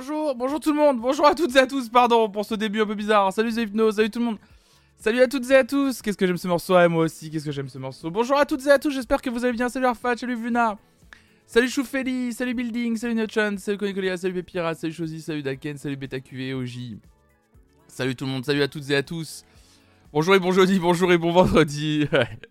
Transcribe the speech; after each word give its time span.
Bonjour, 0.00 0.34
bonjour 0.34 0.60
tout 0.60 0.72
le 0.72 0.78
monde, 0.78 0.98
bonjour 0.98 1.26
à 1.26 1.34
toutes 1.34 1.54
et 1.54 1.58
à 1.58 1.66
tous, 1.66 1.90
pardon 1.90 2.30
pour 2.30 2.46
ce 2.46 2.54
début 2.54 2.80
un 2.80 2.86
peu 2.86 2.94
bizarre. 2.94 3.30
Salut 3.34 3.52
Hypno, 3.52 3.92
salut 3.92 4.08
tout 4.08 4.18
le 4.18 4.24
monde. 4.24 4.38
Salut 4.96 5.20
à 5.20 5.28
toutes 5.28 5.50
et 5.50 5.54
à 5.54 5.62
tous. 5.62 6.00
Qu'est-ce 6.00 6.16
que 6.16 6.26
j'aime 6.26 6.38
ce 6.38 6.48
morceau 6.48 6.74
ah, 6.74 6.88
Moi 6.88 7.04
aussi, 7.04 7.30
qu'est-ce 7.30 7.44
que 7.44 7.52
j'aime 7.52 7.68
ce 7.68 7.76
morceau. 7.76 8.10
Bonjour 8.10 8.38
à 8.38 8.46
toutes 8.46 8.64
et 8.66 8.70
à 8.70 8.78
tous, 8.78 8.92
j'espère 8.92 9.20
que 9.20 9.28
vous 9.28 9.44
allez 9.44 9.52
bien. 9.52 9.68
Salut 9.68 9.84
Arfat, 9.84 10.16
salut 10.16 10.36
Vuna. 10.36 10.78
Salut 11.46 11.68
Choufeli, 11.68 12.32
salut 12.32 12.54
Building, 12.54 12.96
salut 12.96 13.14
Nochan, 13.14 13.58
salut 13.58 13.76
Konikolia, 13.76 14.16
salut 14.16 14.32
Pépira, 14.32 14.74
salut 14.74 14.94
Chosy, 14.94 15.20
salut 15.20 15.42
Daken, 15.42 15.76
salut 15.76 15.96
BetaQV, 15.96 16.54
OJ. 16.54 16.78
Salut 17.86 18.16
tout 18.16 18.24
le 18.24 18.30
monde, 18.30 18.46
salut 18.46 18.62
à 18.62 18.68
toutes 18.68 18.88
et 18.88 18.96
à 18.96 19.02
tous. 19.02 19.44
Bonjour 20.14 20.34
et 20.34 20.38
bon 20.38 20.52
jeudi, 20.52 20.78
bonjour 20.78 21.12
et 21.12 21.18
bon 21.18 21.30
vendredi. 21.30 22.06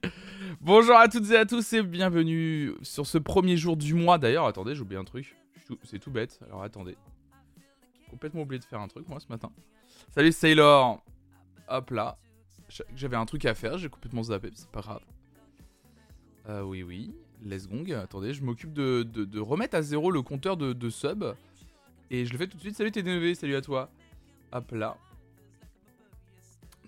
bonjour 0.61 0.97
à 0.97 1.07
toutes 1.07 1.31
et 1.31 1.37
à 1.37 1.47
tous 1.47 1.73
et 1.73 1.81
bienvenue 1.81 2.73
sur 2.83 3.07
ce 3.07 3.17
premier 3.17 3.57
jour 3.57 3.75
du 3.75 3.95
mois. 3.95 4.19
D'ailleurs, 4.19 4.45
attendez, 4.45 4.75
j'ai 4.75 4.81
oublié 4.81 5.01
un 5.01 5.03
truc. 5.03 5.35
C'est 5.83 5.97
tout 5.97 6.11
bête, 6.11 6.39
alors 6.47 6.61
attendez. 6.61 6.95
Complètement 8.09 8.41
oublié 8.41 8.59
de 8.59 8.65
faire 8.65 8.79
un 8.81 8.87
truc 8.87 9.07
moi 9.07 9.19
ce 9.19 9.27
matin. 9.29 9.51
Salut 10.09 10.31
Sailor. 10.31 11.03
Hop 11.67 11.91
là. 11.91 12.17
J'avais 12.95 13.15
un 13.15 13.25
truc 13.25 13.45
à 13.45 13.55
faire, 13.55 13.77
j'ai 13.77 13.89
complètement 13.89 14.23
zappé, 14.23 14.51
c'est 14.53 14.69
pas 14.69 14.81
grave. 14.81 15.01
Euh, 16.47 16.61
oui, 16.61 16.83
oui. 16.83 17.13
Let's 17.43 17.67
gong. 17.67 17.91
Attendez, 17.93 18.33
je 18.33 18.43
m'occupe 18.43 18.73
de, 18.73 19.39
remettre 19.39 19.75
à 19.75 19.81
zéro 19.81 20.11
le 20.11 20.21
compteur 20.21 20.57
de, 20.57 20.89
sub. 20.89 21.23
Et 22.11 22.25
je 22.25 22.31
le 22.31 22.37
fais 22.37 22.47
tout 22.47 22.57
de 22.57 22.61
suite. 22.61 22.75
Salut 22.75 22.91
TDNV, 22.91 23.35
salut 23.35 23.55
à 23.55 23.61
toi. 23.61 23.89
Hop 24.51 24.71
là. 24.71 24.97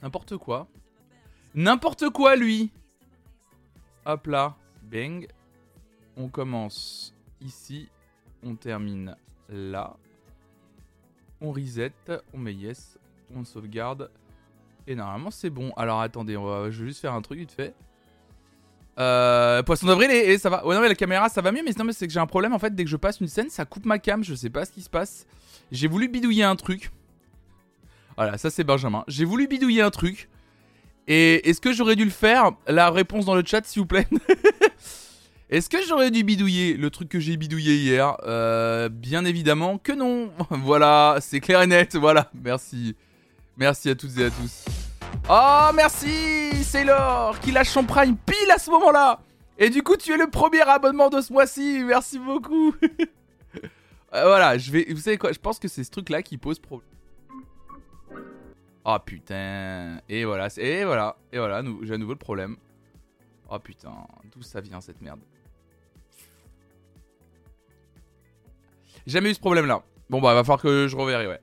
N'importe 0.02 0.38
quoi. 0.38 0.68
N'importe 1.54 2.10
quoi, 2.10 2.36
lui 2.36 2.72
Hop 4.06 4.28
là. 4.28 4.56
Bang. 4.84 5.28
On 6.18 6.28
commence 6.28 7.14
ici. 7.40 7.88
On 8.44 8.56
termine 8.56 9.16
là. 9.48 9.96
On 11.42 11.52
reset. 11.52 11.92
On 12.34 12.38
met 12.38 12.54
yes. 12.54 12.98
On 13.36 13.44
sauvegarde. 13.44 14.10
Et 14.88 14.96
normalement, 14.96 15.32
c'est 15.32 15.50
bon. 15.50 15.72
Alors, 15.78 16.02
attendez, 16.02 16.34
je 16.34 16.82
vais 16.82 16.88
juste 16.88 17.02
faire 17.02 17.14
un 17.14 17.22
truc 17.22 17.40
vite 17.40 17.52
fait. 17.52 17.74
Euh, 19.00 19.64
poisson 19.64 19.88
d'avril 19.88 20.12
et, 20.12 20.38
ça 20.38 20.50
va. 20.50 20.66
Ouais, 20.66 20.76
non, 20.76 20.82
mais 20.82 20.90
la 20.90 20.96
caméra, 20.96 21.30
ça 21.30 21.42
va 21.42 21.52
mieux. 21.52 21.64
Mais 21.64 21.72
non, 21.78 21.86
mais 21.86 21.94
c'est 21.94 22.08
que 22.08 22.14
j'ai 22.14 22.20
un 22.20 22.28
problème 22.28 22.54
en 22.54 22.60
fait. 22.60 22.76
Dès 22.76 22.84
que 22.84 22.90
je 22.90 22.98
passe 22.98 23.20
une 23.20 23.28
scène, 23.28 23.50
ça 23.50 23.66
coupe 23.66 23.86
ma 23.86 24.00
cam. 24.00 24.24
Je 24.24 24.36
sais 24.36 24.50
pas 24.50 24.66
ce 24.66 24.72
qui 24.72 24.82
se 24.82 24.90
passe. 24.90 25.26
J'ai 25.72 25.88
voulu 25.88 26.08
bidouiller 26.08 26.44
un 26.44 26.56
truc. 26.56 26.92
Voilà, 28.18 28.38
ça 28.38 28.50
c'est 28.50 28.64
Benjamin. 28.64 29.04
J'ai 29.08 29.26
voulu 29.26 29.48
bidouiller 29.48 29.82
un 29.82 29.90
truc. 29.90 30.30
Et 31.08 31.50
est-ce 31.50 31.62
que 31.62 31.74
j'aurais 31.74 31.96
dû 31.96 32.06
le 32.06 32.12
faire? 32.12 32.52
La 32.68 32.92
réponse 32.92 33.26
dans 33.26 33.36
le 33.36 33.44
chat, 33.46 33.66
s'il 33.66 33.82
vous 33.82 33.88
plaît. 33.88 34.08
est-ce 35.52 35.70
que 35.70 35.78
j'aurais 35.86 36.12
dû 36.12 36.24
bidouiller 36.24 36.78
le 36.78 36.90
truc 36.90 37.10
que 37.10 37.20
j'ai 37.20 37.36
bidouillé 37.38 37.76
hier? 37.76 38.16
Euh, 38.24 38.90
Bien 38.90 39.26
évidemment 39.26 39.78
que 39.78 39.92
non. 39.92 40.32
voilà, 40.50 41.18
c'est 41.20 41.42
clair 41.42 41.62
et 41.62 41.68
net. 41.68 41.96
Voilà, 41.96 42.32
merci. 42.34 42.96
Merci 43.58 43.90
à 43.90 43.96
toutes 43.96 44.18
et 44.18 44.26
à 44.26 44.30
tous. 44.30 44.66
Oh, 45.30 45.70
merci 45.76 46.64
Sailor 46.64 47.40
qui 47.42 47.52
lâche 47.52 47.70
son 47.70 47.84
prime 47.84 48.16
pile 48.18 48.50
à 48.54 48.58
ce 48.58 48.72
moment-là. 48.72 49.20
Et 49.58 49.70
du 49.70 49.84
coup, 49.84 49.98
tu 49.98 50.14
es 50.14 50.18
le 50.18 50.28
premier 50.28 50.62
abonnement 50.62 51.10
de 51.10 51.20
ce 51.22 51.32
mois-ci. 51.32 51.84
Merci 51.86 52.18
beaucoup. 52.18 52.74
Euh, 54.14 54.26
voilà, 54.26 54.58
je 54.58 54.70
vais. 54.74 54.88
Vous 54.90 55.00
savez 55.00 55.18
quoi? 55.18 55.32
Je 55.32 55.40
pense 55.40 55.58
que 55.58 55.70
c'est 55.70 55.86
ce 55.86 55.90
truc-là 55.90 56.22
qui 56.22 56.38
pose 56.38 56.60
problème. 56.60 56.86
Oh 58.84 58.98
putain. 59.06 60.02
Et 60.10 60.26
voilà, 60.26 60.50
et 60.58 60.84
voilà, 60.84 61.16
et 61.32 61.38
voilà, 61.38 61.64
j'ai 61.84 61.94
un 61.94 61.98
nouveau 61.98 62.18
problème. 62.18 62.58
Oh 63.50 63.58
putain, 63.60 63.94
d'où 64.36 64.42
ça 64.42 64.60
vient 64.60 64.82
cette 64.82 65.00
merde? 65.02 65.22
Jamais 69.08 69.32
eu 69.32 69.34
ce 69.34 69.40
problème-là. 69.40 69.84
Bon 70.10 70.20
bah, 70.22 70.34
va 70.34 70.44
falloir 70.44 70.62
que 70.62 70.88
je 70.88 70.96
reverrai, 70.96 71.28
ouais. 71.28 71.40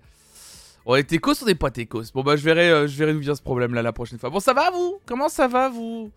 On 0.91 0.94
est 0.94 1.12
écos 1.12 1.43
on 1.43 1.44
n'est 1.44 1.55
pas 1.55 1.71
écos 1.77 2.03
Bon 2.15 2.22
bah 2.22 2.37
je 2.37 2.43
verrai, 2.43 2.71
euh, 2.71 2.87
je 2.87 2.97
verrai 2.97 3.12
d'où 3.12 3.19
vient 3.19 3.34
ce 3.34 3.43
problème 3.43 3.75
là 3.75 3.83
la 3.83 3.93
prochaine 3.93 4.19
fois. 4.19 4.31
Bon 4.31 4.41
ça 4.41 4.55
va 4.55 4.71
vous? 4.71 5.00
Comment 5.05 5.28
ça 5.28 5.47
va 5.47 5.69
vous? 5.69 6.10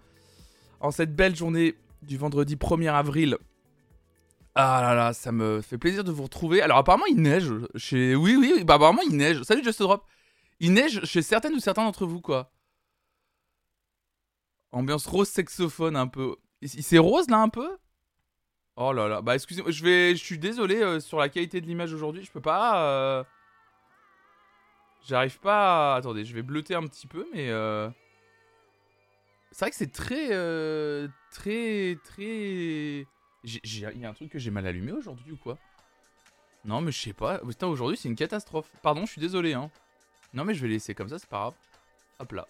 En 0.80 0.92
cette 0.92 1.14
belle 1.14 1.36
journée 1.36 1.76
du 2.02 2.18
vendredi 2.18 2.56
1er 2.56 2.94
avril. 2.94 3.38
Ah 4.56 4.82
là 4.82 4.96
là, 4.96 5.14
ça 5.14 5.34
me 5.34 5.62
fait 5.62 5.78
plaisir 5.78 6.06
de 6.06 6.12
vous 6.12 6.24
retrouver. 6.24 6.62
Alors 6.62 6.78
apparemment 6.78 7.06
il 7.06 7.22
neige 7.22 7.52
chez... 7.76 8.16
Oui 8.16 8.38
oui, 8.38 8.64
bah 8.64 8.76
apparemment 8.76 9.02
il 9.02 9.18
neige. 9.18 9.44
Salut 9.44 9.64
Just 9.64 9.82
Drop. 9.82 10.06
Il 10.62 10.72
neige 10.72 11.04
chez 11.04 11.22
certaines 11.22 11.54
ou 11.54 11.60
certains 11.60 11.84
d'entre 11.84 12.06
vous 12.06 12.22
quoi. 12.22 12.52
Ambiance 14.72 15.06
rose 15.06 15.28
saxophone 15.28 15.98
un 15.98 16.08
peu. 16.08 16.38
C'est 16.64 16.98
rose 16.98 17.30
là 17.30 17.40
un 17.40 17.50
peu? 17.50 17.78
Oh 18.78 18.94
là 18.94 19.08
là, 19.08 19.22
bah 19.22 19.36
excusez-moi, 19.36 19.72
je 19.72 19.84
vais, 19.84 20.16
je 20.16 20.24
suis 20.24 20.40
désolé 20.40 20.82
euh, 20.82 21.00
sur 21.00 21.20
la 21.20 21.30
qualité 21.30 21.62
de 21.62 21.68
l'image 21.68 21.94
aujourd'hui, 21.94 22.24
je 22.24 22.32
peux 22.32 22.42
pas. 22.42 22.84
Euh, 22.84 23.24
J'arrive 25.04 25.40
pas 25.40 25.94
à... 25.94 25.98
Attendez, 25.98 26.26
je 26.26 26.34
vais 26.34 26.44
bleuter 26.44 26.76
un 26.76 26.84
petit 26.84 27.08
peu, 27.08 27.28
mais... 27.34 27.50
Euh... 27.50 27.90
C'est 29.52 29.66
vrai 29.66 29.72
que 29.72 29.76
c'est 29.76 29.92
très... 29.92 30.30
Euh... 30.32 31.08
Très... 31.32 31.98
Très... 32.04 33.08
Il 33.44 33.80
y 34.00 34.06
a 34.06 34.10
un 34.10 34.14
truc 34.14 34.32
que 34.32 34.40
j'ai 34.40 34.52
mal 34.52 34.68
allumé 34.68 34.92
aujourd'hui 34.92 35.32
ou 35.32 35.38
quoi? 35.38 35.58
Non, 36.64 36.82
mais 36.82 36.92
je 36.92 37.02
sais 37.02 37.14
pas. 37.14 37.40
Putain, 37.40 37.68
aujourd'hui, 37.68 37.98
c'est 37.98 38.10
une 38.10 38.16
catastrophe. 38.16 38.72
Pardon, 38.84 39.06
je 39.06 39.14
suis 39.14 39.22
désolé, 39.22 39.54
hein. 39.54 39.72
Non, 40.34 40.46
mais 40.46 40.54
je 40.54 40.62
vais 40.62 40.68
laisser 40.68 40.94
comme 40.94 41.10
ça, 41.10 41.18
c'est 41.18 41.30
pas 41.30 41.40
grave. 41.40 41.56
Hop 42.20 42.32
là. 42.34 42.48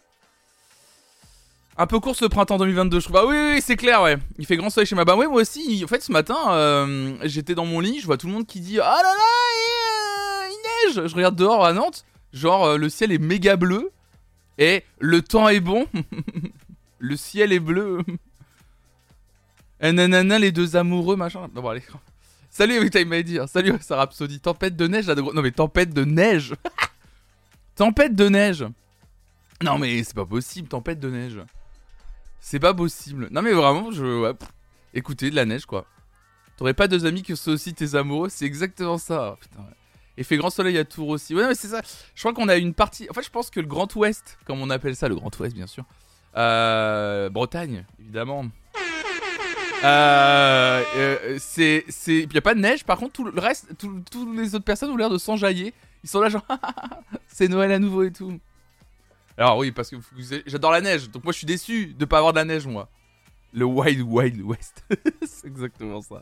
Un 1.78 1.88
peu 1.88 2.00
court 2.00 2.16
ce 2.16 2.26
printemps 2.26 2.58
2022, 2.58 3.00
je 3.00 3.06
trouve. 3.06 3.18
Ah 3.18 3.26
oui, 3.26 3.36
oui, 3.54 3.62
c'est 3.62 3.78
clair, 3.78 4.02
ouais. 4.04 4.18
Il 4.38 4.46
fait 4.46 4.58
grand 4.58 4.70
soleil 4.70 4.86
chez 4.86 4.96
ma 4.96 5.06
bah 5.06 5.16
ouais, 5.16 5.28
moi 5.28 5.42
aussi. 5.42 5.82
En 5.84 5.88
fait, 5.88 6.02
ce 6.02 6.12
matin, 6.12 6.38
euh, 6.50 7.16
j'étais 7.24 7.56
dans 7.56 7.66
mon 7.66 7.80
lit, 7.80 8.00
je 8.02 8.06
vois 8.06 8.18
tout 8.18 8.28
le 8.28 8.34
monde 8.34 8.46
qui 8.46 8.60
dit 8.60 8.80
Ah 8.80 8.98
là 9.02 9.04
là, 9.04 10.44
euh, 10.44 10.50
il 10.50 10.94
neige 11.00 11.08
Je 11.08 11.16
regarde 11.16 11.36
dehors 11.36 11.66
à 11.66 11.74
Nantes, 11.74 12.06
Genre, 12.34 12.66
euh, 12.66 12.78
le 12.78 12.90
ciel 12.90 13.12
est 13.12 13.18
méga 13.18 13.56
bleu. 13.56 13.92
Et 14.58 14.84
le 15.00 15.22
temps 15.22 15.48
est 15.50 15.62
bon. 15.62 15.88
le 17.00 17.16
ciel 17.16 17.52
est 17.54 17.60
bleu. 17.60 18.02
et 19.80 19.92
nanana, 19.94 20.40
les 20.40 20.52
deux 20.52 20.76
amoureux, 20.76 21.16
machin. 21.16 21.48
Bon, 21.54 21.68
allez. 21.70 21.84
Salut, 22.50 22.90
Time 22.90 23.08
m'a 23.08 23.22
dire. 23.22 23.48
Salut, 23.48 23.74
ça. 23.80 24.08
Tempête 24.44 24.76
de 24.76 24.88
neige, 24.88 25.08
là, 25.08 25.16
de 25.16 25.22
Non, 25.22 25.42
mais 25.42 25.52
tempête 25.52 25.94
de 25.94 26.04
neige. 26.04 26.54
tempête 27.76 28.14
de 28.14 28.28
neige. 28.28 28.66
Non, 29.64 29.78
mais 29.78 30.04
c'est 30.04 30.16
pas 30.16 30.26
possible, 30.26 30.68
tempête 30.68 31.00
de 31.00 31.10
neige. 31.10 31.40
C'est 32.42 32.60
pas 32.60 32.74
possible. 32.74 33.30
Non, 33.32 33.42
mais 33.42 33.54
vraiment, 33.54 33.92
je. 33.92 34.34
Écoutez, 34.94 35.30
de 35.30 35.36
la 35.36 35.46
neige, 35.46 35.66
quoi. 35.66 35.86
T'aurais 36.58 36.74
pas 36.74 36.88
deux 36.88 37.06
amis 37.06 37.24
qui 37.24 37.38
sont 37.38 37.52
aussi 37.52 37.74
tes 37.74 37.96
amoureux 37.96 38.30
C'est 38.30 38.46
exactement 38.46 38.98
ça. 38.98 39.38
ouais. 39.58 39.64
Et 40.18 40.24
fait 40.24 40.38
grand 40.38 40.50
soleil 40.50 40.78
à 40.78 40.84
Tours 40.84 41.08
aussi. 41.08 41.34
Ouais, 41.34 41.48
mais 41.48 41.56
c'est 41.56 41.70
ça. 41.70 41.82
Je 42.14 42.22
crois 42.22 42.34
qu'on 42.34 42.50
a 42.50 42.58
une 42.58 42.74
partie. 42.74 43.08
En 43.10 43.14
fait, 43.14 43.24
je 43.24 43.30
pense 43.30 43.50
que 43.50 43.60
le 43.60 43.68
Grand 43.68 43.94
Ouest, 43.96 44.38
comme 44.46 44.60
on 44.62 44.70
appelle 44.70 44.96
ça, 44.96 45.08
le 45.08 45.16
Grand 45.16 45.40
Ouest, 45.40 45.56
bien 45.56 45.68
sûr. 45.68 45.86
Euh, 46.36 47.30
Bretagne, 47.30 47.86
évidemment. 48.00 48.46
Euh, 49.84 50.84
euh 50.96 51.38
c'est, 51.40 51.86
c'est, 51.88 52.20
il 52.20 52.34
y 52.34 52.38
a 52.38 52.42
pas 52.42 52.54
de 52.54 52.60
neige. 52.60 52.84
Par 52.84 52.98
contre, 52.98 53.14
tout 53.14 53.24
le 53.24 53.40
reste, 53.40 53.70
toutes 53.78 54.38
les 54.38 54.54
autres 54.54 54.66
personnes 54.66 54.92
ont 54.92 54.98
l'air 54.98 55.10
de 55.10 55.18
s'enjailler. 55.18 55.74
Ils 56.04 56.10
sont 56.10 56.20
là 56.20 56.30
genre, 56.30 56.46
c'est 57.28 57.48
Noël 57.48 57.72
à 57.72 57.80
nouveau 57.80 58.04
et 58.04 58.12
tout. 58.12 58.40
Alors 59.38 59.58
oui, 59.58 59.72
parce 59.72 59.90
que 59.90 59.96
j'adore 60.46 60.72
la 60.72 60.82
neige, 60.82 61.10
donc 61.10 61.24
moi 61.24 61.34
je 61.34 61.38
suis 61.40 61.48
déçu 61.48 61.88
de 61.88 62.06
pas 62.06 62.18
avoir 62.18 62.34
de 62.34 62.40
la 62.40 62.46
neige 62.46 62.68
moi. 62.68 62.90
Le 63.54 63.66
Wild 63.66 64.02
Wild 64.02 64.42
West, 64.42 64.84
c'est 65.24 65.48
exactement 65.48 66.02
ça. 66.02 66.22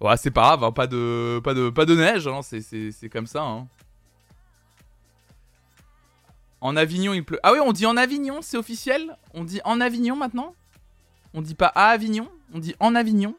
Ouais, 0.00 0.16
c'est 0.16 0.30
pas 0.30 0.42
grave, 0.42 0.64
hein, 0.64 0.72
pas, 0.72 0.86
de, 0.86 1.40
pas, 1.44 1.52
de, 1.52 1.68
pas 1.68 1.84
de 1.84 1.94
neige, 1.94 2.26
hein, 2.26 2.40
c'est 2.42 3.08
comme 3.10 3.26
ça. 3.26 3.42
Hein. 3.42 3.68
En 6.62 6.76
Avignon, 6.76 7.12
il 7.12 7.24
pleut. 7.24 7.38
Ah 7.42 7.52
oui, 7.52 7.58
on 7.62 7.72
dit 7.72 7.86
en 7.86 7.96
Avignon, 7.96 8.42
c'est 8.42 8.56
officiel? 8.56 9.16
On 9.34 9.44
dit 9.44 9.60
en 9.64 9.80
Avignon 9.80 10.16
maintenant? 10.16 10.54
On 11.32 11.42
dit 11.42 11.54
pas 11.54 11.68
à 11.68 11.88
Avignon, 11.88 12.28
on 12.52 12.58
dit 12.58 12.74
en 12.80 12.94
Avignon? 12.94 13.34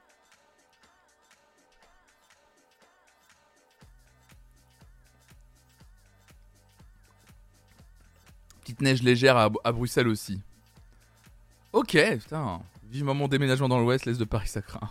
Petite 8.71 8.83
neige 8.83 9.03
légère 9.03 9.35
à, 9.35 9.49
Bruxelles 9.73 10.07
aussi. 10.07 10.39
Ok, 11.73 11.97
putain. 12.19 12.61
Vivement 12.89 13.13
mon 13.13 13.27
déménagement 13.27 13.67
dans 13.67 13.79
l'ouest, 13.79 14.05
l'est 14.05 14.17
de 14.17 14.23
Paris, 14.23 14.47
ça 14.47 14.61
craint. 14.61 14.89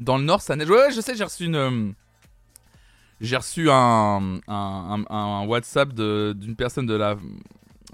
Dans 0.00 0.18
le 0.18 0.24
nord, 0.24 0.40
ça 0.40 0.56
neige. 0.56 0.68
Ouais, 0.68 0.90
je 0.90 1.00
sais, 1.00 1.14
j'ai 1.14 1.22
reçu 1.22 1.44
une. 1.44 1.54
Euh, 1.54 1.92
j'ai 3.20 3.36
reçu 3.36 3.70
un, 3.70 4.40
WhatsApp 5.46 5.92
d'une 5.92 6.56
personne 6.56 6.86
de 6.86 6.94
la, 6.94 7.16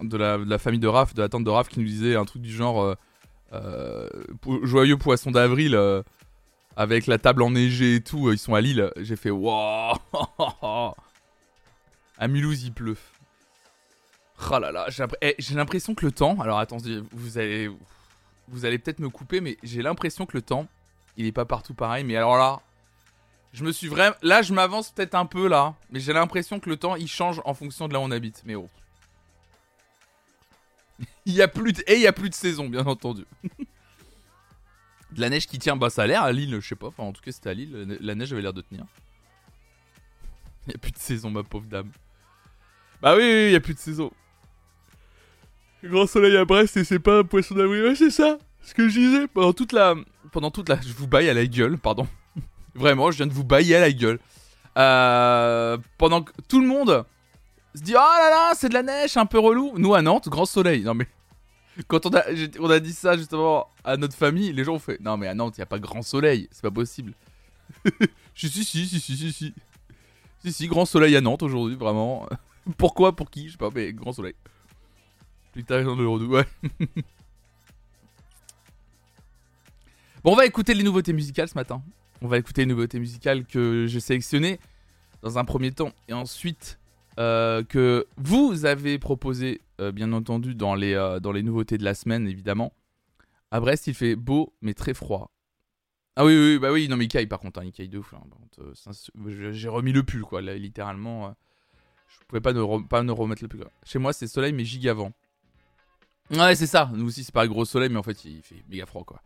de, 0.00 0.16
la, 0.16 0.58
famille 0.58 0.80
de 0.80 0.88
Raph, 0.88 1.12
de 1.12 1.20
la 1.20 1.28
tante 1.28 1.44
de 1.44 1.50
Raph, 1.50 1.68
qui 1.68 1.78
nous 1.78 1.84
disait 1.86 2.16
un 2.16 2.24
truc 2.24 2.40
du 2.40 2.50
genre 2.50 2.80
euh, 2.82 2.94
euh 3.52 4.08
Joyeux 4.62 4.96
poisson 4.96 5.30
d'avril, 5.30 5.78
avec 6.74 7.06
la 7.06 7.18
table 7.18 7.42
enneigée 7.42 7.96
et 7.96 8.00
tout, 8.00 8.32
ils 8.32 8.38
sont 8.38 8.54
à 8.54 8.62
Lille. 8.62 8.90
J'ai 8.96 9.16
fait 9.16 9.30
Waouh 9.30 9.98
À 12.18 12.28
Mulhouse, 12.28 12.64
il 12.64 12.72
pleut. 12.72 12.96
Oh 14.52 14.58
là 14.58 14.72
là, 14.72 14.87
eh, 15.20 15.34
j'ai 15.38 15.54
l'impression 15.54 15.94
que 15.94 16.04
le 16.04 16.12
temps. 16.12 16.40
Alors 16.40 16.58
attendez, 16.58 17.02
vous 17.12 17.38
allez, 17.38 17.70
vous 18.48 18.64
allez 18.64 18.78
peut-être 18.78 18.98
me 18.98 19.08
couper, 19.08 19.40
mais 19.40 19.58
j'ai 19.62 19.82
l'impression 19.82 20.26
que 20.26 20.37
le 20.37 20.42
temps 20.42 20.66
il 21.16 21.26
est 21.26 21.32
pas 21.32 21.44
partout 21.44 21.75
pareil, 21.75 22.04
mais 22.04 22.16
alors 22.16 22.37
là, 22.37 22.60
Je 23.52 23.64
me 23.64 23.72
suis 23.72 23.88
vraiment. 23.88 24.16
Là, 24.22 24.42
je 24.42 24.54
m'avance 24.54 24.90
peut-être 24.90 25.14
un 25.14 25.26
peu 25.26 25.48
là, 25.48 25.75
mais 25.90 26.00
j'ai 26.00 26.12
l'impression 26.12 26.60
que 26.60 26.70
le 26.70 26.76
temps 26.76 26.96
il 26.96 27.08
change 27.08 27.42
en 27.44 27.52
fonction 27.52 27.88
de 27.88 27.92
là 27.92 28.00
où 28.00 28.04
on 28.04 28.10
habite. 28.10 28.42
Mais 28.46 28.54
oh. 28.54 28.69
il 31.26 31.34
y 31.34 31.42
a 31.42 31.48
plus 31.48 31.72
de... 31.72 31.82
Et 31.87 31.96
il 31.96 32.00
y 32.00 32.06
a 32.06 32.12
plus 32.12 32.31
de 32.31 32.34
saison, 32.34 32.69
bien 32.69 32.87
entendu. 32.87 33.25
de 35.12 35.20
la 35.20 35.28
neige 35.28 35.46
qui 35.46 35.58
tient, 35.58 35.76
bah 35.76 35.90
ça 35.90 36.04
a 36.04 36.06
l'air 36.06 36.22
à 36.22 36.32
Lille, 36.32 36.58
je 36.60 36.69
sais 36.69 36.76
pas. 36.76 36.87
Enfin, 36.87 37.02
en 37.02 37.12
tout 37.12 37.22
cas, 37.22 37.32
c'était 37.32 37.50
à 37.50 37.54
Lille. 37.54 37.98
La 38.00 38.14
neige 38.14 38.32
avait 38.32 38.42
l'air 38.42 38.52
de 38.52 38.62
tenir. 38.62 38.84
Il 40.66 40.72
y 40.72 40.76
a 40.76 40.78
plus 40.78 40.92
de 40.92 40.98
saison, 40.98 41.31
ma 41.31 41.42
pauvre 41.42 41.66
dame. 41.66 41.90
Bah 43.02 43.16
oui, 43.16 43.46
il 43.46 43.52
y 43.52 43.56
a 43.56 43.60
plus 43.60 43.72
de 43.72 43.78
saison. 43.78 44.12
Grand 45.88 46.06
soleil 46.06 46.36
à 46.36 46.44
Brest 46.44 46.76
et 46.76 46.84
c'est 46.84 46.98
pas 46.98 47.20
un 47.20 47.24
poisson 47.24 47.54
d'avril. 47.54 47.82
Ouais, 47.84 47.94
c'est 47.94 48.10
ça. 48.10 48.38
Ce 48.62 48.74
que 48.74 48.88
je 48.88 48.98
disais 48.98 49.26
pendant 49.28 49.52
toute 49.52 49.72
la. 49.72 49.94
Pendant 50.32 50.50
toute 50.50 50.68
la. 50.68 50.80
Je 50.80 50.92
vous 50.92 51.06
baille 51.06 51.28
à 51.28 51.34
la 51.34 51.46
gueule, 51.46 51.78
pardon. 51.78 52.06
Vraiment, 52.74 53.10
je 53.10 53.18
viens 53.18 53.26
de 53.26 53.32
vous 53.32 53.44
bailler 53.44 53.76
à 53.76 53.80
la 53.80 53.92
gueule. 53.92 54.18
Euh, 54.78 55.78
pendant 55.98 56.22
que 56.22 56.32
tout 56.48 56.60
le 56.60 56.66
monde 56.66 57.04
se 57.74 57.82
dit 57.82 57.94
Oh 57.94 57.98
là 57.98 58.30
là, 58.30 58.52
c'est 58.54 58.68
de 58.68 58.74
la 58.74 58.82
neige, 58.82 59.16
un 59.16 59.26
peu 59.26 59.38
relou. 59.38 59.72
Nous 59.76 59.94
à 59.94 60.02
Nantes, 60.02 60.28
grand 60.28 60.46
soleil. 60.46 60.82
Non 60.82 60.94
mais. 60.94 61.06
Quand 61.88 62.04
on 62.04 62.10
a, 62.10 62.22
on 62.58 62.68
a 62.68 62.80
dit 62.80 62.92
ça 62.92 63.16
justement 63.16 63.68
à 63.84 63.96
notre 63.96 64.14
famille, 64.14 64.52
les 64.52 64.64
gens 64.64 64.74
ont 64.74 64.80
fait 64.80 65.00
Non 65.00 65.16
mais 65.16 65.28
à 65.28 65.34
Nantes, 65.34 65.56
il 65.56 65.60
n'y 65.60 65.64
a 65.64 65.66
pas 65.66 65.78
grand 65.78 66.02
soleil, 66.02 66.48
c'est 66.50 66.62
pas 66.62 66.70
possible. 66.70 67.14
je 68.34 68.48
si, 68.48 68.64
si, 68.64 68.86
si, 68.86 69.00
si, 69.00 69.16
si, 69.16 69.32
si. 69.32 69.54
Si, 70.42 70.52
si, 70.52 70.66
grand 70.68 70.84
soleil 70.84 71.16
à 71.16 71.20
Nantes 71.20 71.42
aujourd'hui, 71.42 71.76
vraiment. 71.76 72.26
Pourquoi 72.78 73.14
Pour 73.14 73.30
qui 73.30 73.46
Je 73.46 73.52
sais 73.52 73.58
pas, 73.58 73.70
mais 73.74 73.92
grand 73.92 74.12
soleil. 74.12 74.34
Plus 75.52 75.64
tard, 75.64 75.82
de 75.82 76.26
ouais. 76.26 76.47
bon, 80.23 80.32
on 80.32 80.37
va 80.37 80.47
écouter 80.47 80.75
les 80.75 80.85
nouveautés 80.85 81.12
musicales 81.12 81.49
ce 81.49 81.55
matin. 81.55 81.82
On 82.23 82.29
va 82.29 82.38
écouter 82.38 82.62
les 82.62 82.67
nouveautés 82.67 83.00
musicales 83.00 83.44
que 83.44 83.87
j'ai 83.88 84.00
sélectionnées 84.00 84.61
dans 85.23 85.38
un 85.38 85.44
premier 85.44 85.73
temps 85.73 85.93
et 86.08 86.12
ensuite 86.12 86.79
euh, 87.19 87.64
que 87.64 88.06
vous 88.17 88.64
avez 88.64 88.99
proposé, 88.99 89.61
euh, 89.81 89.91
bien 89.91 90.12
entendu, 90.12 90.55
dans 90.55 90.75
les, 90.75 90.94
euh, 90.94 91.19
dans 91.19 91.32
les 91.32 91.43
nouveautés 91.43 91.79
de 91.79 91.85
la 91.85 91.94
semaine, 91.94 92.29
évidemment. 92.29 92.73
À 93.50 93.58
Brest, 93.58 93.88
il 93.88 93.94
fait 93.94 94.14
beau 94.14 94.55
mais 94.62 94.75
très 94.75 94.94
froid. 94.94 95.32
Ah 96.14 96.25
oui, 96.25 96.37
oui, 96.37 96.58
bah 96.58 96.70
oui, 96.70 96.88
non, 96.88 96.97
mais 96.97 97.06
il 97.06 97.08
caille 97.08 97.26
par 97.26 97.41
contre, 97.41 97.61
hein, 97.61 97.64
il 97.64 97.73
caille 97.73 97.88
de 97.88 97.99
ouf. 97.99 98.14
Hein, 98.14 98.93
j'ai 99.26 99.69
remis 99.69 99.93
le 99.93 100.02
pull, 100.02 100.23
quoi, 100.23 100.43
là, 100.43 100.55
littéralement. 100.56 101.35
je 102.06 102.19
pouvais 102.29 102.41
pas 102.41 102.52
ne, 102.52 102.87
pas 102.87 103.02
ne 103.02 103.12
remettre 103.12 103.43
le 103.43 103.49
pull. 103.49 103.64
Chez 103.85 103.99
moi, 103.99 104.12
c'est 104.12 104.26
soleil, 104.29 104.52
mais 104.52 104.64
giga 104.64 104.94
vent. 104.94 105.12
Ouais, 106.30 106.54
c'est 106.54 106.66
ça. 106.66 106.90
Nous 106.94 107.06
aussi, 107.06 107.24
c'est 107.24 107.34
pas 107.34 107.46
gros 107.46 107.64
soleil, 107.64 107.88
mais 107.88 107.98
en 107.98 108.02
fait, 108.02 108.24
il 108.24 108.42
fait 108.42 108.62
méga 108.68 108.86
froid, 108.86 109.04
quoi. 109.04 109.20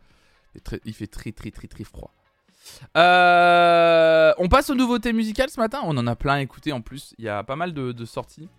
Il 0.85 0.93
fait 0.93 1.07
très, 1.07 1.31
très, 1.31 1.51
très, 1.51 1.67
très, 1.67 1.83
froid. 1.83 2.13
Euh, 2.97 4.33
on 4.37 4.47
passe 4.47 4.69
aux 4.69 4.75
nouveautés 4.75 5.13
musicales 5.13 5.49
ce 5.49 5.59
matin. 5.59 5.81
On 5.83 5.97
en 5.97 6.07
a 6.07 6.15
plein 6.15 6.35
à 6.35 6.41
écouter 6.41 6.71
en 6.71 6.81
plus. 6.81 7.13
Il 7.17 7.25
y 7.25 7.29
a 7.29 7.43
pas 7.43 7.55
mal 7.55 7.73
de, 7.73 8.05
sorties. 8.05 8.49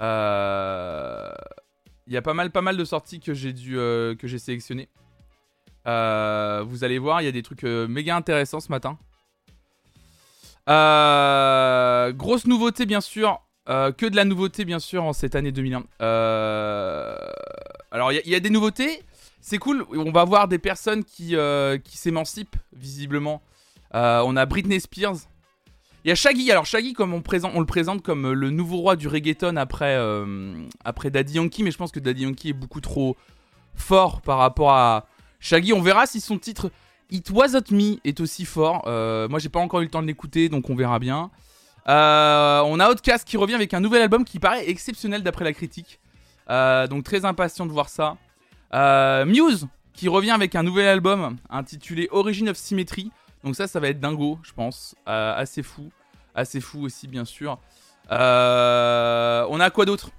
Euh, 0.00 1.30
il 2.06 2.12
y 2.12 2.16
a 2.16 2.22
pas 2.22 2.34
mal, 2.34 2.50
pas 2.50 2.62
mal 2.62 2.76
de 2.76 2.84
sorties 2.84 3.20
que 3.20 3.34
j'ai 3.34 3.52
dû, 3.52 3.78
euh, 3.78 4.14
que 4.14 4.26
j'ai 4.26 4.38
sélectionnées. 4.38 4.88
vous 5.84 6.84
allez 6.84 6.98
voir, 6.98 7.22
il 7.22 7.24
y 7.26 7.28
a 7.28 7.32
des 7.32 7.42
trucs 7.42 7.62
méga 7.62 8.16
intéressants 8.16 8.60
ce 8.60 8.70
matin. 8.70 8.98
grosse 12.16 12.46
nouveauté 12.46 12.86
bien 12.86 13.00
sûr. 13.00 13.40
que 13.66 14.06
de 14.08 14.16
la 14.16 14.24
nouveauté 14.24 14.64
bien 14.64 14.80
sûr 14.80 15.04
en 15.04 15.12
cette 15.12 15.36
année 15.36 15.52
2001. 15.52 15.84
Alors 17.90 18.12
il 18.12 18.28
y, 18.28 18.34
a 18.34 18.40
des 18.40 18.50
nouveautés 18.50 19.02
c'est 19.46 19.58
cool. 19.58 19.86
On 19.92 20.10
va 20.10 20.24
voir 20.24 20.48
des 20.48 20.58
personnes 20.58 21.04
qui, 21.04 21.36
euh, 21.36 21.78
qui 21.78 21.96
s'émancipent, 21.96 22.56
visiblement. 22.72 23.42
Euh, 23.94 24.20
on 24.26 24.34
a 24.34 24.44
Britney 24.44 24.80
Spears. 24.80 25.18
Il 26.04 26.08
y 26.08 26.10
a 26.10 26.16
Shaggy. 26.16 26.50
Alors, 26.50 26.66
Shaggy, 26.66 26.94
comme 26.94 27.14
on, 27.14 27.18
le 27.18 27.64
présente 27.64 28.02
comme 28.02 28.26
euh, 28.26 28.32
le 28.34 28.50
nouveau 28.50 28.78
roi 28.78 28.96
du 28.96 29.06
reggaeton 29.06 29.54
après, 29.54 29.96
Daddy 31.12 31.34
Yankee. 31.34 31.62
Mais 31.62 31.70
je 31.70 31.78
pense 31.78 31.92
que 31.92 32.00
Daddy 32.00 32.24
Yankee 32.24 32.48
est 32.48 32.54
beaucoup 32.54 32.80
trop 32.80 33.16
fort 33.76 34.20
par 34.20 34.38
rapport 34.38 34.72
à 34.72 35.06
Shaggy. 35.38 35.72
On 35.72 35.80
verra 35.80 36.06
si 36.06 36.20
son 36.20 36.38
titre 36.38 36.72
It 37.12 37.30
Wasn't 37.30 37.70
Me 37.70 37.98
est 38.04 38.18
aussi 38.18 38.46
fort. 38.46 38.82
moi, 39.30 39.38
j'ai 39.38 39.48
pas 39.48 39.60
encore 39.60 39.78
eu 39.78 39.84
le 39.84 39.90
temps 39.90 40.02
de 40.02 40.08
l'écouter, 40.08 40.48
donc 40.48 40.68
on 40.70 40.74
verra 40.74 40.98
bien. 40.98 41.30
on 41.86 42.80
a 42.80 42.90
Outcast 42.90 43.28
qui 43.28 43.36
revient 43.36 43.54
avec 43.54 43.74
un 43.74 43.80
nouvel 43.80 44.02
album 44.02 44.24
qui 44.24 44.40
paraît 44.40 44.68
exceptionnel 44.68 45.22
d'après 45.22 45.44
la 45.44 45.52
critique. 45.52 46.00
Donc, 46.48 47.04
très 47.04 47.24
impatient 47.24 47.66
de 47.66 47.72
voir 47.72 47.88
ça. 47.88 48.16
Euh, 48.74 49.24
Muse 49.24 49.66
qui 49.92 50.08
revient 50.08 50.30
avec 50.30 50.54
un 50.54 50.62
nouvel 50.62 50.86
album 50.86 51.36
intitulé 51.48 52.08
Origin 52.10 52.48
of 52.48 52.56
Symmetry. 52.56 53.10
Donc 53.44 53.56
ça, 53.56 53.66
ça 53.66 53.80
va 53.80 53.88
être 53.88 54.00
dingo, 54.00 54.38
je 54.42 54.52
pense. 54.52 54.94
Euh, 55.08 55.34
assez 55.34 55.62
fou. 55.62 55.90
Assez 56.34 56.60
fou 56.60 56.82
aussi, 56.82 57.08
bien 57.08 57.24
sûr. 57.24 57.58
Euh, 58.10 59.46
on 59.48 59.58
a 59.60 59.70
quoi 59.70 59.84
d'autre? 59.84 60.10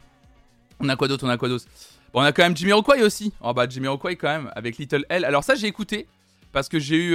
On 0.80 0.90
a 0.90 0.96
quoi 0.96 1.08
d'autre? 1.08 1.26
On 1.26 1.30
a 1.30 1.38
quoi 1.38 1.50
d'autre? 1.50 1.66
On 2.14 2.22
a 2.22 2.32
quand 2.32 2.44
même 2.44 2.58
Jimmy 2.58 2.74
Rockway 2.74 3.04
aussi. 3.04 3.34
Oh 3.42 3.54
bah 3.54 3.68
Jimmy 3.70 3.88
Rockway 3.88 4.16
quand 4.16 4.30
même, 4.30 4.52
avec 4.56 4.78
Little 4.78 5.06
L. 5.10 5.26
Alors 5.26 5.44
ça, 5.44 5.56
j'ai 5.56 5.68
écouté. 5.68 6.08
Parce 6.54 6.70
que 6.70 6.80
j'ai 6.80 6.96
eu, 6.96 7.12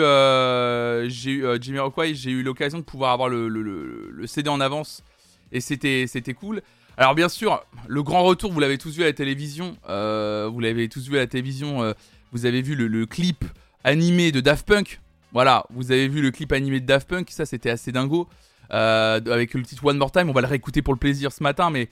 j'ai 1.11 1.31
eu 1.32 1.47
Jimmy 1.61 1.81
Rockway, 1.81 2.14
j'ai 2.14 2.31
eu 2.31 2.43
l'occasion 2.43 2.79
de 2.79 2.85
pouvoir 2.85 3.12
avoir 3.12 3.29
le, 3.29 3.49
le, 3.49 4.26
CD 4.26 4.49
en 4.49 4.61
avance. 4.61 5.03
Et 5.50 5.61
c'était 5.61 6.35
cool. 6.38 6.62
Alors 6.99 7.15
bien 7.15 7.29
sûr, 7.29 7.65
le 7.89 8.03
grand 8.03 8.23
retour, 8.23 8.53
vous 8.53 8.61
l'avez 8.61 8.79
tous 8.79 8.97
vu 8.97 9.03
à 9.03 9.06
la 9.06 9.12
télévision. 9.12 9.77
Euh, 9.89 10.49
vous 10.53 10.61
l'avez 10.61 10.89
tous 10.89 11.09
vu 11.09 11.17
à 11.17 11.21
la 11.21 11.27
télévision. 11.27 11.83
Euh, 11.83 11.94
vous 12.33 12.44
avez 12.47 12.62
vu 12.62 12.75
le, 12.75 13.06
clip 13.06 13.44
animé 13.83 14.31
de 14.31 14.41
Daft 14.41 14.67
Punk. 14.67 15.00
Voilà, 15.33 15.65
vous 15.71 15.91
avez 15.91 16.09
vu 16.09 16.21
le 16.21 16.31
clip 16.31 16.53
animé 16.53 16.81
de 16.81 16.87
Daft 16.87 17.09
Punk. 17.09 17.31
Ça, 17.31 17.47
c'était 17.47 17.71
assez 17.71 17.93
dingo. 17.93 18.29
Euh, 18.73 19.21
avec 19.31 19.55
le 19.55 19.62
titre 19.62 19.85
One 19.85 19.97
More 19.97 20.12
Time. 20.12 20.29
On 20.29 20.33
va 20.33 20.43
le 20.43 20.47
réécouter 20.47 20.83
pour 20.83 20.93
le 20.94 20.99
plaisir 20.99 21.33
ce 21.33 21.43
matin, 21.43 21.71
mais 21.71 21.89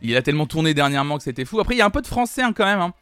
il 0.00 0.16
a 0.16 0.22
tellement 0.22 0.46
tourné 0.46 0.74
dernièrement 0.74 1.18
que 1.18 1.24
c'était 1.24 1.44
fou. 1.44 1.60
Après, 1.60 1.74
il 1.74 1.78
y 1.78 1.82
a 1.82 1.86
un 1.86 1.90
peu 1.90 2.02
de 2.02 2.06
français 2.06 2.42
hein, 2.42 2.52
quand 2.52 2.64
même. 2.64 2.80
Hein. 2.80 2.94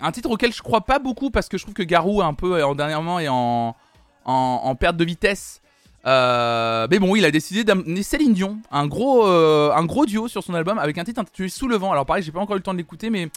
un 0.00 0.12
titre 0.12 0.30
auquel 0.30 0.52
je 0.52 0.62
crois 0.62 0.82
pas 0.82 0.98
beaucoup 0.98 1.30
parce 1.30 1.48
que 1.48 1.58
je 1.58 1.62
trouve 1.62 1.74
que 1.74 1.82
Garou 1.82 2.22
un 2.22 2.34
peu 2.34 2.62
en 2.62 2.74
dernièrement 2.74 3.18
est 3.18 3.28
en, 3.28 3.76
en 4.24 4.74
perte 4.74 4.96
de 4.96 5.04
vitesse. 5.04 5.61
Euh, 6.04 6.88
mais 6.90 6.98
bon, 6.98 7.14
il 7.14 7.24
a 7.24 7.30
décidé 7.30 7.64
d'amener 7.64 8.02
Céline 8.02 8.34
Dion, 8.34 8.58
un 8.70 8.86
gros, 8.86 9.26
euh, 9.26 9.72
un 9.72 9.84
gros 9.84 10.04
duo 10.04 10.28
sur 10.28 10.42
son 10.42 10.54
album 10.54 10.78
avec 10.78 10.98
un 10.98 11.04
titre 11.04 11.20
intitulé 11.20 11.48
Sous 11.48 11.68
le 11.68 11.76
vent. 11.76 11.92
Alors 11.92 12.06
pareil, 12.06 12.22
j'ai 12.22 12.32
pas 12.32 12.40
encore 12.40 12.56
eu 12.56 12.58
le 12.58 12.64
temps 12.64 12.72
de 12.72 12.78
l'écouter, 12.78 13.10
mais 13.10 13.28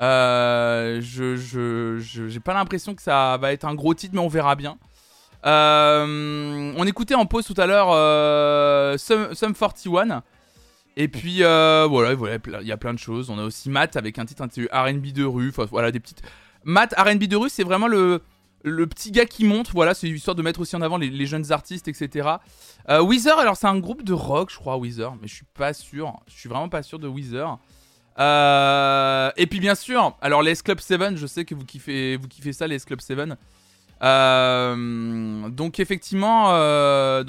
euh, 0.00 1.00
je, 1.02 1.36
je, 1.36 1.98
j'ai 2.28 2.40
pas 2.40 2.54
l'impression 2.54 2.94
que 2.94 3.02
ça 3.02 3.36
va 3.40 3.52
être 3.52 3.64
un 3.64 3.74
gros 3.74 3.94
titre, 3.94 4.14
mais 4.14 4.20
on 4.20 4.28
verra 4.28 4.54
bien. 4.54 4.78
on 5.44 6.84
écoutait 6.86 7.14
en 7.14 7.26
pause 7.26 7.44
tout 7.44 7.54
à 7.58 7.66
l'heure 7.66 8.98
Sum, 8.98 9.34
Sum 9.34 9.54
41. 9.54 10.22
Et 10.98 11.08
puis 11.08 11.42
voilà, 11.42 12.14
voilà, 12.14 12.38
il 12.62 12.66
y 12.66 12.72
a 12.72 12.78
plein 12.78 12.94
de 12.94 12.98
choses. 12.98 13.28
On 13.28 13.38
a 13.38 13.42
aussi 13.42 13.68
Matt 13.68 13.96
avec 13.96 14.18
un 14.18 14.24
titre 14.24 14.42
intitulé 14.42 14.68
R&B 14.72 15.12
de 15.12 15.24
rue. 15.24 15.50
Enfin 15.50 15.66
voilà, 15.70 15.90
des 15.90 16.00
petites. 16.00 16.22
Matt 16.64 16.94
R&B 16.96 17.24
de 17.24 17.36
rue, 17.36 17.50
c'est 17.50 17.62
vraiment 17.62 17.86
le 17.86 18.22
le 18.62 18.86
petit 18.86 19.12
gars 19.12 19.26
qui 19.26 19.44
monte, 19.44 19.70
voilà, 19.70 19.94
c'est 19.94 20.08
histoire 20.08 20.34
de 20.34 20.42
mettre 20.42 20.60
aussi 20.60 20.76
en 20.76 20.82
avant 20.82 20.96
les, 20.96 21.26
jeunes 21.26 21.52
artistes, 21.52 21.88
etc. 21.88 22.28
Euh, 22.88 23.02
Weezer, 23.02 23.38
alors 23.38 23.56
c'est 23.56 23.66
un 23.66 23.78
groupe 23.78 24.02
de 24.02 24.12
rock, 24.12 24.50
je 24.50 24.56
crois, 24.56 24.76
Weezer, 24.76 25.14
mais 25.16 25.28
je 25.28 25.34
suis 25.34 25.46
pas 25.54 25.72
sûr. 25.72 26.20
Je 26.26 26.34
suis 26.34 26.48
vraiment 26.48 26.68
pas 26.68 26.82
sûr 26.82 26.98
de 26.98 27.08
Weezer. 27.08 27.58
Euh, 28.18 29.30
et 29.36 29.46
puis 29.46 29.60
bien 29.60 29.74
sûr, 29.74 30.16
alors 30.20 30.42
les 30.42 30.56
Club 30.56 30.80
7, 30.80 31.16
je 31.16 31.26
sais 31.26 31.44
que 31.44 31.54
vous 31.54 31.64
kiffez, 31.64 32.16
vous 32.16 32.52
ça, 32.52 32.66
les 32.66 32.78
Club 32.80 33.00
7. 33.00 33.18
Euh, 34.02 35.48
donc 35.48 35.80
effectivement, 35.80 36.50
euh, 36.50 37.24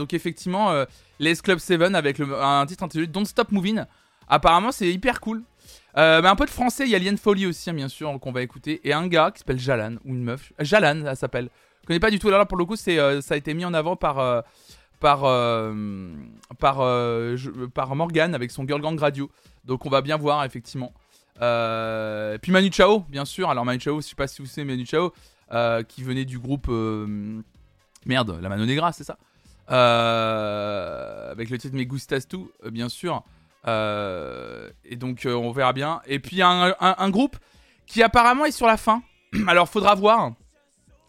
les 1.19 1.35
Club 1.35 1.59
7 1.59 1.81
avec 1.95 2.19
un 2.19 2.65
titre 2.65 2.83
intitulé 2.83 3.07
Don't 3.07 3.25
Stop 3.25 3.51
Moving. 3.51 3.83
Apparemment, 4.29 4.71
c'est 4.71 4.89
hyper 4.89 5.21
cool. 5.21 5.43
Euh, 5.97 6.21
mais 6.21 6.27
un 6.27 6.35
peu 6.35 6.45
de 6.45 6.51
français, 6.51 6.83
il 6.85 6.89
y 6.91 6.95
a 6.95 6.99
Lien 6.99 7.15
Folly 7.17 7.45
aussi, 7.45 7.69
hein, 7.69 7.73
bien 7.73 7.87
sûr, 7.87 8.19
qu'on 8.19 8.31
va 8.31 8.41
écouter. 8.41 8.81
Et 8.83 8.93
un 8.93 9.07
gars 9.07 9.31
qui 9.31 9.39
s'appelle 9.39 9.59
Jalan, 9.59 9.95
ou 10.05 10.09
une 10.09 10.23
meuf. 10.23 10.51
Jalan, 10.59 11.05
elle 11.05 11.15
s'appelle. 11.15 11.49
Je 11.81 11.87
connais 11.87 11.99
pas 11.99 12.11
du 12.11 12.19
tout. 12.19 12.29
Là, 12.29 12.45
pour 12.45 12.57
le 12.57 12.65
coup, 12.65 12.75
euh, 12.87 13.21
ça 13.21 13.33
a 13.33 13.37
été 13.37 13.53
mis 13.53 13.65
en 13.65 13.73
avant 13.73 13.95
par. 13.95 14.19
Euh, 14.19 14.41
par, 14.99 15.19
par, 16.57 16.77
par 17.71 17.95
Morgan 17.95 18.33
avec 18.33 18.49
son 18.49 18.65
Girl 18.65 18.81
Gang 18.81 18.99
Radio. 18.99 19.29
Donc 19.63 19.85
on 19.85 19.89
va 19.89 20.01
bien 20.01 20.17
voir 20.17 20.43
effectivement. 20.43 20.91
puis 21.35 22.51
Manu 22.51 22.71
Chao, 22.71 23.01
bien 23.07 23.23
sûr. 23.23 23.47
Alors 23.51 23.63
Manu 23.63 23.79
Chao, 23.79 24.01
je 24.01 24.07
sais 24.07 24.15
pas 24.15 24.25
si 24.25 24.41
vous 24.41 24.47
savez 24.47 24.65
Manu 24.65 24.87
Chao, 24.87 25.13
qui 25.87 26.01
venait 26.01 26.25
du 26.25 26.39
groupe 26.39 26.67
merde, 28.07 28.39
la 28.41 28.49
Mano 28.49 28.65
Negra, 28.65 28.91
c'est 28.91 29.03
ça? 29.03 29.19
avec 29.67 31.51
le 31.51 31.59
titre 31.59 31.75
Me 31.75 31.83
Gustas 31.83 32.25
Tu, 32.27 32.39
bien 32.71 32.89
sûr. 32.89 33.23
Euh, 33.67 34.69
et 34.85 34.95
donc 34.95 35.25
euh, 35.25 35.33
on 35.33 35.51
verra 35.51 35.73
bien. 35.73 36.01
Et 36.05 36.19
puis 36.19 36.41
un, 36.41 36.75
un, 36.79 37.09
groupe 37.09 37.37
qui 37.85 38.01
apparemment 38.01 38.45
est 38.45 38.51
sur 38.51 38.67
la 38.67 38.77
fin. 38.77 39.01
Alors 39.47 39.69
faudra 39.69 39.95
voir. 39.95 40.31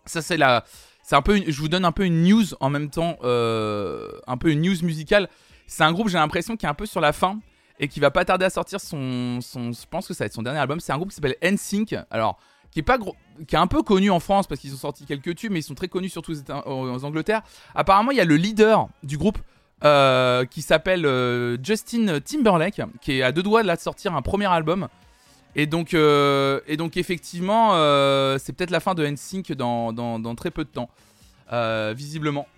Ça 0.06 0.22
c'est 0.22 0.36
la, 0.36 0.64
c'est 1.02 1.16
un 1.16 1.22
peu, 1.22 1.40
je 1.46 1.60
vous 1.60 1.68
donne 1.68 1.84
un 1.84 1.92
peu 1.92 2.04
une 2.04 2.22
news 2.22 2.44
en 2.60 2.70
même 2.70 2.90
temps, 2.90 3.16
euh, 3.22 4.10
un 4.26 4.36
peu 4.36 4.50
une 4.50 4.62
news 4.62 4.76
musicale. 4.82 5.28
C'est 5.66 5.84
un 5.84 5.92
groupe 5.92 6.08
j'ai 6.08 6.18
l'impression 6.18 6.56
qui 6.56 6.66
est 6.66 6.68
un 6.68 6.74
peu 6.74 6.86
sur 6.86 7.00
la 7.00 7.12
fin 7.12 7.38
et 7.78 7.88
qui 7.88 8.00
va 8.00 8.10
pas 8.10 8.24
tarder 8.24 8.46
à 8.46 8.50
sortir 8.50 8.80
son, 8.80 9.40
son, 9.40 9.72
je 9.72 9.86
pense 9.88 10.08
que 10.08 10.14
ça 10.14 10.24
va 10.24 10.26
être 10.26 10.32
son 10.32 10.42
dernier 10.42 10.58
album. 10.58 10.80
C'est 10.80 10.92
un 10.92 10.96
groupe 10.96 11.10
qui 11.10 11.14
s'appelle 11.14 11.36
NSYNC. 11.42 11.96
Alors 12.10 12.38
qui 12.70 12.80
est 12.80 12.82
pas 12.82 12.98
gros, 12.98 13.16
qui 13.46 13.54
est 13.54 13.58
un 13.58 13.66
peu 13.66 13.82
connu 13.82 14.10
en 14.10 14.20
France 14.20 14.46
parce 14.46 14.60
qu'ils 14.60 14.74
ont 14.74 14.78
sorti 14.78 15.06
quelques 15.06 15.34
tubes, 15.34 15.52
mais 15.52 15.60
ils 15.60 15.64
sont 15.64 15.74
très 15.74 15.88
connus 15.88 16.10
surtout 16.10 16.34
aux, 16.66 17.04
Angleterre. 17.04 17.42
Apparemment, 17.74 18.10
il 18.10 18.18
y 18.18 18.20
a 18.20 18.24
le 18.24 18.36
leader 18.36 18.88
du 19.02 19.16
groupe 19.16 19.38
euh, 19.84 20.44
qui 20.44 20.60
s'appelle 20.60 21.06
euh, 21.06 21.56
Justin 21.62 22.18
Timberlake, 22.18 22.82
qui 23.00 23.18
est 23.18 23.22
à 23.22 23.30
deux 23.30 23.44
doigts 23.44 23.62
de, 23.62 23.70
de 23.70 23.76
sortir 23.76 24.12
un 24.16 24.22
premier 24.22 24.46
album. 24.46 24.88
Et 25.54 25.66
donc, 25.66 25.94
euh, 25.94 26.60
et 26.66 26.76
donc 26.76 26.96
effectivement, 26.96 27.74
c'est 28.38 28.52
peut-être 28.52 28.72
la 28.72 28.80
fin 28.80 28.94
de 28.94 29.06
NSYNC 29.06 29.52
dans, 29.52 29.92
dans, 29.92 30.34
très 30.34 30.50
peu 30.50 30.64
de 30.64 30.68
temps, 30.68 30.90
visiblement. 31.94 32.48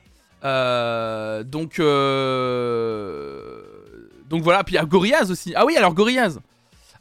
donc, 0.43 1.79
donc 4.29 4.43
voilà, 4.43 4.65
puis 4.65 4.77
il 4.77 4.79
y 4.79 4.79
a 4.79 4.87
Gorillaz 4.87 5.31
aussi. 5.31 5.53
Ah 5.55 5.67
oui, 5.67 5.77
alors 5.77 5.93
Gorillaz. 5.93 6.39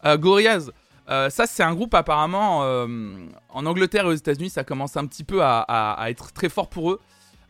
Gorillaz. 0.05 0.71
Ça, 1.07 1.45
c'est 1.47 1.63
un 1.63 1.73
groupe 1.73 1.93
apparemment 1.93 2.59
en 2.59 3.65
Angleterre 3.65 4.03
et 4.03 4.09
aux 4.09 4.13
États-Unis, 4.13 4.49
ça 4.49 4.65
commence 4.65 4.97
un 4.97 5.05
petit 5.05 5.23
peu 5.23 5.39
à, 5.41 6.05
être 6.09 6.33
très 6.33 6.49
fort 6.49 6.67
pour 6.67 6.91
eux. 6.91 6.99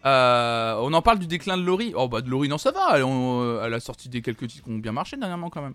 Euh, 0.05 0.75
on 0.81 0.93
en 0.93 1.01
parle 1.01 1.19
du 1.19 1.27
déclin 1.27 1.57
de 1.57 1.63
Laurie. 1.63 1.93
Oh 1.95 2.07
bah 2.07 2.21
de 2.21 2.29
Laurie, 2.29 2.47
non, 2.47 2.57
ça 2.57 2.71
va. 2.71 2.97
Elle, 2.97 3.73
a 3.73 3.79
sorti 3.79 4.09
des 4.09 4.21
quelques 4.21 4.47
titres 4.47 4.63
qui 4.63 4.71
ont 4.71 4.77
bien 4.77 4.91
marché 4.91 5.17
dernièrement 5.17 5.49
quand 5.49 5.61
même. 5.61 5.73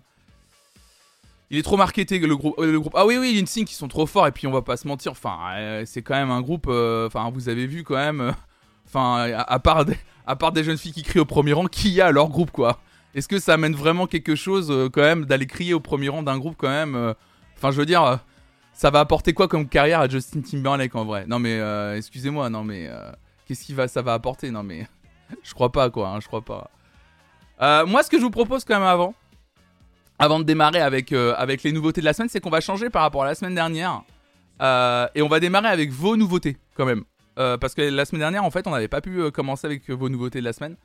Il 1.51 1.57
est 1.59 1.63
trop 1.63 1.77
marketé 1.77 2.19
le 2.19 2.35
groupe. 2.35 2.59
groupe. 2.59 2.93
Ah 2.95 3.05
oui, 3.05 3.17
oui, 3.17 3.39
Insync, 3.41 3.65
qui 3.65 3.75
sont 3.75 3.87
trop 3.87 4.07
forts. 4.07 4.27
Et 4.27 4.31
puis 4.31 4.47
on 4.47 4.51
va 4.51 4.61
pas 4.61 4.77
se 4.77 4.87
mentir. 4.87 5.11
Enfin, 5.11 5.83
c'est 5.85 6.01
quand 6.01 6.15
même 6.15 6.31
un 6.31 6.41
groupe. 6.41 6.67
Enfin, 6.67 7.29
vous 7.31 7.49
avez 7.49 7.67
vu 7.67 7.83
quand 7.83 7.95
même. 7.95 8.33
Enfin, 8.87 9.31
à, 9.35 9.59
part 9.59 9.85
des, 9.85 9.97
à 10.25 10.35
part 10.35 10.51
des 10.51 10.63
jeunes 10.63 10.77
filles 10.77 10.93
qui 10.93 11.03
crient 11.03 11.19
au 11.19 11.25
premier 11.25 11.53
rang, 11.53 11.65
qui 11.65 11.89
y 11.89 12.01
a 12.01 12.07
à 12.07 12.11
leur 12.11 12.29
groupe 12.29 12.51
quoi? 12.51 12.79
Est-ce 13.13 13.27
que 13.27 13.39
ça 13.39 13.53
amène 13.53 13.75
vraiment 13.75 14.07
quelque 14.07 14.35
chose 14.35 14.89
quand 14.93 15.01
même 15.01 15.25
d'aller 15.25 15.47
crier 15.47 15.73
au 15.73 15.79
premier 15.79 16.09
rang 16.09 16.21
d'un 16.21 16.37
groupe 16.37 16.55
quand 16.57 16.69
même 16.69 17.15
Enfin, 17.57 17.71
je 17.71 17.77
veux 17.77 17.85
dire, 17.85 18.03
euh, 18.03 18.15
ça 18.73 18.89
va 18.89 18.99
apporter 18.99 19.33
quoi 19.33 19.47
comme 19.47 19.67
carrière 19.67 20.01
à 20.01 20.09
Justin 20.09 20.41
Timberlake 20.41 20.95
en 20.95 21.05
vrai? 21.05 21.25
Non, 21.27 21.39
mais 21.39 21.59
euh, 21.59 21.97
excusez-moi, 21.97 22.49
non, 22.49 22.63
mais 22.63 22.87
euh, 22.87 23.11
qu'est-ce 23.45 23.65
qui 23.65 23.73
va, 23.73 23.87
ça 23.87 24.01
va 24.01 24.13
apporter? 24.13 24.51
Non, 24.51 24.63
mais 24.63 24.87
je 25.43 25.53
crois 25.53 25.71
pas, 25.71 25.89
quoi, 25.89 26.09
hein, 26.09 26.19
je 26.19 26.27
crois 26.27 26.41
pas. 26.41 26.69
moi, 27.85 28.03
ce 28.03 28.09
que 28.09 28.17
je 28.17 28.23
vous 28.23 28.31
propose 28.31 28.63
quand 28.63 28.75
même 28.75 28.87
avant, 28.87 29.13
avant 30.19 30.39
de 30.39 30.43
démarrer 30.43 30.81
avec, 30.81 31.11
avec 31.11 31.63
les 31.63 31.71
nouveautés 31.71 32.01
de 32.01 32.05
la 32.05 32.13
semaine, 32.13 32.29
c'est 32.29 32.39
qu'on 32.39 32.49
va 32.49 32.61
changer 32.61 32.89
par 32.89 33.01
rapport 33.01 33.23
à 33.23 33.27
la 33.27 33.35
semaine 33.35 33.55
dernière. 33.55 34.03
et 34.61 35.21
on 35.21 35.27
va 35.27 35.39
démarrer 35.39 35.69
avec 35.69 35.91
vos 35.91 36.15
nouveautés, 36.17 36.57
quand 36.75 36.85
même. 36.85 37.03
parce 37.35 37.73
que 37.73 37.81
la 37.81 38.05
semaine 38.05 38.21
dernière, 38.21 38.43
en 38.43 38.51
fait, 38.51 38.67
on 38.67 38.71
n'avait 38.71 38.87
pas 38.87 39.01
pu 39.01 39.31
commencer 39.31 39.67
avec 39.67 39.89
vos 39.89 40.09
nouveautés 40.09 40.39
de 40.39 40.45
la 40.45 40.53
semaine. 40.53 40.77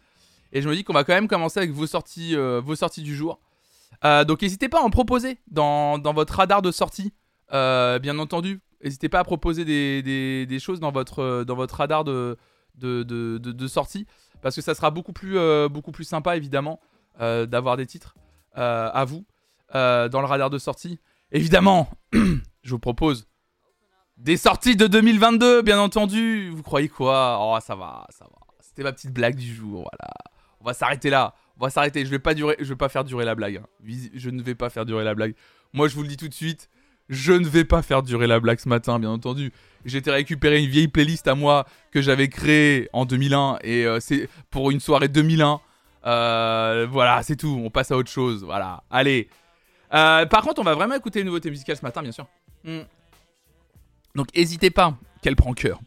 Et 0.53 0.63
je 0.63 0.69
me 0.69 0.75
dis 0.75 0.85
qu'on 0.85 0.93
va 0.93 1.05
quand 1.05 1.15
même 1.15 1.29
commencer 1.29 1.59
avec 1.59 1.71
vos 1.71 1.87
sorties, 1.87 2.35
vos 2.37 2.77
sorties 2.77 3.03
du 3.03 3.15
jour. 3.15 3.41
Euh, 4.05 4.25
donc 4.25 4.43
n'hésitez 4.43 4.69
pas 4.69 4.81
à 4.81 4.83
en 4.83 4.91
proposer 4.91 5.39
dans, 5.51 5.99
votre 5.99 6.35
radar 6.35 6.63
de 6.63 6.71
sortie, 6.71 7.13
euh, 7.53 7.99
bien 7.99 8.19
entendu. 8.19 8.61
N'hésitez 8.83 9.09
pas 9.09 9.21
à 9.21 9.25
proposer 9.25 9.65
des, 9.65 10.59
choses 10.59 10.81
dans 10.81 10.93
votre, 10.93 11.45
dans 11.45 11.55
votre 11.55 11.77
radar 11.77 12.05
de, 12.05 12.37
de, 12.77 13.67
sortie, 13.67 14.07
parce 14.43 14.57
que 14.57 14.63
ça 14.63 14.75
sera 14.75 14.91
beaucoup 14.91 15.13
plus, 15.13 15.39
euh, 15.39 15.69
beaucoup 15.69 15.93
plus 15.93 16.05
sympa, 16.05 16.37
évidemment, 16.37 16.81
d'avoir 17.19 17.77
des 17.77 17.87
titres 17.87 18.15
à 18.55 19.05
vous 19.05 19.25
dans 19.73 20.21
le 20.21 20.27
radar 20.27 20.51
de 20.51 20.59
sortie. 20.59 20.99
Évidemment, 21.33 21.91
je 22.13 22.71
vous 22.71 22.79
propose 22.79 23.27
des 24.17 24.37
sorties 24.37 24.77
de 24.77 24.87
2022, 24.87 25.63
bien 25.63 25.81
entendu. 25.81 26.51
Vous 26.51 26.63
croyez 26.63 26.89
quoi? 26.89 27.39
Oh, 27.41 27.59
ça 27.61 27.75
va, 27.75 28.07
ça 28.11 28.25
va. 28.25 28.39
C'était 28.61 28.83
ma 28.83 28.93
petite 28.93 29.13
blague 29.13 29.37
du 29.37 29.55
jour, 29.55 29.89
voilà. 29.91 30.13
On 30.61 30.65
va 30.65 30.75
s'arrêter 30.75 31.11
là. 31.11 31.35
On 31.57 31.65
va 31.65 31.71
s'arrêter. 31.71 32.05
Je 32.05 32.11
vais 32.11 32.19
pas 32.19 32.35
durer, 32.35 32.57
je 32.59 32.65
vais 32.65 32.77
pas 32.77 32.89
faire 32.89 33.05
durer 33.05 33.25
la 33.25 33.35
blague. 33.35 33.57
Hein. 33.57 33.67
Je 34.15 34.31
ne 34.31 34.43
vais 34.43 34.55
pas 34.55 34.71
faire 34.71 34.85
durer 34.85 35.05
la 35.05 35.15
blague. 35.15 35.35
Moi, 35.73 35.89
je 35.89 35.95
vous 35.95 36.03
le 36.03 36.09
dis 36.09 36.17
tout 36.17 36.29
de 36.29 36.35
suite, 36.35 36.69
je 37.09 37.33
ne 37.33 37.47
vais 37.47 37.65
pas 37.65 37.83
faire 37.83 38.03
durer 38.03 38.27
la 38.27 38.41
blague 38.41 38.59
ce 38.59 38.69
matin, 38.69 38.99
bien 38.99 39.11
entendu. 39.11 39.53
J'ai 39.85 39.99
été 39.99 40.11
récupérer 40.11 40.63
une 40.63 40.69
vieille 40.69 40.89
playlist 40.89 41.27
à 41.27 41.35
moi 41.35 41.67
que 41.91 42.03
j'avais 42.03 42.29
créée 42.29 42.89
en 42.93 43.07
2001 43.07 43.59
et 43.63 43.87
euh, 43.87 43.99
c'est 44.01 44.29
pour 44.51 44.71
une 44.71 44.81
soirée 44.81 45.09
2001. 45.09 45.61
Euh, 46.07 46.87
voilà, 46.91 47.23
c'est 47.23 47.37
tout. 47.37 47.61
On 47.65 47.71
passe 47.71 47.91
à 47.91 47.97
autre 47.97 48.11
chose. 48.11 48.45
Voilà. 48.45 48.83
Allez. 48.91 49.29
Euh, 49.95 50.27
par 50.27 50.43
contre, 50.43 50.61
on 50.61 50.65
va 50.65 50.75
vraiment 50.75 50.95
écouter 50.95 51.21
une 51.21 51.27
nouveauté 51.27 51.51
musicale 51.51 51.77
ce 51.77 51.83
matin, 51.83 52.03
bien 52.03 52.13
sûr. 52.13 52.27
Hmm. 52.65 52.83
Donc, 54.15 54.29
n'hésitez 54.37 54.71
pas. 54.71 54.95
Qu'elle 55.23 55.37
prend 55.37 55.53
cœur. 55.53 55.81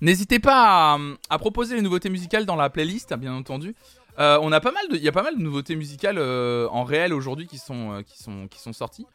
N'hésitez 0.00 0.40
pas 0.40 0.98
à, 1.30 1.38
proposer 1.38 1.76
les 1.76 1.82
nouveautés 1.82 2.10
musicales 2.10 2.44
dans 2.44 2.56
la 2.56 2.68
playlist, 2.70 3.14
bien 3.14 3.32
entendu. 3.32 3.74
On 4.18 4.50
a 4.50 4.60
pas 4.60 4.72
mal 4.72 4.88
de, 4.88 4.96
il 4.96 5.02
y 5.02 5.08
a 5.08 5.12
pas 5.12 5.22
mal 5.22 5.36
de 5.36 5.42
nouveautés 5.42 5.76
musicales 5.76 6.18
en 6.18 6.82
réel 6.82 7.12
aujourd'hui 7.14 7.46
qui 7.46 7.58
sont, 7.58 8.02
qui 8.04 8.20
sont, 8.20 8.48
qui 8.48 8.60
sont 8.60 8.72
sorties. 8.72 9.06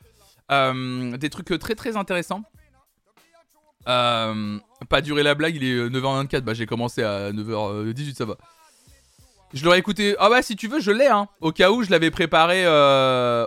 des 0.49 1.29
trucs 1.29 1.59
très 1.59 1.75
très 1.75 1.97
intéressants. 1.97 2.43
Pas 4.89 5.01
durer 5.01 5.23
la 5.23 5.35
blague, 5.35 5.55
il 5.55 5.63
est 5.63 5.89
9h24. 5.89 6.41
Bah 6.41 6.53
j'ai 6.53 6.65
commencé 6.65 7.03
à 7.03 7.31
9h18, 7.31 8.15
ça 8.15 8.25
va. 8.25 8.37
Je 9.53 9.65
l'aurais 9.65 9.79
écouté. 9.79 10.15
Ah 10.19 10.29
bah 10.29 10.41
si 10.41 10.55
tu 10.55 10.67
veux, 10.67 10.79
je 10.79 10.91
l'ai 10.91 11.07
hein. 11.07 11.27
Au 11.41 11.51
cas 11.51 11.71
où 11.71 11.83
je 11.83 11.89
l'avais 11.89 12.11
préparé, 12.11 12.65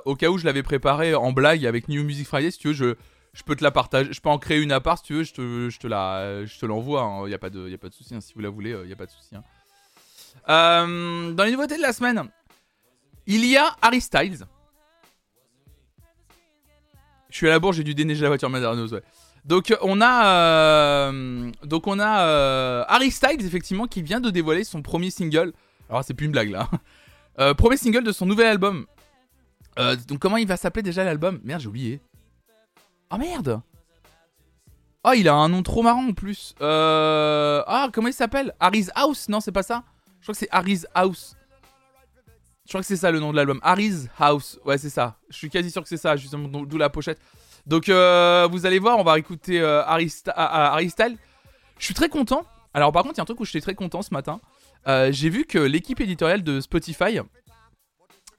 au 0.04 0.16
cas 0.16 0.30
où 0.30 0.38
je 0.38 0.44
l'avais 0.44 0.62
préparé 0.62 1.14
en 1.14 1.32
blague 1.32 1.64
avec 1.66 1.88
New 1.88 2.02
Music 2.04 2.26
Friday. 2.26 2.50
Si 2.50 2.58
tu 2.58 2.68
veux, 2.68 2.74
je, 2.74 2.94
je 3.34 3.42
peux 3.44 3.54
te 3.54 3.62
la 3.62 3.70
partager. 3.70 4.12
Je 4.12 4.20
peux 4.20 4.28
en 4.28 4.38
créer 4.38 4.58
une 4.58 4.72
à 4.72 4.80
part 4.80 4.98
si 4.98 5.04
tu 5.04 5.14
veux. 5.14 5.22
Je 5.22 5.32
te, 5.32 5.70
je 5.70 5.78
te 5.78 5.86
la, 5.86 6.44
je 6.44 6.58
te 6.58 6.66
l'envoie. 6.66 7.00
Il 7.00 7.24
hein. 7.24 7.28
n'y 7.28 7.34
a 7.34 7.38
pas 7.38 7.50
de, 7.50 7.68
y 7.68 7.74
a 7.74 7.78
pas 7.78 7.88
de 7.88 7.94
souci. 7.94 8.14
Hein. 8.14 8.20
Si 8.20 8.34
vous 8.34 8.40
la 8.40 8.50
voulez, 8.50 8.76
il 8.82 8.90
y 8.90 8.92
a 8.92 8.96
pas 8.96 9.06
de 9.06 9.10
souci. 9.10 9.34
Euh, 10.48 11.32
dans 11.32 11.44
les 11.44 11.52
nouveautés 11.52 11.76
de 11.76 11.82
la 11.82 11.92
semaine, 11.92 12.28
il 13.26 13.44
y 13.46 13.56
a 13.56 13.76
Harry 13.80 14.00
Styles. 14.00 14.46
Je 17.30 17.36
suis 17.36 17.46
à 17.48 17.50
la 17.50 17.58
bourre, 17.58 17.72
j'ai 17.72 17.84
dû 17.84 17.94
déneiger 17.94 18.22
la 18.22 18.28
voiture 18.28 18.50
Madarnos, 18.50 18.92
ouais. 18.92 19.02
Donc 19.44 19.74
on 19.82 20.00
a, 20.00 20.26
euh, 20.26 21.50
donc 21.64 21.86
on 21.86 21.98
a 21.98 22.26
euh, 22.26 22.84
Harry 22.86 23.10
Styles 23.10 23.44
effectivement 23.44 23.86
qui 23.86 24.02
vient 24.02 24.20
de 24.20 24.30
dévoiler 24.30 24.64
son 24.64 24.82
premier 24.82 25.10
single. 25.10 25.52
Alors 25.88 26.04
c'est 26.04 26.14
plus 26.14 26.26
une 26.26 26.32
blague 26.32 26.50
là. 26.50 26.68
premier 27.54 27.76
single 27.76 28.04
de 28.04 28.12
son 28.12 28.26
nouvel 28.26 28.46
album. 28.46 28.86
donc 30.06 30.18
comment 30.20 30.36
il 30.36 30.46
va 30.46 30.56
s'appeler 30.56 30.82
déjà 30.82 31.04
l'album? 31.04 31.40
Merde 31.42 31.60
j'ai 31.60 31.68
oublié. 31.68 32.00
Oh 33.10 33.18
merde 33.18 33.60
Oh 35.04 35.12
il 35.16 35.28
a 35.28 35.34
un 35.34 35.48
nom 35.48 35.64
trop 35.64 35.82
marrant 35.82 36.08
en 36.08 36.12
plus. 36.12 36.54
Ah 36.60 37.88
comment 37.92 38.08
il 38.08 38.14
s'appelle? 38.14 38.54
Harry's 38.60 38.90
House? 38.94 39.28
Non 39.28 39.40
c'est 39.40 39.52
pas 39.52 39.64
ça? 39.64 39.82
Je 40.20 40.26
crois 40.26 40.34
que 40.34 40.38
c'est 40.38 40.48
Harry's 40.52 40.86
House. 40.94 41.36
Je 42.64 42.68
crois 42.68 42.80
que 42.80 42.86
c'est 42.86 42.96
ça 42.96 43.10
le 43.10 43.18
nom 43.18 43.32
de 43.32 43.36
l'album. 43.36 43.58
Harry's 43.62 44.08
House. 44.18 44.58
Ouais, 44.64 44.78
c'est 44.78 44.88
ça. 44.88 45.16
Je 45.28 45.36
suis 45.36 45.50
quasi 45.50 45.70
sûr 45.70 45.82
que 45.82 45.88
c'est 45.88 45.96
ça, 45.96 46.16
justement, 46.16 46.48
d'où 46.48 46.78
la 46.78 46.88
pochette. 46.90 47.20
Donc, 47.66 47.88
euh, 47.88 48.48
vous 48.50 48.66
allez 48.66 48.78
voir, 48.78 48.98
on 48.98 49.04
va 49.04 49.18
écouter 49.18 49.60
euh, 49.60 49.82
Harry, 49.84 50.08
Style. 50.10 51.16
Je 51.78 51.84
suis 51.84 51.94
très 51.94 52.08
content. 52.08 52.44
Alors, 52.74 52.92
par 52.92 53.02
contre, 53.02 53.14
il 53.14 53.18
y 53.18 53.20
a 53.20 53.22
un 53.22 53.26
truc 53.26 53.40
où 53.40 53.44
j'étais 53.44 53.60
très 53.60 53.74
content 53.74 54.02
ce 54.02 54.12
matin. 54.12 54.40
Euh, 54.88 55.12
j'ai 55.12 55.28
vu 55.28 55.44
que 55.44 55.58
l'équipe 55.58 56.00
éditoriale 56.00 56.42
de 56.42 56.60
Spotify 56.60 57.20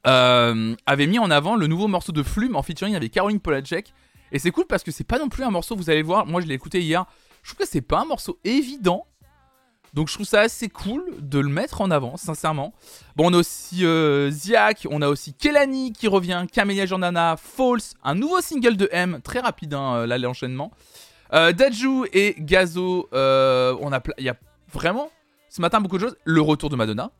avait 0.06 1.08
mis 1.08 1.20
en 1.20 1.32
avant 1.32 1.56
le 1.56 1.68
nouveau 1.68 1.88
morceau 1.88 2.12
de 2.12 2.24
Flume 2.24 2.56
en 2.56 2.64
featuring 2.64 2.96
avec 2.96 3.12
Caroline 3.12 3.40
Polacek. 3.40 3.94
Et 4.34 4.40
c'est 4.40 4.52
cool 4.52 4.66
parce 4.66 4.84
que 4.84 4.92
c'est 4.92 5.04
pas 5.04 5.20
non 5.20 5.30
plus 5.30 5.44
un 5.44 5.52
morceau, 5.52 5.76
vous 5.76 5.90
allez 5.92 6.02
voir, 6.02 6.26
moi 6.26 6.42
je 6.42 6.48
l'ai 6.48 6.56
écouté 6.56 6.82
hier. 6.82 7.06
Je 7.44 7.50
trouve 7.50 7.66
que 7.66 7.72
c'est 7.72 7.82
pas 7.82 8.02
un 8.02 8.06
morceau 8.06 8.40
évident 8.44 9.06
donc 9.94 10.08
je 10.08 10.16
trouve 10.16 10.26
ça 10.26 10.42
assez 10.42 10.70
cool 10.70 11.06
de 11.20 11.38
le 11.40 11.50
mettre 11.50 11.82
en 11.82 11.92
avant, 11.92 12.18
sincèrement. 12.18 12.74
Bon, 13.16 13.30
on 13.30 13.34
a 13.34 13.38
aussi 13.38 13.86
euh, 13.86 14.32
on 14.90 15.02
a 15.04 15.08
aussi 15.08 15.36
Kelani 15.36 15.94
qui 15.94 16.08
revient, 16.08 16.46
Camélia 16.52 16.88
Jordana, 16.88 17.38
False, 17.38 17.94
un 18.04 18.16
nouveau 18.16 18.42
single 18.42 18.76
de 18.76 18.90
M, 18.92 19.22
très 19.24 19.40
rapide 19.40 19.76
hein, 19.76 19.98
euh, 19.98 20.08
là 20.08 20.18
l'enchaînement. 20.18 20.72
Euh, 21.34 21.52
Daju 21.52 22.06
et 22.12 22.36
Gazo, 22.40 23.08
euh, 23.14 23.78
on 23.82 23.94
a, 23.94 24.02
il 24.18 24.26
y 24.26 24.30
a 24.30 24.36
vraiment 24.72 25.12
ce 25.50 25.62
matin 25.62 25.80
beaucoup 25.80 25.98
de 25.98 26.08
choses. 26.08 26.18
Le 26.24 26.42
retour 26.42 26.70
de 26.72 26.76
Madonna. 26.76 27.12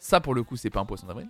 Ça 0.00 0.20
pour 0.20 0.34
le 0.34 0.42
coup 0.42 0.56
c'est 0.56 0.70
pas 0.70 0.80
un 0.80 0.84
poisson 0.84 1.06
d'avril. 1.06 1.28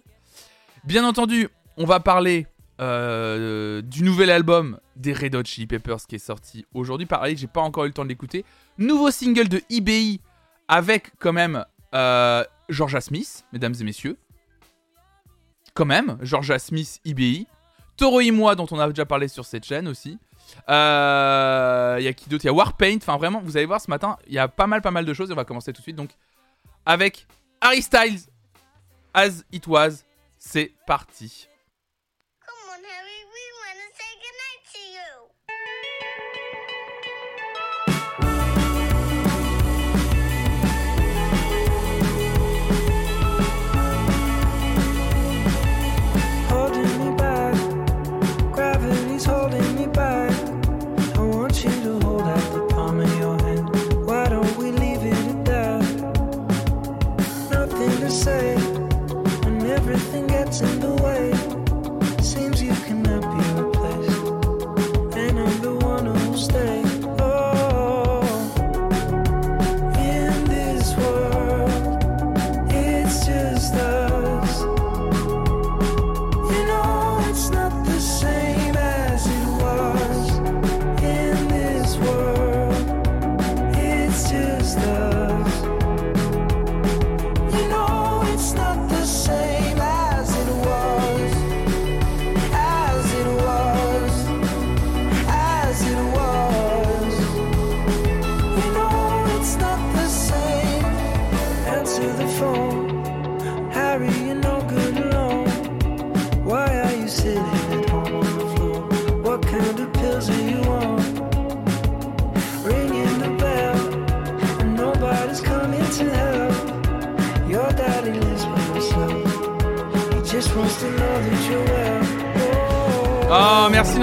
Bien 0.84 1.06
entendu, 1.06 1.48
on 1.76 1.84
va 1.84 2.00
parler 2.00 2.46
euh, 2.80 3.82
du 3.82 4.02
nouvel 4.02 4.30
album 4.30 4.80
des 4.96 5.12
Red 5.12 5.36
Hot 5.36 5.44
Chili 5.44 5.66
Peppers 5.66 6.06
qui 6.08 6.16
est 6.16 6.18
sorti 6.18 6.66
aujourd'hui. 6.74 7.06
Pareil, 7.06 7.36
j'ai 7.36 7.46
pas 7.46 7.60
encore 7.60 7.84
eu 7.84 7.88
le 7.88 7.94
temps 7.94 8.04
de 8.04 8.08
l'écouter. 8.08 8.44
Nouveau 8.78 9.10
single 9.10 9.48
de 9.48 9.60
IBI 9.70 10.20
avec 10.68 11.12
quand 11.18 11.32
même 11.32 11.64
euh, 11.94 12.44
Georgia 12.68 13.00
Smith, 13.00 13.44
mesdames 13.52 13.74
et 13.80 13.84
messieurs. 13.84 14.16
Quand 15.74 15.84
même, 15.84 16.18
Georgia 16.22 16.58
Smith, 16.58 17.00
IBI. 17.04 17.46
Toro 17.96 18.20
et 18.20 18.30
moi, 18.32 18.56
dont 18.56 18.66
on 18.70 18.78
a 18.78 18.88
déjà 18.88 19.06
parlé 19.06 19.28
sur 19.28 19.44
cette 19.44 19.64
chaîne 19.64 19.86
aussi. 19.86 20.18
Il 20.68 20.74
euh, 20.74 21.98
y 22.00 22.08
a 22.08 22.12
qui 22.12 22.28
d'autre? 22.28 22.44
Il 22.44 22.48
y 22.48 22.50
a 22.50 22.52
Warpaint. 22.52 22.96
Enfin, 22.96 23.16
vraiment, 23.16 23.40
vous 23.40 23.56
allez 23.56 23.66
voir 23.66 23.80
ce 23.80 23.88
matin, 23.88 24.16
il 24.26 24.34
y 24.34 24.38
a 24.38 24.48
pas 24.48 24.66
mal, 24.66 24.82
pas 24.82 24.90
mal 24.90 25.04
de 25.04 25.14
choses. 25.14 25.30
on 25.30 25.36
va 25.36 25.44
commencer 25.44 25.72
tout 25.72 25.80
de 25.80 25.84
suite. 25.84 25.96
Donc, 25.96 26.10
avec 26.86 27.26
Harry 27.60 27.82
Styles, 27.82 28.20
As 29.12 29.44
It 29.52 29.66
Was. 29.66 30.04
C'est 30.38 30.72
parti. 30.86 31.48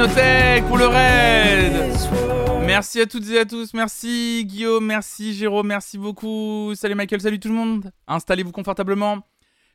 Pour 0.02 0.80
le 0.80 0.88
raid. 0.88 1.94
Merci 2.66 3.02
à 3.02 3.06
toutes 3.06 3.30
et 3.30 3.38
à 3.38 3.46
tous. 3.46 3.76
Merci 3.76 4.46
Guillaume, 4.48 4.84
merci 4.84 5.36
Jérôme, 5.36 5.68
merci 5.68 6.00
beaucoup. 6.00 6.74
Salut 6.74 6.96
Michael, 6.96 7.22
salut 7.22 7.40
tout 7.40 7.50
le 7.50 7.54
monde. 7.54 7.92
Installez-vous 8.08 8.52
confortablement. 8.52 9.20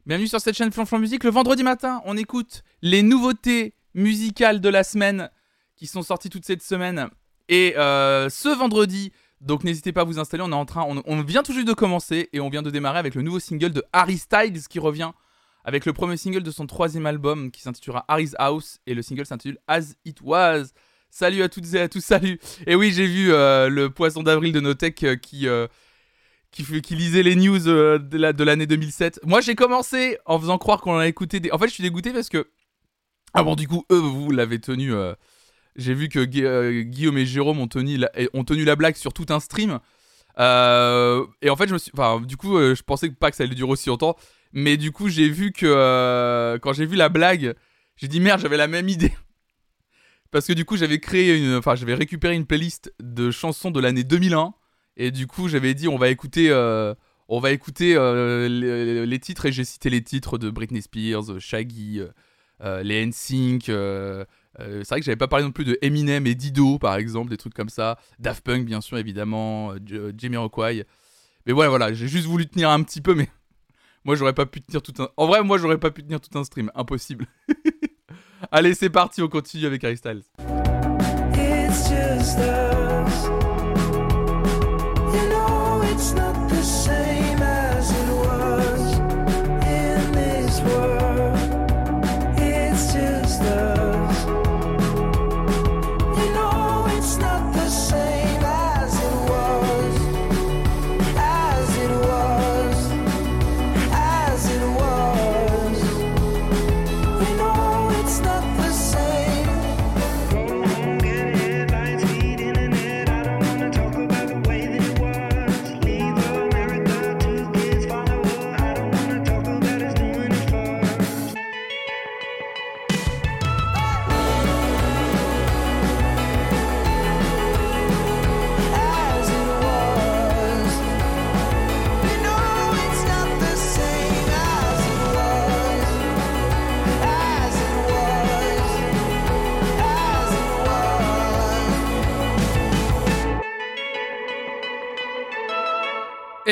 Bienvenue 0.04 0.26
sur 0.26 0.40
cette 0.40 0.56
chaîne 0.56 0.72
Flanflan 0.72 0.98
Musique. 0.98 1.22
Le 1.22 1.30
vendredi 1.30 1.62
matin, 1.62 2.02
on 2.06 2.16
écoute 2.16 2.64
les 2.82 3.04
nouveautés 3.04 3.74
musicales 3.94 4.60
de 4.60 4.68
la 4.68 4.82
semaine 4.82 5.30
qui 5.76 5.86
sont 5.86 6.02
sorties 6.02 6.28
toute 6.28 6.44
cette 6.44 6.62
semaine. 6.62 7.06
Et 7.48 7.74
euh, 7.76 8.28
ce 8.28 8.48
vendredi, 8.48 9.12
donc 9.40 9.62
n'hésitez 9.62 9.92
pas 9.92 10.00
à 10.00 10.04
vous 10.04 10.18
installer. 10.18 10.42
On 10.44 10.50
est 10.50 10.56
en 10.56 10.66
train, 10.66 10.84
on 10.88 11.22
vient 11.22 11.44
tout 11.44 11.52
juste 11.52 11.68
de 11.68 11.72
commencer 11.72 12.30
et 12.32 12.40
on 12.40 12.48
vient 12.48 12.62
de 12.62 12.70
démarrer 12.70 12.98
avec 12.98 13.14
le 13.14 13.22
nouveau 13.22 13.38
single 13.38 13.70
de 13.70 13.84
Harry 13.92 14.18
Styles 14.18 14.66
qui 14.66 14.80
revient 14.80 15.12
avec 15.66 15.84
le 15.84 15.92
premier 15.92 16.16
single 16.16 16.44
de 16.44 16.50
son 16.52 16.66
troisième 16.66 17.06
album 17.06 17.50
qui 17.50 17.60
s'intitulera 17.60 18.04
Harry's 18.06 18.36
House 18.38 18.78
et 18.86 18.94
le 18.94 19.02
single 19.02 19.26
s'intitule 19.26 19.58
As 19.66 19.96
It 20.04 20.20
Was. 20.22 20.66
Salut 21.10 21.42
à 21.42 21.48
toutes 21.48 21.74
et 21.74 21.80
à 21.80 21.88
tous, 21.88 22.04
salut. 22.04 22.38
Et 22.68 22.76
oui, 22.76 22.92
j'ai 22.92 23.06
vu 23.06 23.32
euh, 23.32 23.68
le 23.68 23.90
poisson 23.90 24.22
d'avril 24.22 24.52
de 24.52 24.60
Notech 24.60 25.02
euh, 25.02 25.16
qui, 25.16 25.48
euh, 25.48 25.66
qui, 26.52 26.62
lisait 26.94 27.24
les 27.24 27.34
news 27.34 27.58
de 27.58 28.44
l'année 28.44 28.66
2007. 28.66 29.18
Moi, 29.24 29.40
j'ai 29.40 29.56
commencé 29.56 30.18
en 30.24 30.38
faisant 30.38 30.56
croire 30.56 30.80
qu'on 30.80 30.98
a 30.98 31.08
écouté 31.08 31.40
des. 31.40 31.50
En 31.50 31.58
fait, 31.58 31.66
je 31.66 31.72
suis 31.72 31.82
dégoûté 31.82 32.12
parce 32.12 32.28
que. 32.28 32.48
Ah 33.34 33.42
bon, 33.42 33.56
du 33.56 33.66
coup, 33.66 33.84
eux, 33.90 33.98
vous 33.98 34.30
l'avez 34.30 34.60
tenu. 34.60 34.92
j'ai 35.74 35.94
vu 35.94 36.08
que 36.08 36.24
Guillaume 36.82 37.18
et 37.18 37.26
Jérôme 37.26 37.58
ont 37.58 37.66
tenu, 37.66 37.96
la, 37.96 38.10
ont 38.34 38.44
tenu 38.44 38.64
la 38.64 38.76
blague 38.76 38.94
sur 38.94 39.12
tout 39.12 39.26
un 39.30 39.40
stream. 39.40 39.80
et 40.38 40.42
en 41.50 41.56
fait, 41.56 41.66
je 41.66 41.72
me 41.72 41.78
suis. 41.78 41.90
Enfin, 41.92 42.20
du 42.20 42.36
coup, 42.36 42.56
je 42.56 42.82
pensais 42.82 43.10
pas 43.10 43.32
que 43.32 43.36
ça 43.36 43.42
allait 43.42 43.56
durer 43.56 43.72
aussi 43.72 43.88
longtemps. 43.88 44.16
Mais 44.56 44.78
du 44.78 44.90
coup, 44.90 45.10
j'ai 45.10 45.28
vu 45.28 45.52
que 45.52 45.66
euh, 45.66 46.58
quand 46.58 46.72
j'ai 46.72 46.86
vu 46.86 46.96
la 46.96 47.10
blague, 47.10 47.54
j'ai 47.96 48.08
dit 48.08 48.20
merde, 48.20 48.40
j'avais 48.40 48.56
la 48.56 48.68
même 48.68 48.88
idée. 48.88 49.12
Parce 50.30 50.46
que 50.46 50.54
du 50.54 50.64
coup, 50.64 50.78
j'avais 50.78 50.98
créé 50.98 51.36
une. 51.36 51.56
Enfin, 51.56 51.74
j'avais 51.74 51.92
récupéré 51.92 52.34
une 52.34 52.46
playlist 52.46 52.90
de 52.98 53.30
chansons 53.30 53.70
de 53.70 53.80
l'année 53.80 54.02
2001. 54.02 54.54
Et 54.96 55.10
du 55.10 55.26
coup, 55.26 55.48
j'avais 55.48 55.74
dit 55.74 55.88
on 55.88 55.98
va 55.98 56.08
écouter. 56.08 56.48
Euh, 56.48 56.94
on 57.28 57.38
va 57.38 57.50
écouter 57.50 57.96
euh, 57.96 58.48
les, 58.48 59.18
titres 59.18 59.44
et 59.44 59.52
j'ai 59.52 59.64
cité 59.64 59.90
les 59.90 60.02
titres 60.02 60.38
de 60.38 60.48
Britney 60.48 60.80
Spears, 60.80 61.38
Shaggy, 61.38 62.00
les 62.64 63.04
NSYNC. 63.04 63.64
c'est 63.66 64.88
vrai 64.88 65.00
que 65.00 65.04
j'avais 65.04 65.16
pas 65.16 65.28
parlé 65.28 65.44
non 65.44 65.50
plus 65.50 65.64
de 65.64 65.76
Eminem 65.82 66.26
et 66.26 66.36
Dido 66.36 66.78
par 66.78 66.94
exemple, 66.94 67.28
des 67.28 67.36
trucs 67.36 67.52
comme 67.52 67.68
ça. 67.68 67.98
Daft 68.20 68.44
Punk 68.44 68.64
bien 68.64 68.80
sûr 68.80 68.96
évidemment, 68.96 69.74
Jamie 70.16 70.36
Rockway. 70.36 70.86
Mais 71.46 71.52
voilà, 71.52 71.68
voilà, 71.68 71.92
j'ai 71.92 72.06
juste 72.06 72.26
voulu 72.26 72.46
tenir 72.46 72.70
un 72.70 72.82
petit 72.84 73.00
peu, 73.00 73.16
mais 73.16 73.28
moi, 74.06 74.14
j'aurais 74.14 74.32
pas 74.32 74.46
pu 74.46 74.62
tenir 74.62 74.80
tout 74.82 74.94
un. 75.02 75.08
En 75.16 75.26
vrai, 75.26 75.42
moi, 75.42 75.58
j'aurais 75.58 75.78
pas 75.78 75.90
pu 75.90 76.04
tenir 76.04 76.20
tout 76.20 76.38
un 76.38 76.44
stream. 76.44 76.70
Impossible. 76.76 77.26
Allez, 78.52 78.74
c'est 78.74 78.88
parti, 78.88 79.20
on 79.20 79.28
continue 79.28 79.66
avec 79.66 79.82
Harry 79.82 79.96
Styles. 79.96 80.22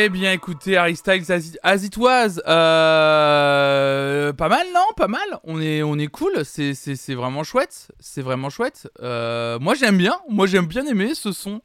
Eh 0.06 0.10
bien, 0.10 0.32
écoutez, 0.32 0.76
Harry 0.76 0.96
Styles, 0.96 1.32
as, 1.32 1.82
it 1.82 1.96
was, 1.96 2.38
euh, 2.46 4.34
pas 4.34 4.50
mal, 4.50 4.66
non 4.74 4.84
Pas 4.98 5.08
mal. 5.08 5.40
On 5.44 5.62
est, 5.62 5.82
on 5.82 5.98
est 5.98 6.08
cool. 6.08 6.44
C'est, 6.44 6.74
c'est, 6.74 7.14
vraiment 7.14 7.42
chouette. 7.42 7.90
C'est 8.00 8.20
vraiment 8.20 8.50
chouette. 8.50 8.86
Euh, 9.00 9.58
moi, 9.60 9.74
j'aime 9.74 9.96
bien. 9.96 10.20
Moi, 10.28 10.46
j'aime 10.46 10.66
bien 10.66 10.84
aimer 10.84 11.14
ce 11.14 11.32
son. 11.32 11.62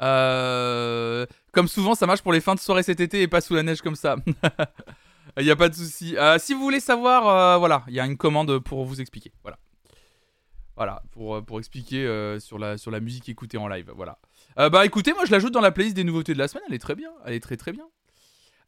Euh, 0.00 1.26
comme 1.52 1.68
souvent, 1.68 1.94
ça 1.94 2.06
marche 2.06 2.22
pour 2.22 2.32
les 2.32 2.40
fins 2.40 2.54
de 2.54 2.60
soirée 2.60 2.82
cet 2.82 2.98
été 2.98 3.20
et 3.20 3.28
pas 3.28 3.42
sous 3.42 3.54
la 3.54 3.62
neige 3.62 3.82
comme 3.82 3.94
ça. 3.94 4.16
Il 5.36 5.44
n'y 5.44 5.50
a 5.50 5.56
pas 5.56 5.68
de 5.68 5.74
souci. 5.74 6.16
si 6.38 6.54
vous 6.54 6.60
voulez 6.62 6.80
savoir, 6.80 7.58
voilà, 7.58 7.84
il 7.88 7.94
y 7.94 8.00
a 8.00 8.06
une 8.06 8.16
commande 8.16 8.58
pour 8.60 8.86
vous 8.86 9.02
expliquer. 9.02 9.32
Voilà. 9.42 9.58
Voilà, 10.76 11.02
pour, 11.12 11.44
pour 11.44 11.58
expliquer 11.58 12.38
sur, 12.40 12.58
la, 12.58 12.78
sur 12.78 12.90
la 12.90 13.00
musique 13.00 13.28
écoutée 13.28 13.58
en 13.58 13.68
live. 13.68 13.92
Voilà. 13.94 14.18
Euh, 14.58 14.68
bah 14.68 14.84
écoutez, 14.84 15.12
moi 15.12 15.24
je 15.24 15.30
l'ajoute 15.30 15.52
dans 15.52 15.60
la 15.60 15.70
playlist 15.70 15.96
des 15.96 16.04
nouveautés 16.04 16.34
de 16.34 16.38
la 16.38 16.48
semaine, 16.48 16.64
elle 16.68 16.74
est 16.74 16.80
très 16.80 16.94
bien, 16.94 17.10
elle 17.24 17.34
est 17.34 17.40
très 17.40 17.56
très 17.56 17.72
bien. 17.72 17.84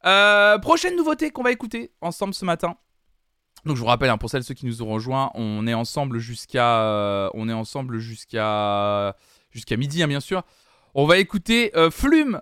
Euh, 0.05 0.57
prochaine 0.59 0.95
nouveauté 0.95 1.31
qu'on 1.31 1.43
va 1.43 1.51
écouter 1.51 1.91
ensemble 2.01 2.33
ce 2.33 2.45
matin. 2.45 2.75
Donc 3.65 3.75
je 3.75 3.81
vous 3.81 3.87
rappelle, 3.87 4.09
hein, 4.09 4.17
pour 4.17 4.29
celles 4.29 4.43
ceux 4.43 4.53
qui 4.53 4.65
nous 4.65 4.81
ont 4.81 4.87
rejoints, 4.87 5.31
on 5.35 5.65
est 5.67 5.73
ensemble 5.73 6.19
jusqu'à, 6.19 6.81
euh, 6.81 7.29
on 7.33 7.47
est 7.47 7.53
ensemble 7.53 7.99
jusqu'à, 7.99 9.15
jusqu'à 9.51 9.77
midi, 9.77 10.03
hein, 10.03 10.07
bien 10.07 10.19
sûr. 10.19 10.43
On 10.95 11.05
va 11.05 11.17
écouter 11.17 11.71
Flume 11.89 12.41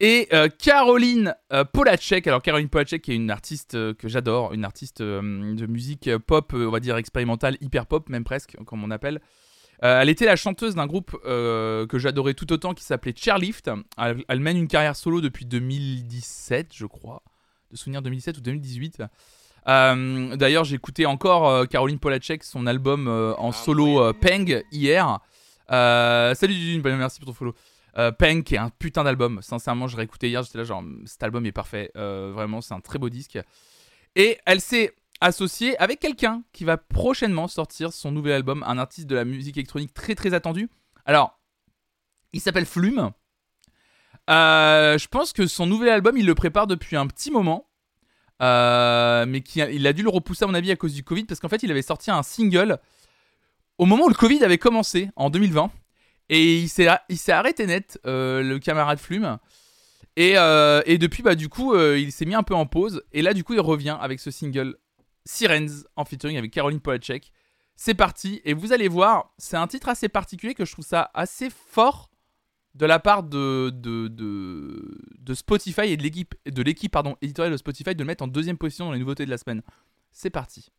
et 0.00 0.28
Caroline 0.58 1.36
Polacek. 1.72 2.26
Alors 2.26 2.42
Caroline 2.42 2.68
Polacek 2.68 3.08
est 3.08 3.14
une 3.14 3.30
artiste 3.30 3.94
que 3.94 4.08
j'adore, 4.08 4.54
une 4.54 4.64
artiste 4.64 5.02
de 5.02 5.66
musique 5.66 6.10
pop, 6.26 6.52
on 6.52 6.70
va 6.70 6.80
dire 6.80 6.96
expérimentale, 6.96 7.56
hyper 7.60 7.86
pop 7.86 8.08
même 8.08 8.24
presque, 8.24 8.56
comme 8.64 8.82
on 8.82 8.90
appelle. 8.90 9.20
Euh, 9.82 10.00
elle 10.00 10.08
était 10.08 10.24
la 10.24 10.36
chanteuse 10.36 10.74
d'un 10.74 10.86
groupe 10.86 11.16
euh, 11.26 11.86
que 11.86 11.98
j'adorais 11.98 12.34
tout 12.34 12.50
autant 12.52 12.74
qui 12.74 12.84
s'appelait 12.84 13.14
Chairlift. 13.14 13.70
Elle, 13.98 14.40
mène 14.40 14.56
une 14.56 14.68
carrière 14.68 14.96
solo 14.96 15.20
depuis 15.20 15.44
2017, 15.44 16.68
je 16.74 16.86
crois. 16.86 17.22
De 17.70 17.76
souvenir 17.76 18.02
2017 18.02 18.38
ou 18.38 18.40
2018. 18.40 19.02
Euh, 19.68 20.36
d'ailleurs, 20.36 20.64
j'ai 20.64 20.76
écouté 20.76 21.06
encore 21.06 21.68
Caroline 21.68 21.98
Polacek, 21.98 22.44
son 22.44 22.66
album 22.66 23.08
en 23.08 23.50
ah 23.50 23.52
solo 23.52 24.12
Peng 24.14 24.62
hier. 24.70 25.18
salut 25.68 26.54
Dudune, 26.54 26.82
bah, 26.82 26.94
merci 26.96 27.18
pour 27.20 27.28
ton 27.28 27.34
follow. 27.34 27.54
Peng, 28.18 28.42
qui 28.42 28.54
est 28.54 28.58
un 28.58 28.70
putain 28.70 29.04
d'album. 29.04 29.40
Sincèrement, 29.42 29.88
je 29.88 29.96
réécouté 29.96 30.28
hier, 30.28 30.42
j'étais 30.42 30.58
là 30.58 30.64
genre, 30.64 30.84
cet 31.06 31.22
album 31.22 31.44
est 31.44 31.52
parfait. 31.52 31.90
vraiment, 31.94 32.60
c'est 32.60 32.74
un 32.74 32.80
très 32.80 32.98
beau 32.98 33.10
disque. 33.10 33.38
Et 34.14 34.38
elle 34.46 34.62
s'est 34.62 34.94
associé 35.20 35.76
avec 35.78 36.00
quelqu'un 36.00 36.42
qui 36.52 36.64
va 36.64 36.76
prochainement 36.76 37.48
sortir 37.48 37.92
son 37.92 38.12
nouvel 38.12 38.32
album, 38.32 38.64
un 38.66 38.78
artiste 38.78 39.06
de 39.06 39.14
la 39.14 39.24
musique 39.24 39.56
électronique 39.56 39.94
très 39.94 40.14
très 40.14 40.34
attendu. 40.34 40.68
Alors, 41.04 41.38
il 42.32 42.40
s'appelle 42.40 42.66
Flume. 42.66 43.10
Euh, 44.28 44.98
je 44.98 45.08
pense 45.08 45.32
que 45.32 45.46
son 45.46 45.66
nouvel 45.66 45.88
album, 45.88 46.16
il 46.16 46.26
le 46.26 46.34
prépare 46.34 46.66
depuis 46.66 46.96
un 46.96 47.06
petit 47.06 47.30
moment. 47.30 47.68
Euh, 48.42 49.24
mais 49.26 49.40
qui, 49.40 49.60
il 49.60 49.86
a 49.86 49.94
dû 49.94 50.02
le 50.02 50.10
repousser 50.10 50.44
à 50.44 50.46
mon 50.46 50.54
avis 50.54 50.70
à 50.70 50.76
cause 50.76 50.92
du 50.92 51.02
Covid 51.02 51.24
parce 51.24 51.40
qu'en 51.40 51.48
fait 51.48 51.62
il 51.62 51.70
avait 51.70 51.80
sorti 51.80 52.10
un 52.10 52.22
single 52.22 52.78
au 53.78 53.86
moment 53.86 54.04
où 54.04 54.08
le 54.10 54.14
Covid 54.14 54.44
avait 54.44 54.58
commencé 54.58 55.08
en 55.16 55.30
2020 55.30 55.70
et 56.28 56.58
il 56.58 56.68
s'est, 56.68 56.86
arrêté 57.32 57.66
net 57.66 57.98
euh, 58.04 58.42
le 58.42 58.58
camarade 58.58 58.98
Flume 58.98 59.38
et, 60.16 60.32
et, 60.32 60.98
depuis 60.98 61.22
bah 61.22 61.34
du 61.34 61.48
coup 61.48 61.74
il 61.74 62.12
s'est 62.12 62.26
mis 62.26 62.34
un 62.34 62.42
peu 62.42 62.54
en 62.54 62.66
pause 62.66 63.02
et 63.14 63.22
là 63.22 63.32
du 63.32 63.42
coup 63.42 63.54
il 63.54 63.60
revient 63.60 63.96
avec 63.98 64.20
ce 64.20 64.30
single 64.30 64.76
Sirens 65.26 65.84
en 65.96 66.04
featuring 66.04 66.38
avec 66.38 66.52
Caroline 66.52 66.80
Polacek. 66.80 67.32
C'est 67.74 67.94
parti 67.94 68.40
et 68.44 68.54
vous 68.54 68.72
allez 68.72 68.88
voir, 68.88 69.34
c'est 69.36 69.56
un 69.56 69.66
titre 69.66 69.90
assez 69.90 70.08
particulier 70.08 70.54
que 70.54 70.64
je 70.64 70.72
trouve 70.72 70.86
ça 70.86 71.10
assez 71.12 71.50
fort 71.50 72.10
de 72.74 72.86
la 72.86 72.98
part 72.98 73.22
de, 73.22 73.70
Spotify 75.34 75.82
et 75.82 75.96
de 75.96 76.02
l'équipe, 76.02 76.34
de 76.46 76.62
l'équipe 76.62 76.96
éditoriale 77.20 77.52
de 77.52 77.56
Spotify 77.58 77.94
de 77.94 77.98
le 77.98 78.06
mettre 78.06 78.24
en 78.24 78.28
deuxième 78.28 78.56
position 78.56 78.86
dans 78.86 78.92
les 78.92 78.98
nouveautés 78.98 79.26
de 79.26 79.30
la 79.30 79.38
semaine. 79.38 79.62
C'est 80.12 80.30
parti. 80.30 80.70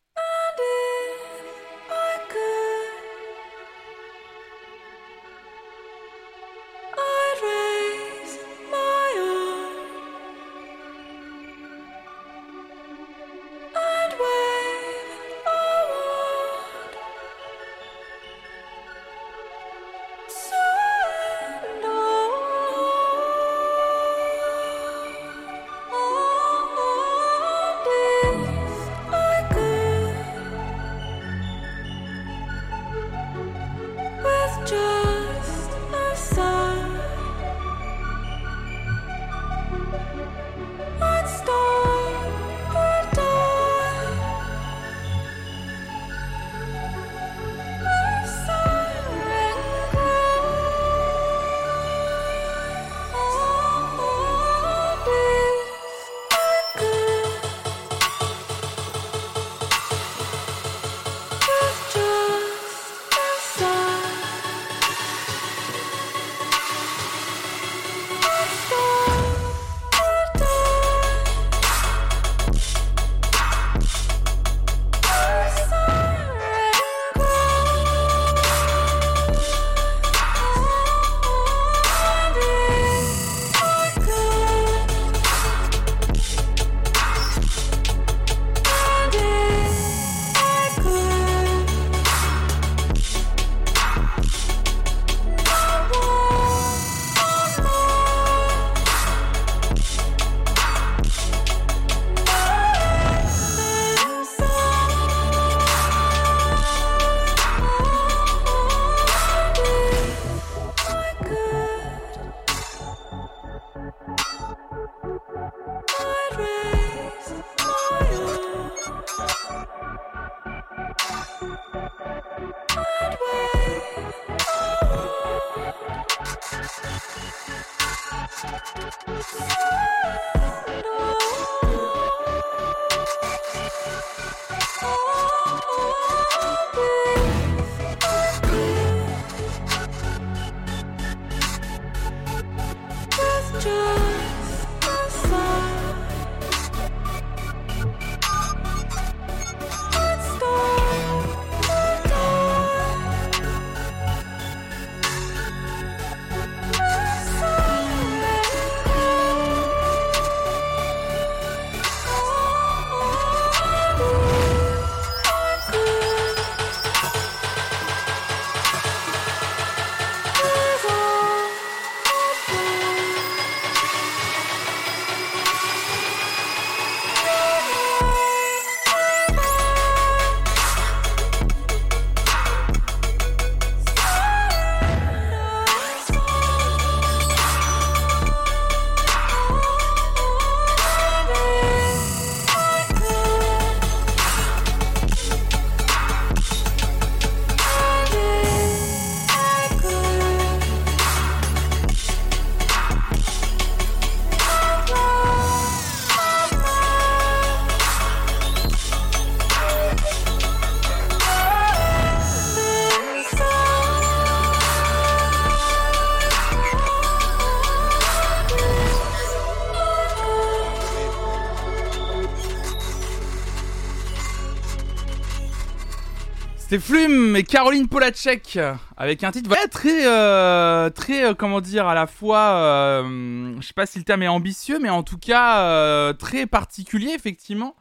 C'était 226.70 226.84
Flume 226.84 227.38
et 227.38 227.44
Caroline 227.44 227.88
Polacek 227.88 228.60
avec 228.98 229.24
un 229.24 229.32
titre 229.32 229.50
très, 229.70 230.06
euh, 230.06 230.90
très, 230.90 231.24
euh, 231.24 231.34
comment 231.34 231.62
dire, 231.62 231.88
à 231.88 231.96
la 231.96 232.08
fois, 232.08 232.56
euh, 232.56 233.56
je 233.62 233.66
sais 233.66 233.74
pas 233.74 233.86
si 233.86 234.00
le 234.00 234.04
terme 234.04 234.24
est 234.24 234.28
ambitieux, 234.28 234.78
mais 234.78 234.90
en 234.90 235.02
tout 235.02 235.18
cas 235.18 236.14
très 236.16 236.46
particulier 236.46 237.12
effectivement, 237.16 237.74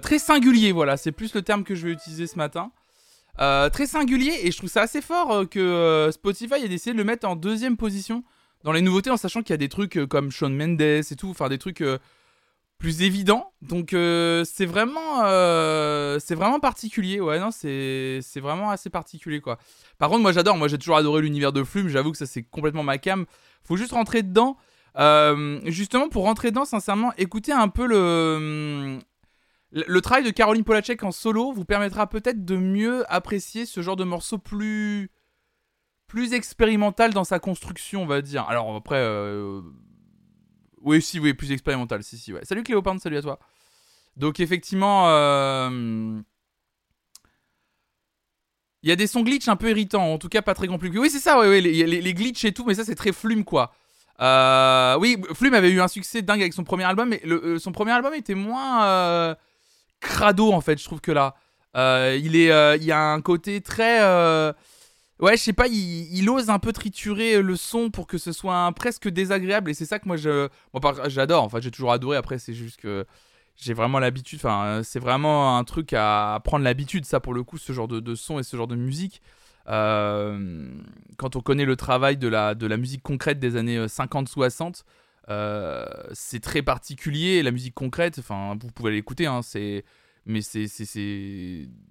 très 0.00 0.20
singulier. 0.20 0.70
Voilà, 0.70 0.96
c'est 0.96 1.10
plus 1.10 1.34
le 1.34 1.42
terme 1.42 1.64
que 1.64 1.74
je 1.74 1.88
vais 1.88 1.92
utiliser 1.92 2.28
ce 2.28 2.36
matin. 2.36 2.70
très 3.36 3.86
singulier 3.88 4.42
et 4.44 4.52
je 4.52 4.58
trouve 4.58 4.70
ça 4.70 4.82
assez 4.82 5.02
fort 5.02 5.48
que 5.50 6.10
Spotify 6.12 6.64
ait 6.64 6.68
décidé 6.68 6.92
de 6.92 6.98
le 6.98 7.04
mettre 7.04 7.26
en 7.26 7.34
deuxième 7.34 7.76
position 7.76 8.22
dans 8.62 8.70
les 8.70 8.80
nouveautés 8.80 9.10
en 9.10 9.16
sachant 9.16 9.42
qu'il 9.42 9.50
y 9.50 9.54
a 9.54 9.56
des 9.56 9.68
trucs 9.68 9.98
comme 10.06 10.30
Shawn 10.30 10.54
Mendes 10.56 10.80
et 10.80 11.16
tout, 11.18 11.30
enfin 11.30 11.48
des 11.48 11.58
trucs 11.58 11.82
plus 12.84 13.00
évident. 13.00 13.50
Donc 13.62 13.94
euh, 13.94 14.44
c'est 14.44 14.66
vraiment 14.66 15.22
euh, 15.24 16.18
c'est 16.20 16.34
vraiment 16.34 16.60
particulier. 16.60 17.18
Ouais 17.18 17.40
non 17.40 17.50
c'est 17.50 18.18
c'est 18.20 18.40
vraiment 18.40 18.68
assez 18.68 18.90
particulier 18.90 19.40
quoi. 19.40 19.58
Par 19.96 20.10
contre 20.10 20.20
moi 20.20 20.32
j'adore. 20.32 20.58
Moi 20.58 20.68
j'ai 20.68 20.76
toujours 20.76 20.98
adoré 20.98 21.22
l'univers 21.22 21.50
de 21.50 21.64
Flume. 21.64 21.88
J'avoue 21.88 22.12
que 22.12 22.18
ça 22.18 22.26
c'est 22.26 22.42
complètement 22.42 22.82
ma 22.82 22.98
cam. 22.98 23.24
Faut 23.62 23.78
juste 23.78 23.92
rentrer 23.92 24.22
dedans. 24.22 24.58
Euh, 24.98 25.60
justement 25.64 26.10
pour 26.10 26.24
rentrer 26.24 26.50
dedans 26.50 26.66
sincèrement 26.66 27.12
écoutez 27.16 27.50
un 27.50 27.68
peu 27.68 27.86
le 27.86 28.98
le 29.72 30.00
travail 30.00 30.22
de 30.22 30.30
Caroline 30.30 30.62
Polacek 30.62 31.02
en 31.02 31.10
solo 31.10 31.52
vous 31.52 31.64
permettra 31.64 32.06
peut-être 32.06 32.44
de 32.44 32.56
mieux 32.56 33.02
apprécier 33.12 33.66
ce 33.66 33.80
genre 33.80 33.96
de 33.96 34.04
morceau 34.04 34.36
plus 34.36 35.10
plus 36.06 36.34
expérimental 36.34 37.14
dans 37.14 37.24
sa 37.24 37.38
construction 37.38 38.02
on 38.02 38.06
va 38.06 38.20
dire. 38.20 38.44
Alors 38.46 38.76
après 38.76 39.02
oui, 40.84 41.02
si, 41.02 41.18
oui, 41.18 41.34
plus 41.34 41.50
expérimental. 41.50 42.02
Si, 42.02 42.18
si, 42.18 42.32
ouais. 42.32 42.44
Salut 42.44 42.62
Cléopâtre, 42.62 43.00
salut 43.00 43.16
à 43.16 43.22
toi. 43.22 43.38
Donc, 44.16 44.38
effectivement, 44.38 45.08
euh, 45.08 46.20
il 48.82 48.88
y 48.88 48.92
a 48.92 48.96
des 48.96 49.06
sons 49.06 49.22
glitch 49.22 49.48
un 49.48 49.56
peu 49.56 49.70
irritants, 49.70 50.12
en 50.12 50.18
tout 50.18 50.28
cas 50.28 50.42
pas 50.42 50.54
très 50.54 50.68
compliqués. 50.68 50.98
Oui, 50.98 51.10
c'est 51.10 51.18
ça, 51.18 51.38
ouais, 51.38 51.48
ouais, 51.48 51.60
les, 51.60 51.84
les, 51.86 52.46
et 52.46 52.52
tout, 52.52 52.64
mais 52.64 52.74
ça, 52.74 52.84
c'est 52.84 52.94
très 52.94 53.12
flume, 53.12 53.44
quoi. 53.44 53.72
Euh, 54.20 54.96
oui, 55.00 55.20
Flume 55.32 55.54
avait 55.54 55.70
eu 55.70 55.80
un 55.80 55.88
succès 55.88 56.22
dingue 56.22 56.40
avec 56.40 56.52
son 56.52 56.62
premier 56.62 56.84
album, 56.84 57.08
mais 57.08 57.20
euh, 57.26 57.58
son 57.58 57.72
premier 57.72 57.90
album 57.90 58.14
était 58.14 58.36
moins 58.36 59.34
crado, 60.00 60.52
en 60.52 60.60
fait, 60.60 60.78
je 60.78 60.84
trouve 60.84 61.00
que 61.00 61.12
là. 61.12 61.34
il, 61.74 62.36
il 62.36 62.84
y 62.84 62.92
a 62.92 63.00
un 63.00 63.20
côté 63.20 63.60
très 63.60 64.00
Ouais, 65.20 65.36
je 65.36 65.42
sais 65.42 65.52
pas, 65.52 65.68
il, 65.68 66.28
ose 66.28 66.50
un 66.50 66.58
peu 66.58 66.72
triturer 66.72 67.40
le 67.40 67.56
son 67.56 67.90
pour 67.90 68.06
que 68.06 68.18
ce 68.18 68.32
soit 68.32 68.70
presque 68.74 69.08
désagréable 69.08 69.70
et 69.70 69.74
c'est 69.74 69.84
ça 69.84 69.98
que 70.00 70.08
moi 70.08 70.16
je 70.16 70.48
moi 70.72 70.94
j'adore. 71.06 71.44
Enfin, 71.44 71.60
j'ai 71.60 71.70
toujours 71.70 71.92
adoré 71.92 72.16
après, 72.16 72.38
c'est 72.38 72.52
juste 72.52 72.80
que 72.80 73.06
j'ai 73.56 73.74
vraiment 73.74 74.00
l'habitude 74.00 74.40
enfin 74.40 74.80
c'est 74.82 74.98
vraiment 74.98 75.56
un 75.56 75.62
truc 75.62 75.92
à 75.92 76.40
prendre 76.44 76.64
l'habitude 76.64 77.04
ça 77.04 77.20
pour 77.20 77.34
le 77.34 77.44
coup 77.44 77.56
ce 77.56 77.72
genre 77.72 77.86
de, 77.86 78.14
son 78.16 78.40
et 78.40 78.42
ce 78.42 78.56
genre 78.56 78.66
de 78.66 78.76
musique. 78.76 79.22
Euh, 79.68 80.68
quand 81.16 81.36
on 81.36 81.40
connaît 81.40 81.64
le 81.64 81.76
travail 81.76 82.16
de 82.16 82.28
la, 82.28 82.54
de 82.54 82.66
la 82.66 82.76
musique 82.76 83.02
concrète 83.02 83.38
des 83.38 83.56
années 83.56 83.86
50-60, 83.86 84.82
euh, 85.28 85.86
c'est 86.12 86.40
très 86.40 86.62
particulier. 86.62 87.42
La 87.42 87.50
musique 87.50 87.74
concrète, 87.74 88.18
enfin, 88.18 88.56
vous 88.60 88.70
pouvez 88.72 88.92
l'écouter, 88.92 89.26
hein, 89.26 89.42
c'est, 89.42 89.84
mais 90.26 90.42
c'est, 90.42 90.66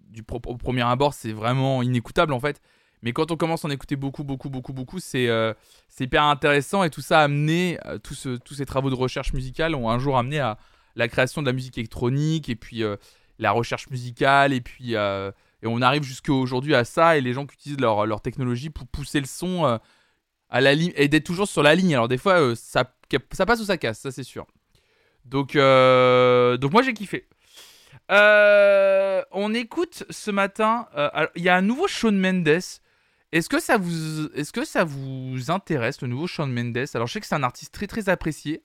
du 0.09 0.23
au 0.31 0.57
premier 0.57 0.83
abord, 0.83 1.13
c'est 1.13 1.33
vraiment 1.33 1.81
inécoutable 1.81 2.33
en 2.33 2.39
fait. 2.39 2.61
Mais 3.03 3.11
quand 3.11 3.31
on 3.31 3.35
commence 3.35 3.65
à 3.65 3.67
en 3.67 3.71
écouter 3.71 3.97
beaucoup, 3.97 4.23
beaucoup, 4.23 4.49
beaucoup, 4.49 4.71
beaucoup, 4.71 4.99
c'est 4.99 5.27
euh, 5.27 5.53
hyper 5.99 6.23
intéressant 6.23 6.83
et 6.83 6.89
tout 6.89 7.01
ça 7.01 7.19
a 7.19 7.23
amené, 7.23 7.77
euh, 7.85 7.99
tous 7.99 8.55
ces 8.55 8.65
travaux 8.65 8.89
de 8.89 8.95
recherche 8.95 9.33
musicale 9.33 9.75
ont 9.75 9.89
un 9.89 9.99
jour 9.99 10.17
amené 10.17 10.39
à 10.39 10.57
la 10.95 11.09
création 11.09 11.41
de 11.41 11.47
la 11.47 11.53
musique 11.53 11.77
électronique 11.77 12.47
et 12.47 12.55
puis 12.55 12.81
euh, 12.81 12.95
la 13.39 13.51
recherche 13.51 13.89
musicale 13.89 14.53
et 14.53 14.61
puis 14.61 14.93
et 14.93 15.67
on 15.67 15.81
arrive 15.81 16.03
jusqu'à 16.03 16.31
aujourd'hui 16.31 16.75
à 16.75 16.85
ça 16.85 17.17
et 17.17 17.21
les 17.21 17.33
gens 17.33 17.45
qui 17.45 17.55
utilisent 17.55 17.79
leur, 17.79 18.05
leur 18.05 18.21
technologie 18.21 18.69
pour 18.69 18.87
pousser 18.87 19.19
le 19.19 19.25
son 19.25 19.79
à 20.49 20.61
la 20.61 20.73
ligne 20.73 20.93
et 20.95 21.07
d'être 21.09 21.25
toujours 21.25 21.47
sur 21.47 21.63
la 21.63 21.75
ligne. 21.75 21.93
Alors 21.93 22.07
des 22.07 22.17
fois 22.17 22.55
ça, 22.55 22.85
ça 23.31 23.45
passe 23.45 23.59
ou 23.59 23.65
ça 23.65 23.77
casse, 23.77 23.99
ça 23.99 24.11
c'est 24.11 24.23
sûr. 24.23 24.45
Donc, 25.25 25.55
donc 25.55 26.71
moi 26.71 26.83
j'ai 26.83 26.93
kiffé. 26.93 27.27
on 28.09 29.53
écoute 29.53 30.05
ce 30.09 30.31
matin. 30.31 30.87
Il 31.35 31.43
y 31.43 31.49
a 31.49 31.55
un 31.55 31.61
nouveau 31.61 31.87
Shawn 31.87 32.17
Mendes 32.17 32.61
est-ce 33.33 33.49
que, 33.49 33.59
ça 33.59 33.77
vous, 34.85 35.51
intéresse, 35.51 36.01
le 36.01 36.07
nouveau 36.07 36.27
Shawn 36.27 36.53
Mendes? 36.53 36.85
Alors, 36.93 37.07
je 37.07 37.13
sais 37.13 37.19
que 37.19 37.25
c'est 37.25 37.33
un 37.33 37.41
artiste 37.41 37.73
très 37.73 37.87
très 37.87 38.07
apprécié. 38.07 38.61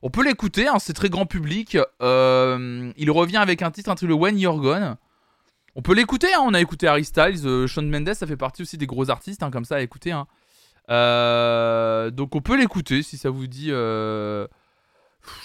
On 0.00 0.08
peut 0.08 0.24
l'écouter, 0.24 0.68
hein, 0.68 0.78
c'est 0.78 0.94
très 0.94 1.10
grand 1.10 1.26
public. 1.26 1.76
Euh, 2.00 2.90
il 2.96 3.10
revient 3.10 3.36
avec 3.36 3.60
un 3.60 3.70
titre 3.70 3.90
intitulé 3.90 4.14
When 4.14 4.38
You're 4.38 4.58
Gone. 4.58 4.96
On 5.76 5.82
peut 5.82 5.92
l'écouter, 5.94 6.32
hein, 6.32 6.40
on 6.42 6.54
a 6.54 6.62
écouté 6.62 6.86
Harry 6.86 7.04
Styles. 7.04 7.46
Euh, 7.46 7.66
Shawn 7.66 7.90
Mendes, 7.90 8.14
ça 8.14 8.26
fait 8.26 8.38
partie 8.38 8.62
aussi 8.62 8.78
des 8.78 8.86
gros 8.86 9.10
artistes, 9.10 9.42
hein, 9.42 9.50
comme 9.50 9.66
ça, 9.66 9.76
à 9.76 9.80
écouter. 9.82 10.18
Euh, 10.88 12.10
donc, 12.10 12.34
on 12.34 12.40
peut 12.40 12.56
l'écouter 12.56 13.02
si 13.02 13.18
ça 13.18 13.28
vous 13.28 13.46
dit. 13.46 13.68
Je, 13.68 14.48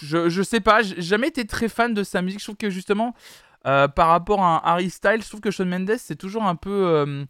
je 0.01 0.41
sais 0.41 0.61
pas, 0.61 0.81
j'ai 0.81 1.01
jamais 1.01 1.27
été 1.27 1.45
très 1.45 1.67
fan 1.67 1.93
de 1.93 2.03
sa 2.03 2.21
musique. 2.21 2.39
Je 2.39 2.45
trouve 2.45 2.55
que 2.55 2.69
justement, 2.69 3.13
par 3.63 4.07
rapport 4.07 4.41
à 4.41 4.65
Harry 4.65 4.89
Styles, 4.89 5.23
je 5.23 5.27
trouve 5.27 5.41
que 5.41 5.51
Shawn 5.51 5.67
Mendes, 5.67 5.97
c'est 5.97 6.15
toujours 6.15 6.45
un 6.45 6.55
peu 6.55 6.71
euh, 6.71 7.25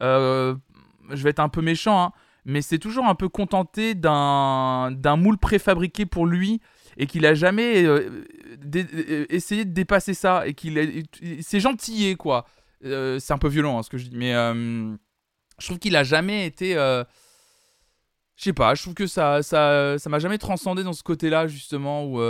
je 0.00 1.22
vais 1.22 1.30
être 1.30 1.40
un 1.40 1.48
peu 1.48 1.62
méchant, 1.62 2.02
hein, 2.02 2.12
mais 2.44 2.62
c'est 2.62 2.78
toujours 2.78 3.06
un 3.06 3.14
peu 3.14 3.28
contenté 3.28 3.94
d'un 3.94 5.16
moule 5.16 5.38
préfabriqué 5.38 6.06
pour 6.06 6.26
lui 6.26 6.60
et 6.96 7.06
qu'il 7.06 7.26
a 7.26 7.34
jamais 7.34 7.84
euh, 7.84 8.24
euh, 8.74 9.26
essayé 9.28 9.64
de 9.64 9.72
dépasser 9.72 10.14
ça 10.14 10.46
et 10.46 10.54
qu'il 10.54 11.04
c'est 11.42 11.60
gentillé 11.60 12.16
quoi. 12.16 12.44
c'est 12.82 13.30
un 13.30 13.38
peu 13.38 13.48
violent 13.48 13.78
hein, 13.78 13.82
ce 13.82 13.90
que 13.90 13.98
je 13.98 14.08
dis, 14.08 14.16
mais 14.16 14.32
je 14.32 15.66
trouve 15.66 15.78
qu'il 15.78 15.96
a 15.96 16.04
jamais 16.04 16.46
été 16.46 16.74
je 16.74 18.44
sais 18.44 18.52
pas, 18.52 18.74
je 18.74 18.82
trouve 18.82 18.94
que 18.94 19.06
ça 19.06 19.42
ça 19.42 19.96
ça 19.98 20.10
m'a 20.10 20.18
jamais 20.18 20.38
transcendé 20.38 20.82
dans 20.84 20.92
ce 20.92 21.02
côté-là 21.02 21.46
justement 21.46 22.04
où 22.04 22.20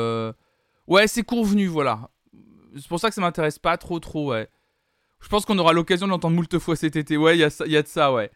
ouais, 0.87 1.07
c'est 1.07 1.22
convenu 1.22 1.66
voilà. 1.66 2.11
C'est 2.76 2.88
pour 2.88 3.00
ça 3.00 3.09
que 3.09 3.14
ça 3.14 3.20
m'intéresse 3.20 3.59
pas 3.59 3.76
trop 3.76 3.98
trop 4.00 4.31
ouais. 4.33 4.48
Je 5.20 5.28
pense 5.28 5.44
qu'on 5.44 5.59
aura 5.59 5.72
l'occasion 5.72 6.07
de 6.07 6.12
l'entendre 6.12 6.37
moult 6.37 6.59
fois 6.59 6.76
cet 6.76 6.96
été. 6.96 7.16
Ouais, 7.16 7.37
il 7.37 7.40
y, 7.40 7.76
a 7.76 7.83
de 7.83 7.87
ça, 7.88 8.12
ouais. 8.12 8.31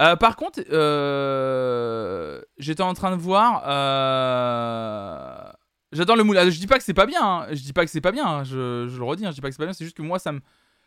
Euh, 0.00 0.14
par 0.16 0.36
contre, 0.36 0.60
euh, 0.70 2.40
j'étais 2.58 2.82
en 2.82 2.94
train 2.94 3.16
de 3.16 3.20
voir. 3.20 3.62
euh, 3.66 5.50
J'adore 5.92 6.16
le 6.16 6.24
moule. 6.24 6.36
Je 6.50 6.58
dis 6.58 6.66
pas 6.66 6.78
que 6.78 6.84
c'est 6.84 6.94
pas 6.94 7.06
bien. 7.06 7.22
hein. 7.22 7.46
Je 7.50 7.62
dis 7.62 7.72
pas 7.72 7.84
que 7.84 7.90
c'est 7.90 8.00
pas 8.00 8.12
bien. 8.12 8.26
hein. 8.26 8.44
Je, 8.44 8.84
le 8.94 9.02
redis. 9.04 9.24
hein. 9.24 9.30
Je 9.30 9.36
dis 9.36 9.40
pas 9.40 9.48
que 9.48 9.54
c'est 9.54 9.58
pas 9.58 9.64
bien. 9.64 9.72
C'est 9.72 9.84
juste 9.84 9.96
que 9.96 10.02
moi, 10.02 10.18
ça 10.18 10.32
me, 10.32 10.40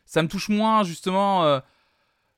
ça 0.06 0.24
touche 0.26 0.50
moins 0.50 0.84
justement. 0.84 1.44
euh, 1.46 1.60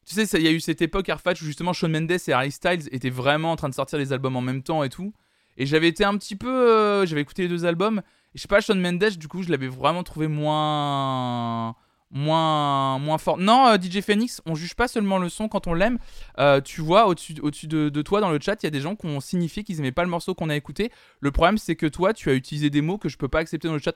Tu 0.06 0.16
sais, 0.16 0.24
il 0.40 0.44
y 0.44 0.48
a 0.48 0.52
eu 0.52 0.60
cette 0.62 0.82
époque 0.82 1.10
Arfatch 1.10 1.42
où 1.42 1.46
justement 1.46 1.74
Shawn 1.74 1.92
Mendes 1.92 2.12
et 2.12 2.32
Harry 2.32 2.52
Styles 2.52 2.88
étaient 2.92 3.10
vraiment 3.10 3.52
en 3.52 3.56
train 3.58 3.70
de 3.70 3.74
sortir 3.76 4.00
les 4.00 4.14
albums 4.14 4.36
en 4.38 4.42
même 4.42 4.64
temps 4.64 4.84
et 4.84 4.90
tout. 4.90 5.14
Et 5.58 5.66
j'avais 5.66 5.90
été 5.90 6.04
un 6.06 6.18
petit 6.18 6.36
peu. 6.36 7.06
J'avais 7.06 7.22
écouté 7.22 7.44
les 7.44 7.50
deux 7.50 7.66
albums. 7.66 8.00
Et 8.34 8.38
je 8.38 8.42
sais 8.42 8.48
pas, 8.48 8.62
Shawn 8.62 8.80
Mendes, 8.80 9.18
du 9.18 9.28
coup, 9.28 9.44
je 9.44 9.50
l'avais 9.52 9.68
vraiment 9.68 10.04
trouvé 10.04 10.28
moins. 10.28 11.76
Moins, 12.16 13.00
moins 13.00 13.18
fort. 13.18 13.40
Non, 13.40 13.70
euh, 13.70 13.78
DJ 13.78 14.02
Phoenix, 14.02 14.40
on 14.46 14.54
juge 14.54 14.76
pas 14.76 14.88
seulement 14.88 15.18
le 15.18 15.30
son 15.30 15.48
quand 15.48 15.66
on 15.66 15.74
l'aime. 15.74 15.98
Euh, 16.38 16.62
tu 16.62 16.82
vois, 16.82 17.08
au-dessus 17.08 17.34
au-dessus 17.42 17.66
de, 17.66 17.90
de 17.90 18.02
toi 18.04 18.22
dans 18.22 18.30
le 18.30 18.40
chat, 18.40 18.62
il 18.62 18.66
y 18.66 18.68
a 18.68 18.70
des 18.70 18.82
gens 18.82 18.96
qui 18.96 19.08
ont 19.08 19.20
signifié 19.20 19.64
qu'ils 19.64 19.80
aimaient 19.80 19.92
pas 19.92 20.04
le 20.04 20.10
morceau 20.10 20.36
qu'on 20.36 20.50
a 20.52 20.56
écouté. 20.56 20.92
Le 21.22 21.32
problème, 21.32 21.58
c'est 21.58 21.76
que 21.76 21.88
toi, 21.88 22.14
tu 22.14 22.30
as 22.30 22.36
utilisé 22.36 22.70
des 22.70 22.82
mots 22.82 23.00
que 23.00 23.10
je 23.10 23.18
peux 23.18 23.28
pas 23.28 23.40
accepter 23.40 23.68
dans 23.68 23.74
le 23.74 23.80
chat. 23.80 23.96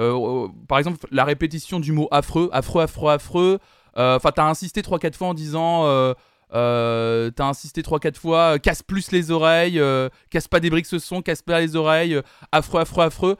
Euh, 0.00 0.48
par 0.66 0.78
exemple, 0.78 1.06
la 1.10 1.26
répétition 1.26 1.78
du 1.78 1.92
mot 1.92 2.08
affreux, 2.10 2.48
affreux, 2.52 2.82
affreux, 2.82 3.12
affreux. 3.12 3.58
Enfin, 3.94 4.30
t'as 4.34 4.44
insisté 4.44 4.80
3-4 4.80 5.14
fois 5.14 5.28
en 5.28 5.34
disant. 5.34 6.14
T'as 6.50 7.44
insisté 7.44 7.82
3-4 7.82 8.14
fois, 8.14 8.58
casse 8.58 8.82
plus 8.82 9.12
les 9.12 9.30
oreilles, 9.30 9.82
casse 10.30 10.48
pas 10.48 10.60
des 10.60 10.70
briques 10.70 10.86
ce 10.86 10.98
son, 10.98 11.20
casse 11.20 11.42
pas 11.42 11.60
les 11.60 11.76
oreilles, 11.76 12.18
affreux, 12.50 12.80
affreux, 12.80 13.04
affreux. 13.04 13.36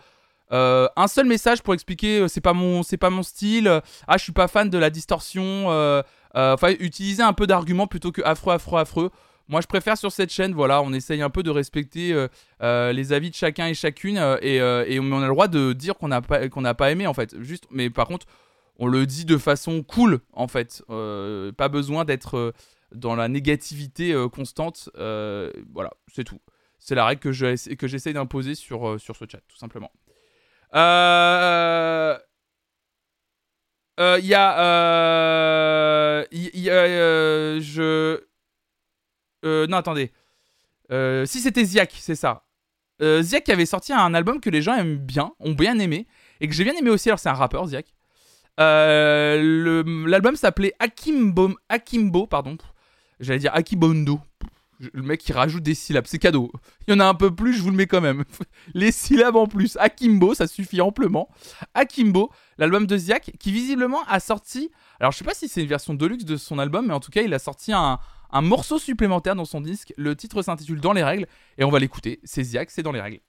Euh, 0.52 0.88
un 0.96 1.08
seul 1.08 1.26
message 1.26 1.62
pour 1.62 1.74
expliquer, 1.74 2.20
euh, 2.20 2.28
c'est 2.28 2.40
pas 2.40 2.52
mon, 2.54 2.82
c'est 2.82 2.96
pas 2.96 3.10
mon 3.10 3.22
style. 3.22 3.68
ah, 4.06 4.16
je 4.16 4.22
suis 4.22 4.32
pas 4.32 4.48
fan 4.48 4.70
de 4.70 4.78
la 4.78 4.90
distorsion. 4.90 5.70
euh, 5.70 6.02
Enfin, 6.34 6.70
utiliser 6.78 7.22
un 7.22 7.32
peu 7.32 7.46
d'arguments 7.46 7.86
plutôt 7.88 8.12
que 8.12 8.22
affreux, 8.22 8.52
affreux, 8.54 8.78
affreux. 8.78 9.10
Moi, 9.48 9.60
je 9.60 9.66
préfère 9.66 9.96
sur 9.98 10.12
cette 10.12 10.30
chaîne, 10.30 10.52
voilà, 10.52 10.82
on 10.82 10.92
essaye 10.92 11.20
un 11.22 11.30
peu 11.30 11.42
de 11.42 11.50
respecter 11.50 12.14
les 12.60 13.12
avis 13.12 13.30
de 13.30 13.34
chacun 13.34 13.66
et 13.66 13.74
chacune, 13.74 14.18
et, 14.42 14.60
on 14.62 15.12
a 15.22 15.26
le 15.26 15.28
droit 15.28 15.48
de 15.48 15.72
dire 15.72 15.96
qu'on 15.96 16.08
n'a 16.08 16.20
pas, 16.20 16.48
qu'on 16.48 16.60
n'a 16.60 16.74
pas 16.74 16.90
aimé 16.92 17.06
en 17.08 17.14
fait. 17.14 17.34
Juste, 17.40 17.64
mais 17.70 17.90
par 17.90 18.06
contre, 18.06 18.26
on 18.78 18.86
le 18.86 19.04
dit 19.06 19.24
de 19.24 19.36
façon 19.38 19.82
cool 19.82 20.20
en 20.32 20.46
fait. 20.48 20.82
Pas 20.86 21.68
besoin 21.68 22.04
d'être 22.04 22.52
dans 22.94 23.16
la 23.16 23.26
négativité 23.26 24.14
constante. 24.32 24.90
Voilà, 24.94 25.90
c'est 26.14 26.24
tout. 26.24 26.40
C'est 26.78 26.94
la 26.94 27.04
règle 27.06 27.20
que 27.20 27.32
je- 27.32 27.74
que 27.74 27.88
j'essaye 27.88 28.12
d'imposer 28.12 28.54
sur, 28.54 29.00
sur 29.00 29.16
ce 29.16 29.24
chat, 29.28 29.40
tout 29.48 29.56
simplement. 29.56 29.90
Euh, 30.74 32.18
euh, 34.00 34.18
Il 34.20 34.26
y 34.26 34.34
a. 34.34 34.60
euh, 34.60 36.24
Il 36.32 36.58
y, 36.60 36.70
a. 36.70 36.74
euh, 36.74 37.60
je. 37.60 38.20
Euh, 39.44 39.66
non, 39.66 39.76
attendez. 39.78 40.12
Euh, 40.90 41.26
si 41.26 41.40
c'était 41.40 41.64
Ziak, 41.64 41.94
c'est 41.98 42.14
ça. 42.14 42.44
Euh, 43.02 43.22
Ziak 43.22 43.48
avait 43.48 43.66
sorti 43.66 43.92
un 43.92 44.14
album 44.14 44.40
que 44.40 44.50
les 44.50 44.62
gens 44.62 44.74
aiment 44.74 44.98
bien, 44.98 45.32
ont 45.38 45.52
bien 45.52 45.78
aimé, 45.78 46.06
et 46.40 46.48
que 46.48 46.54
j'ai 46.54 46.64
bien 46.64 46.74
aimé 46.74 46.90
aussi, 46.90 47.08
alors 47.08 47.18
c'est 47.20 47.28
un 47.28 47.34
rappeur, 47.34 47.66
Ziak. 47.66 47.86
Euh, 48.58 49.84
L'album 50.06 50.34
s'appelait 50.34 50.74
Akimbo, 50.80 51.56
Akimbo, 51.68 52.26
pardon. 52.26 52.56
J'allais 53.20 53.38
dire 53.38 53.54
Akibondo. 53.54 54.20
Le 54.80 55.02
mec 55.02 55.20
qui 55.20 55.32
rajoute 55.32 55.62
des 55.62 55.74
syllabes, 55.74 56.06
c'est 56.06 56.18
cadeau. 56.18 56.52
Il 56.86 56.94
y 56.94 56.96
en 56.96 57.00
a 57.00 57.04
un 57.04 57.14
peu 57.14 57.34
plus, 57.34 57.54
je 57.54 57.62
vous 57.62 57.70
le 57.70 57.76
mets 57.76 57.86
quand 57.86 58.00
même. 58.00 58.24
Les 58.74 58.92
syllabes 58.92 59.36
en 59.36 59.46
plus. 59.46 59.76
Akimbo, 59.80 60.34
ça 60.34 60.46
suffit 60.46 60.80
amplement. 60.80 61.28
Akimbo, 61.74 62.30
l'album 62.58 62.86
de 62.86 62.96
Ziak, 62.96 63.32
qui 63.38 63.52
visiblement 63.52 64.02
a 64.06 64.20
sorti. 64.20 64.70
Alors 65.00 65.12
je 65.12 65.18
sais 65.18 65.24
pas 65.24 65.34
si 65.34 65.48
c'est 65.48 65.62
une 65.62 65.68
version 65.68 65.94
deluxe 65.94 66.24
de 66.24 66.36
son 66.36 66.58
album, 66.58 66.86
mais 66.86 66.94
en 66.94 67.00
tout 67.00 67.10
cas 67.10 67.22
il 67.22 67.34
a 67.34 67.38
sorti 67.38 67.72
un, 67.72 67.98
un 68.30 68.40
morceau 68.42 68.78
supplémentaire 68.78 69.34
dans 69.34 69.44
son 69.44 69.60
disque. 69.60 69.92
Le 69.96 70.14
titre 70.14 70.42
s'intitule 70.42 70.80
Dans 70.80 70.92
les 70.92 71.04
règles, 71.04 71.26
et 71.56 71.64
on 71.64 71.70
va 71.70 71.78
l'écouter. 71.78 72.20
C'est 72.24 72.42
Ziak, 72.42 72.70
c'est 72.70 72.82
dans 72.82 72.92
les 72.92 73.00
règles. 73.00 73.20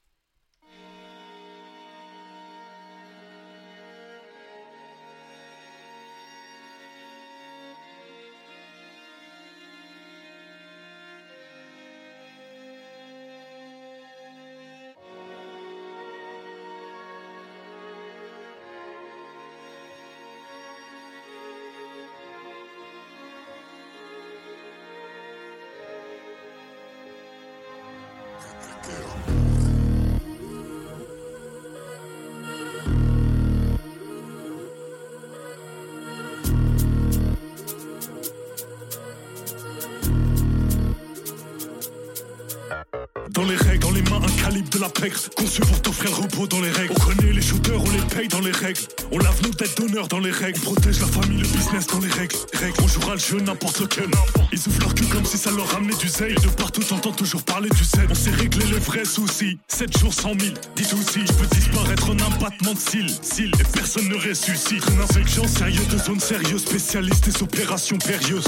Dans 43.40 43.46
les 43.46 43.56
règles, 43.56 43.80
dans 43.80 43.92
les 43.92 44.02
mains, 44.02 44.20
un 44.22 44.44
calibre 44.44 44.70
de 44.70 44.80
la 44.80 44.90
pègre 44.90 45.18
Conçu 45.38 45.62
pour 45.62 45.82
t'offrir 45.82 46.10
le 46.10 46.24
repos 46.24 46.46
dans 46.46 46.60
les 46.60 46.72
règles. 46.72 46.94
On 46.94 47.00
connaît 47.00 47.32
les 47.32 47.42
shooters, 47.42 47.82
on 47.82 47.90
les 47.90 48.02
paye 48.14 48.28
dans 48.28 48.42
les 48.42 48.52
règles. 48.52 48.82
On 49.14 49.18
lave 49.18 49.42
nos 49.44 49.52
dettes 49.52 49.78
d'honneur 49.78 50.10
dans 50.10 50.20
les 50.20 50.32
règles. 50.32 50.60
On 50.64 50.74
protège 50.74 51.00
la 51.00 51.08
famille, 51.08 51.38
le 51.38 51.48
business 51.48 51.88
dans 51.88 52.00
les 52.00 52.10
règles. 52.10 52.36
Règles, 52.56 52.76
on 52.84 52.88
jouera 52.90 53.14
le 53.14 53.20
jeu 53.20 53.40
n'importe 53.40 53.80
lequel. 53.80 54.10
Ils 54.52 54.60
ouvrent 54.68 54.82
leur 54.82 54.94
cul 54.94 55.06
comme 55.06 55.24
si 55.24 55.38
ça 55.38 55.52
leur 55.52 55.70
ramenait 55.70 55.96
du 55.96 56.10
zèle. 56.10 56.34
Et 56.34 56.36
de 56.36 56.50
partout 56.50 56.84
t'entends 56.84 57.14
toujours 57.14 57.42
parler 57.44 57.70
du 57.70 57.84
zèle. 57.86 58.08
On 58.10 58.14
sait 58.14 58.32
régler 58.32 58.66
les 58.66 58.80
vrais 58.80 59.06
soucis 59.06 59.58
7 59.70 59.98
jours 60.00 60.14
100 60.14 60.38
000, 60.38 60.54
10 60.76 60.84
soucis. 60.84 61.24
Tu 61.26 61.34
peux 61.36 61.56
disparaître 61.56 62.10
en 62.10 62.20
un 62.20 62.42
battement 62.42 62.74
de 62.74 62.80
cils. 62.80 63.16
Cils, 63.22 63.54
et 63.58 63.64
personne 63.74 64.10
ne 64.10 64.16
ressuscite. 64.16 64.84
Un 64.98 65.02
infection 65.02 65.48
sérieux 65.48 65.86
de 65.90 65.98
zone 65.98 66.20
sérieuse 66.20 66.66
Spécialiste 66.66 67.30
des 67.30 67.42
opérations 67.42 68.00
périlleuses. 68.00 68.44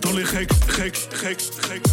Dans 0.00 0.12
les 0.12 0.24
règles, 0.24 0.54
règles, 0.70 0.98
règles, 1.22 1.44
règles, 1.68 1.90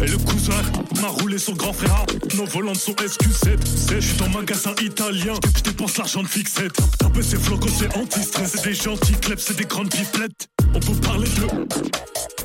et- 0.00 0.06
le, 0.06 0.18
cousin 0.18 0.52
m'a 1.00 1.08
roulé 1.08 1.38
son 1.38 1.52
grand 1.52 1.72
frère. 1.72 2.04
Nos 2.36 2.46
volants 2.46 2.74
sont 2.74 2.92
SQ7. 2.94 3.58
C'est- 3.64 4.00
Je 4.00 4.14
dans 4.16 4.28
magasin 4.28 4.74
italien. 4.82 5.34
Je 5.56 5.62
dépense 5.62 5.96
l'argent 5.96 6.22
de 6.22 6.28
fixette. 6.28 6.72
Taper 6.98 7.22
ses 7.22 7.36
flocons, 7.36 7.68
c'est 7.78 7.96
anti-stress. 7.96 8.52
C'est 8.56 8.64
des 8.64 8.74
gentils 8.74 9.14
clubs, 9.20 9.38
c'est 9.38 9.56
des 9.56 9.64
grandes 9.64 9.90
pipelettes. 9.90 10.48
On 10.74 10.80
peut 10.80 10.94
parler 11.00 11.28
de 11.28 11.46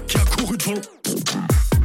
qui 0.07 0.17
a 0.17 0.25
couru 0.37 0.57
devant. 0.57 0.81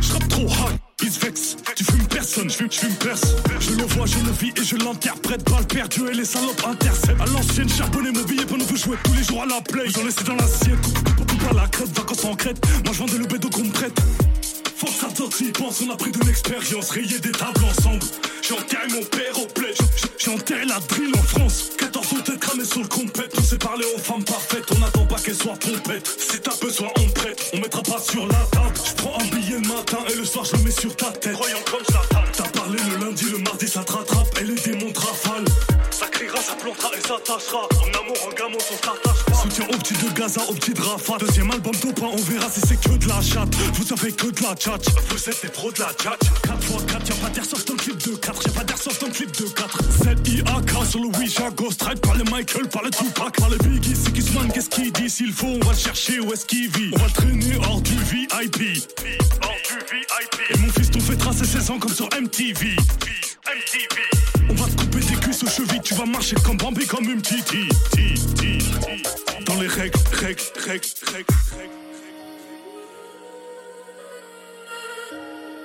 Je 0.01 0.13
rappe 0.13 0.29
trop 0.29 0.47
hard, 0.49 0.77
il 1.03 1.11
se 1.11 1.21
vexe. 1.21 1.57
Tu 1.77 1.85
fumes 1.85 2.07
personne, 2.07 2.51
je 2.51 2.57
fume, 2.57 2.71
fume 2.71 2.95
perce. 2.95 3.35
Je 3.61 3.71
le 3.73 3.85
vois, 3.85 4.07
je 4.07 4.17
le 4.25 4.31
vis 4.33 4.53
et 4.61 4.65
je 4.65 4.77
l'interprète. 4.77 5.45
Balle 5.51 5.67
perdue 5.67 6.09
et 6.11 6.15
les 6.15 6.25
salopes 6.25 6.63
interceptent. 6.67 7.21
À 7.21 7.27
l'ancienne, 7.27 7.69
charbonner 7.69 8.13
mon 8.13 8.23
billet 8.23 8.45
pour 8.47 8.59
nous 8.59 8.77
jouer 8.77 8.97
tous 9.05 9.15
les 9.15 9.25
jours 9.25 9.43
à 9.43 9.47
la 9.47 9.61
play. 9.63 9.85
Vous 9.87 10.01
en 10.01 10.05
laissez 10.05 10.25
dans 10.25 10.37
l'assiette, 10.37 10.81
coupe, 10.83 11.17
coupe, 11.17 11.31
coupe 11.31 11.51
à 11.51 11.55
la 11.55 11.67
crête, 11.69 11.89
vacances 11.97 12.25
en 12.25 12.35
crête. 12.35 12.59
Moi 12.85 12.93
je 12.93 12.99
vendais 12.99 13.19
le 13.19 13.27
bédo 13.27 13.49
qu'on 13.51 13.65
me 13.65 13.71
prête. 13.73 13.99
Force 14.87 15.03
à 15.03 15.53
pense, 15.53 15.81
on 15.81 15.91
a 15.91 15.97
pris 15.97 16.11
de 16.11 16.19
l'expérience, 16.27 16.91
rayer 16.91 17.19
des 17.19 17.33
tables 17.33 17.65
ensemble. 17.65 18.05
J'ai 18.43 18.53
enterré 18.53 18.87
mon 18.89 19.03
père 19.05 19.39
au 19.39 19.47
bled, 19.59 19.75
J'ai- 20.19 20.31
enterré 20.31 20.67
la 20.67 20.79
drill 20.81 21.11
en 21.17 21.23
France. 21.23 21.71
14 21.79 22.13
ans 22.13 22.21
tête 22.23 22.39
cramée 22.39 22.65
sur 22.67 22.81
le 22.81 22.89
compète, 22.89 23.33
on 23.39 23.43
sait 23.43 23.57
parler 23.57 23.87
aux 23.97 23.99
femmes 23.99 24.25
parfaites, 24.25 24.65
on 24.75 24.79
n'attend 24.81 25.07
pas 25.07 25.17
qu'elles 25.17 25.37
soient 25.37 25.55
pompettes. 25.57 26.07
Si 26.19 26.39
t'as 26.39 26.57
besoin, 26.61 26.89
on 26.99 27.09
prête, 27.13 27.51
on 27.55 27.61
mettra 27.61 27.83
pas 27.83 27.99
sur 27.99 28.27
la 28.27 28.41
table. 28.53 28.75
Je 28.85 28.93
prends 28.95 29.19
un 29.19 29.25
billet 29.35 29.59
le 29.63 29.69
matin 29.69 29.99
et 30.11 30.15
le 30.17 30.25
soir 30.25 30.45
je 30.45 30.57
le 30.57 30.63
mets 30.65 30.71
sur 30.71 30.95
ta 30.97 31.11
tête. 31.13 31.33
Croyant 31.33 31.63
comme 31.71 31.85
Satan. 31.87 32.23
T'as 32.37 32.49
parlé 32.51 32.79
le 32.91 33.05
lundi, 33.07 33.25
le 33.31 33.39
mardi 33.39 33.67
ça 33.67 33.83
te 33.85 33.93
rattrape, 33.93 34.39
et 34.41 34.45
les 34.45 34.55
démons 34.55 34.93
te 34.93 35.01
rafalent. 35.01 35.45
Ça 35.91 36.07
criera, 36.09 36.37
ça 36.43 36.55
plantera 36.57 36.91
et 36.97 37.01
s'attachera. 37.01 37.69
En 37.81 38.01
amour, 38.01 38.17
en 38.27 38.35
gamin, 38.35 38.57
on 38.57 38.61
s'attache. 38.61 39.24
Soutien 39.55 39.67
au 39.73 39.79
petit 39.79 39.95
de 39.95 40.11
Gaza, 40.19 40.41
au 40.49 40.55
petit 40.55 40.73
de 40.73 40.81
Rafa. 40.81 41.17
Deuxième 41.19 41.51
album 41.51 41.75
d'Opa, 41.77 42.07
on 42.13 42.17
verra 42.17 42.51
si 42.51 42.61
c'est 42.67 42.81
que 42.81 42.97
de 42.97 43.07
la 43.07 43.21
chatte. 43.21 43.55
Vous 43.75 43.93
avez 43.93 44.11
que 44.11 44.27
de 44.27 44.43
la 44.43 44.55
tchatch. 44.55 44.87
Vous 45.09 45.29
êtes 45.31 45.43
des 45.43 45.49
pros 45.49 45.71
de 45.71 45.79
la 45.79 45.93
tchatch. 45.93 46.19
4 46.43 46.59
x 46.61 46.85
4, 46.87 47.09
y'a 47.09 47.15
pas 47.15 47.31
d'airsoft 47.31 47.71
le 47.71 47.77
clip 47.77 47.99
de 47.99 48.17
4. 48.17 48.43
Y'a 48.47 48.53
pas 48.53 48.65
d'airsoft 48.65 49.03
le 49.03 49.11
clip 49.11 49.31
de 49.37 49.45
4. 49.45 49.79
Z-I-A-K 50.03 50.87
sur 50.91 51.01
le 51.01 51.07
Ouija, 51.19 51.51
Ghost 51.51 51.83
Ride 51.83 52.01
par 52.01 52.17
le 52.17 52.25
Michael, 52.25 52.69
par 52.69 52.83
le 52.83 52.91
Tupac, 52.91 53.37
par 53.37 53.49
le 53.49 53.59
Biggie. 53.59 53.95
C'est 53.95 54.15
Gizman, 54.15 54.51
qu'est-ce 54.53 54.71
qu'il 54.71 54.91
dit 54.93 55.09
S'il 55.09 55.33
faut, 55.33 55.47
on 55.47 55.61
va 55.61 55.73
le 55.73 55.79
chercher, 55.79 56.19
où 56.19 56.33
est-ce 56.33 56.47
qu'il 56.47 56.69
vit? 56.71 56.91
On 56.93 56.99
va 56.99 57.07
le 57.07 57.13
traîner 57.13 57.57
hors 57.69 57.81
du 57.81 57.97
VIP. 57.97 58.83
Hors 59.43 59.61
du 59.69 59.79
VIP. 59.95 60.51
Et 60.51 60.59
mon 60.59 60.69
fils, 60.73 60.91
t'on 60.91 61.01
fait 61.01 61.17
tracer 61.17 61.45
16 61.45 61.71
ans 61.71 61.79
comme 61.79 61.95
sur 61.95 62.07
MTV. 62.07 62.75
MTV. 62.75 64.03
On 64.51 64.55
va 64.55 64.67
te 64.67 64.77
couper 64.81 64.99
des 64.99 65.17
cuisses 65.17 65.45
aux 65.45 65.49
chevilles, 65.49 65.81
tu 65.83 65.95
vas 65.95 66.07
marcher 66.07 66.35
comme 66.45 66.57
Bambi, 66.57 66.87
comme 66.87 67.05
une 67.05 67.23
petite. 67.23 67.53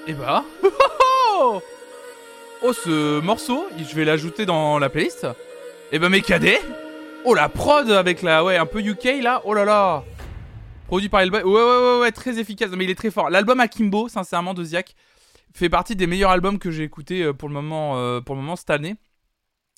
Et 0.07 0.13
bah. 0.13 0.45
Oh, 2.61 2.73
ce 2.73 3.21
morceau, 3.21 3.65
je 3.77 3.95
vais 3.95 4.03
l'ajouter 4.03 4.45
dans 4.45 4.79
la 4.79 4.89
playlist. 4.89 5.25
Et 5.93 5.97
bah, 5.97 6.09
mes 6.09 6.21
cadets. 6.21 6.61
Oh, 7.23 7.33
la 7.33 7.47
prod 7.47 7.89
avec 7.89 8.21
la. 8.21 8.43
Ouais, 8.43 8.57
un 8.57 8.65
peu 8.65 8.81
UK 8.81 9.21
là. 9.23 9.41
Oh 9.45 9.53
là 9.53 9.63
là. 9.63 10.03
Produit 10.87 11.07
par 11.07 11.21
Elba. 11.21 11.39
Ouais, 11.39 11.51
ouais, 11.51 11.61
ouais, 11.61 11.99
ouais, 12.01 12.11
très 12.11 12.37
efficace. 12.37 12.69
Mais 12.75 12.83
il 12.83 12.89
est 12.89 12.95
très 12.95 13.11
fort. 13.11 13.29
L'album 13.29 13.59
Akimbo, 13.59 14.09
sincèrement, 14.09 14.53
de 14.53 14.63
Ziak, 14.63 14.95
fait 15.53 15.69
partie 15.69 15.95
des 15.95 16.05
meilleurs 16.05 16.31
albums 16.31 16.59
que 16.59 16.69
j'ai 16.69 16.83
écoutés 16.83 17.23
euh, 17.23 17.33
pour 17.33 17.47
le 17.47 17.53
moment, 17.53 17.97
euh, 17.97 18.19
pour 18.21 18.35
le 18.35 18.41
moment 18.41 18.55
cette 18.55 18.69
année. 18.69 18.97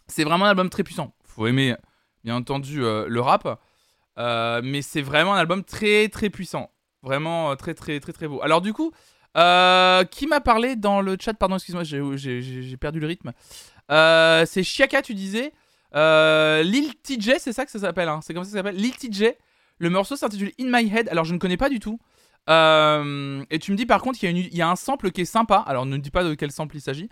C'est 0.08 0.24
vraiment 0.24 0.46
un 0.46 0.50
album 0.50 0.70
très 0.70 0.84
puissant. 0.84 1.14
Faut 1.24 1.48
aimer, 1.48 1.76
bien 2.24 2.36
entendu, 2.36 2.84
euh, 2.84 3.06
le 3.08 3.22
rap. 3.22 3.60
Mais 4.64 4.82
c'est 4.82 5.02
vraiment 5.02 5.34
un 5.34 5.38
album 5.38 5.64
très, 5.64 6.10
très 6.10 6.30
puissant. 6.30 6.72
Vraiment 7.04 7.56
très, 7.56 7.74
très, 7.74 8.00
très, 8.00 8.14
très 8.14 8.28
beau. 8.28 8.42
Alors, 8.42 8.62
du 8.62 8.74
coup. 8.74 8.92
qui 9.34 10.28
m'a 10.28 10.42
parlé 10.42 10.76
dans 10.76 11.02
le 11.02 11.18
chat? 11.20 11.34
Pardon, 11.34 11.56
excuse-moi, 11.56 11.84
j'ai 11.84 12.78
perdu 12.78 13.00
le 13.00 13.08
rythme. 13.08 13.32
c'est 13.90 14.64
Chiaka, 14.64 15.02
tu 15.02 15.14
disais. 15.14 15.54
Lil 15.94 16.94
TJ, 17.04 17.34
c'est 17.40 17.54
ça 17.54 17.66
que 17.66 17.72
ça 17.72 17.80
s'appelle. 17.80 18.10
Hein. 18.10 18.20
C'est 18.24 18.34
comme 18.34 18.44
ça 18.44 18.50
que 18.50 18.58
ça 18.58 18.60
s'appelle? 18.60 18.76
Lil 18.76 18.96
TJ. 18.96 19.34
Le 19.80 19.90
morceau 19.90 20.16
s'intitule 20.16 20.52
In 20.60 20.66
My 20.68 20.88
Head. 20.96 21.10
Alors, 21.10 21.26
je 21.26 21.34
ne 21.34 21.40
connais 21.40 21.58
pas 21.58 21.70
du 21.70 21.80
tout. 21.80 22.00
Euh, 22.50 23.44
et 23.50 23.60
tu 23.60 23.72
me 23.72 23.78
dis 23.78 23.86
par 23.86 24.02
contre 24.02 24.20
qu'il 24.20 24.56
y, 24.56 24.62
a 24.62 24.70
un 24.70 24.76
sample 24.76 25.12
qui 25.12 25.22
est 25.22 25.26
sympa. 25.26 25.58
Alors 25.68 25.86
ne 25.86 25.98
me 25.98 26.02
dis 26.02 26.12
pas 26.12 26.24
de 26.24 26.34
quel 26.34 26.52
sample 26.52 26.78
il 26.78 26.82
s'agit. 26.82 27.10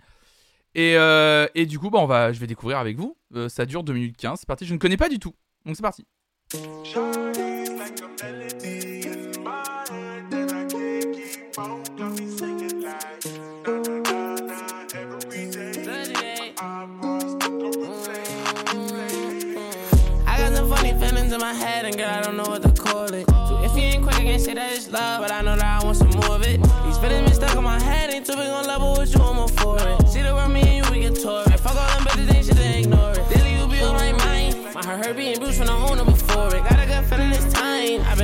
Et, 0.74 0.94
euh, 0.96 1.48
et, 1.56 1.66
du 1.66 1.80
coup, 1.80 1.90
bah, 1.90 1.98
on 1.98 2.06
va, 2.06 2.32
je 2.32 2.38
vais 2.38 2.46
découvrir 2.46 2.78
avec 2.78 2.96
vous. 2.96 3.16
Euh, 3.34 3.48
ça 3.48 3.66
dure 3.66 3.82
2 3.82 3.92
minutes 3.92 4.16
15. 4.16 4.40
C'est 4.40 4.46
parti. 4.46 4.66
Je 4.66 4.74
ne 4.74 4.78
connais 4.78 4.96
pas 4.96 5.08
du 5.08 5.18
tout. 5.18 5.34
Donc 5.66 5.76
c'est 5.76 5.82
parti. 5.82 6.06
I 6.52 6.56
got 20.38 20.56
some 20.56 20.68
funny 20.68 20.92
feelings 20.98 21.32
in 21.32 21.38
my 21.38 21.54
head, 21.54 21.84
and 21.84 21.96
girl, 21.96 22.08
I 22.08 22.20
don't 22.22 22.36
know 22.36 22.42
what 22.42 22.62
to 22.62 22.72
call 22.72 23.04
it. 23.14 23.28
So 23.28 23.62
if 23.62 23.76
you 23.76 23.82
ain't 23.82 24.02
quick, 24.02 24.16
I 24.16 24.22
can't 24.24 24.42
say 24.42 24.54
that 24.54 24.72
it's 24.72 24.90
love, 24.90 25.20
but 25.20 25.30
I 25.30 25.42
know 25.42 25.54
that 25.54 25.64
I 25.64 25.84
want 25.84 25.98
some 25.98 26.10
more 26.10 26.34
of 26.34 26.42
it. 26.42 26.60
These 26.84 26.98
feelings 26.98 27.30
been 27.30 27.34
stuck 27.34 27.56
in 27.56 27.62
my 27.62 27.80
head, 27.80 28.12
ain't 28.12 28.26
too 28.26 28.34
big 28.34 28.48
on 28.48 28.66
level 28.66 28.96
with 28.98 29.14
you, 29.14 29.22
I'm 29.22 29.38
all 29.38 29.46
for 29.46 29.78
it. 29.78 30.08
See 30.08 30.22
the 30.22 30.34
way 30.34 30.48
me 30.48 30.62
and 30.62 30.84
you, 30.84 30.92
we 30.92 30.98
get 31.00 31.14
tore 31.22 31.42
it. 31.42 31.60
Fuck 31.60 31.76
all 31.76 31.88
them 31.94 32.02
better 32.02 32.26
things, 32.26 32.46
shit, 32.46 32.56
they 32.56 32.80
ignore 32.80 33.12
it. 33.12 33.28
Daily, 33.28 33.52
you 33.56 33.68
be 33.68 33.80
on 33.82 33.94
my 33.94 34.12
mind. 34.24 34.74
My 34.74 34.84
heart 34.84 35.06
hurt 35.06 35.16
being 35.16 35.38
bruised 35.38 35.58
from 35.58 35.66
the 35.66 35.72
owner 35.74 36.09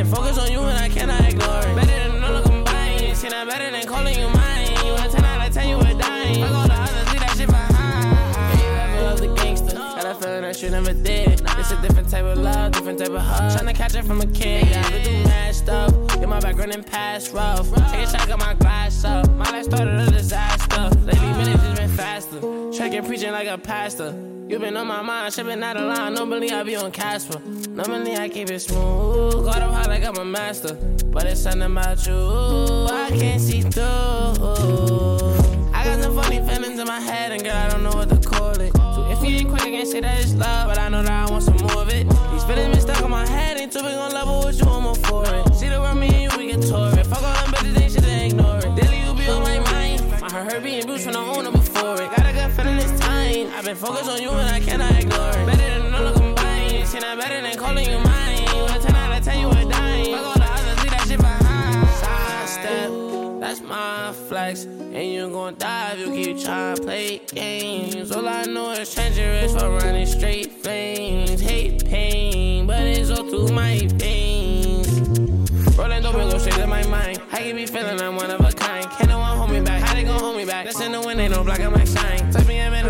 focused 0.06 0.40
on 0.40 0.50
you, 0.50 0.60
and 0.60 0.78
I 0.78 0.88
cannot 0.88 1.20
ignore 1.20 1.60
it. 1.60 1.76
Better 1.76 2.12
than 2.12 2.24
all 2.24 2.42
combined. 2.42 3.16
See, 3.16 3.28
that 3.28 3.48
better 3.48 3.70
than 3.70 3.86
calling 3.86 4.18
you 4.18 4.28
mine. 4.28 4.68
You 4.84 4.94
a 4.94 5.08
10 5.08 5.24
out 5.24 5.48
of 5.48 5.54
10, 5.54 5.68
you 5.68 5.78
a 5.78 5.94
dime. 5.94 6.34
Fuck 6.34 6.52
all 6.52 6.66
the 6.66 6.74
others, 6.74 7.12
leave 7.12 7.20
that 7.20 7.34
shit 7.36 7.48
behind. 7.48 8.60
Yeah, 8.60 8.62
you 8.62 8.74
ever 8.76 9.02
love 9.02 9.20
the 9.20 9.34
gangster. 9.34 9.76
Got 9.76 10.06
a 10.06 10.14
feeling 10.14 10.42
that 10.42 10.62
you 10.62 10.70
never 10.70 10.92
did. 10.92 11.42
It's 11.58 11.70
a 11.70 11.80
different 11.82 12.08
type 12.08 12.24
of 12.24 12.38
love, 12.38 12.72
different 12.72 12.98
type 12.98 13.10
of 13.10 13.20
hug. 13.20 13.52
Tryna 13.52 13.74
catch 13.74 13.94
it 13.94 14.04
from 14.04 14.20
a 14.20 14.26
kid, 14.26 14.68
yeah, 14.68 14.86
I 14.86 15.02
do 15.02 15.12
mad 15.24 15.54
stuff. 15.54 15.92
Get 16.08 16.28
my 16.28 16.40
background 16.40 16.72
in 16.72 16.84
past 16.84 17.32
rough. 17.32 17.68
Take 17.90 18.06
a 18.06 18.10
shot, 18.10 18.28
got 18.28 18.38
my 18.38 18.54
glass 18.54 19.04
up. 19.04 19.28
My 19.32 19.50
life 19.50 19.64
started 19.64 19.94
a 20.00 20.10
disaster. 20.10 20.90
Lately, 21.00 21.32
minutes 21.32 21.65
faster. 21.96 22.40
Tracking, 22.76 23.04
preaching 23.04 23.32
like 23.32 23.48
a 23.48 23.58
pastor. 23.58 24.14
You 24.48 24.58
been 24.60 24.76
on 24.76 24.86
my 24.86 25.02
mind, 25.02 25.34
shipping 25.34 25.62
out 25.62 25.76
of 25.76 25.88
line. 25.88 26.14
Normally 26.14 26.52
I 26.52 26.62
be 26.62 26.76
on 26.76 26.92
Casper. 26.92 27.40
Normally 27.70 28.16
I 28.16 28.28
keep 28.28 28.50
it 28.50 28.60
smooth. 28.60 29.44
Got 29.44 29.62
up 29.62 29.72
high 29.72 29.86
like 29.86 30.04
I'm 30.04 30.16
a 30.16 30.24
master. 30.24 30.74
But 31.06 31.24
it's 31.24 31.40
something 31.40 31.62
about 31.62 32.06
you 32.06 32.14
I 32.14 33.10
can't 33.10 33.40
see 33.40 33.62
through. 33.62 33.82
I 35.74 35.84
got 35.84 36.02
some 36.02 36.14
funny 36.14 36.38
feelings 36.46 36.78
in 36.78 36.86
my 36.86 37.00
head, 37.00 37.32
and 37.32 37.42
girl, 37.42 37.56
I 37.56 37.68
don't 37.70 37.82
know 37.82 37.90
what 37.90 38.08
to 38.10 38.16
call 38.28 38.60
it. 38.60 38.72
So 38.74 39.08
if 39.10 39.22
you 39.28 39.38
ain't 39.38 39.48
quick, 39.48 39.62
I 39.62 39.70
can't 39.70 39.88
say 39.88 40.00
that 40.00 40.20
it's 40.20 40.34
love, 40.34 40.68
but 40.68 40.78
I 40.78 40.88
know 40.88 41.02
that 41.02 41.10
I 41.10 41.30
want 41.30 41.42
some 41.42 41.56
more 41.56 41.82
of 41.82 41.88
it. 41.88 42.06
These 42.08 42.44
feelings 42.44 42.76
been 42.76 42.80
stuck 42.80 43.02
on 43.02 43.10
my 43.10 43.26
head, 43.26 43.56
ain't 43.58 43.72
too 43.72 43.82
big 43.82 43.94
on 43.94 44.12
level 44.12 44.44
with 44.44 44.60
you, 44.60 44.65
been 53.66 53.74
focused 53.74 54.08
on 54.08 54.22
you 54.22 54.30
and 54.30 54.48
I 54.48 54.60
cannot 54.60 54.92
ignore 54.92 55.30
it. 55.30 55.46
Better 55.46 55.82
than 55.82 55.92
all 55.92 56.06
of 56.06 56.14
combined. 56.14 56.86
See, 56.86 57.00
not 57.00 57.18
better 57.18 57.42
than 57.42 57.58
calling 57.58 57.90
you 57.90 57.98
mine. 57.98 58.42
You 58.54 58.64
a 58.64 58.78
10 58.78 58.94
out 58.94 59.18
of 59.18 59.24
10, 59.24 59.40
you 59.40 59.48
a 59.48 59.68
dime. 59.68 60.06
Fuck 60.06 60.24
all 60.24 60.34
the 60.34 60.44
others, 60.44 60.82
leave 60.82 60.90
that 60.92 61.04
shit 61.08 61.18
behind. 61.18 61.88
Side 61.88 62.48
step, 62.48 63.40
that's 63.40 63.60
my 63.62 64.12
flex. 64.28 64.66
And 64.66 65.12
you 65.12 65.28
gon' 65.30 65.56
die 65.58 65.94
if 65.94 65.98
you 65.98 66.12
keep 66.14 66.44
trying 66.44 66.76
to 66.76 66.82
play 66.82 67.18
games. 67.34 68.12
All 68.12 68.28
I 68.28 68.44
know 68.44 68.70
is 68.70 68.94
treacherous 68.94 69.52
for 69.52 69.68
running 69.68 70.06
straight 70.06 70.52
flames. 70.62 71.40
Hate 71.40 71.84
pain, 71.84 72.68
but 72.68 72.82
it's 72.82 73.10
all 73.10 73.28
through 73.28 73.48
my 73.48 73.80
veins. 73.94 74.86
Rolling 75.76 76.02
dope 76.02 76.14
and 76.14 76.30
go 76.30 76.38
straight 76.38 76.54
to 76.54 76.68
my 76.68 76.86
mind. 76.86 77.20
I 77.32 77.38
can 77.38 77.56
be 77.56 77.66
feeling 77.66 78.00
I'm 78.00 78.14
one 78.14 78.30
of 78.30 78.40
a 78.40 78.52
kind. 78.52 78.88
Can't 78.90 79.08
no 79.08 79.18
one 79.18 79.36
hold 79.36 79.50
me 79.50 79.60
back. 79.60 79.82
How 79.82 79.94
they 79.94 80.04
gon' 80.04 80.20
hold 80.20 80.36
me 80.36 80.44
back? 80.44 80.66
That's 80.66 80.80
in 80.80 80.92
the 80.92 81.00
ain't 81.00 81.32
no 81.32 81.42
blocking 81.42 81.72
my 81.72 81.84
shine. 81.84 82.30
Took 82.30 82.46
me 82.46 82.58
a 82.60 82.70
minute, 82.70 82.85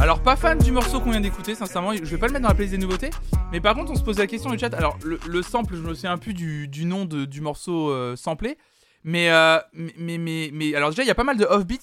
Alors, 0.00 0.20
pas 0.20 0.34
fan 0.36 0.58
du 0.58 0.72
morceau 0.72 1.00
qu'on 1.00 1.10
vient 1.10 1.20
d'écouter, 1.20 1.54
sincèrement. 1.54 1.94
Je 1.94 2.02
vais 2.02 2.18
pas 2.18 2.26
le 2.26 2.32
mettre 2.32 2.42
dans 2.42 2.48
la 2.48 2.54
playlist 2.54 2.74
des 2.74 2.80
nouveautés. 2.80 3.10
Mais 3.52 3.60
par 3.60 3.74
contre, 3.74 3.92
on 3.92 3.94
se 3.94 4.02
pose 4.02 4.18
la 4.18 4.26
question 4.26 4.50
du 4.50 4.58
chat. 4.58 4.74
Alors, 4.74 4.98
le, 5.04 5.42
sample, 5.42 5.76
je 5.76 5.80
me 5.80 5.94
souviens 5.94 6.18
plus 6.18 6.34
du, 6.34 6.66
du 6.68 6.84
nom 6.84 7.04
de, 7.04 7.24
du 7.24 7.40
morceau 7.40 7.90
euh, 7.90 8.16
samplé. 8.16 8.58
Mais, 9.04 9.30
euh, 9.30 9.58
mais, 9.72 10.18
mais, 10.18 10.50
mais, 10.52 10.74
alors, 10.74 10.90
déjà, 10.90 11.02
il 11.02 11.06
y 11.06 11.10
a 11.10 11.14
pas 11.14 11.24
mal 11.24 11.36
de 11.36 11.44
off-beat. 11.44 11.82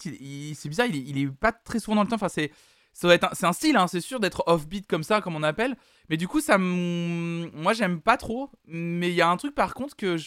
C'est 0.56 0.70
bizarre, 0.70 0.88
il 0.88 0.96
il 0.96 1.18
est, 1.18 1.28
pas 1.28 1.52
très 1.52 1.80
souvent 1.80 1.96
dans 1.96 2.04
le 2.04 2.10
temps. 2.10 2.16
Enfin, 2.16 2.30
c'est. 2.30 2.52
C'est 3.02 3.44
un 3.46 3.54
style, 3.54 3.78
hein, 3.78 3.88
c'est 3.88 4.02
sûr, 4.02 4.20
d'être 4.20 4.44
off-beat 4.46 4.86
comme 4.86 5.04
ça, 5.04 5.22
comme 5.22 5.36
on 5.36 5.44
appelle. 5.44 5.78
Mais 6.10 6.18
du 6.18 6.28
coup, 6.28 6.42
ça 6.42 6.58
moi, 6.58 7.74
j'aime 7.74 8.02
pas 8.02 8.18
trop. 8.18 8.52
Mais 8.66 9.10
il 9.10 9.16
y 9.16 9.22
a 9.22 9.30
un 9.30 9.38
truc, 9.38 9.56
par 9.56 9.74
contre, 9.74 9.96
que 9.96 10.18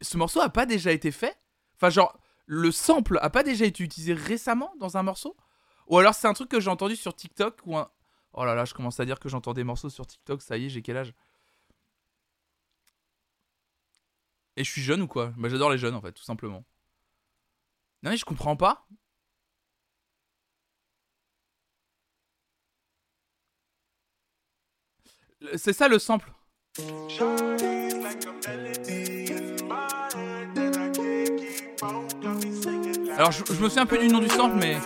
ce 0.00 0.16
morceau 0.16 0.40
a 0.40 0.48
pas 0.48 0.66
déjà 0.66 0.90
été 0.90 1.12
fait. 1.12 1.38
Enfin, 1.76 1.90
genre, 1.90 2.18
le 2.46 2.72
sample 2.72 3.18
a 3.22 3.30
pas 3.30 3.42
déjà 3.42 3.64
été 3.64 3.84
utilisé 3.84 4.12
récemment 4.12 4.74
dans 4.80 4.96
un 4.96 5.02
morceau? 5.02 5.36
Ou 5.86 5.98
alors 5.98 6.14
c'est 6.14 6.26
un 6.26 6.32
truc 6.32 6.48
que 6.48 6.60
j'ai 6.60 6.70
entendu 6.70 6.96
sur 6.96 7.14
TikTok 7.14 7.60
ou 7.64 7.76
un... 7.76 7.90
Oh 8.32 8.44
là 8.44 8.54
là, 8.54 8.64
je 8.64 8.74
commence 8.74 8.98
à 9.00 9.04
dire 9.04 9.20
que 9.20 9.28
j'entends 9.28 9.52
des 9.52 9.64
morceaux 9.64 9.90
sur 9.90 10.06
TikTok, 10.06 10.42
ça 10.42 10.56
y 10.56 10.66
est, 10.66 10.68
j'ai 10.68 10.82
quel 10.82 10.96
âge? 10.96 11.14
Et 14.56 14.64
je 14.64 14.70
suis 14.70 14.82
jeune 14.82 15.02
ou 15.02 15.06
quoi? 15.06 15.32
Bah 15.36 15.48
j'adore 15.48 15.70
les 15.70 15.78
jeunes 15.78 15.94
en 15.94 16.00
fait, 16.00 16.12
tout 16.12 16.22
simplement. 16.24 16.64
Non 18.02 18.10
mais 18.10 18.16
je 18.16 18.24
comprends 18.24 18.56
pas. 18.56 18.86
C'est 25.56 25.72
ça 25.72 25.88
le 25.88 25.98
sample. 25.98 26.32
Alors 33.16 33.30
je, 33.30 33.40
me 33.52 33.68
souviens 33.68 33.82
un 33.82 33.86
peu 33.86 33.98
du 33.98 34.08
nom 34.08 34.18
du 34.18 34.28
sample 34.28 34.56
mais... 34.56 34.76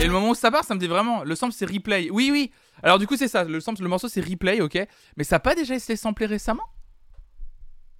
Et 0.00 0.06
le 0.06 0.12
moment 0.12 0.30
où 0.30 0.34
ça 0.34 0.50
part, 0.50 0.64
ça 0.64 0.74
me 0.74 0.80
dit 0.80 0.88
vraiment. 0.88 1.22
Le 1.22 1.36
sample 1.36 1.52
c'est 1.52 1.64
replay. 1.64 2.10
Oui, 2.10 2.30
oui. 2.32 2.50
Alors 2.82 2.98
du 2.98 3.06
coup 3.06 3.16
c'est 3.16 3.28
ça. 3.28 3.44
Le 3.44 3.60
sample, 3.60 3.82
le 3.82 3.88
morceau 3.88 4.08
c'est 4.08 4.20
replay, 4.20 4.60
ok. 4.60 4.78
Mais 5.16 5.22
ça 5.22 5.36
a 5.36 5.40
pas 5.40 5.54
déjà 5.54 5.76
été 5.76 5.94
samplé 5.94 6.26
récemment? 6.26 6.68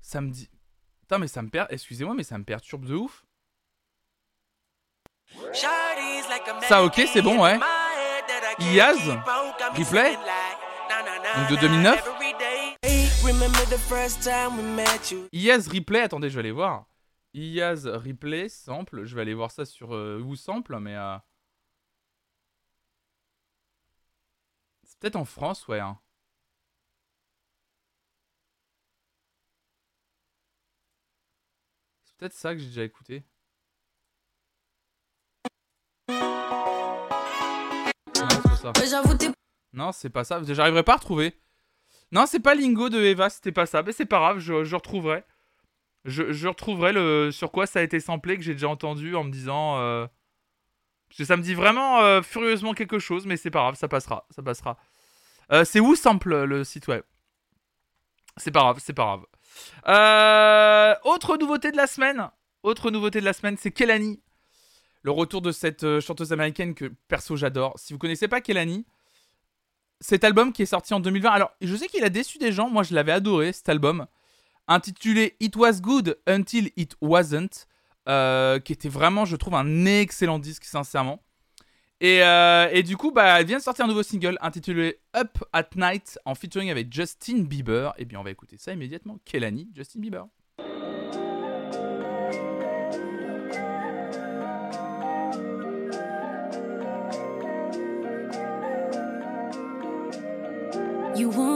Ça 0.00 0.20
me 0.20 0.30
dit. 0.30 0.50
Putain, 1.02 1.18
mais 1.18 1.28
ça 1.28 1.42
me 1.42 1.48
perd. 1.48 1.68
Excusez-moi, 1.70 2.14
mais 2.16 2.24
ça 2.24 2.38
me 2.38 2.44
perturbe 2.44 2.86
de 2.86 2.94
ouf. 2.96 3.24
Ça, 6.68 6.82
ok, 6.84 7.02
c'est 7.12 7.22
bon, 7.22 7.42
ouais. 7.42 7.58
Iaz, 8.58 8.98
replay. 9.76 10.16
Donc 11.36 11.50
de 11.50 11.56
2009. 11.56 12.08
Iaz 15.32 15.68
replay. 15.68 16.00
Attendez, 16.00 16.28
je 16.28 16.34
vais 16.34 16.40
aller 16.40 16.52
voir. 16.52 16.86
Iaz 17.34 17.86
replay 17.86 18.48
sample. 18.48 19.04
Je 19.04 19.14
vais 19.14 19.22
aller 19.22 19.34
voir 19.34 19.50
ça 19.50 19.64
sur 19.64 19.94
euh, 19.94 20.20
où 20.20 20.36
sample, 20.36 20.78
mais. 20.78 20.96
Euh... 20.96 21.16
Peut-être 25.02 25.16
en 25.16 25.24
France, 25.24 25.66
ouais. 25.66 25.80
Hein. 25.80 25.98
C'est 32.04 32.16
peut-être 32.16 32.34
ça 32.34 32.54
que 32.54 32.60
j'ai 32.60 32.68
déjà 32.68 32.84
écouté. 32.84 33.24
Non, 39.72 39.92
c'est 39.92 40.10
pas 40.10 40.24
ça. 40.24 40.40
J'arriverai 40.42 40.82
pas 40.82 40.94
à 40.94 40.96
retrouver. 40.96 41.34
Non, 42.12 42.26
c'est 42.26 42.40
pas 42.40 42.54
Lingo 42.54 42.90
de 42.90 43.00
Eva, 43.00 43.30
c'était 43.30 43.52
pas 43.52 43.66
ça. 43.66 43.82
Mais 43.82 43.92
c'est 43.92 44.06
pas 44.06 44.18
grave, 44.18 44.38
je, 44.38 44.74
retrouverai. 44.74 45.24
Je, 46.04 46.46
retrouverai 46.46 46.92
le 46.92 47.30
sur 47.32 47.50
quoi 47.50 47.66
ça 47.66 47.80
a 47.80 47.82
été 47.82 48.00
samplé 48.00 48.36
que 48.36 48.42
j'ai 48.42 48.52
déjà 48.52 48.68
entendu 48.68 49.16
en 49.16 49.24
me 49.24 49.30
disant. 49.30 49.78
Euh, 49.78 50.06
ça 51.24 51.36
me 51.36 51.42
dit 51.42 51.54
vraiment 51.54 52.00
euh, 52.00 52.22
furieusement 52.22 52.74
quelque 52.74 52.98
chose, 52.98 53.26
mais 53.26 53.36
c'est 53.36 53.50
pas 53.50 53.60
grave, 53.60 53.74
ça 53.76 53.88
passera. 53.88 54.26
Ça 54.30 54.42
passera. 54.42 54.76
Euh, 55.52 55.64
c'est 55.64 55.80
où 55.80 55.96
sample 55.96 56.44
le 56.44 56.64
site 56.64 56.86
web? 56.88 57.02
C'est 58.36 58.50
pas 58.50 58.60
grave, 58.60 58.78
c'est 58.80 58.94
pas 58.94 59.04
grave. 59.84 61.00
autre 61.04 61.36
nouveauté 61.38 61.72
de 61.72 61.76
la 61.76 61.86
semaine. 61.86 62.30
Autre 62.62 62.90
nouveauté 62.90 63.20
de 63.20 63.24
la 63.24 63.32
semaine, 63.32 63.56
c'est 63.58 63.72
Kelani. 63.72 64.22
Le 65.02 65.10
retour 65.10 65.42
de 65.42 65.52
cette 65.52 66.00
chanteuse 66.00 66.32
américaine 66.32 66.74
que 66.74 66.92
perso 67.08 67.36
j'adore. 67.36 67.74
Si 67.76 67.92
vous 67.92 67.98
connaissez 67.98 68.28
pas 68.28 68.40
Kelani, 68.40 68.86
cet 70.02 70.24
album 70.24 70.52
qui 70.52 70.62
est 70.62 70.66
sorti 70.66 70.92
en 70.92 71.00
2020. 71.00 71.30
Alors, 71.30 71.52
je 71.60 71.74
sais 71.74 71.86
qu'il 71.86 72.04
a 72.04 72.10
déçu 72.10 72.38
des 72.38 72.52
gens. 72.52 72.68
Moi, 72.68 72.82
je 72.82 72.94
l'avais 72.94 73.12
adoré 73.12 73.52
cet 73.52 73.68
album 73.68 74.06
intitulé 74.68 75.36
It 75.40 75.56
Was 75.56 75.80
Good 75.80 76.18
Until 76.26 76.70
It 76.76 76.96
Wasn't, 77.00 77.66
euh, 78.08 78.58
qui 78.58 78.72
était 78.72 78.88
vraiment, 78.88 79.24
je 79.24 79.36
trouve, 79.36 79.54
un 79.54 79.86
excellent 79.86 80.38
disque, 80.38 80.64
sincèrement. 80.64 81.22
Et, 82.00 82.22
euh, 82.24 82.68
et, 82.72 82.82
du 82.82 82.96
coup, 82.96 83.12
bah, 83.12 83.40
elle 83.40 83.46
vient 83.46 83.58
de 83.58 83.62
sortir 83.62 83.84
un 83.84 83.88
nouveau 83.88 84.02
single 84.02 84.36
intitulé 84.40 84.98
Up 85.16 85.38
at 85.52 85.68
Night 85.76 86.18
en 86.24 86.34
featuring 86.34 86.68
avec 86.68 86.92
Justin 86.92 87.42
Bieber. 87.42 87.94
Et 87.96 88.04
bien, 88.04 88.18
on 88.18 88.24
va 88.24 88.30
écouter 88.32 88.56
ça 88.58 88.72
immédiatement. 88.72 89.18
Kelani, 89.24 89.70
Justin 89.72 90.00
Bieber. 90.00 90.26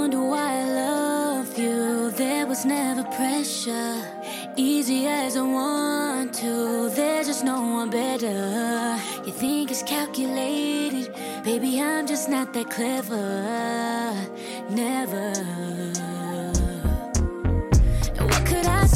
Wonder 0.07 0.23
why 0.23 0.53
I 0.53 0.65
love 0.65 1.59
you. 1.59 2.13
There 2.13 2.47
was 2.47 2.65
never 2.65 3.03
pressure. 3.17 4.01
Easy 4.57 5.09
as 5.09 5.37
I 5.37 5.43
want 5.43 6.33
to. 6.35 6.89
There's 6.91 7.27
just 7.27 7.43
no 7.43 7.61
one 7.61 7.91
better. 7.91 9.01
You 9.27 9.33
think 9.33 9.73
it's 9.73 9.83
calculated. 9.83 11.13
Baby, 11.43 11.81
I'm 11.81 12.07
just 12.07 12.29
not 12.29 12.53
that 12.53 12.71
clever. 12.71 14.15
Never. 14.71 15.33
what 18.29 18.47
could 18.47 18.67
I 18.67 18.87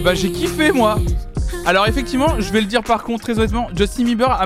Et 0.00 0.02
eh 0.02 0.06
bah 0.06 0.12
ben, 0.12 0.16
j'ai 0.16 0.32
kiffé 0.32 0.72
moi 0.72 0.98
alors 1.66 1.86
effectivement, 1.86 2.40
je 2.40 2.50
vais 2.54 2.62
le 2.62 2.66
dire 2.66 2.82
par 2.82 3.04
contre 3.04 3.20
très 3.20 3.38
honnêtement, 3.38 3.68
Justin 3.76 4.04
Bieber, 4.04 4.42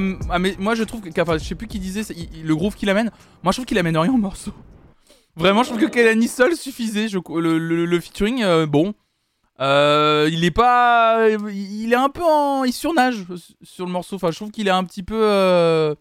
moi 0.58 0.74
je 0.74 0.82
trouve 0.82 1.00
que, 1.00 1.20
enfin 1.20 1.38
je 1.38 1.44
sais 1.44 1.54
plus 1.54 1.68
qui 1.68 1.78
disait, 1.78 2.02
le 2.42 2.56
groove 2.56 2.74
qu'il 2.74 2.90
amène, 2.90 3.12
moi 3.44 3.52
je 3.52 3.58
trouve 3.58 3.64
qu'il 3.64 3.78
amène 3.78 3.96
rien 3.96 4.12
au 4.12 4.16
morceau. 4.16 4.52
Vraiment, 5.36 5.62
je 5.62 5.68
trouve 5.68 5.80
que 5.80 5.86
Kelani 5.86 6.26
seul 6.26 6.56
suffisait. 6.56 7.06
Le, 7.06 8.00
featuring, 8.00 8.42
euh, 8.42 8.66
bon, 8.66 8.94
euh, 9.60 10.28
il 10.32 10.44
est 10.44 10.50
pas, 10.50 11.28
il 11.30 11.92
est 11.92 11.96
un 11.96 12.08
peu 12.08 12.24
en, 12.24 12.64
il 12.64 12.72
surnage 12.72 13.24
sur 13.62 13.86
le 13.86 13.92
morceau. 13.92 14.16
Enfin, 14.16 14.32
je 14.32 14.36
trouve 14.36 14.50
qu'il 14.50 14.66
est 14.66 14.72
un 14.72 14.82
petit 14.82 15.04
peu. 15.04 15.20
Euh, 15.22 15.94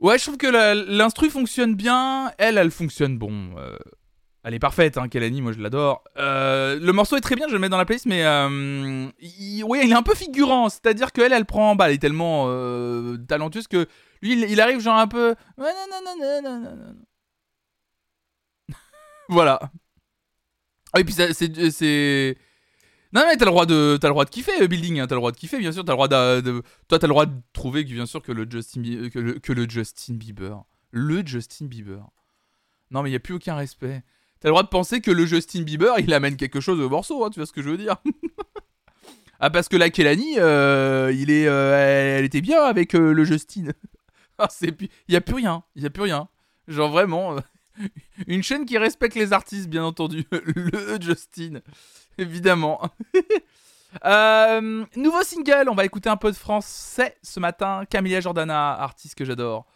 ouais, 0.00 0.18
je 0.18 0.24
trouve 0.24 0.38
que 0.38 0.48
l'instru 0.90 1.30
fonctionne 1.30 1.76
bien. 1.76 2.32
Elle, 2.38 2.58
elle 2.58 2.72
fonctionne 2.72 3.16
bon. 3.16 3.54
Elle 4.44 4.54
est 4.54 4.58
parfaite, 4.58 4.98
hein, 4.98 5.06
Kelani, 5.08 5.40
moi 5.40 5.52
je 5.52 5.60
l'adore. 5.60 6.02
Euh, 6.16 6.76
le 6.80 6.92
morceau 6.92 7.16
est 7.16 7.20
très 7.20 7.36
bien, 7.36 7.46
je 7.46 7.52
le 7.52 7.60
mets 7.60 7.68
dans 7.68 7.76
la 7.76 7.84
playlist, 7.84 8.06
mais 8.06 8.24
euh, 8.24 9.08
il, 9.20 9.64
il 9.64 9.90
est 9.90 9.94
un 9.94 10.02
peu 10.02 10.16
figurant, 10.16 10.68
c'est-à-dire 10.68 11.12
qu'elle, 11.12 11.32
elle 11.32 11.44
prend 11.44 11.70
en 11.70 11.76
bas, 11.76 11.88
elle 11.88 11.94
est 11.94 11.98
tellement 11.98 12.46
euh, 12.48 13.18
talentueuse 13.28 13.68
que 13.68 13.86
lui, 14.20 14.32
il, 14.32 14.60
arrive 14.60 14.80
genre 14.80 14.98
un 14.98 15.06
peu. 15.06 15.36
voilà. 19.28 19.60
Ah, 20.92 21.00
et 21.00 21.04
puis 21.04 21.14
c'est. 21.14 22.36
Non 23.14 23.22
mais 23.26 23.36
t'as 23.36 23.44
le 23.44 23.50
droit 23.50 23.66
de 23.66 23.98
t'as 24.00 24.08
le 24.08 24.12
droit 24.14 24.24
de 24.24 24.30
kiffer 24.30 24.66
building 24.66 25.00
hein, 25.00 25.06
t'as 25.06 25.14
le 25.14 25.20
droit 25.20 25.32
de 25.32 25.36
kiffer 25.36 25.58
bien 25.58 25.70
sûr 25.70 25.84
t'as 25.84 25.92
le 25.92 25.96
droit 25.96 26.08
de, 26.08 26.62
toi 26.88 26.98
t'as 26.98 27.06
le 27.06 27.12
droit 27.12 27.26
de 27.26 27.34
trouver 27.52 27.84
bien 27.84 28.06
sûr 28.06 28.22
que 28.22 28.32
le 28.32 28.46
Justin 28.50 28.80
que 29.10 29.18
le, 29.18 29.38
que 29.38 29.52
le 29.52 29.68
Justin 29.68 30.14
Bieber 30.14 30.64
le 30.92 31.22
Justin 31.26 31.66
Bieber 31.66 32.06
non 32.90 33.02
mais 33.02 33.10
il 33.10 33.14
a 33.14 33.20
plus 33.20 33.34
aucun 33.34 33.54
respect 33.54 34.02
T'as 34.42 34.48
le 34.48 34.54
droit 34.54 34.64
de 34.64 34.68
penser 34.68 35.00
que 35.00 35.12
le 35.12 35.24
Justin 35.24 35.62
Bieber, 35.62 36.00
il 36.00 36.12
amène 36.12 36.36
quelque 36.36 36.58
chose 36.60 36.80
au 36.80 36.88
morceau, 36.88 37.24
hein, 37.24 37.30
tu 37.30 37.38
vois 37.38 37.46
ce 37.46 37.52
que 37.52 37.62
je 37.62 37.70
veux 37.70 37.78
dire? 37.78 37.96
Ah, 39.44 39.50
parce 39.50 39.68
que 39.68 39.76
la 39.76 39.90
Kelani, 39.90 40.38
euh, 40.38 41.12
il 41.12 41.26
euh, 41.28 42.16
elle 42.16 42.24
était 42.24 42.40
bien 42.40 42.62
avec 42.62 42.94
euh, 42.94 43.12
le 43.12 43.24
Justin. 43.24 43.72
ah, 44.38 44.46
il 44.62 44.88
y 45.08 45.16
a 45.16 45.20
plus 45.20 45.34
rien, 45.34 45.64
il 45.74 45.82
y 45.82 45.86
a 45.86 45.90
plus 45.90 46.04
rien. 46.04 46.28
Genre 46.68 46.88
vraiment, 46.88 47.34
une 48.28 48.44
chaîne 48.44 48.64
qui 48.66 48.78
respecte 48.78 49.16
les 49.16 49.32
artistes, 49.32 49.68
bien 49.68 49.82
entendu. 49.82 50.28
le 50.30 50.96
Justin, 51.00 51.58
évidemment. 52.18 52.80
Nouveau 54.94 55.24
single, 55.24 55.68
on 55.68 55.74
va 55.74 55.86
écouter 55.86 56.08
un 56.08 56.16
peu 56.16 56.30
de 56.30 56.36
français 56.36 57.18
ce 57.24 57.40
matin. 57.40 57.82
Camilla 57.90 58.20
Jordana, 58.20 58.74
artiste 58.74 59.16
que 59.16 59.24
j'adore. 59.24 59.66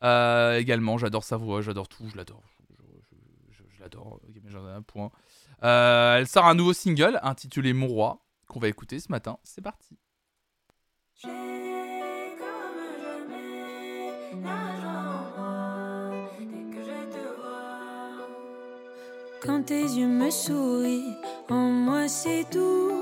Également, 0.00 0.96
j'adore 0.96 1.24
sa 1.24 1.36
voix, 1.36 1.60
j'adore 1.60 1.88
tout, 1.88 2.08
je 2.10 2.16
l'adore. 2.16 2.42
Je, 3.90 3.96
l'adore, 3.96 4.20
Camilla 4.32 4.50
Jordana, 4.50 4.80
point. 4.82 5.10
Euh, 5.62 6.18
elle 6.18 6.26
sort 6.26 6.46
un 6.46 6.54
nouveau 6.54 6.72
single 6.72 7.18
intitulé 7.22 7.72
Mon 7.72 7.88
Roi, 7.88 8.20
qu'on 8.46 8.60
va 8.60 8.68
écouter 8.68 9.00
ce 9.00 9.10
matin. 9.10 9.38
C'est 9.42 9.62
parti. 9.62 9.96
Quand 19.42 19.62
tes 19.62 19.82
yeux 19.82 20.06
me 20.06 20.30
sourient, 20.30 21.16
en 21.48 21.70
moi 21.70 22.08
c'est 22.08 22.44
tout. 22.50 22.92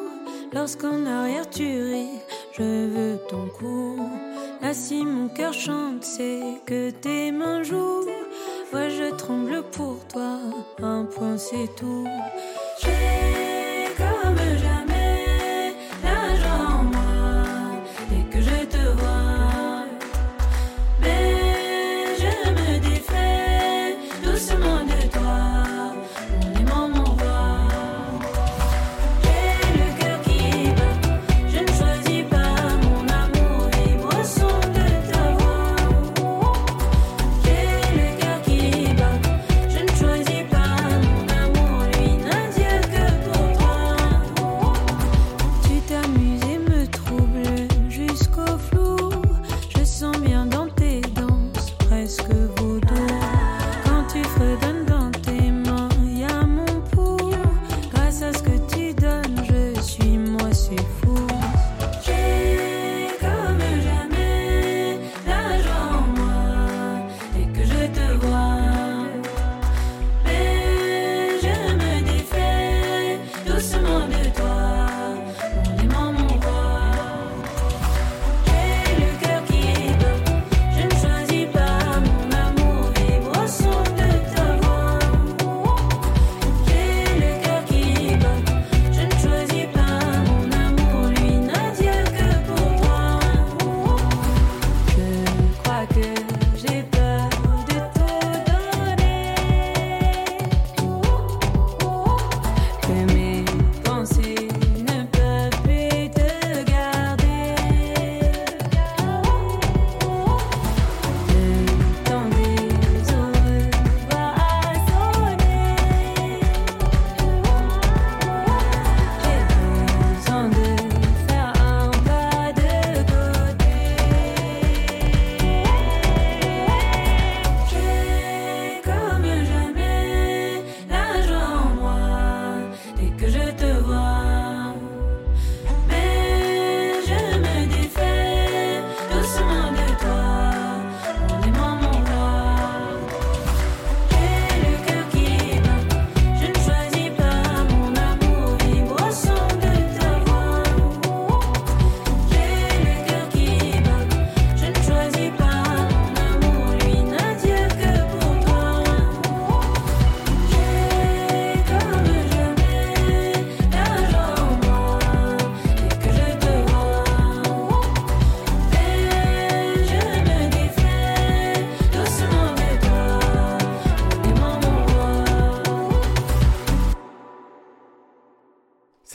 Lorsqu'en 0.53 1.05
arrière 1.05 1.51
tu 1.51 1.65
ris, 1.65 2.21
je 2.53 2.63
veux 2.63 3.19
ton 3.29 3.49
cou. 3.49 4.09
Là 4.63 4.73
si 4.73 5.05
mon 5.05 5.29
cœur 5.29 5.53
chante, 5.53 6.05
c'est 6.05 6.61
que 6.65 6.91
tes 6.91 7.33
mains 7.33 7.63
jouent. 7.63 8.18
Moi 8.71 8.89
je 8.91 9.15
tremble 9.17 9.63
pour 9.73 9.97
toi, 10.13 10.39
un 10.83 11.05
point 11.07 11.39
c'est 11.39 11.75
tout. 11.75 12.07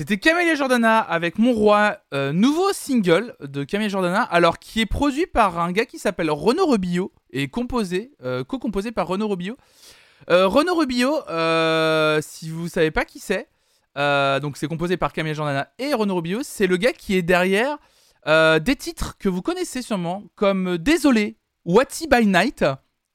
C'était 0.04 0.18
Camélia 0.18 0.54
Jordana 0.54 1.00
avec 1.00 1.40
Mon 1.40 1.54
Roi, 1.54 1.98
euh, 2.14 2.34
nouveau 2.34 2.74
single 2.74 3.38
de 3.40 3.64
Camélia 3.64 3.88
Jordana, 3.88 4.22
alors 4.22 4.60
qui 4.60 4.82
est 4.82 4.86
produit 4.86 5.28
par 5.28 5.60
un 5.60 5.72
gars 5.72 5.86
qui 5.86 5.98
s'appelle 5.98 6.30
Renaud 6.30 6.66
Rubio 6.66 7.14
et 7.32 7.48
composé, 7.48 8.12
euh, 8.22 8.44
co-composé 8.44 8.92
par 8.92 9.08
Renaud 9.08 9.30
Rubio. 9.30 9.56
Euh, 10.30 10.46
Renaud 10.46 10.76
Rubio, 10.76 11.22
euh, 11.30 12.20
si 12.22 12.50
vous 12.50 12.68
savez 12.68 12.92
pas 12.92 13.06
qui 13.06 13.20
c'est, 13.20 13.48
donc 13.96 14.58
c'est 14.58 14.68
composé 14.68 14.98
par 14.98 15.14
Camélia 15.14 15.36
Jordana 15.36 15.70
et 15.80 15.94
Renaud 15.94 16.16
Rubio, 16.16 16.42
c'est 16.44 16.68
le 16.68 16.76
gars 16.76 16.92
qui 16.92 17.16
est 17.16 17.22
derrière 17.22 17.78
des 18.26 18.76
titres 18.76 19.18
que 19.18 19.30
vous 19.30 19.42
connaissez 19.42 19.82
sûrement, 19.82 20.26
comme 20.36 20.78
Désolé, 20.78 21.38
Whatty 21.64 22.10
by 22.10 22.26
Night, 22.26 22.66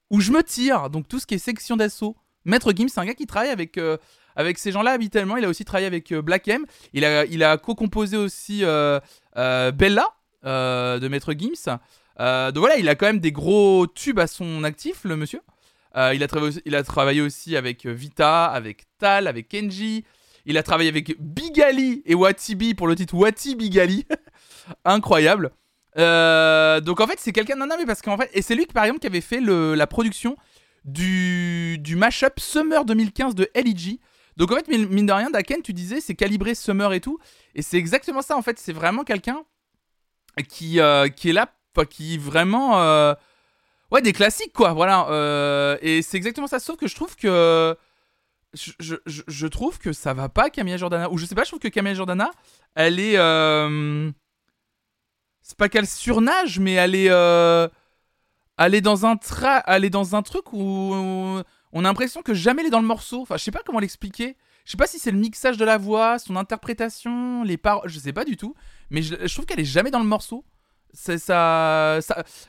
ou 0.08 0.22
Je 0.22 0.32
me 0.32 0.42
tire, 0.42 0.88
donc 0.88 1.06
tout 1.06 1.18
ce 1.18 1.26
qui 1.26 1.34
est 1.34 1.38
section 1.38 1.76
d'assaut. 1.76 2.16
Maître 2.46 2.72
Gims, 2.74 2.88
c'est 2.88 3.00
un 3.00 3.04
gars 3.04 3.12
qui 3.12 3.26
travaille 3.26 3.50
avec, 3.50 3.78
avec 4.38 4.58
ces 4.58 4.70
gens-là 4.72 4.92
habituellement. 4.92 5.36
Il 5.36 5.44
a 5.44 5.48
aussi 5.48 5.64
travaillé 5.64 5.88
avec 5.88 6.12
euh, 6.12 6.22
Black 6.22 6.46
M. 6.48 6.64
Il 6.94 7.04
a, 7.04 7.26
il 7.26 7.42
a 7.42 7.58
co-composé 7.58 8.16
aussi 8.16 8.64
euh, 8.64 9.00
euh, 9.36 9.72
Bella 9.72 10.06
de 10.44 11.08
Maître 11.08 11.34
Gims. 11.36 11.76
Donc 12.18 12.58
voilà, 12.58 12.76
il 12.78 12.88
a 12.88 12.94
quand 12.94 13.06
même 13.06 13.18
des 13.18 13.32
gros 13.32 13.86
tubes 13.86 14.20
à 14.20 14.26
son 14.26 14.64
actif, 14.64 15.04
le 15.04 15.16
monsieur. 15.16 15.40
Il, 15.96 16.22
a 16.22 16.28
travaillé 16.28 16.48
aussi, 16.48 16.62
il 16.64 16.76
a 16.76 16.82
travaillé 16.84 17.20
aussi 17.20 17.56
avec 17.56 17.84
Vita, 17.84 18.46
avec 18.46 18.84
Tal, 18.98 19.26
avec 19.26 19.48
Kenji. 19.48 20.04
Il 20.46 20.56
a 20.56 20.62
travaillé 20.62 20.88
avec 20.88 21.20
Bigali 21.20 22.02
et 22.06 22.14
Watibi 22.14 22.74
pour 22.74 22.86
le 22.86 22.94
titre 22.94 23.14
Wati 23.14 23.56
Bigali. 23.56 24.06
Incroyable. 24.84 25.50
Donc 25.96 27.00
en 27.00 27.06
fait, 27.08 27.18
c'est 27.18 27.32
quelqu'un. 27.32 27.56
Non, 27.56 27.66
non, 27.66 27.74
mais 27.76 27.86
parce 27.86 28.00
qu'en 28.00 28.16
fait. 28.16 28.30
Et 28.32 28.42
c'est 28.42 28.54
lui, 28.54 28.66
par 28.66 28.84
exemple, 28.84 29.00
qui 29.00 29.08
avait 29.08 29.20
fait 29.20 29.40
la 29.40 29.86
production 29.88 30.36
du, 30.84 31.78
du 31.78 31.96
mashup 31.96 32.38
Summer 32.38 32.84
2015 32.84 33.34
de 33.34 33.50
LEG. 33.56 33.98
Donc 34.38 34.52
en 34.52 34.54
fait, 34.54 34.68
mine 34.68 35.04
de 35.04 35.12
rien, 35.12 35.30
Daken, 35.30 35.62
tu 35.62 35.72
disais, 35.72 36.00
c'est 36.00 36.14
calibré 36.14 36.54
Summer 36.54 36.92
et 36.92 37.00
tout. 37.00 37.18
Et 37.56 37.62
c'est 37.62 37.76
exactement 37.76 38.22
ça, 38.22 38.36
en 38.36 38.42
fait. 38.42 38.56
C'est 38.58 38.72
vraiment 38.72 39.02
quelqu'un 39.02 39.42
qui, 40.48 40.80
euh, 40.80 41.08
qui 41.08 41.30
est 41.30 41.32
là, 41.32 41.52
qui 41.90 42.16
vraiment. 42.18 42.80
euh, 42.80 43.14
Ouais, 43.90 44.00
des 44.02 44.12
classiques, 44.12 44.52
quoi. 44.52 44.72
Voilà. 44.74 45.08
euh, 45.10 45.76
et 45.82 46.02
c'est 46.02 46.16
exactement 46.16 46.46
ça. 46.46 46.60
Sauf 46.60 46.76
que 46.76 46.86
je 46.86 46.94
trouve 46.94 47.16
que. 47.16 47.76
Je, 48.54 49.46
trouve 49.46 49.78
que 49.78 49.92
ça 49.92 50.14
va 50.14 50.28
pas, 50.28 50.50
Camilla 50.50 50.76
Jordana. 50.76 51.10
Ou 51.10 51.18
je 51.18 51.26
sais 51.26 51.34
pas, 51.34 51.42
je 51.42 51.48
trouve 51.48 51.60
que 51.60 51.68
Camilla 51.68 51.94
Jordana, 51.94 52.30
elle 52.76 53.00
est. 53.00 53.14
C'est 55.42 55.56
pas 55.56 55.68
qu'elle 55.68 55.86
surnage, 55.88 56.60
mais 56.60 56.74
elle 56.74 56.94
est. 56.94 57.10
Elle 58.60 58.74
est 58.74 58.80
dans 58.80 59.06
un 59.06 59.16
tra... 59.16 59.62
Elle 59.68 59.84
est 59.84 59.90
dans 59.90 60.16
un 60.16 60.22
truc 60.22 60.52
où 60.52 61.40
on 61.72 61.80
a 61.80 61.88
l'impression 61.88 62.22
que 62.22 62.34
jamais 62.34 62.62
elle 62.62 62.68
est 62.68 62.70
dans 62.70 62.80
le 62.80 62.86
morceau. 62.86 63.22
Enfin, 63.22 63.36
je 63.36 63.44
sais 63.44 63.50
pas 63.50 63.62
comment 63.64 63.78
l'expliquer. 63.80 64.36
Je 64.64 64.72
sais 64.72 64.76
pas 64.76 64.86
si 64.86 64.98
c'est 64.98 65.10
le 65.10 65.18
mixage 65.18 65.56
de 65.56 65.64
la 65.64 65.78
voix, 65.78 66.18
son 66.18 66.36
interprétation, 66.36 67.42
les 67.42 67.56
paroles, 67.56 67.88
je 67.88 67.98
sais 67.98 68.12
pas 68.12 68.26
du 68.26 68.36
tout. 68.36 68.54
Mais 68.90 69.00
je, 69.00 69.32
trouve 69.32 69.46
qu'elle 69.46 69.60
est 69.60 69.64
jamais 69.64 69.90
dans 69.90 69.98
le 69.98 70.04
morceau. 70.04 70.44
C'est 70.92 71.18
ça, 71.18 71.94
euh, 71.94 72.00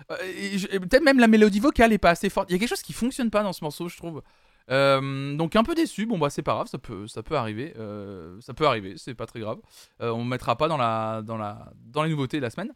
peut-être 0.09 1.03
même 1.03 1.19
la 1.19 1.27
mélodie 1.27 1.59
vocale 1.59 1.93
est 1.93 1.97
pas 1.97 2.09
assez 2.09 2.29
forte. 2.29 2.49
Il 2.49 2.53
y 2.53 2.55
a 2.55 2.59
quelque 2.59 2.69
chose 2.69 2.81
qui 2.81 2.93
fonctionne 2.93 3.29
pas 3.29 3.43
dans 3.43 3.53
ce 3.53 3.63
morceau, 3.63 3.87
je 3.87 3.97
trouve. 3.97 4.21
Euh, 4.69 5.35
donc 5.35 5.55
un 5.55 5.63
peu 5.63 5.75
déçu. 5.75 6.05
Bon 6.05 6.17
bah 6.17 6.29
c'est 6.29 6.41
pas 6.41 6.53
grave, 6.53 6.67
ça 6.67 6.77
peut, 6.77 7.07
ça 7.07 7.23
peut 7.23 7.35
arriver. 7.35 7.73
Euh, 7.77 8.39
ça 8.41 8.53
peut 8.53 8.67
arriver, 8.67 8.95
c'est 8.97 9.15
pas 9.15 9.25
très 9.25 9.39
grave. 9.39 9.59
On 9.99 10.25
mettra 10.25 10.57
pas 10.57 10.67
dans 10.67 10.77
la, 10.77 11.21
dans 11.21 11.37
la, 11.37 11.71
dans 11.85 12.03
les 12.03 12.09
nouveautés 12.09 12.37
de 12.37 12.43
la 12.43 12.49
semaine. 12.49 12.73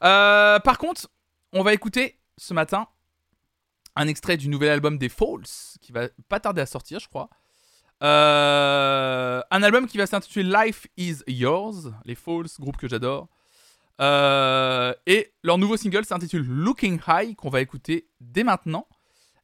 Par 0.00 0.78
contre, 0.78 1.08
on 1.52 1.62
va 1.62 1.72
écouter 1.72 2.18
ce 2.36 2.52
matin 2.52 2.88
un 3.96 4.08
extrait 4.08 4.36
du 4.36 4.48
nouvel 4.48 4.70
album 4.70 4.98
des 4.98 5.08
Falls 5.08 5.44
qui 5.80 5.92
va 5.92 6.08
pas 6.28 6.40
tarder 6.40 6.60
à 6.60 6.66
sortir, 6.66 6.98
je 6.98 7.08
crois. 7.08 7.28
Euh, 8.02 9.40
un 9.50 9.62
album 9.62 9.86
qui 9.86 9.96
va 9.96 10.06
s'intituler 10.06 10.50
Life 10.50 10.86
is 10.96 11.18
Yours, 11.28 11.92
les 12.04 12.14
Falls, 12.14 12.48
groupe 12.58 12.76
que 12.76 12.88
j'adore. 12.88 13.28
Euh, 14.00 14.92
et 15.06 15.32
leur 15.42 15.58
nouveau 15.58 15.76
single 15.76 16.04
s'intitule 16.04 16.44
Looking 16.44 17.00
High, 17.06 17.36
qu'on 17.36 17.50
va 17.50 17.60
écouter 17.60 18.08
dès 18.20 18.42
maintenant. 18.42 18.86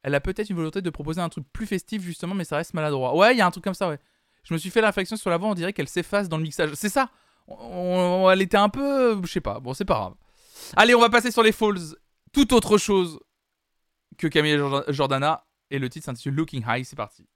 Elle 0.03 0.15
a 0.15 0.21
peut-être 0.21 0.49
une 0.51 0.57
volonté 0.57 0.81
de 0.81 0.91
proposer 0.91 1.21
un 1.21 1.29
truc 1.29 1.45
plus 1.53 1.67
festif, 1.67 2.03
justement, 2.03 2.35
mais 2.35 2.45
ça 2.45 2.57
reste 2.57 2.75
maladroit. 2.75 3.15
Ouais, 3.15 3.35
il 3.35 3.39
y 3.39 3.41
a 3.41 3.47
un 3.47 3.51
truc 3.51 3.65
comme 3.65 3.75
ça, 3.75 3.89
ouais. 3.89 3.99
Je 4.43 4.55
me 4.55 4.59
suis 4.59 4.71
fait 4.71 4.81
la 4.81 4.89
réflexion 4.89 5.17
sur 5.17 5.31
la 5.31 5.37
voix, 5.37 5.51
on 5.51 5.55
dirait 5.55 5.73
qu'elle 5.73 5.89
s'efface 5.89 6.29
dans 6.29 6.39
le 6.39 6.43
mixage. 6.43 6.71
C'est 6.75 6.89
ça 6.89 7.11
Elle 7.49 8.43
était 8.43 8.57
un 8.57 8.69
peu. 8.69 9.21
Je 9.23 9.31
sais 9.31 9.41
pas, 9.41 9.61
bon, 9.61 9.75
c'est 9.75 9.85
pas 9.85 9.95
grave. 9.95 10.15
Allez, 10.77 10.95
on 10.95 11.01
va 11.01 11.11
passer 11.11 11.31
sur 11.31 11.43
les 11.43 11.53
Falls. 11.53 11.97
Tout 12.33 12.55
autre 12.55 12.79
chose 12.79 13.21
que 14.17 14.27
Camille 14.27 14.57
Jordan- 14.57 14.85
Jordana. 14.89 15.45
Et 15.71 15.79
le 15.79 15.91
titre 15.91 16.07
s'intitule 16.07 16.35
Looking 16.35 16.65
High, 16.67 16.85
c'est 16.85 16.97
parti. 16.97 17.27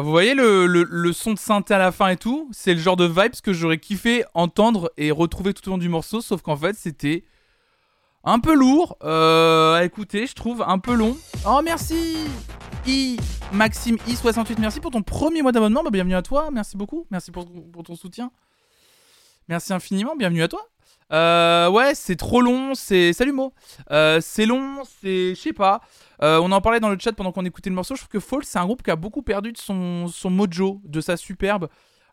Ah, 0.00 0.02
vous 0.02 0.12
voyez 0.12 0.34
le, 0.34 1.12
son 1.12 1.34
de 1.34 1.38
synthé 1.38 1.74
à 1.74 1.78
la 1.78 1.92
fin 1.92 2.08
et 2.08 2.16
tout? 2.16 2.48
C'est 2.52 2.72
le 2.72 2.80
genre 2.80 2.96
de 2.96 3.04
vibes 3.04 3.34
que 3.42 3.52
j'aurais 3.52 3.76
kiffé 3.76 4.24
entendre 4.32 4.90
et 4.96 5.10
retrouver 5.10 5.52
tout 5.52 5.68
au 5.68 5.72
long 5.72 5.76
du 5.76 5.90
morceau, 5.90 6.22
sauf 6.22 6.40
qu'en 6.40 6.56
fait 6.56 6.74
c'était 6.74 7.22
un 8.24 8.38
peu 8.40 8.54
lourd. 8.54 8.96
Euh, 9.04 9.74
à 9.74 9.84
écouter, 9.84 10.26
je 10.26 10.32
trouve, 10.32 10.64
un 10.66 10.78
peu 10.78 10.94
long. 10.94 11.18
Oh 11.46 11.60
merci! 11.62 12.16
I 12.86 13.18
Maxime 13.52 13.96
I68, 14.08 14.58
merci 14.58 14.80
pour 14.80 14.90
ton 14.90 15.02
premier 15.02 15.42
mois 15.42 15.52
d'abonnement, 15.52 15.82
bah, 15.84 15.90
bienvenue 15.90 16.14
à 16.14 16.22
toi, 16.22 16.48
merci 16.50 16.78
beaucoup, 16.78 17.04
merci 17.10 17.30
pour, 17.30 17.46
pour 17.70 17.82
ton 17.82 17.94
soutien. 17.94 18.30
Merci 19.48 19.74
infiniment, 19.74 20.16
bienvenue 20.16 20.42
à 20.42 20.48
toi. 20.48 20.66
Euh, 21.12 21.68
ouais, 21.68 21.94
c'est 21.94 22.16
trop 22.16 22.40
long, 22.40 22.74
c'est... 22.74 23.12
Salut 23.12 23.32
Mo. 23.32 23.52
Euh, 23.90 24.20
C'est 24.22 24.46
long, 24.46 24.82
c'est... 25.02 25.34
Je 25.34 25.40
sais 25.40 25.52
pas. 25.52 25.80
Euh, 26.22 26.38
on 26.42 26.52
en 26.52 26.60
parlait 26.60 26.80
dans 26.80 26.90
le 26.90 26.98
chat 26.98 27.12
pendant 27.12 27.32
qu'on 27.32 27.44
écoutait 27.44 27.70
le 27.70 27.76
morceau. 27.76 27.94
Je 27.94 28.00
trouve 28.00 28.10
que 28.10 28.20
Falls, 28.20 28.44
c'est 28.44 28.58
un 28.58 28.66
groupe 28.66 28.82
qui 28.82 28.90
a 28.90 28.96
beaucoup 28.96 29.22
perdu 29.22 29.52
de 29.52 29.58
son, 29.58 30.10
mojo, 30.24 30.80
de 30.84 31.00
sa 31.00 31.16
superbe. 31.16 31.68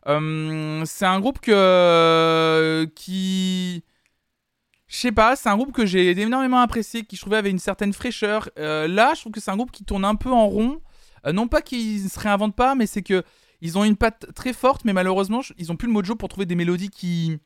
Euh, 0.06 0.82
c'est 0.86 1.06
un 1.06 1.20
groupe 1.20 1.40
que, 1.40 2.90
qui. 2.94 3.84
Je 4.86 4.96
sais 4.96 5.12
pas, 5.12 5.36
c'est 5.36 5.50
un 5.50 5.56
groupe 5.56 5.72
que 5.72 5.84
j'ai 5.84 6.18
énormément 6.18 6.60
apprécié, 6.60 7.04
qui 7.04 7.16
je 7.16 7.20
trouvais 7.20 7.36
avait 7.36 7.50
une 7.50 7.58
certaine 7.58 7.92
fraîcheur. 7.92 8.48
Euh, 8.58 8.88
là, 8.88 9.12
je 9.14 9.20
trouve 9.20 9.32
que 9.32 9.40
c'est 9.40 9.50
un 9.50 9.56
groupe 9.56 9.70
qui 9.70 9.84
tourne 9.84 10.04
un 10.04 10.14
peu 10.14 10.30
en 10.30 10.46
rond. 10.46 10.80
Non 11.30 11.48
pas 11.48 11.60
qu'ils 11.60 12.04
ne 12.04 12.08
se 12.08 12.18
réinventent 12.18 12.56
pas, 12.56 12.74
mais 12.74 12.86
c'est 12.86 13.02
que 13.02 13.22
ils 13.60 13.76
ont 13.76 13.84
une 13.84 13.96
patte 13.96 14.32
très 14.34 14.52
forte, 14.52 14.84
mais 14.84 14.92
malheureusement, 14.92 15.42
ils 15.58 15.72
ont 15.72 15.76
plus 15.76 15.88
le 15.88 15.92
mojo 15.92 16.14
pour 16.14 16.28
trouver 16.28 16.46
des 16.46 16.54
mélodies 16.54 16.90
qui 16.90 17.38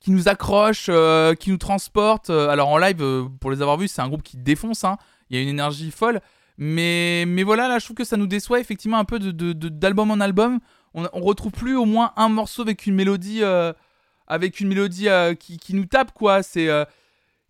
qui 0.00 0.10
nous 0.10 0.28
accrochent, 0.28 0.86
euh, 0.88 1.34
qui 1.34 1.50
nous 1.50 1.58
transportent. 1.58 2.30
Euh, 2.30 2.48
Alors 2.48 2.68
en 2.68 2.78
live, 2.78 3.02
euh, 3.02 3.24
pour 3.40 3.50
les 3.50 3.60
avoir 3.62 3.76
vus, 3.76 3.88
c'est 3.88 4.00
un 4.02 4.08
groupe 4.08 4.22
qui 4.22 4.36
défonce. 4.38 4.82
hein. 4.84 4.96
Il 5.28 5.36
y 5.36 5.38
a 5.38 5.42
une 5.42 5.48
énergie 5.50 5.90
folle. 5.90 6.20
Mais, 6.58 7.24
mais 7.26 7.42
voilà, 7.42 7.68
là, 7.68 7.78
je 7.78 7.84
trouve 7.84 7.96
que 7.96 8.04
ça 8.04 8.16
nous 8.16 8.26
déçoit 8.26 8.60
effectivement 8.60 8.98
un 8.98 9.04
peu 9.04 9.18
d'album 9.18 10.10
en 10.10 10.20
album. 10.20 10.58
On, 10.94 11.06
on 11.12 11.20
retrouve 11.20 11.52
plus 11.52 11.76
au 11.76 11.84
moins 11.84 12.12
un 12.16 12.28
morceau 12.28 12.62
avec 12.62 12.86
une 12.86 12.94
mélodie, 12.94 13.42
avec 14.26 14.60
une 14.60 14.68
mélodie 14.68 15.08
qui, 15.38 15.58
qui 15.58 15.74
nous 15.74 15.86
tape, 15.86 16.12
quoi. 16.12 16.42
C'est. 16.42 16.66
je 16.66 16.86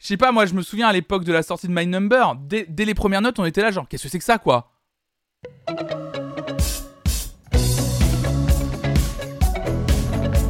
sais 0.07 0.17
pas, 0.17 0.31
moi, 0.31 0.47
je 0.47 0.55
me 0.55 0.63
souviens 0.63 0.89
à 0.89 0.93
l'époque 0.93 1.25
de 1.25 1.33
la 1.33 1.43
sortie 1.43 1.67
de 1.67 1.73
My 1.73 1.87
Number, 1.87 2.37
dès, 2.37 2.67
dès 2.69 2.85
les 2.85 2.95
premières 2.95 3.23
notes, 3.23 3.39
on 3.39 3.45
était 3.45 3.63
là, 3.63 3.71
genre, 3.71 3.89
qu'est-ce 3.89 4.05
que 4.05 4.09
c'est 4.09 4.19
que 4.19 4.25
ça, 4.25 4.39
quoi? 4.39 4.71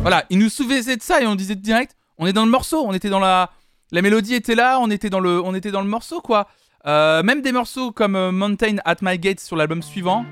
Voilà, 0.03 0.25
ils 0.31 0.39
nous 0.39 0.49
souvenaient 0.49 0.97
de 0.97 1.03
ça 1.03 1.21
et 1.21 1.27
on 1.27 1.35
disait 1.35 1.57
direct, 1.57 1.95
on 2.17 2.27
est 2.27 2.33
dans 2.33 2.47
le 2.47 2.51
morceau, 2.51 2.83
on 2.87 2.95
était 2.95 3.11
dans 3.11 3.19
la. 3.19 3.51
La 3.93 4.01
mélodie 4.01 4.35
était 4.35 4.55
là, 4.55 4.79
on 4.81 4.89
était 4.89 5.11
dans 5.11 5.21
le, 5.21 5.43
on 5.43 5.55
était 5.55 5.73
dans 5.73 5.83
le 5.83 5.89
morceau, 5.89 6.23
quoi. 6.23 6.49
Euh, 6.87 7.23
même 7.23 7.43
des 7.43 7.53
morceaux 7.53 7.93
comme 7.93 8.17
euh, 8.17 8.33
Mountain 8.33 8.77
at 8.87 8.97
My 9.03 9.19
Gate 9.19 9.41
sur 9.41 9.57
l'album 9.57 9.83
suivant. 9.83 10.25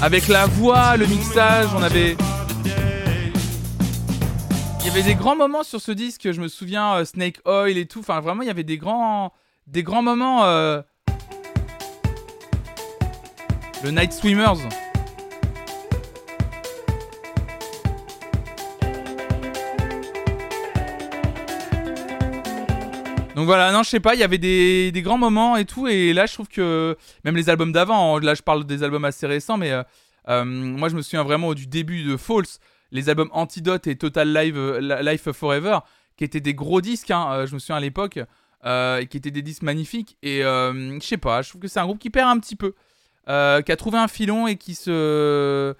Avec 0.00 0.28
la 0.28 0.46
voix, 0.46 0.96
le 0.96 1.06
mixage, 1.06 1.68
on 1.76 1.82
avait. 1.82 2.16
Il 4.80 4.86
y 4.86 4.90
avait 4.90 5.02
des 5.02 5.16
grands 5.16 5.36
moments 5.36 5.64
sur 5.64 5.82
ce 5.82 5.92
disque, 5.92 6.32
je 6.32 6.40
me 6.40 6.48
souviens, 6.48 6.94
euh, 6.94 7.04
Snake 7.04 7.40
Oil 7.44 7.76
et 7.76 7.86
tout. 7.86 8.00
Enfin, 8.00 8.20
vraiment, 8.20 8.40
il 8.42 8.46
y 8.46 8.50
avait 8.50 8.64
des 8.64 8.78
grands, 8.78 9.34
des 9.66 9.82
grands 9.82 10.02
moments. 10.02 10.44
Le 13.82 13.90
Night 13.90 14.12
Swimmers. 14.12 14.68
Donc 23.34 23.46
voilà, 23.46 23.72
non, 23.72 23.82
je 23.82 23.88
sais 23.88 23.98
pas, 23.98 24.14
il 24.14 24.20
y 24.20 24.22
avait 24.22 24.38
des, 24.38 24.92
des 24.92 25.02
grands 25.02 25.18
moments 25.18 25.56
et 25.56 25.64
tout, 25.64 25.88
et 25.88 26.12
là 26.12 26.26
je 26.26 26.34
trouve 26.34 26.48
que 26.48 26.96
même 27.24 27.34
les 27.34 27.48
albums 27.50 27.72
d'avant, 27.72 28.16
hein, 28.16 28.20
là 28.20 28.34
je 28.34 28.42
parle 28.42 28.64
des 28.64 28.84
albums 28.84 29.04
assez 29.04 29.26
récents, 29.26 29.56
mais 29.56 29.72
euh, 29.72 29.82
euh, 30.28 30.44
moi 30.44 30.88
je 30.88 30.94
me 30.94 31.02
souviens 31.02 31.24
vraiment 31.24 31.52
du 31.54 31.66
début 31.66 32.04
de 32.04 32.16
False, 32.16 32.60
les 32.92 33.08
albums 33.08 33.30
Antidote 33.32 33.86
et 33.88 33.96
Total 33.96 34.32
Live, 34.32 34.56
euh, 34.56 35.02
Life 35.02 35.32
Forever, 35.32 35.78
qui 36.16 36.22
étaient 36.22 36.40
des 36.40 36.54
gros 36.54 36.80
disques, 36.80 37.10
hein, 37.10 37.46
je 37.46 37.54
me 37.54 37.58
souviens 37.58 37.76
à 37.76 37.80
l'époque, 37.80 38.20
euh, 38.64 39.04
qui 39.06 39.16
étaient 39.16 39.32
des 39.32 39.42
disques 39.42 39.62
magnifiques, 39.62 40.18
et 40.22 40.42
je 40.42 40.98
sais 41.00 41.16
pas, 41.16 41.42
je 41.42 41.48
trouve 41.48 41.62
que 41.62 41.68
c'est 41.68 41.80
un 41.80 41.84
groupe 41.86 41.98
qui 41.98 42.10
perd 42.10 42.28
un 42.28 42.38
petit 42.38 42.54
peu, 42.54 42.74
euh, 43.28 43.62
qui 43.62 43.72
a 43.72 43.76
trouvé 43.76 43.98
un 43.98 44.08
filon 44.08 44.46
et 44.46 44.56
qui 44.56 44.74
se... 44.74 45.74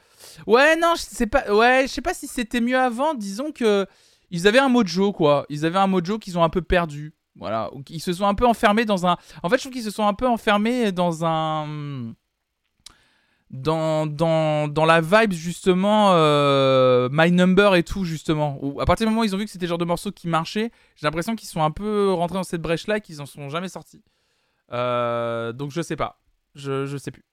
Ouais, 0.46 0.76
non, 0.76 0.94
je 0.96 1.02
sais 1.02 1.26
pas, 1.26 1.52
ouais, 1.52 1.84
je 1.86 1.92
sais 1.92 2.00
pas 2.00 2.14
si 2.14 2.26
c'était 2.26 2.60
mieux 2.60 2.78
avant, 2.78 3.14
disons 3.14 3.52
que 3.52 3.86
ils 4.30 4.46
avaient 4.48 4.58
un 4.58 4.68
mojo, 4.68 5.12
quoi, 5.12 5.44
ils 5.50 5.66
avaient 5.66 5.78
un 5.78 5.86
mojo 5.86 6.18
qu'ils 6.18 6.38
ont 6.38 6.44
un 6.44 6.48
peu 6.48 6.62
perdu. 6.62 7.14
Voilà, 7.36 7.70
ils 7.88 8.00
se 8.00 8.12
sont 8.12 8.26
un 8.26 8.34
peu 8.34 8.46
enfermés 8.46 8.84
dans 8.84 9.06
un. 9.06 9.16
En 9.42 9.48
fait, 9.48 9.56
je 9.56 9.62
trouve 9.62 9.72
qu'ils 9.72 9.82
se 9.82 9.90
sont 9.90 10.06
un 10.06 10.14
peu 10.14 10.26
enfermés 10.26 10.92
dans 10.92 11.24
un. 11.24 12.14
Dans, 13.50 14.06
dans, 14.06 14.66
dans 14.66 14.86
la 14.86 15.02
vibe, 15.02 15.32
justement, 15.32 16.12
euh, 16.12 17.10
My 17.12 17.30
Number 17.30 17.74
et 17.74 17.82
tout, 17.82 18.04
justement. 18.04 18.58
Où, 18.62 18.80
à 18.80 18.86
partir 18.86 19.06
du 19.06 19.10
moment 19.10 19.22
où 19.22 19.24
ils 19.24 19.34
ont 19.34 19.38
vu 19.38 19.44
que 19.44 19.50
c'était 19.50 19.66
le 19.66 19.70
genre 19.70 19.78
de 19.78 19.84
morceau 19.84 20.10
qui 20.10 20.26
marchait, 20.26 20.70
j'ai 20.96 21.06
l'impression 21.06 21.36
qu'ils 21.36 21.48
sont 21.48 21.62
un 21.62 21.70
peu 21.70 22.12
rentrés 22.12 22.36
dans 22.36 22.44
cette 22.44 22.62
brèche-là 22.62 22.96
et 22.96 23.00
qu'ils 23.02 23.20
en 23.20 23.26
sont 23.26 23.50
jamais 23.50 23.68
sortis. 23.68 24.02
Euh, 24.72 25.52
donc, 25.52 25.70
je 25.70 25.82
sais 25.82 25.96
pas. 25.96 26.18
Je, 26.54 26.86
je 26.86 26.96
sais 26.96 27.10
plus. 27.10 27.24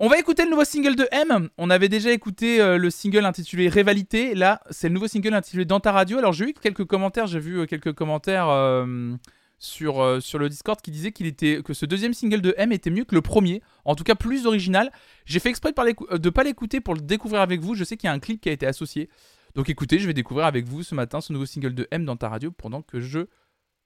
On 0.00 0.08
va 0.08 0.18
écouter 0.18 0.44
le 0.44 0.50
nouveau 0.50 0.64
single 0.64 0.96
de 0.96 1.06
M. 1.12 1.50
On 1.56 1.70
avait 1.70 1.88
déjà 1.88 2.10
écouté 2.10 2.60
euh, 2.60 2.78
le 2.78 2.90
single 2.90 3.24
intitulé 3.24 3.68
Rivalité. 3.68 4.34
Là, 4.34 4.60
c'est 4.70 4.88
le 4.88 4.94
nouveau 4.94 5.06
single 5.06 5.34
intitulé 5.34 5.64
Dans 5.64 5.78
ta 5.78 5.92
radio. 5.92 6.18
Alors, 6.18 6.32
j'ai 6.32 6.46
eu 6.46 6.52
quelques 6.52 6.84
commentaires. 6.84 7.28
J'ai 7.28 7.38
vu 7.38 7.60
euh, 7.60 7.66
quelques 7.66 7.92
commentaires 7.92 8.48
euh, 8.48 9.14
sur, 9.60 10.02
le 10.02 10.48
Discord 10.48 10.80
qui 10.80 10.90
disaient 10.90 11.12
que 11.12 11.72
ce 11.72 11.86
deuxième 11.86 12.12
single 12.12 12.40
de 12.40 12.54
M 12.56 12.72
était 12.72 12.90
mieux 12.90 13.04
que 13.04 13.14
le 13.14 13.22
premier. 13.22 13.62
En 13.84 13.94
tout 13.94 14.02
cas, 14.02 14.16
plus 14.16 14.46
original. 14.46 14.90
J'ai 15.26 15.38
fait 15.38 15.50
exprès 15.50 15.70
de 15.70 16.18
ne 16.18 16.30
pas, 16.30 16.42
l'écouter 16.42 16.80
pour 16.80 16.94
le 16.94 17.00
découvrir 17.00 17.40
avec 17.40 17.60
vous. 17.60 17.76
Je 17.76 17.84
sais 17.84 17.96
qu'il 17.96 18.08
y 18.08 18.10
a 18.10 18.12
un 18.12 18.18
clip 18.18 18.40
qui 18.40 18.48
a 18.48 18.52
été 18.52 18.66
associé. 18.66 19.08
Donc, 19.54 19.68
écoutez, 19.68 20.00
je 20.00 20.08
vais 20.08 20.14
découvrir 20.14 20.46
avec 20.46 20.66
vous 20.66 20.82
ce 20.82 20.96
matin 20.96 21.20
ce 21.20 21.32
nouveau 21.32 21.46
single 21.46 21.72
de 21.72 21.86
M 21.92 22.04
dans 22.04 22.16
ta 22.16 22.28
radio 22.28 22.50
pendant 22.50 22.82
que 22.82 22.98
je 22.98 23.20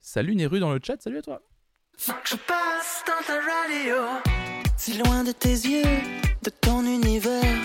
salue 0.01 0.37
Neru 0.37 0.59
dans 0.59 0.73
le 0.73 0.81
chat. 0.83 1.03
Salut 1.03 1.19
à 1.19 1.23
toi. 1.23 1.43
Je 1.99 2.37
passe 2.37 3.05
dans 3.07 3.27
ta 3.27 3.35
radio. 3.35 4.38
Si 4.79 4.97
loin 4.97 5.25
de 5.25 5.33
tes 5.33 5.49
yeux, 5.49 6.01
de 6.43 6.51
ton 6.51 6.85
univers, 6.85 7.59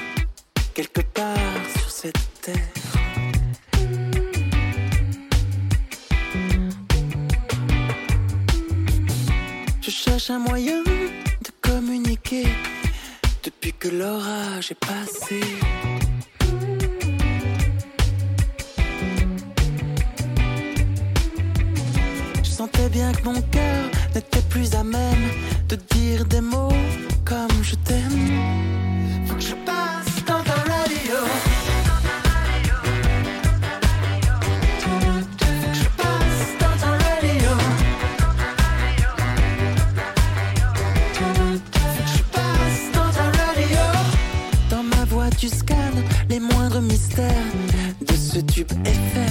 quelque 0.73 1.01
part 1.01 1.37
sur 1.77 1.89
cette 1.89 2.41
terre. 2.41 2.55
Je 9.79 9.91
cherche 9.91 10.31
un 10.31 10.39
moyen 10.39 10.83
de 10.83 11.51
communiquer 11.61 12.47
depuis 13.43 13.73
que 13.73 13.89
l'orage 13.89 14.71
est 14.71 14.85
passé. 14.85 15.39
Je 22.43 22.49
sentais 22.49 22.89
bien 22.89 23.11
que 23.13 23.23
mon 23.23 23.41
cœur 23.43 23.92
n'était 24.15 24.41
plus 24.49 24.73
à 24.75 24.83
même 24.83 25.29
de 25.69 25.75
dire 25.91 26.25
des 26.25 26.41
mots 26.41 26.69
comme 27.25 27.63
je 27.63 27.75
t'aime. 27.75 28.29
Faut 29.25 29.35
que 29.35 29.41
je 29.41 29.55
passe 29.65 30.23
dans 30.27 30.43
ta 30.43 30.53
radio. 30.53 31.17
Dans 44.69 44.83
ma 44.83 45.05
voix, 45.05 45.29
tu 45.37 45.47
scannes 45.47 46.03
les 46.29 46.39
moindres 46.39 46.81
mystères 46.81 47.51
de 48.07 48.13
ce 48.15 48.39
tube 48.39 48.71
FM 48.85 49.22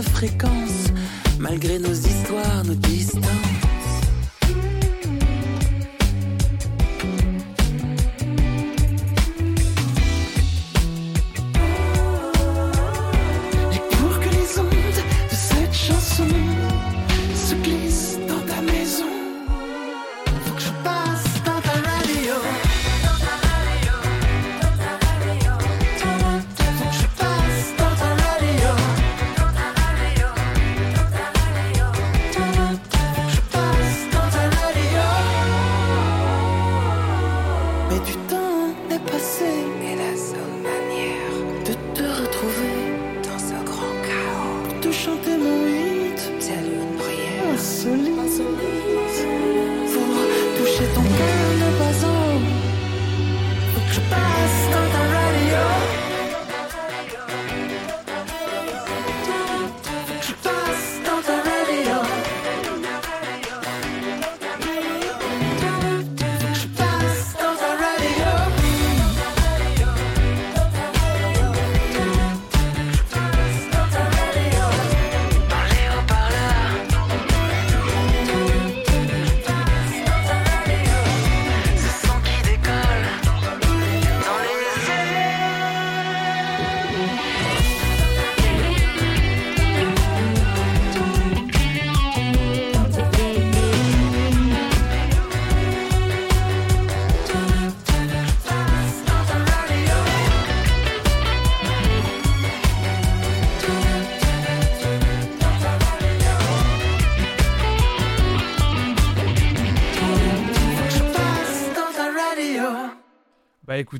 fréquences, 0.00 0.92
malgré 1.38 1.78
nos 1.78 2.06
histoires, 2.06 2.64
nos 2.64 2.80
distances. 2.80 3.41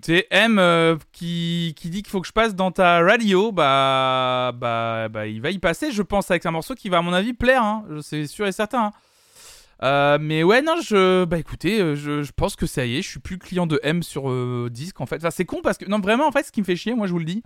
Écoutez, 0.03 0.27
M 0.33 0.59
euh, 0.59 0.97
qui, 1.13 1.75
qui 1.77 1.89
dit 1.89 2.03
qu'il 2.03 2.11
faut 2.11 2.21
que 2.21 2.27
je 2.27 2.33
passe 2.33 2.57
dans 2.57 2.73
ta 2.73 3.03
radio, 3.05 3.53
bah, 3.53 4.51
bah, 4.53 5.09
bah, 5.09 5.29
il 5.29 5.41
va 5.41 5.51
y 5.53 5.61
passer, 5.61 5.93
je 5.93 6.03
pense, 6.03 6.29
avec 6.29 6.45
un 6.45 6.51
morceau 6.51 6.75
qui 6.75 6.89
va, 6.89 6.99
à 6.99 7.03
mon 7.03 7.13
avis, 7.13 7.35
plaire, 7.35 7.63
hein, 7.63 7.85
c'est 8.01 8.27
sûr 8.27 8.49
et 8.49 8.53
certain. 8.53 8.87
hein. 8.87 8.93
Euh, 9.85 10.19
mais 10.21 10.43
ouais, 10.43 10.61
non, 10.61 10.75
je, 10.81 11.25
bah 11.25 11.39
écoutez, 11.39 11.81
euh, 11.81 11.95
je, 11.95 12.23
je 12.23 12.33
pense 12.33 12.57
que 12.57 12.67
ça 12.67 12.85
y 12.85 12.99
est, 12.99 13.03
je 13.03 13.09
suis 13.11 13.21
plus 13.21 13.39
client 13.39 13.67
de 13.69 13.79
M 13.85 14.03
sur 14.03 14.29
disque 14.71 15.01
en 15.01 15.07
fait. 15.07 15.17
Enfin, 15.17 15.31
c'est 15.31 15.45
con 15.45 15.61
parce 15.63 15.79
que, 15.79 15.85
non, 15.85 16.01
vraiment, 16.01 16.27
en 16.27 16.33
fait, 16.33 16.43
ce 16.43 16.51
qui 16.51 16.61
me 16.61 16.67
fait 16.67 16.77
chier, 16.77 16.95
moi, 16.95 17.07
je 17.07 17.13
vous 17.13 17.21
le 17.21 17.25
dis. 17.25 17.43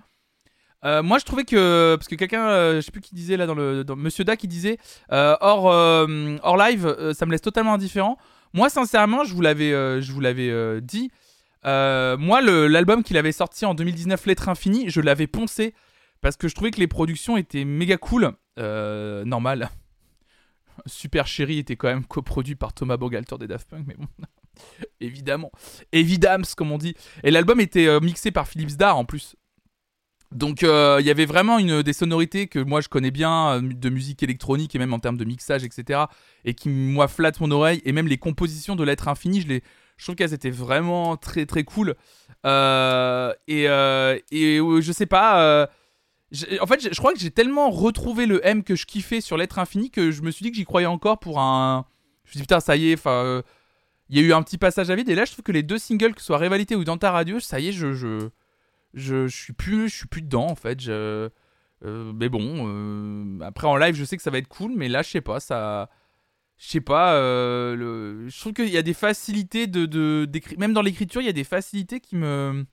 moi, 0.82 1.18
je 1.18 1.26
trouvais 1.26 1.44
que, 1.44 1.96
parce 1.96 2.08
que 2.08 2.14
quelqu'un, 2.14 2.76
je 2.76 2.80
sais 2.80 2.90
plus 2.90 3.02
qui 3.02 3.14
disait 3.14 3.36
là 3.36 3.44
dans 3.46 3.54
le, 3.54 3.84
Monsieur 3.96 4.24
Da 4.24 4.36
qui 4.36 4.48
disait, 4.48 4.78
hors, 5.10 5.66
hors 5.66 6.56
live, 6.56 7.12
ça 7.12 7.26
me 7.26 7.32
laisse 7.32 7.42
totalement 7.42 7.74
indifférent. 7.74 8.16
Moi, 8.54 8.70
sincèrement, 8.70 9.24
je 9.24 9.34
vous 9.34 9.42
l'avais, 9.42 9.72
je 10.00 10.12
vous 10.12 10.20
l'avais 10.20 10.80
dit. 10.80 11.10
Euh, 11.66 12.16
moi, 12.16 12.40
l'album 12.40 13.02
qu'il 13.02 13.16
avait 13.16 13.32
sorti 13.32 13.64
en 13.64 13.74
2019, 13.74 14.26
Lettre 14.26 14.48
Infinie, 14.48 14.88
je 14.88 15.00
l'avais 15.00 15.26
poncé 15.26 15.74
parce 16.20 16.36
que 16.36 16.48
je 16.48 16.54
trouvais 16.54 16.70
que 16.70 16.80
les 16.80 16.86
productions 16.86 17.36
étaient 17.36 17.64
méga 17.64 17.96
cool. 17.96 18.32
Euh, 18.58 19.24
normal. 19.24 19.70
Super 20.86 21.26
Chéri 21.26 21.58
était 21.58 21.76
quand 21.76 21.88
même 21.88 22.04
coproduit 22.04 22.54
par 22.54 22.72
Thomas 22.72 22.96
Bogalter 22.96 23.36
des 23.38 23.46
Daft 23.46 23.68
Punk, 23.68 23.84
mais 23.86 23.94
bon. 23.94 24.06
Évidemment. 25.00 25.50
Évidams, 25.92 26.44
comme 26.56 26.72
on 26.72 26.78
dit. 26.78 26.94
Et 27.22 27.30
l'album 27.30 27.60
était 27.60 27.86
euh, 27.86 28.00
mixé 28.00 28.30
par 28.30 28.46
Philips 28.46 28.76
Dar 28.76 28.96
en 28.96 29.04
plus. 29.04 29.36
Donc 30.32 30.62
il 30.62 31.06
y 31.06 31.10
avait 31.10 31.24
vraiment 31.24 31.60
une, 31.60 31.82
des 31.82 31.92
sonorités 31.92 32.48
que 32.48 32.58
moi 32.58 32.80
je 32.80 32.88
connais 32.88 33.12
bien 33.12 33.62
de 33.62 33.88
musique 33.88 34.24
électronique 34.24 34.74
et 34.74 34.78
même 34.78 34.92
en 34.92 34.98
termes 34.98 35.16
de 35.16 35.24
mixage, 35.24 35.62
etc. 35.62 36.00
Et 36.44 36.52
qui 36.52 36.68
moi 36.68 37.06
flattent 37.06 37.38
mon 37.38 37.50
oreille. 37.52 37.80
Et 37.84 37.92
même 37.92 38.08
les 38.08 38.18
compositions 38.18 38.74
de 38.74 38.82
Lettre 38.82 39.06
Infinie, 39.06 39.40
je, 39.40 39.46
les, 39.46 39.62
je 39.96 40.04
trouve 40.04 40.14
qu'elles 40.14 40.34
étaient 40.34 40.50
vraiment 40.50 41.16
très 41.16 41.46
très 41.46 41.64
cool. 41.64 41.94
Euh, 42.44 43.32
et, 43.48 43.68
euh, 43.68 44.18
euh, 44.32 44.80
je 44.80 44.92
sais 44.92 45.06
pas. 45.06 45.68
en 46.60 46.66
fait, 46.66 46.92
je 46.92 46.98
crois 46.98 47.12
que 47.12 47.18
j'ai 47.18 47.30
tellement 47.30 47.70
retrouvé 47.70 48.26
le 48.26 48.46
M 48.46 48.62
que 48.62 48.76
je 48.76 48.86
kiffais 48.86 49.20
sur 49.20 49.36
Lettre 49.36 49.58
Infinie 49.58 49.90
que 49.90 50.10
je 50.10 50.22
me 50.22 50.30
suis 50.30 50.44
dit 50.44 50.50
que 50.50 50.56
j'y 50.56 50.64
croyais 50.64 50.86
encore 50.86 51.18
pour 51.18 51.40
un. 51.40 51.86
Je 52.24 52.30
me 52.30 52.32
suis 52.32 52.38
dit 52.38 52.42
putain, 52.42 52.60
ça 52.60 52.76
y 52.76 52.92
est, 52.92 53.06
il 54.08 54.16
y 54.16 54.20
a 54.20 54.22
eu 54.22 54.32
un 54.32 54.42
petit 54.42 54.58
passage 54.58 54.90
à 54.90 54.94
vide 54.94 55.08
et 55.08 55.14
là 55.14 55.24
je 55.24 55.32
trouve 55.32 55.42
que 55.42 55.52
les 55.52 55.62
deux 55.62 55.78
singles 55.78 56.14
que 56.14 56.20
ce 56.20 56.26
soit 56.26 56.38
Rivalité 56.38 56.76
ou 56.76 56.84
Dans 56.84 56.96
ta 56.96 57.10
radio 57.10 57.40
ça 57.40 57.58
y 57.58 57.68
est 57.68 57.72
je 57.72 57.92
je 58.94 59.26
suis 59.26 59.52
plus 59.52 59.88
je 59.88 59.96
suis 59.96 60.06
plus 60.06 60.22
dedans 60.22 60.46
en 60.46 60.54
fait 60.54 60.80
je 60.80 61.28
mais 61.82 62.28
bon 62.28 63.40
après 63.42 63.66
en 63.66 63.76
live 63.76 63.96
je 63.96 64.04
sais 64.04 64.16
que 64.16 64.22
ça 64.22 64.30
va 64.30 64.38
être 64.38 64.46
cool 64.46 64.72
mais 64.76 64.88
là 64.88 65.02
je 65.02 65.10
sais 65.10 65.20
pas 65.20 65.40
ça 65.40 65.90
je 66.58 66.68
sais 66.68 66.80
pas 66.80 67.14
euh, 67.14 67.74
le- 67.76 68.28
je 68.28 68.40
trouve 68.40 68.52
qu'il 68.54 68.68
y 68.70 68.78
a 68.78 68.82
des 68.82 68.94
facilités 68.94 69.66
de, 69.66 70.26
même 70.58 70.72
dans 70.72 70.82
l'écriture 70.82 71.20
il 71.20 71.26
y 71.26 71.30
a 71.30 71.32
des 71.34 71.44
facilités 71.44 72.00
qui 72.00 72.16
me 72.16 72.64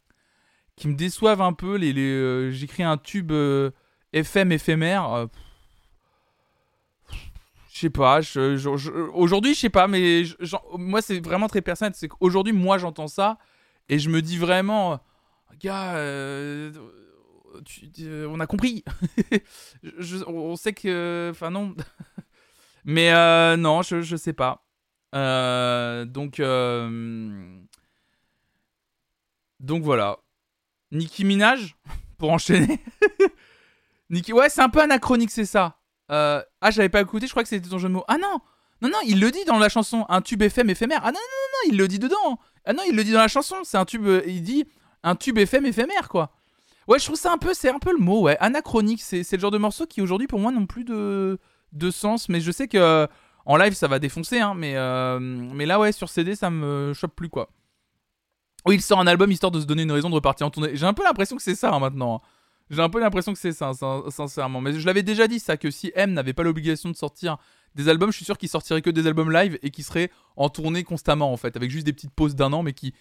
qui 0.75 0.87
me 0.87 0.95
déçoivent 0.95 1.41
un 1.41 1.53
peu 1.53 1.77
euh, 1.77 2.51
j'écris 2.51 2.83
un 2.83 2.97
tube 2.97 3.31
euh, 3.31 3.71
FM 4.13 4.51
éphémère 4.51 5.27
je 7.73 7.79
sais 7.79 7.89
pas, 7.89 8.19
aujourd'hui 9.13 9.55
je 9.55 9.59
sais 9.61 9.69
pas, 9.69 9.87
mais 9.87 10.23
moi 10.77 11.01
c'est 11.01 11.19
vraiment 11.19 11.47
très 11.47 11.61
personnel. 11.63 11.93
C'est 11.95 12.07
qu'aujourd'hui 12.07 12.53
moi 12.53 12.77
j'entends 12.77 13.07
ça 13.07 13.39
et 13.89 13.97
je 13.97 14.09
me 14.09 14.21
dis 14.21 14.37
vraiment, 14.37 14.99
gars, 15.59 15.93
on 18.29 18.39
a 18.39 18.45
compris. 18.47 18.83
On 20.27 20.55
sait 20.55 20.73
que, 20.73 21.29
enfin 21.31 21.49
non, 21.49 21.75
mais 22.85 23.13
euh, 23.13 23.57
non, 23.57 23.81
je, 23.81 24.01
je 24.01 24.15
sais 24.15 24.33
pas. 24.33 24.65
Euh, 25.15 26.05
donc 26.05 26.39
euh, 26.39 27.59
donc 29.59 29.83
voilà. 29.83 30.17
Nicki 30.91 31.23
Minaj 31.25 31.75
pour 32.17 32.31
enchaîner. 32.31 32.79
Nicki, 34.09 34.33
ouais, 34.33 34.49
c'est 34.49 34.61
un 34.61 34.69
peu 34.69 34.81
anachronique, 34.81 35.31
c'est 35.31 35.45
ça. 35.45 35.79
Ah, 36.09 36.43
j'avais 36.69 36.89
pas 36.89 37.01
écouté, 37.01 37.25
je 37.25 37.31
crois 37.31 37.41
que 37.41 37.49
c'était 37.49 37.67
ton 37.67 37.79
jeu 37.79 37.87
de 37.87 37.93
mots. 37.93 38.03
Ah 38.07 38.19
non 38.19 38.39
Non, 38.81 38.89
non, 38.89 38.99
il 39.07 39.19
le 39.19 39.31
dit 39.31 39.43
dans 39.45 39.57
la 39.57 39.69
chanson, 39.69 40.05
un 40.09 40.21
tube 40.21 40.43
FM 40.43 40.69
éphémère. 40.69 41.01
Ah 41.03 41.11
non, 41.11 41.13
non, 41.13 41.19
non, 41.19 41.47
non, 41.53 41.71
il 41.71 41.77
le 41.77 41.87
dit 41.87 41.97
dedans. 41.97 42.37
Ah 42.65 42.73
non, 42.73 42.83
il 42.87 42.95
le 42.95 43.03
dit 43.03 43.11
dans 43.11 43.19
la 43.19 43.27
chanson, 43.27 43.55
c'est 43.63 43.77
un 43.77 43.85
tube, 43.85 44.07
il 44.27 44.43
dit 44.43 44.65
un 45.01 45.15
tube 45.15 45.39
FM 45.39 45.65
éphémère, 45.65 46.09
quoi. 46.09 46.31
Ouais, 46.87 46.99
je 46.99 47.05
trouve 47.05 47.17
ça 47.17 47.31
un 47.31 47.39
peu, 47.39 47.55
c'est 47.55 47.69
un 47.69 47.79
peu 47.79 47.91
le 47.91 47.97
mot, 47.97 48.21
ouais. 48.21 48.37
Anachronique, 48.39 49.01
c'est 49.01 49.23
c'est 49.23 49.37
le 49.37 49.41
genre 49.41 49.51
de 49.51 49.57
morceau 49.57 49.87
qui 49.87 50.01
aujourd'hui 50.01 50.27
pour 50.27 50.39
moi 50.39 50.51
n'ont 50.51 50.67
plus 50.67 50.83
de, 50.83 51.39
de 51.73 51.91
sens. 51.91 52.29
Mais 52.29 52.41
je 52.41 52.51
sais 52.51 52.67
que 52.67 52.77
euh, 52.77 53.07
en 53.45 53.57
live 53.57 53.73
ça 53.73 53.87
va 53.87 53.99
défoncer, 53.99 54.39
hein, 54.39 54.53
mais, 54.55 54.75
euh, 54.75 55.19
mais 55.19 55.65
là, 55.65 55.79
ouais, 55.79 55.91
sur 55.91 56.09
CD 56.09 56.35
ça 56.35 56.49
me 56.49 56.93
chope 56.93 57.15
plus, 57.15 57.29
quoi. 57.29 57.49
Oui, 58.65 58.75
il 58.75 58.81
sort 58.81 58.99
un 58.99 59.07
album 59.07 59.29
histoire 59.29 59.51
de 59.51 59.59
se 59.59 59.65
donner 59.65 59.83
une 59.83 59.91
raison 59.91 60.09
de 60.09 60.15
repartir 60.15 60.47
en 60.47 60.49
tournée. 60.49 60.75
J'ai 60.75 60.85
un 60.85 60.93
peu 60.93 61.03
l'impression 61.03 61.35
que 61.35 61.43
c'est 61.43 61.55
ça 61.55 61.73
hein, 61.73 61.79
maintenant. 61.79 62.21
J'ai 62.69 62.81
un 62.81 62.89
peu 62.89 62.99
l'impression 62.99 63.33
que 63.33 63.39
c'est 63.39 63.51
ça, 63.51 63.73
sin- 63.73 64.09
sincèrement. 64.09 64.61
Mais 64.61 64.73
je 64.79 64.85
l'avais 64.85 65.03
déjà 65.03 65.27
dit, 65.27 65.39
ça, 65.39 65.57
que 65.57 65.69
si 65.69 65.91
M 65.95 66.13
n'avait 66.13 66.33
pas 66.33 66.43
l'obligation 66.43 66.89
de 66.89 66.95
sortir 66.95 67.37
des 67.75 67.89
albums, 67.89 68.11
je 68.11 68.15
suis 68.15 68.25
sûr 68.25 68.37
qu'il 68.37 68.49
sortirait 68.49 68.81
que 68.81 68.89
des 68.89 69.05
albums 69.05 69.31
live 69.31 69.59
et 69.61 69.69
qui 69.69 69.83
seraient 69.83 70.09
en 70.37 70.49
tournée 70.49 70.83
constamment, 70.83 71.31
en 71.33 71.37
fait, 71.37 71.57
avec 71.57 71.71
juste 71.71 71.85
des 71.85 71.93
petites 71.93 72.13
pauses 72.13 72.35
d'un 72.35 72.53
an, 72.53 72.63
mais 72.63 72.73
qui, 72.73 72.93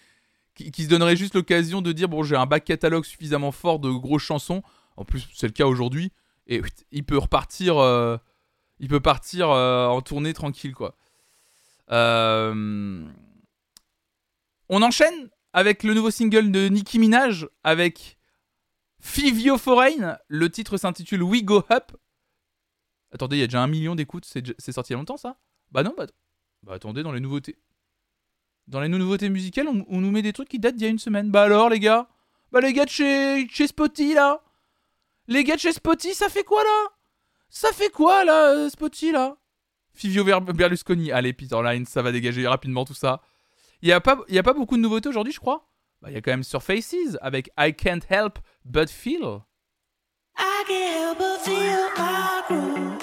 qui, 0.55 0.83
se 0.83 0.89
donnerait 0.89 1.15
juste 1.15 1.33
l'occasion 1.33 1.81
de 1.81 1.91
dire 1.91 2.09
bon, 2.09 2.23
j'ai 2.23 2.35
un 2.35 2.45
back 2.45 2.65
catalogue 2.65 3.05
suffisamment 3.05 3.51
fort 3.51 3.79
de 3.79 3.89
grosses 3.89 4.23
chansons. 4.23 4.63
En 4.97 5.05
plus, 5.05 5.27
c'est 5.33 5.47
le 5.47 5.53
cas 5.53 5.65
aujourd'hui. 5.65 6.11
Et 6.47 6.61
il 6.91 7.05
peut 7.05 7.17
repartir, 7.17 7.77
euh, 7.77 8.17
il 8.83 8.89
peut 8.89 8.99
partir 8.99 9.49
euh, 9.49 9.87
en 9.87 10.01
tournée 10.01 10.33
tranquille, 10.33 10.75
quoi. 10.75 10.97
Euh, 11.89 13.07
On 14.67 14.81
enchaîne 14.81 15.29
avec 15.53 15.83
le 15.83 15.93
nouveau 15.93 16.11
single 16.11 16.51
de 16.51 16.67
Nicki 16.67 16.99
Minaj 16.99 17.47
avec 17.63 18.17
Fivio 18.99 19.57
Foreign. 19.57 20.17
Le 20.27 20.49
titre 20.49 20.75
s'intitule 20.75 21.23
We 21.23 21.45
Go 21.45 21.63
Up. 21.71 21.93
Attendez, 23.13 23.37
il 23.37 23.39
y 23.39 23.43
a 23.43 23.47
déjà 23.47 23.63
un 23.63 23.67
million 23.67 23.95
d'écoutes. 23.95 24.25
C'est 24.25 24.71
sorti 24.73 24.91
il 24.91 24.93
y 24.93 24.97
a 24.97 24.99
longtemps, 24.99 25.15
ça? 25.15 25.37
Bah 25.71 25.83
non, 25.83 25.93
bah, 25.95 26.07
bah 26.63 26.73
attendez, 26.73 27.03
dans 27.03 27.13
les 27.13 27.21
nouveautés. 27.21 27.57
Dans 28.67 28.81
les 28.81 28.89
nouveautés 28.89 29.29
musicales, 29.29 29.69
on, 29.69 29.85
on 29.87 30.01
nous 30.01 30.11
met 30.11 30.21
des 30.21 30.33
trucs 30.33 30.49
qui 30.49 30.59
datent 30.59 30.75
d'il 30.75 30.83
y 30.83 30.87
a 30.87 30.91
une 30.91 30.99
semaine. 30.99 31.31
Bah 31.31 31.43
alors, 31.43 31.69
les 31.69 31.79
gars? 31.79 32.09
Bah 32.51 32.59
les 32.59 32.73
gars 32.73 32.83
de 32.83 32.89
chez, 32.89 33.47
chez 33.47 33.67
Spotty, 33.67 34.13
là? 34.13 34.43
Les 35.27 35.45
gars 35.45 35.55
de 35.55 35.61
chez 35.61 35.71
Spotty, 35.71 36.13
ça 36.13 36.27
fait 36.27 36.43
quoi, 36.43 36.61
là? 36.65 36.89
Ça 37.55 37.71
fait 37.71 37.89
quoi, 37.91 38.25
là, 38.25 38.49
euh, 38.49 38.67
Spotty, 38.69 39.11
là? 39.11 39.37
Fivio 39.93 40.23
Berlusconi. 40.23 41.11
Allez, 41.11 41.33
Peter 41.33 41.61
Line, 41.63 41.85
ça 41.85 42.01
va 42.01 42.11
dégager 42.11 42.47
rapidement 42.47 42.83
tout 42.83 42.95
ça. 42.95 43.21
Il 43.83 43.85
n'y 43.87 43.91
a, 43.93 44.01
pas- 44.01 44.21
il 44.27 44.33
y 44.33 44.39
a 44.39 44.43
pas 44.43 44.53
beaucoup 44.53 44.75
de 44.75 44.81
nouveautés 44.81 45.07
aujourd'hui, 45.09 45.31
je 45.33 45.39
crois? 45.39 45.69
Bah, 46.01 46.09
il 46.09 46.15
y 46.15 46.17
a 46.17 46.21
quand 46.21 46.31
même 46.31 46.43
Surfaces 46.43 47.15
avec 47.21 47.51
I 47.59 47.71
Can't 47.75 47.99
Help 48.09 48.39
But 48.65 48.89
Feel. 48.89 49.41
I 50.35 50.63
can't 50.67 50.97
help 50.97 51.17
but 51.19 51.39
feel 51.43 53.02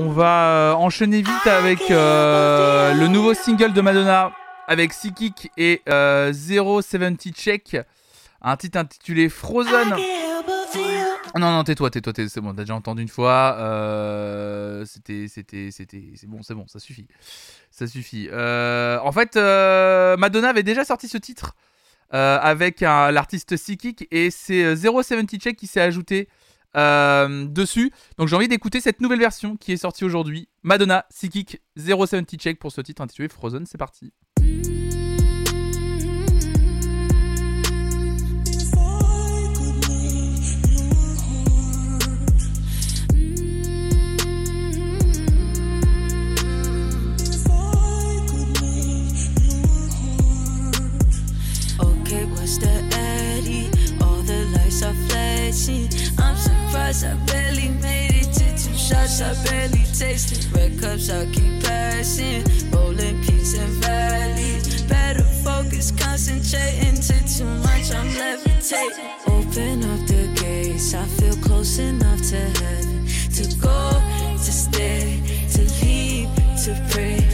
on 0.00 0.10
va 0.10 0.48
euh, 0.48 0.72
enchaîner 0.72 1.18
vite 1.18 1.46
avec 1.46 1.90
euh, 1.90 2.94
le 2.94 3.06
nouveau 3.08 3.34
single 3.34 3.72
de 3.72 3.80
Madonna 3.82 4.32
avec 4.66 4.90
Psychic 4.92 5.50
et 5.58 5.82
euh, 5.88 6.32
070 6.32 7.32
Check, 7.32 7.76
un 8.40 8.56
titre 8.56 8.78
intitulé 8.78 9.28
Frozen. 9.28 9.94
Non, 11.36 11.52
non, 11.52 11.64
tais-toi, 11.64 11.90
tais-toi, 11.90 12.12
tais- 12.12 12.28
c'est 12.28 12.40
bon, 12.40 12.54
t'as 12.54 12.62
déjà 12.62 12.74
entendu 12.74 13.02
une 13.02 13.08
fois. 13.08 13.56
euh, 13.58 14.84
c'était, 14.86 15.26
c'était, 15.28 15.70
c'était, 15.70 16.02
c'est 16.16 16.26
bon, 16.28 16.42
c'est 16.42 16.54
bon, 16.54 16.66
ça 16.66 16.78
suffit. 16.78 17.06
Ça 17.70 17.86
suffit. 17.86 18.28
En 18.32 19.12
fait, 19.12 19.36
Madonna 19.36 20.48
avait 20.48 20.62
déjà 20.62 20.84
sorti 20.84 21.08
ce 21.08 21.18
titre 21.18 21.54
avec 22.10 22.80
l'artiste 22.80 23.54
Psychic 23.56 24.08
et 24.10 24.30
c'est 24.30 24.64
euh, 24.64 24.76
070 24.76 25.38
Check 25.38 25.56
qui 25.56 25.66
s'est 25.68 25.80
ajouté 25.80 26.28
euh, 26.76 27.46
dessus. 27.46 27.92
Donc 28.18 28.28
j'ai 28.28 28.36
envie 28.36 28.48
d'écouter 28.48 28.80
cette 28.80 29.00
nouvelle 29.00 29.20
version 29.20 29.56
qui 29.56 29.72
est 29.72 29.76
sortie 29.76 30.04
aujourd'hui. 30.04 30.48
Madonna, 30.62 31.06
Psychic, 31.10 31.60
070 31.76 32.36
Check 32.36 32.58
pour 32.58 32.72
ce 32.72 32.80
titre 32.80 33.02
intitulé 33.02 33.28
Frozen, 33.28 33.66
c'est 33.66 33.78
parti. 33.78 34.12
The 54.70 54.86
are 54.86 54.94
flashing. 55.08 55.88
I'm 56.16 56.36
surprised 56.36 57.04
I 57.04 57.14
barely 57.26 57.70
made 57.82 58.14
it 58.14 58.32
to 58.34 58.46
two 58.56 58.72
shots. 58.78 59.20
I 59.20 59.34
barely 59.44 59.82
tasted. 59.92 60.46
Red 60.54 60.78
cups, 60.80 61.10
I 61.10 61.26
keep 61.26 61.64
passing. 61.64 62.44
Rolling 62.70 63.20
peaks 63.24 63.58
and 63.58 63.72
valleys. 63.82 64.82
Better 64.82 65.24
focus, 65.42 65.90
concentrating 65.90 66.94
to 66.94 67.16
too 67.26 67.50
much. 67.66 67.90
I'm 67.92 68.14
levitating. 68.14 69.10
Open 69.26 69.82
up 69.90 70.06
the 70.06 70.30
gates. 70.40 70.94
I 70.94 71.04
feel 71.04 71.34
close 71.42 71.80
enough 71.80 72.22
to 72.30 72.36
heaven. 72.38 73.06
To 73.34 73.56
go, 73.58 74.00
to 74.36 74.52
stay, 74.52 75.20
to 75.50 75.62
leave, 75.84 76.30
to 76.64 76.72
pray. 76.90 77.26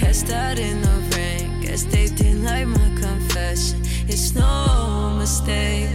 Cast 0.00 0.30
out 0.30 0.58
in 0.58 0.80
the 0.80 1.16
rain. 1.16 1.60
Guess 1.60 1.84
they 1.84 2.06
didn't 2.06 2.44
like 2.44 2.66
my 2.66 2.88
confession. 2.98 3.82
It's 4.08 4.34
no 4.34 5.16
mistake. 5.18 5.90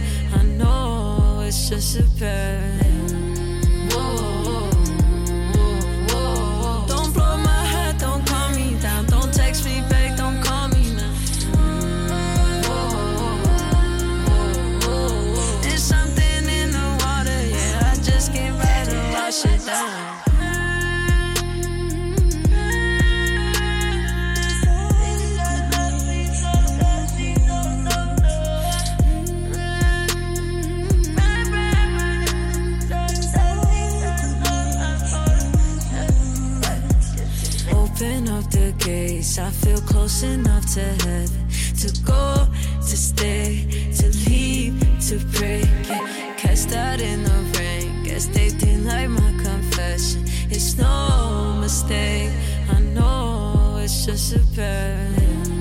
Know 0.58 1.40
it's 1.46 1.68
just 1.68 1.96
a 1.98 2.02
whoa. 3.92 4.68
Don't 6.88 7.14
blow 7.14 7.36
my 7.36 7.64
heart, 7.72 7.98
don't 7.98 8.26
calm 8.26 8.56
me 8.56 8.76
down. 8.82 9.06
Don't 9.06 9.32
text 9.32 9.64
me 9.64 9.82
back, 9.88 10.16
don't 10.16 10.42
call 10.42 10.66
me 10.66 10.94
now. 10.96 11.14
There's 15.62 15.84
something 15.84 16.48
in 16.60 16.72
the 16.72 16.86
water, 17.04 17.40
yeah. 17.46 17.92
I 17.92 17.94
just 18.02 18.32
can't 18.32 18.56
wash 18.56 19.44
it 19.44 19.64
down. 19.64 20.17
Gates. 38.88 39.38
I 39.38 39.50
feel 39.50 39.80
close 39.92 40.22
enough 40.22 40.64
to 40.74 40.84
heaven 41.04 41.48
to 41.82 41.88
go, 42.12 42.48
to 42.88 42.96
stay, 43.10 43.48
to 43.98 44.06
leave, 44.26 44.76
to 45.08 45.16
pray. 45.36 45.62
Get 45.88 46.04
cast 46.38 46.72
out 46.74 47.00
in 47.00 47.18
the 47.28 47.40
rain. 47.58 48.04
Guess 48.04 48.26
they 48.36 48.48
didn't 48.60 48.86
like 48.86 49.10
my 49.22 49.32
confession. 49.48 50.20
It's 50.54 50.70
no 50.78 51.58
mistake. 51.60 52.32
I 52.76 52.80
know 52.96 53.78
it's 53.82 54.06
just 54.06 54.36
a 54.36 54.42
burn. 54.56 55.57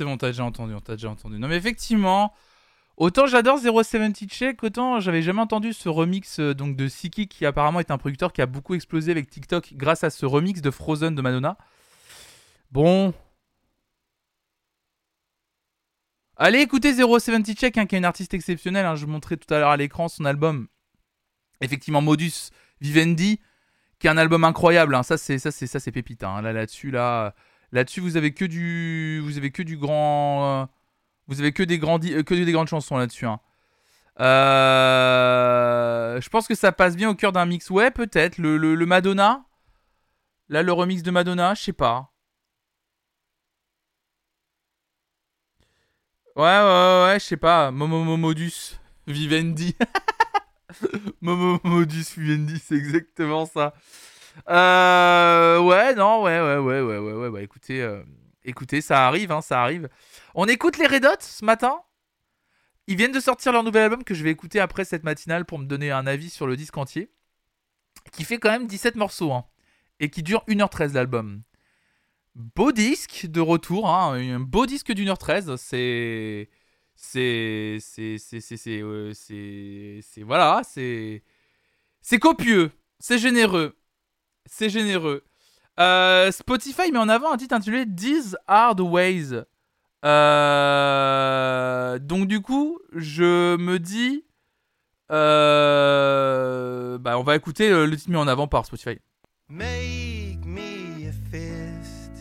C'est 0.00 0.06
bon, 0.06 0.16
t'as 0.16 0.28
déjà 0.28 0.44
entendu, 0.44 0.72
t'as 0.82 0.94
déjà 0.94 1.10
entendu. 1.10 1.38
Non, 1.38 1.46
mais 1.46 1.56
effectivement, 1.56 2.32
autant 3.00 3.26
j'adore 3.26 3.58
070 3.58 4.28
Check, 4.28 4.62
autant 4.62 5.00
j'avais 5.00 5.22
jamais 5.22 5.40
entendu 5.40 5.72
ce 5.72 5.88
remix 5.88 6.38
euh, 6.38 6.54
donc 6.54 6.76
de 6.76 6.86
Siki 6.86 7.26
qui 7.26 7.44
apparemment 7.46 7.80
est 7.80 7.90
un 7.90 7.98
producteur 7.98 8.32
qui 8.32 8.42
a 8.42 8.46
beaucoup 8.46 8.74
explosé 8.74 9.10
avec 9.10 9.28
TikTok 9.28 9.72
grâce 9.74 10.04
à 10.04 10.10
ce 10.10 10.24
remix 10.26 10.62
de 10.62 10.70
Frozen 10.70 11.14
de 11.16 11.22
Madonna. 11.22 11.56
Bon. 12.70 13.12
Allez 16.36 16.60
écouter 16.60 16.94
070 16.94 17.54
Check, 17.54 17.76
hein, 17.76 17.86
qui 17.86 17.96
est 17.96 17.98
une 17.98 18.04
artiste 18.04 18.32
exceptionnelle. 18.32 18.86
hein. 18.86 18.94
Je 18.94 19.04
vous 19.04 19.10
montrais 19.10 19.36
tout 19.36 19.52
à 19.52 19.58
l'heure 19.58 19.70
à 19.70 19.76
l'écran 19.76 20.08
son 20.08 20.24
album. 20.24 20.68
Effectivement, 21.60 22.00
Modus 22.00 22.50
Vivendi, 22.80 23.40
qui 23.98 24.06
est 24.06 24.10
un 24.10 24.16
album 24.16 24.44
incroyable. 24.44 24.94
hein. 24.94 25.02
Ça, 25.02 25.18
c'est 25.18 25.38
ça, 25.38 25.50
c'est 25.50 25.66
ça, 25.66 25.80
c'est 25.80 25.92
pépite. 25.92 26.22
Là, 26.22 26.40
là-dessus, 26.52 26.90
là. 26.90 27.34
Là-dessus, 27.72 28.00
vous 28.00 28.16
avez 28.16 28.32
que 28.32 28.44
du, 28.44 29.20
vous 29.22 29.36
avez 29.36 29.50
que 29.52 29.62
du 29.62 29.76
grand, 29.76 30.62
euh, 30.62 30.66
vous 31.30 31.40
avez 31.40 31.52
que 31.52 31.62
des 31.62 31.78
grandi- 31.78 32.12
euh, 32.14 32.22
que 32.22 32.34
des 32.34 32.52
grandes 32.52 32.68
chansons 32.68 32.96
là-dessus. 32.98 33.26
hein. 33.26 33.40
Euh, 34.20 36.20
je 36.20 36.28
pense 36.28 36.46
que 36.46 36.54
ça 36.54 36.72
passe 36.72 36.96
bien 36.96 37.08
au 37.10 37.14
cœur 37.14 37.32
d'un 37.32 37.46
mix. 37.46 37.70
Ouais, 37.70 37.90
peut-être 37.90 38.38
le, 38.38 38.56
Madonna. 38.86 39.44
Là, 40.50 40.62
le 40.62 40.72
remix 40.72 41.02
de 41.02 41.10
Madonna, 41.10 41.54
je 41.54 41.62
sais 41.62 41.72
pas. 41.72 42.12
Ouais, 46.36 46.42
ouais, 46.44 47.04
ouais, 47.06 47.18
je 47.20 47.24
sais 47.24 47.36
pas. 47.36 47.70
Momo 47.70 48.04
Vivendi. 49.06 49.76
Momo 51.20 51.58
Vivendi, 52.16 52.58
c'est 52.58 52.76
exactement 52.76 53.46
ça. 53.46 53.74
Euh, 54.48 55.58
ouais, 55.60 55.94
non, 55.94 56.22
ouais, 56.22 56.40
ouais, 56.40 56.56
ouais, 56.58 56.80
ouais, 56.80 56.98
ouais, 56.98 57.12
ouais, 57.14 57.30
bah 57.30 57.42
écoutez, 57.42 57.82
écoutez, 58.44 58.80
ça 58.80 59.06
arrive, 59.06 59.32
hein, 59.32 59.40
ça 59.42 59.62
arrive. 59.62 59.88
On 60.34 60.46
écoute 60.46 60.78
les 60.78 60.86
Red 60.86 61.04
Hot 61.04 61.16
ce 61.20 61.44
matin? 61.44 61.80
Ils 62.86 62.96
viennent 62.96 63.12
de 63.12 63.20
sortir 63.20 63.52
leur 63.52 63.62
nouvel 63.62 63.84
album 63.84 64.02
que 64.04 64.14
je 64.14 64.24
vais 64.24 64.30
écouter 64.30 64.58
après 64.60 64.84
cette 64.84 65.04
matinale 65.04 65.44
pour 65.44 65.58
me 65.58 65.66
donner 65.66 65.90
un 65.92 66.06
avis 66.06 66.30
sur 66.30 66.46
le 66.46 66.56
disque 66.56 66.76
entier. 66.76 67.10
Qui 68.12 68.24
fait 68.24 68.38
quand 68.38 68.50
même 68.50 68.66
17 68.66 68.96
morceaux, 68.96 69.32
hein, 69.32 69.44
et 70.00 70.10
qui 70.10 70.22
dure 70.22 70.42
1h13 70.48 70.94
l'album. 70.94 71.42
Beau 72.34 72.72
disque 72.72 73.26
de 73.26 73.40
retour, 73.40 73.88
hein, 73.88 74.14
un 74.14 74.40
beau 74.40 74.66
disque 74.66 74.92
d'une 74.92 75.08
heure 75.08 75.18
13, 75.18 75.56
c'est. 75.56 76.48
C'est. 76.94 77.78
C'est. 77.80 78.16
C'est. 78.18 78.40
C'est. 78.40 78.56
C'est. 78.56 78.80
euh, 78.82 79.12
c'est- 79.14 80.00
c'est- 80.02 80.22
Voilà, 80.22 80.62
c'est. 80.64 81.22
C'est 82.02 82.18
copieux, 82.18 82.72
c'est 82.98 83.18
généreux. 83.18 83.76
C'est 84.46 84.70
généreux. 84.70 85.24
Euh, 85.80 86.30
Spotify 86.30 86.92
met 86.92 86.98
en 86.98 87.08
avant 87.08 87.32
un 87.32 87.38
titre 87.38 87.54
intitulé 87.54 87.86
These 87.86 88.36
the 88.76 88.80
Ways. 88.80 89.32
Euh, 90.04 91.98
donc 91.98 92.26
du 92.26 92.42
coup, 92.42 92.78
je 92.94 93.56
me 93.56 93.78
dis, 93.78 94.24
euh, 95.10 96.98
bah 96.98 97.18
on 97.18 97.22
va 97.22 97.36
écouter 97.36 97.70
euh, 97.70 97.86
le 97.86 97.96
titre 97.96 98.10
mis 98.10 98.16
en 98.16 98.28
avant 98.28 98.46
par 98.46 98.66
Spotify. 98.66 98.98
Make 99.48 100.44
me 100.44 101.08
a 101.08 101.12
fist. 101.30 102.12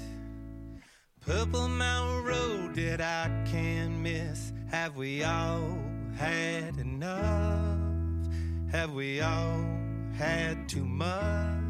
Purple 1.26 1.68
Mountain 1.70 2.24
Road 2.24 2.76
that 2.76 3.02
I 3.02 3.30
can't 3.50 4.02
miss. 4.02 4.54
Have 4.72 4.96
we 4.96 5.24
all 5.24 5.78
had 6.18 6.78
enough? 6.80 7.78
Have 8.72 8.94
we 8.94 9.22
all 9.22 9.60
had 10.18 10.68
too 10.68 10.86
much? 10.86 11.69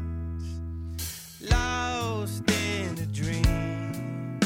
Lost 1.50 2.50
in 2.50 2.98
a 2.98 3.06
dream. 3.06 4.40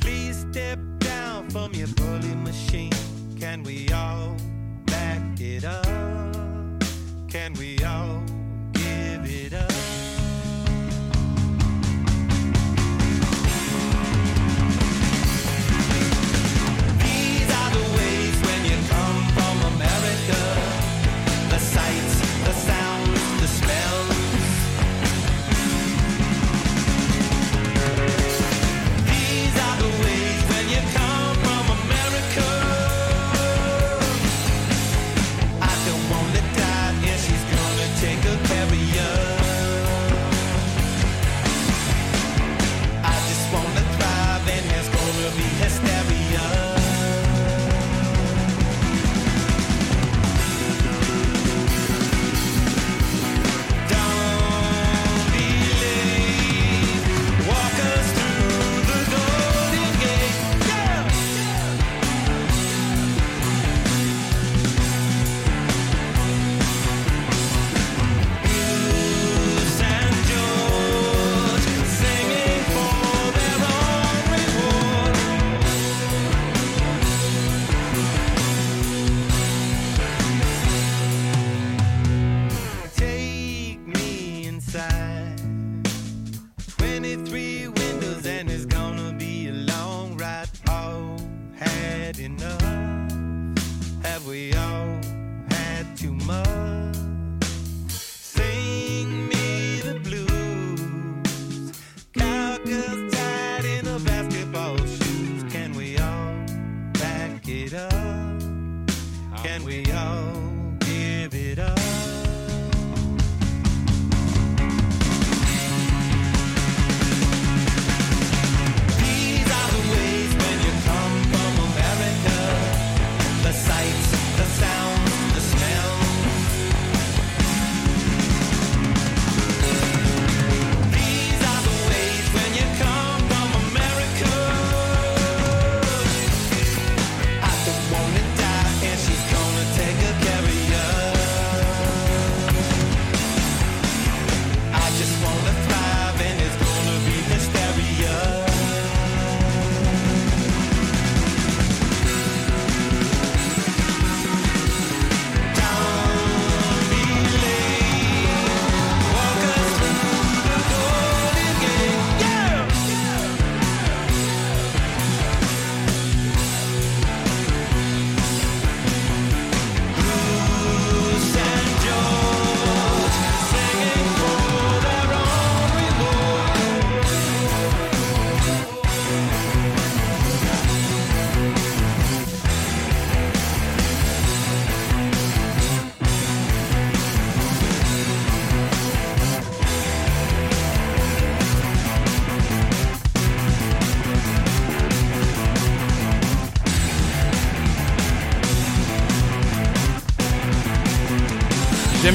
Please 0.00 0.46
step 0.50 0.78
down 0.98 1.50
from 1.50 1.72
your 1.74 1.88
bully 1.88 2.34
machine. 2.34 2.92
Can 3.38 3.62
we 3.62 3.90
all 3.90 4.36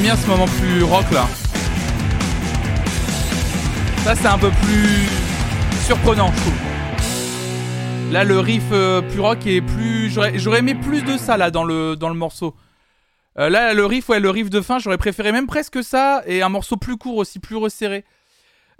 J'aime 0.02 0.14
bien 0.14 0.16
ce 0.16 0.26
moment 0.28 0.46
plus 0.46 0.82
rock 0.82 1.04
là. 1.12 1.28
Ça 4.02 4.14
c'est 4.14 4.28
un 4.28 4.38
peu 4.38 4.48
plus 4.62 5.06
surprenant 5.84 6.32
je 6.34 6.40
trouve. 6.40 6.54
Là 8.10 8.24
le 8.24 8.38
riff 8.38 8.62
euh, 8.72 9.02
plus 9.02 9.20
rock 9.20 9.46
est 9.46 9.60
plus... 9.60 10.08
J'aurais 10.08 10.60
aimé 10.60 10.74
plus 10.74 11.02
de 11.02 11.18
ça 11.18 11.36
là 11.36 11.50
dans 11.50 11.64
le, 11.64 11.96
dans 11.96 12.08
le 12.08 12.14
morceau. 12.14 12.56
Euh, 13.38 13.50
là 13.50 13.74
le 13.74 13.84
riff, 13.84 14.08
ouais 14.08 14.20
le 14.20 14.30
riff 14.30 14.48
de 14.48 14.62
fin 14.62 14.78
j'aurais 14.78 14.96
préféré 14.96 15.32
même 15.32 15.46
presque 15.46 15.84
ça 15.84 16.22
et 16.24 16.40
un 16.40 16.48
morceau 16.48 16.78
plus 16.78 16.96
court 16.96 17.18
aussi, 17.18 17.38
plus 17.38 17.56
resserré. 17.56 18.06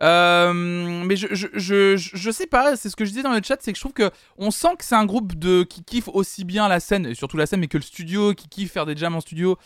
Euh, 0.01 0.55
mais 0.55 1.17
je, 1.17 1.27
je, 1.33 1.49
je, 1.53 1.99
je- 1.99 2.11
je 2.17 2.31
sais 2.31 2.47
pas, 2.47 2.77
c'est 2.77 2.89
ce 2.89 2.97
que 2.97 3.05
je 3.05 3.11
disais 3.11 3.23
dans 3.23 3.35
le 3.35 3.43
chat, 3.47 3.59
c'est 3.61 3.73
que 3.73 3.77
je 3.77 3.83
trouve 3.83 3.93
que 3.93 4.11
on 4.39 4.51
sent 4.51 4.75
que 4.79 4.87
c'est 4.87 4.95
un 4.95 5.05
groupe 5.05 5.39
de 5.39 5.65
qui 5.65 5.85
kiffe 5.85 6.09
aussi 6.09 6.45
bien 6.47 6.67
la 6.69 6.81
scène, 6.81 7.05
et 7.05 7.15
surtout 7.15 7.37
la 7.37 7.45
scène, 7.45 7.61
mais 7.61 7.67
que 7.67 7.77
le 7.77 7.83
studio, 7.83 8.33
qui 8.33 8.49
kiffe 8.49 8.73
faire 8.73 8.87
des 8.87 8.97
jams 8.97 9.15
en 9.15 9.21
studio. 9.21 9.59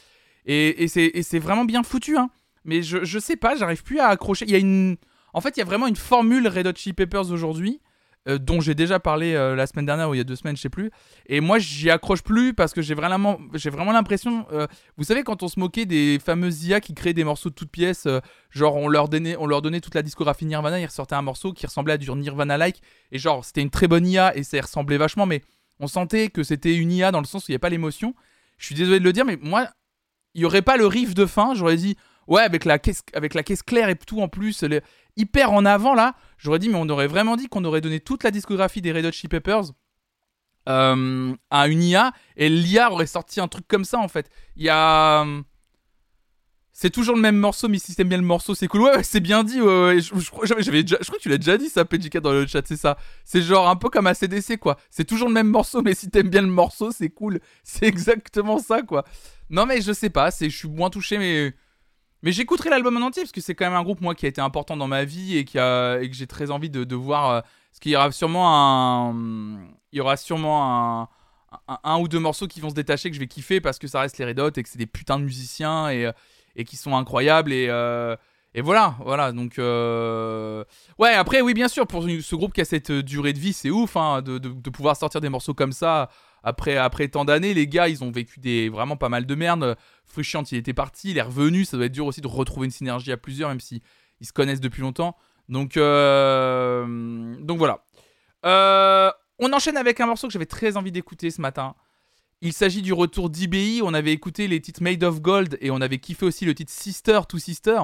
Et, 0.46 0.88
c'est 0.88 1.38
vraiment 1.38 1.64
bien 1.64 1.82
foutu, 1.82 2.16
hein. 2.16 2.30
Mais 2.64 2.82
je, 2.82 3.18
sais 3.18 3.36
pas, 3.36 3.56
j'arrive 3.56 3.82
plus 3.82 4.00
à 4.00 4.08
accrocher. 4.08 4.46
Il 4.46 4.50
y 4.50 4.54
a 4.54 4.58
une. 4.58 4.96
En 5.34 5.40
fait, 5.40 5.56
il 5.56 5.60
y 5.60 5.62
a 5.62 5.66
vraiment 5.66 5.86
une 5.86 5.96
formule 5.96 6.48
Red 6.48 6.66
Hot 6.66 6.72
Chili 6.76 6.94
Peppers 6.94 7.30
aujourd'hui, 7.30 7.80
euh, 8.26 8.38
dont 8.38 8.60
j'ai 8.60 8.74
déjà 8.74 9.00
parlé 9.00 9.34
euh, 9.34 9.54
la 9.54 9.66
semaine 9.66 9.84
dernière 9.84 10.08
ou 10.08 10.14
il 10.14 10.18
y 10.18 10.20
a 10.20 10.24
deux 10.24 10.36
semaines, 10.36 10.56
je 10.56 10.62
sais 10.62 10.70
plus. 10.70 10.90
Et 11.26 11.40
moi, 11.40 11.58
j'y 11.58 11.90
accroche 11.90 12.22
plus 12.22 12.54
parce 12.54 12.72
que 12.72 12.80
j'ai 12.80 12.94
vraiment, 12.94 13.38
j'ai 13.52 13.68
vraiment 13.68 13.92
l'impression. 13.92 14.46
euh, 14.52 14.66
vous 14.96 15.04
savez, 15.04 15.24
quand 15.24 15.42
on 15.42 15.48
se 15.48 15.60
moquait 15.60 15.84
des 15.84 16.18
fameuses 16.24 16.64
IA 16.64 16.80
qui 16.80 16.94
créaient 16.94 17.12
des 17.12 17.24
morceaux 17.24 17.50
de 17.50 17.54
toutes 17.54 17.70
pièces, 17.70 18.08
genre 18.48 18.76
on 18.76 18.88
leur, 18.88 19.10
donnait, 19.10 19.36
on 19.36 19.46
leur 19.46 19.60
donnait 19.60 19.80
toute 19.80 19.94
la 19.94 20.02
discographie 20.02 20.46
Nirvana, 20.46 20.80
ils 20.80 20.86
ressortaient 20.86 21.16
un 21.16 21.22
morceau 21.22 21.52
qui 21.52 21.66
ressemblait 21.66 21.94
à 21.94 21.98
du 21.98 22.10
Nirvana-like. 22.10 22.80
Et 23.12 23.18
genre, 23.18 23.44
c'était 23.44 23.60
une 23.60 23.70
très 23.70 23.88
bonne 23.88 24.06
IA 24.06 24.34
et 24.36 24.42
ça 24.42 24.56
y 24.56 24.60
ressemblait 24.60 24.96
vachement, 24.96 25.26
mais 25.26 25.42
on 25.80 25.86
sentait 25.86 26.28
que 26.28 26.42
c'était 26.42 26.74
une 26.74 26.92
IA 26.92 27.10
dans 27.10 27.20
le 27.20 27.26
sens 27.26 27.42
où 27.42 27.46
il 27.50 27.52
n'y 27.52 27.56
a 27.56 27.60
pas 27.60 27.68
l'émotion. 27.68 28.14
Je 28.56 28.66
suis 28.66 28.74
désolé 28.74 29.00
de 29.00 29.04
le 29.04 29.12
dire, 29.12 29.24
mais 29.24 29.36
moi, 29.42 29.68
il 30.34 30.40
n'y 30.40 30.44
aurait 30.44 30.62
pas 30.62 30.76
le 30.76 30.86
riff 30.86 31.14
de 31.14 31.26
fin. 31.26 31.54
J'aurais 31.54 31.76
dit, 31.76 31.96
ouais, 32.28 32.42
avec 32.42 32.64
la 32.64 32.78
caisse, 32.78 33.02
avec 33.14 33.34
la 33.34 33.42
caisse 33.42 33.62
claire 33.62 33.88
et 33.88 33.96
tout 33.96 34.20
en 34.20 34.28
plus, 34.28 34.64
hyper 35.16 35.52
en 35.52 35.64
avant 35.64 35.94
là. 35.94 36.14
J'aurais 36.38 36.58
dit, 36.58 36.68
mais 36.68 36.78
on 36.78 36.88
aurait 36.88 37.06
vraiment 37.06 37.36
dit 37.36 37.48
qu'on 37.48 37.64
aurait 37.64 37.80
donné 37.80 38.00
toute 38.00 38.24
la 38.24 38.30
discographie 38.30 38.82
des 38.82 38.92
Red 38.92 39.06
Hot 39.06 39.12
Chili 39.12 39.28
Peppers 39.28 39.64
euh, 40.68 41.34
à 41.50 41.68
une 41.68 41.82
IA 41.82 42.12
et 42.36 42.48
l'IA 42.48 42.90
aurait 42.90 43.06
sorti 43.06 43.40
un 43.40 43.48
truc 43.48 43.66
comme 43.68 43.84
ça 43.84 43.98
en 43.98 44.08
fait. 44.08 44.30
Il 44.56 44.64
y 44.64 44.70
a. 44.70 45.22
euh, 45.24 45.42
C'est 46.72 46.90
toujours 46.90 47.14
le 47.14 47.20
même 47.20 47.36
morceau, 47.36 47.68
mais 47.68 47.78
si 47.78 47.94
t'aimes 47.94 48.08
bien 48.08 48.18
le 48.18 48.24
morceau, 48.24 48.54
c'est 48.54 48.66
cool. 48.66 48.80
Ouais, 48.82 48.96
ouais, 48.96 49.02
c'est 49.04 49.20
bien 49.20 49.44
dit. 49.44 49.58
Je, 49.58 50.00
je 50.00 50.30
crois- 50.30 50.46
que 50.46 51.18
tu 51.22 51.28
l'as 51.28 51.38
déjà 51.38 51.56
dit, 51.56 51.68
ça, 51.68 51.84
PJK, 51.84 52.18
dans 52.18 52.32
le 52.32 52.46
chat, 52.46 52.66
c'est 52.66 52.76
ça. 52.76 52.96
C'est 53.24 53.42
genre 53.42 53.68
un 53.68 53.76
peu 53.76 53.90
comme 53.90 54.06
à 54.08 54.14
CDC, 54.14 54.56
quoi. 54.58 54.76
C'est 54.90 55.04
toujours 55.04 55.28
le 55.28 55.34
même 55.34 55.48
morceau, 55.48 55.82
mais 55.82 55.94
si 55.94 56.10
t'aimes 56.10 56.30
bien 56.30 56.42
le 56.42 56.48
morceau, 56.48 56.90
c'est 56.90 57.10
cool. 57.10 57.40
C'est 57.62 57.86
exactement 57.86 58.58
ça, 58.58 58.82
quoi. 58.82 59.04
Non, 59.50 59.66
mais 59.66 59.80
je 59.80 59.92
sais 59.92 60.10
pas, 60.10 60.30
je 60.30 60.48
suis 60.48 60.68
moins 60.68 60.90
touché, 60.90 61.18
mais. 61.18 61.54
Mais 62.22 62.32
j'écouterai 62.32 62.70
l'album 62.70 62.96
en 62.96 63.06
entier, 63.06 63.22
parce 63.22 63.32
que 63.32 63.42
c'est 63.42 63.54
quand 63.54 63.66
même 63.66 63.74
un 63.78 63.82
groupe, 63.82 64.00
moi, 64.00 64.14
qui 64.14 64.24
a 64.24 64.28
été 64.30 64.40
important 64.40 64.78
dans 64.78 64.86
ma 64.88 65.04
vie 65.04 65.36
et, 65.36 65.44
qui 65.44 65.58
a, 65.58 65.98
et 66.00 66.08
que 66.08 66.16
j'ai 66.16 66.26
très 66.26 66.50
envie 66.50 66.70
de, 66.70 66.94
voir. 66.94 67.30
euh, 67.30 67.40
parce 67.42 67.80
qu'il 67.80 67.92
y 67.92 67.96
aura 67.96 68.10
sûrement 68.12 69.08
un. 69.10 69.58
Il 69.92 69.98
y 69.98 70.00
aura 70.00 70.16
sûrement 70.16 71.02
un 71.02 71.08
un, 71.84 71.98
ou 72.00 72.08
deux 72.08 72.18
morceaux 72.18 72.46
qui 72.48 72.60
vont 72.60 72.70
se 72.70 72.74
détacher 72.74 73.10
que 73.10 73.14
je 73.14 73.20
vais 73.20 73.28
kiffer 73.28 73.60
parce 73.60 73.78
que 73.78 73.86
ça 73.86 74.00
reste 74.00 74.18
les 74.18 74.24
Red 74.24 74.40
Hot 74.40 74.50
et 74.56 74.62
que 74.62 74.68
c'est 74.68 74.78
des 74.78 74.86
putains 74.86 75.18
de 75.18 75.24
musiciens 75.24 75.88
et, 75.88 76.06
euh, 76.06 76.12
et 76.56 76.64
qui 76.64 76.76
sont 76.76 76.96
incroyables 76.96 77.52
et, 77.52 77.66
euh, 77.68 78.16
et 78.54 78.60
voilà, 78.60 78.96
voilà. 79.00 79.32
Donc, 79.32 79.58
euh, 79.58 80.64
ouais, 80.98 81.12
après, 81.14 81.40
oui, 81.42 81.54
bien 81.54 81.68
sûr, 81.68 81.86
pour 81.86 82.02
ce 82.04 82.34
groupe 82.36 82.52
qui 82.52 82.60
a 82.60 82.64
cette 82.64 82.90
durée 82.92 83.32
de 83.32 83.38
vie, 83.38 83.52
c'est 83.52 83.70
ouf 83.70 83.96
hein, 83.96 84.22
de- 84.22 84.38
de 84.38 84.70
pouvoir 84.70 84.96
sortir 84.96 85.20
des 85.20 85.28
morceaux 85.28 85.54
comme 85.54 85.72
ça 85.72 86.08
après, 86.44 86.76
après 86.76 87.08
tant 87.08 87.24
d'années. 87.24 87.54
Les 87.54 87.66
gars, 87.66 87.88
ils 87.88 88.04
ont 88.04 88.10
vécu 88.10 88.38
des, 88.38 88.68
vraiment 88.68 88.96
pas 88.96 89.08
mal 89.08 89.26
de 89.26 89.34
merde. 89.34 89.76
Frusciante, 90.04 90.52
il 90.52 90.58
était 90.58 90.74
parti, 90.74 91.10
il 91.10 91.18
est 91.18 91.22
revenu. 91.22 91.64
Ça 91.64 91.76
doit 91.76 91.86
être 91.86 91.92
dur 91.92 92.06
aussi 92.06 92.20
de 92.20 92.28
retrouver 92.28 92.66
une 92.66 92.70
synergie 92.70 93.10
à 93.10 93.16
plusieurs, 93.16 93.48
même 93.48 93.60
si 93.60 93.82
ils 94.20 94.26
se 94.26 94.32
connaissent 94.32 94.60
depuis 94.60 94.82
longtemps. 94.82 95.16
Donc, 95.48 95.76
euh, 95.76 97.36
donc 97.40 97.58
voilà. 97.58 97.84
Euh, 98.44 99.10
on 99.38 99.52
enchaîne 99.52 99.76
avec 99.76 100.00
un 100.00 100.06
morceau 100.06 100.28
que 100.28 100.32
j'avais 100.32 100.46
très 100.46 100.76
envie 100.76 100.92
d'écouter 100.92 101.30
ce 101.30 101.40
matin. 101.40 101.74
Il 102.42 102.52
s'agit 102.52 102.82
du 102.82 102.92
retour 102.92 103.30
d'IBI. 103.30 103.80
On 103.82 103.94
avait 103.94 104.12
écouté 104.12 104.46
les 104.46 104.60
titres 104.60 104.82
Made 104.82 105.02
of 105.02 105.22
Gold 105.22 105.56
et 105.62 105.70
on 105.70 105.80
avait 105.80 105.98
kiffé 105.98 106.26
aussi 106.26 106.44
le 106.44 106.54
titre 106.54 106.72
Sister 106.72 107.20
to 107.26 107.38
Sister. 107.38 107.80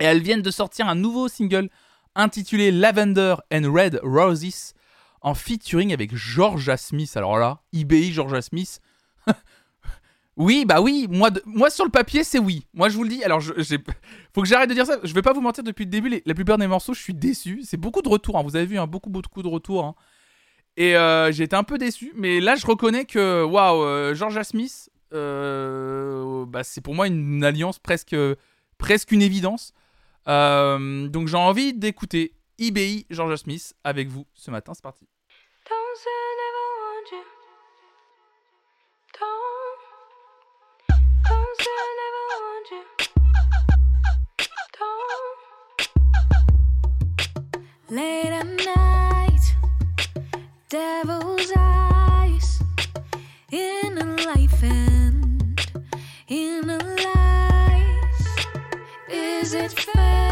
Et 0.00 0.04
elles 0.04 0.22
viennent 0.22 0.42
de 0.42 0.50
sortir 0.50 0.88
un 0.88 0.96
nouveau 0.96 1.28
single 1.28 1.68
intitulé 2.16 2.72
Lavender 2.72 3.36
and 3.52 3.72
Red 3.72 4.00
Roses 4.02 4.74
en 5.22 5.34
featuring 5.34 5.92
avec 5.92 6.14
Georgia 6.14 6.76
Smith. 6.76 7.16
Alors 7.16 7.38
là, 7.38 7.62
IBI, 7.72 8.12
Georgia 8.12 8.42
Smith. 8.42 8.80
oui, 10.36 10.64
bah 10.66 10.80
oui, 10.80 11.06
moi, 11.08 11.30
moi 11.46 11.70
sur 11.70 11.84
le 11.84 11.90
papier, 11.90 12.24
c'est 12.24 12.38
oui. 12.38 12.66
Moi 12.74 12.88
je 12.88 12.96
vous 12.96 13.04
le 13.04 13.08
dis, 13.08 13.24
alors 13.24 13.40
faut 14.34 14.42
que 14.42 14.48
j'arrête 14.48 14.68
de 14.68 14.74
dire 14.74 14.86
ça. 14.86 14.98
Je 15.02 15.14
vais 15.14 15.22
pas 15.22 15.32
vous 15.32 15.40
mentir, 15.40 15.64
depuis 15.64 15.84
le 15.84 15.90
début, 15.90 16.22
la 16.24 16.34
plupart 16.34 16.58
des 16.58 16.66
morceaux, 16.66 16.94
je 16.94 17.00
suis 17.00 17.14
déçu. 17.14 17.62
C'est 17.64 17.76
beaucoup 17.76 18.02
de 18.02 18.08
retours, 18.08 18.36
hein. 18.38 18.42
vous 18.42 18.56
avez 18.56 18.66
vu, 18.66 18.78
hein, 18.78 18.86
beaucoup, 18.86 19.10
beaucoup 19.10 19.42
de 19.42 19.48
retours. 19.48 19.84
hein. 19.84 19.94
Et 20.76 20.96
euh, 20.96 21.30
j'ai 21.32 21.44
été 21.44 21.54
un 21.54 21.64
peu 21.64 21.76
déçu, 21.76 22.12
mais 22.16 22.40
là 22.40 22.54
je 22.56 22.66
reconnais 22.66 23.04
que, 23.04 23.44
waouh, 23.44 23.82
euh, 23.84 24.14
Georgia 24.14 24.42
Smith, 24.42 24.88
euh, 25.12 26.46
bah, 26.46 26.64
c'est 26.64 26.80
pour 26.80 26.94
moi 26.94 27.06
une 27.06 27.44
alliance 27.44 27.78
presque, 27.78 28.16
presque 28.78 29.12
une 29.12 29.22
évidence. 29.22 29.74
Donc 30.26 31.28
j'ai 31.28 31.36
envie 31.36 31.74
d'écouter 31.74 32.32
IBI, 32.58 33.06
Georgia 33.10 33.36
Smith 33.36 33.74
avec 33.84 34.08
vous 34.08 34.26
ce 34.34 34.50
matin, 34.50 34.72
c'est 34.74 34.82
parti. 34.82 35.06
Late 47.90 48.32
at 48.32 48.46
night, 48.46 49.54
devil's 50.70 51.52
eyes 51.54 52.58
in 53.50 53.98
a 53.98 54.16
life 54.24 54.62
and 54.62 55.60
in 56.26 56.70
a 56.70 56.78
life. 56.78 58.46
Is 59.10 59.52
it 59.52 59.72
fate? 59.72 60.31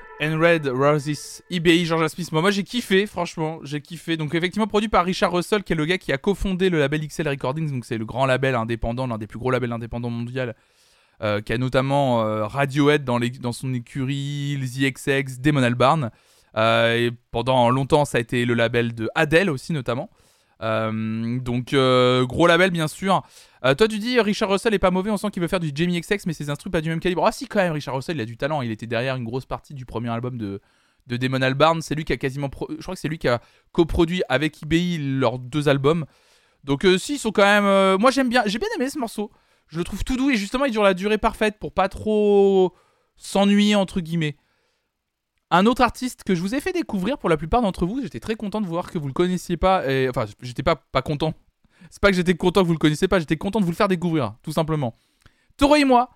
and 0.21 0.39
red 0.39 0.67
roses. 0.67 1.41
IBI, 1.49 1.85
Georgia 1.85 2.07
Smith. 2.09 2.31
Moi, 2.31 2.51
j'ai 2.51 2.63
kiffé, 2.63 3.05
franchement, 3.07 3.59
j'ai 3.63 3.81
kiffé. 3.81 4.17
Donc, 4.17 4.33
effectivement, 4.35 4.67
produit 4.67 4.89
par 4.89 5.03
Richard 5.05 5.31
Russell, 5.31 5.63
qui 5.63 5.73
est 5.73 5.75
le 5.75 5.85
gars 5.85 5.97
qui 5.97 6.11
a 6.13 6.17
cofondé 6.17 6.69
le 6.69 6.79
label 6.79 7.05
XL 7.07 7.27
Recordings. 7.27 7.71
Donc, 7.71 7.85
c'est 7.85 7.97
le 7.97 8.05
grand 8.05 8.25
label 8.25 8.55
indépendant, 8.55 9.07
l'un 9.07 9.17
des 9.17 9.27
plus 9.27 9.39
gros 9.39 9.51
labels 9.51 9.71
indépendants 9.71 10.09
mondial, 10.09 10.55
euh, 11.23 11.41
qui 11.41 11.53
a 11.53 11.57
notamment 11.57 12.23
euh, 12.23 12.45
Radiohead 12.45 13.03
dans, 13.03 13.17
les- 13.17 13.31
son 13.51 13.73
écurie, 13.73 14.57
The 14.61 14.93
XX, 14.93 15.39
Damon 15.39 15.63
Albarn. 15.63 16.11
Euh, 16.57 16.95
et 17.07 17.11
pendant 17.31 17.69
longtemps, 17.69 18.05
ça 18.05 18.17
a 18.17 18.21
été 18.21 18.45
le 18.45 18.53
label 18.53 18.93
de 18.93 19.09
Adele 19.15 19.49
aussi, 19.49 19.73
notamment. 19.73 20.09
Euh, 20.61 21.39
donc, 21.39 21.73
euh, 21.73 22.25
gros 22.25 22.47
label, 22.47 22.71
bien 22.71 22.87
sûr. 22.87 23.23
Euh, 23.65 23.75
toi, 23.75 23.87
tu 23.87 23.99
dis 23.99 24.19
Richard 24.19 24.49
Russell 24.49 24.73
est 24.73 24.79
pas 24.79 24.91
mauvais, 24.91 25.11
on 25.11 25.17
sent 25.17 25.29
qu'il 25.31 25.41
veut 25.41 25.47
faire 25.47 25.59
du 25.59 25.71
Jamie 25.73 25.99
XX, 25.99 26.25
mais 26.25 26.33
ses 26.33 26.49
instruments 26.49 26.71
pas 26.71 26.81
du 26.81 26.89
même 26.89 26.99
calibre. 26.99 27.25
Ah, 27.25 27.31
si, 27.31 27.47
quand 27.47 27.59
même, 27.59 27.73
Richard 27.73 27.95
Russell, 27.95 28.17
il 28.17 28.21
a 28.21 28.25
du 28.25 28.37
talent. 28.37 28.61
Il 28.61 28.71
était 28.71 28.87
derrière 28.87 29.15
une 29.15 29.23
grosse 29.23 29.45
partie 29.45 29.73
du 29.73 29.85
premier 29.85 30.09
album 30.09 30.37
de, 30.37 30.61
de 31.07 31.17
Damon 31.17 31.41
Albarn. 31.41 31.81
C'est 31.81 31.95
lui 31.95 32.05
qui 32.05 32.13
a 32.13 32.17
quasiment. 32.17 32.49
Je 32.69 32.81
crois 32.81 32.95
que 32.95 33.01
c'est 33.01 33.09
lui 33.09 33.17
qui 33.17 33.27
a 33.27 33.41
coproduit 33.71 34.23
avec 34.29 34.61
IBI 34.61 34.97
leurs 35.19 35.39
deux 35.39 35.69
albums. 35.69 36.05
Donc, 36.63 36.85
si, 36.97 37.15
ils 37.15 37.19
sont 37.19 37.31
quand 37.31 37.43
même. 37.43 37.97
Moi, 37.99 38.11
j'aime 38.11 38.29
bien. 38.29 38.43
J'ai 38.45 38.59
bien 38.59 38.69
aimé 38.75 38.89
ce 38.89 38.99
morceau. 38.99 39.31
Je 39.67 39.77
le 39.77 39.83
trouve 39.83 40.03
tout 40.03 40.17
doux 40.17 40.29
et 40.29 40.35
justement, 40.35 40.65
il 40.65 40.71
dure 40.71 40.83
la 40.83 40.93
durée 40.93 41.17
parfaite 41.17 41.57
pour 41.57 41.71
pas 41.71 41.87
trop 41.87 42.73
s'ennuyer, 43.15 43.75
entre 43.75 44.01
guillemets. 44.01 44.35
Un 45.53 45.65
autre 45.65 45.81
artiste 45.81 46.23
que 46.23 46.33
je 46.33 46.41
vous 46.41 46.55
ai 46.55 46.61
fait 46.61 46.71
découvrir 46.71 47.17
pour 47.17 47.29
la 47.29 47.35
plupart 47.35 47.61
d'entre 47.61 47.85
vous, 47.85 48.01
j'étais 48.01 48.21
très 48.21 48.35
content 48.35 48.61
de 48.61 48.65
voir 48.65 48.89
que 48.89 48.97
vous 48.97 49.07
le 49.07 49.13
connaissiez 49.13 49.57
pas. 49.57 49.85
Et... 49.91 50.07
Enfin, 50.07 50.25
j'étais 50.41 50.63
pas, 50.63 50.77
pas 50.77 51.01
content. 51.01 51.33
C'est 51.89 52.01
pas 52.01 52.09
que 52.09 52.15
j'étais 52.15 52.35
content 52.35 52.61
que 52.61 52.67
vous 52.67 52.73
le 52.73 52.79
connaissiez 52.79 53.09
pas, 53.09 53.19
j'étais 53.19 53.35
content 53.35 53.59
de 53.59 53.65
vous 53.65 53.71
le 53.71 53.75
faire 53.75 53.89
découvrir, 53.89 54.35
tout 54.43 54.53
simplement. 54.53 54.95
Toro 55.57 55.75
et 55.75 55.83
moi, 55.83 56.09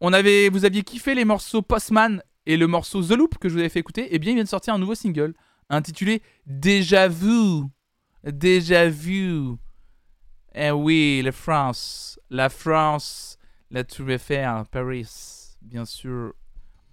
On 0.00 0.12
avait, 0.12 0.48
vous 0.48 0.64
aviez 0.64 0.82
kiffé 0.82 1.14
les 1.14 1.24
morceaux 1.24 1.62
Postman 1.62 2.22
et 2.46 2.56
le 2.56 2.66
morceau 2.66 3.02
The 3.02 3.12
Loop 3.12 3.38
que 3.38 3.48
je 3.48 3.54
vous 3.54 3.60
avais 3.60 3.68
fait 3.68 3.78
écouter. 3.78 4.08
Eh 4.10 4.18
bien, 4.18 4.32
il 4.32 4.34
vient 4.34 4.44
de 4.44 4.48
sortir 4.48 4.74
un 4.74 4.78
nouveau 4.78 4.94
single 4.94 5.34
intitulé 5.68 6.22
Déjà 6.46 7.06
vu. 7.06 7.64
Déjà 8.24 8.88
vu. 8.88 9.56
Eh 10.54 10.70
oui, 10.70 11.22
la 11.22 11.32
France. 11.32 12.18
La 12.28 12.48
France. 12.48 13.38
La 13.70 13.84
Tour 13.84 14.10
Eiffel, 14.10 14.64
Paris. 14.72 15.54
Bien 15.62 15.84
sûr. 15.84 16.32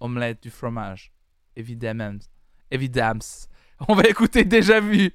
Omelette 0.00 0.42
du 0.42 0.50
fromage. 0.50 1.12
Évidemment. 1.58 2.18
Évidemment. 2.70 3.20
On 3.88 3.94
va 3.94 4.04
écouter 4.04 4.44
Déjà 4.44 4.80
vu. 4.80 5.10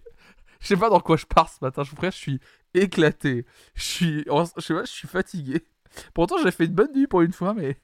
Je 0.60 0.68
sais 0.68 0.78
pas 0.78 0.90
dans 0.90 0.99
quoi 0.99 1.15
je 1.15 1.26
pars 1.26 1.49
ce 1.49 1.57
matin. 1.61 1.84
Je 1.84 1.91
vous 1.91 1.98
je 2.02 2.10
suis 2.10 2.40
éclaté. 2.74 3.45
Je 3.76 3.84
suis, 3.84 4.26
je 4.28 4.61
sais 4.61 4.74
pas, 4.74 4.84
je 4.84 4.91
suis 4.91 5.07
fatigué. 5.07 5.65
Pourtant, 6.14 6.36
j'ai 6.44 6.52
fait 6.52 6.65
une 6.65 6.74
bonne 6.74 6.91
nuit 6.94 7.07
pour 7.07 7.22
une 7.22 7.32
fois, 7.32 7.53
mais 7.53 7.78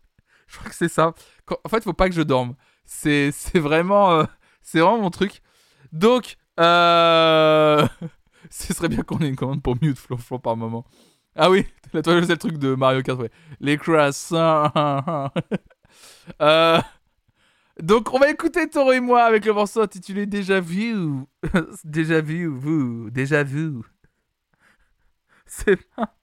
je 0.47 0.57
crois 0.57 0.69
que 0.69 0.75
c'est 0.75 0.89
ça. 0.89 1.13
En 1.63 1.69
fait, 1.69 1.83
faut 1.83 1.93
pas 1.93 2.09
que 2.09 2.15
je 2.15 2.21
dorme. 2.21 2.55
C'est, 2.85 3.31
c'est 3.31 3.59
vraiment, 3.59 4.11
euh, 4.11 4.25
c'est 4.61 4.79
vraiment 4.79 4.99
mon 4.99 5.09
truc. 5.09 5.41
Donc, 5.93 6.35
euh... 6.59 7.87
ce 8.49 8.73
serait 8.73 8.89
bien 8.89 9.03
qu'on 9.03 9.19
ait 9.19 9.29
une 9.29 9.35
commande 9.35 9.63
pour 9.63 9.77
mute 9.81 9.97
Flo 9.97 10.17
Flo 10.17 10.37
par 10.37 10.57
moment. 10.57 10.85
Ah 11.35 11.49
oui, 11.49 11.65
la 11.93 12.01
toile 12.01 12.25
c'est 12.25 12.33
le 12.33 12.37
truc 12.37 12.57
de 12.57 12.75
Mario 12.75 13.01
Kart. 13.03 13.21
Les 13.61 13.77
croissants. 13.77 14.71
Euh, 16.41 16.79
Donc, 17.81 18.13
on 18.13 18.19
va 18.19 18.29
écouter 18.29 18.67
Toro 18.67 18.91
et 18.91 18.99
moi 18.99 19.23
avec 19.23 19.45
le 19.45 19.53
morceau 19.53 19.81
intitulé 19.81 20.25
Déjà 20.25 20.59
vu. 20.59 20.95
Déjà 21.83 22.21
vu, 22.21 22.47
vous. 22.47 23.09
Déjà 23.09 23.43
vu. 23.43 23.71
C'est 25.45 25.77
parti. 25.95 26.18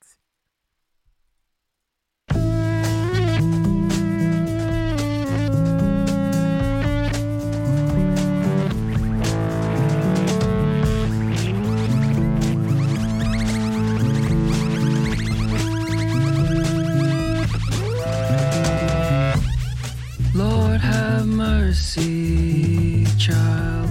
Mercy, 21.76 23.04
child. 23.18 23.90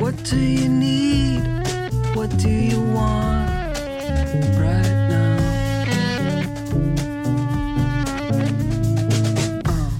What 0.00 0.14
do 0.24 0.38
you 0.38 0.68
need? 0.68 1.42
What 2.14 2.30
do 2.38 2.48
you 2.48 2.80
want 2.80 3.76
right 4.64 4.94
now? 5.12 5.36
Uh. 9.66 9.90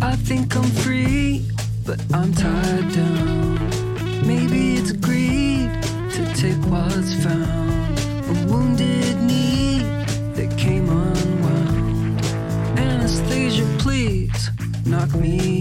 I 0.00 0.16
think 0.16 0.56
I'm 0.56 0.70
free, 0.82 1.44
but 1.84 2.00
I'm 2.14 2.32
tied 2.32 2.92
down. 2.94 3.58
Maybe 4.26 4.76
it's 4.76 4.92
greed 4.92 5.70
to 6.14 6.22
take 6.34 6.62
what's 6.72 7.12
found. 7.22 7.63
Me 15.14 15.53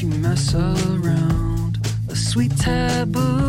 you 0.00 0.08
mess 0.08 0.54
around. 0.54 1.78
A 2.08 2.14
sweet 2.14 2.56
taboo 2.56 3.47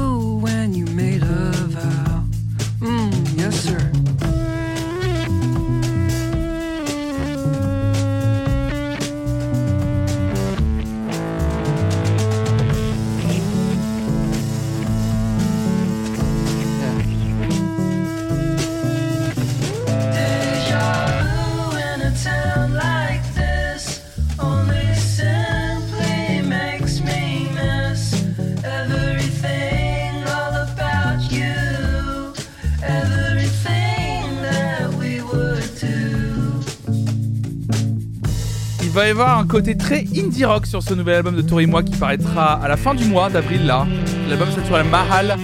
Y 39.09 39.11
avoir 39.11 39.39
un 39.39 39.47
côté 39.47 39.75
très 39.75 40.05
indie 40.15 40.45
rock 40.45 40.67
sur 40.67 40.83
ce 40.83 40.93
nouvel 40.93 41.15
album 41.15 41.35
de 41.35 41.41
Tori 41.41 41.65
Moi 41.65 41.81
qui 41.81 41.97
paraîtra 41.97 42.63
à 42.63 42.67
la 42.67 42.77
fin 42.77 42.93
du 42.93 43.05
mois 43.05 43.31
d'avril 43.31 43.65
là. 43.65 43.87
L'album 44.27 44.51
s'appelle 44.51 44.87
Mahal. 44.87 45.35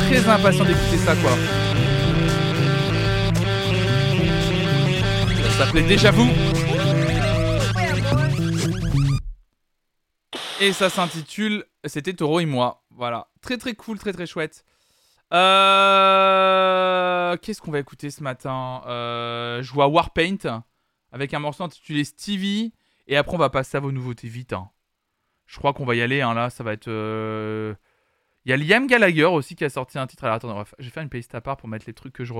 Très 0.00 0.28
impatient 0.28 0.66
d'écouter 0.66 0.98
ça 0.98 1.16
quoi. 1.16 1.30
Ça 5.42 5.64
s'appelait 5.64 5.84
Déjà 5.84 6.10
vous. 6.10 6.28
Et 10.60 10.74
ça 10.74 10.90
s'intitule 10.90 11.64
C'était 11.86 12.12
Toro 12.12 12.40
et 12.40 12.46
moi. 12.46 12.84
Voilà. 12.90 13.28
Très 13.40 13.56
très 13.56 13.72
cool, 13.72 13.98
très 13.98 14.12
très 14.12 14.26
chouette. 14.26 14.66
Euh... 15.32 17.38
Qu'est-ce 17.38 17.62
qu'on 17.62 17.70
va 17.70 17.78
écouter 17.78 18.10
ce 18.10 18.22
matin? 18.22 18.82
Euh... 18.86 19.62
Je 19.62 19.72
vois 19.72 19.88
Warpaint 19.88 20.62
avec 21.10 21.32
un 21.32 21.38
morceau 21.38 21.64
intitulé 21.64 22.04
Stevie. 22.04 22.74
Et 23.08 23.16
après, 23.16 23.34
on 23.34 23.38
va 23.38 23.50
passer 23.50 23.76
à 23.76 23.80
vos 23.80 23.90
nouveautés 23.92 24.28
vite. 24.28 24.52
hein. 24.52 24.70
Je 25.46 25.56
crois 25.58 25.72
qu'on 25.72 25.84
va 25.86 25.94
y 25.96 26.02
aller. 26.02 26.20
hein, 26.20 26.34
là, 26.34 26.50
ça 26.50 26.62
va 26.64 26.72
être. 26.74 26.88
euh, 26.88 27.74
Il 28.44 28.50
y 28.50 28.52
a 28.52 28.56
Liam 28.56 28.86
Gallagher 28.86 29.24
aussi 29.24 29.56
qui 29.56 29.64
a 29.64 29.70
sorti 29.70 29.98
un 29.98 30.06
titre. 30.06 30.24
Alors 30.24 30.36
attendez, 30.36 30.62
je 30.78 30.84
vais 30.84 30.90
faire 30.90 31.02
une 31.02 31.08
playlist 31.08 31.34
à 31.34 31.40
part 31.40 31.56
pour 31.56 31.68
mettre 31.68 31.86
les 31.86 31.94
trucs 31.94 32.12
que 32.12 32.24
je, 32.24 32.32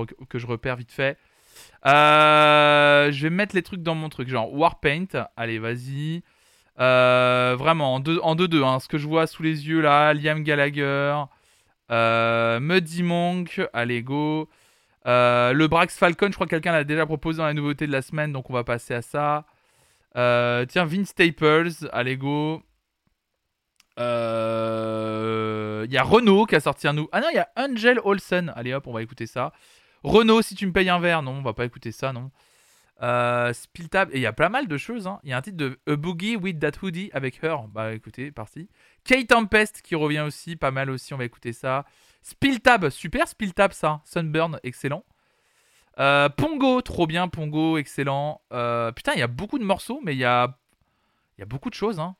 repère 0.45 0.75
vite 0.75 0.91
fait. 0.91 1.17
Euh, 1.85 3.11
Je 3.11 3.23
vais 3.23 3.29
mettre 3.29 3.55
les 3.55 3.63
trucs 3.63 3.81
dans 3.83 3.95
mon 3.95 4.09
truc. 4.09 4.29
Genre 4.29 4.53
Warpaint. 4.53 5.07
Allez, 5.35 5.59
vas-y. 5.59 6.23
Euh, 6.79 7.55
vraiment, 7.59 7.95
en 7.95 7.99
2 7.99 8.19
en 8.23 8.35
deux, 8.35 8.47
deux, 8.47 8.63
hein, 8.63 8.79
ce 8.79 8.87
que 8.87 8.97
je 8.97 9.05
vois 9.07 9.27
sous 9.27 9.43
les 9.43 9.67
yeux 9.67 9.81
là, 9.81 10.13
Liam 10.13 10.43
Gallagher, 10.43 11.23
Muddy 11.89 13.03
Monk, 13.03 13.61
allez 13.73 14.01
go. 14.03 14.49
Le 15.05 15.67
Brax 15.67 15.97
Falcon, 15.97 16.27
je 16.29 16.33
crois 16.35 16.45
que 16.47 16.51
quelqu'un 16.51 16.71
l'a 16.71 16.83
déjà 16.85 17.05
proposé 17.05 17.39
dans 17.39 17.45
la 17.45 17.53
nouveauté 17.53 17.85
de 17.87 17.91
la 17.91 18.01
semaine, 18.01 18.31
donc 18.31 18.49
on 18.49 18.53
va 18.53 18.63
passer 18.63 18.93
à 18.93 19.01
ça. 19.01 19.45
Euh, 20.17 20.65
tiens, 20.65 20.85
Vince 20.85 21.09
Staples, 21.09 21.87
allez 21.91 22.17
go. 22.17 22.63
Euh, 23.99 25.85
Il 25.87 25.93
y 25.93 25.97
a 25.97 26.03
Renault 26.03 26.45
qui 26.45 26.55
a 26.55 26.59
sorti 26.59 26.87
un 26.87 26.93
nouveau. 26.93 27.09
Ah 27.11 27.21
non, 27.21 27.27
il 27.31 27.35
y 27.35 27.39
a 27.39 27.49
Angel 27.55 27.99
Olsen. 28.03 28.51
Allez 28.55 28.73
hop, 28.73 28.87
on 28.87 28.93
va 28.93 29.01
écouter 29.01 29.27
ça. 29.27 29.51
Renault, 30.03 30.41
si 30.41 30.55
tu 30.55 30.65
me 30.67 30.71
payes 30.71 30.89
un 30.89 30.99
verre, 30.99 31.21
non, 31.21 31.31
on 31.33 31.41
va 31.41 31.53
pas 31.53 31.65
écouter 31.65 31.91
ça, 31.91 32.13
non. 32.13 32.31
Euh, 33.01 33.53
Spiltab, 33.53 34.09
et 34.11 34.15
il 34.17 34.21
y 34.21 34.25
a 34.25 34.33
pas 34.33 34.49
mal 34.49 34.67
de 34.67 34.77
choses. 34.77 35.07
hein. 35.07 35.19
Il 35.23 35.29
y 35.29 35.33
a 35.33 35.37
un 35.37 35.41
titre 35.41 35.57
de 35.57 35.79
A 35.87 35.95
Boogie 35.95 36.35
with 36.35 36.59
That 36.59 36.71
Hoodie 36.81 37.09
avec 37.13 37.41
Her. 37.43 37.67
Bah 37.69 37.93
écoutez, 37.93 38.31
parti. 38.31 38.69
Kate 39.05 39.27
Tempest 39.27 39.81
qui 39.81 39.95
revient 39.95 40.19
aussi, 40.21 40.55
pas 40.55 40.71
mal 40.71 40.89
aussi, 40.89 41.13
on 41.13 41.17
va 41.17 41.25
écouter 41.25 41.53
ça. 41.53 41.85
Spiltab, 42.21 42.89
super 42.89 43.27
Spiltab 43.27 43.71
ça. 43.71 44.01
Sunburn, 44.05 44.59
excellent. 44.63 45.05
Euh, 45.99 46.29
Pongo, 46.29 46.81
trop 46.81 47.07
bien, 47.07 47.27
Pongo, 47.27 47.77
excellent. 47.77 48.41
Euh, 48.53 48.91
putain, 48.91 49.13
il 49.13 49.19
y 49.19 49.23
a 49.23 49.27
beaucoup 49.27 49.59
de 49.59 49.65
morceaux, 49.65 49.99
mais 50.03 50.15
il 50.15 50.19
y 50.19 50.25
a, 50.25 50.57
y 51.37 51.41
a 51.41 51.45
beaucoup 51.45 51.69
de 51.69 51.75
choses. 51.75 51.99
Hein. 51.99 52.15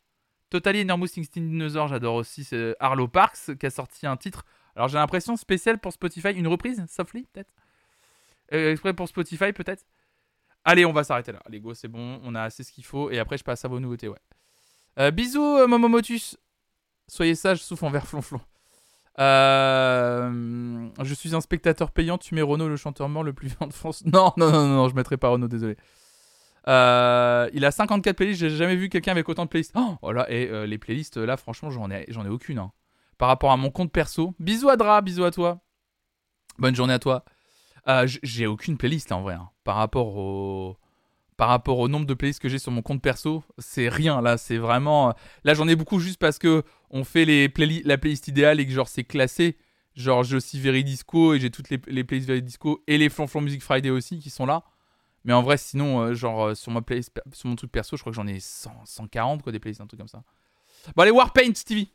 Totally 0.50 0.82
Enormous 0.82 1.08
Instinct 1.18 1.42
Dinosaur, 1.42 1.88
j'adore 1.88 2.16
aussi. 2.16 2.44
C'est 2.44 2.76
Arlo 2.80 3.08
Parks 3.08 3.58
qui 3.58 3.66
a 3.66 3.70
sorti 3.70 4.06
un 4.08 4.18
titre 4.18 4.46
Alors 4.76 4.88
j'ai 4.88 4.98
l'impression 4.98 5.38
spécial 5.38 5.80
pour 5.80 5.94
Spotify, 5.94 6.32
une 6.32 6.48
reprise, 6.48 6.84
Softly 6.90 7.28
peut-être? 7.32 7.54
Euh, 8.54 8.72
Exprès 8.72 8.94
pour 8.94 9.08
Spotify 9.08 9.54
peut-être? 9.54 9.86
Allez, 10.66 10.86
on 10.86 10.92
va 10.92 11.04
s'arrêter 11.04 11.32
là. 11.32 11.42
Allez, 11.46 11.60
go, 11.60 11.74
c'est 11.74 11.88
bon, 11.88 12.20
on 12.24 12.36
a 12.36 12.42
assez 12.44 12.64
ce 12.64 12.72
qu'il 12.72 12.84
faut. 12.84 13.10
Et 13.12 13.20
après, 13.20 13.38
je 13.38 13.44
passe 13.44 13.64
à 13.64 13.68
vos 13.70 13.80
nouveautés, 13.80 14.10
ouais. 14.10 15.12
Bisous, 15.12 15.66
Momomotus. 15.68 16.36
Soyez 17.08 17.36
sage, 17.36 17.64
souffle 17.64 17.86
en 17.86 17.90
verre 17.90 18.06
flonflon. 18.06 18.42
Euh, 19.18 20.88
je 21.04 21.14
suis 21.14 21.36
un 21.36 21.42
spectateur 21.42 21.92
payant. 21.92 22.18
Tu 22.18 22.36
mets 22.36 22.42
Renaud, 22.42 22.68
le 22.68 22.76
chanteur 22.78 23.10
mort 23.10 23.24
le 23.24 23.34
plus 23.34 23.48
vivant 23.50 23.68
de 23.68 23.74
France. 23.74 24.04
Non, 24.06 24.32
non, 24.38 24.52
non, 24.52 24.68
non, 24.68 24.88
je 24.90 24.96
mettrai 24.96 25.18
pas 25.18 25.30
Renaud, 25.30 25.48
désolé. 25.48 25.76
Euh, 26.68 27.50
il 27.54 27.66
a 27.66 27.72
54 27.72 28.16
playlists. 28.16 28.40
J'ai 28.40 28.50
jamais 28.50 28.76
vu 28.76 28.90
quelqu'un 28.90 29.12
avec 29.12 29.28
autant 29.30 29.46
de 29.46 29.50
playlists. 29.50 29.74
Oh, 29.76 29.96
voilà, 30.02 30.30
et 30.32 30.48
euh, 30.50 30.66
les 30.66 30.78
playlists, 30.78 31.18
là, 31.18 31.38
franchement, 31.38 31.70
j'en 31.70 31.90
ai, 31.90 32.06
ai 32.10 32.30
aucune. 32.30 32.60
hein. 32.60 32.72
Par 33.18 33.28
rapport 33.28 33.52
à 33.52 33.58
mon 33.58 33.70
compte 33.72 33.92
perso. 33.92 34.34
Bisous 34.40 34.70
à 34.70 34.78
Dra, 34.78 35.02
bisous 35.02 35.24
à 35.26 35.32
toi. 35.32 35.60
Bonne 36.58 36.76
journée 36.76 36.94
à 36.94 37.00
toi. 37.00 37.26
Euh, 37.88 38.08
j'ai 38.24 38.46
aucune 38.48 38.78
playlist 38.78 39.12
en 39.12 39.22
vrai. 39.22 39.34
hein. 39.36 39.50
Par 39.64 39.76
rapport 39.76 40.16
au 40.16 40.78
par 41.40 41.48
rapport 41.48 41.80
au 41.80 41.88
nombre 41.88 42.06
de 42.06 42.14
playlists 42.14 42.42
que 42.42 42.50
j'ai 42.50 42.60
sur 42.60 42.74
mon 42.74 42.82
compte 42.82 43.02
perso, 43.02 43.46
c'est 43.60 43.88
rien 43.88 44.22
là, 44.22 44.38
c'est 44.38 44.58
vraiment 44.58 45.14
là 45.46 45.54
j'en 45.54 45.70
ai 45.70 45.78
beaucoup 45.78 45.98
juste 46.02 46.20
parce 46.20 46.38
que 46.38 46.64
on 46.90 47.06
fait 47.06 47.24
les 47.24 47.48
la 47.86 47.98
playlist 47.98 48.28
idéale 48.28 48.60
et 48.60 48.66
que 48.66 48.74
genre 48.74 48.90
c'est 48.90 49.06
classé. 49.06 49.58
Genre 49.96 50.22
j'ai 50.24 50.36
aussi 50.36 50.60
Veridisco 50.60 51.34
et 51.34 51.40
j'ai 51.40 51.50
toutes 51.50 51.70
les, 51.70 51.80
les 51.88 52.04
playlists 52.04 52.28
Veridisco 52.28 52.84
et 52.88 52.98
les 52.98 53.08
Flonflon 53.08 53.40
Music 53.40 53.64
Friday 53.64 53.90
aussi 53.90 54.20
qui 54.20 54.30
sont 54.30 54.46
là. 54.46 54.66
Mais 55.24 55.32
en 55.32 55.42
vrai 55.42 55.56
sinon 55.56 56.02
euh, 56.02 56.14
genre 56.14 56.48
euh, 56.48 56.56
sur 56.56 56.74
mon 56.74 57.56
truc 57.56 57.72
perso, 57.72 57.96
je 57.96 58.02
crois 58.02 58.12
que 58.12 58.18
j'en 58.18 58.28
ai 58.28 58.42
100, 58.42 58.74
140 58.84 59.42
quoi 59.42 59.54
des 59.54 59.60
playlists 59.60 59.80
un 59.80 59.88
truc 59.88 60.00
comme 60.00 60.10
ça. 60.10 60.24
Bon 60.94 61.04
allez 61.04 61.12
Warpaint 61.12 61.54
Stevie. 61.56 61.90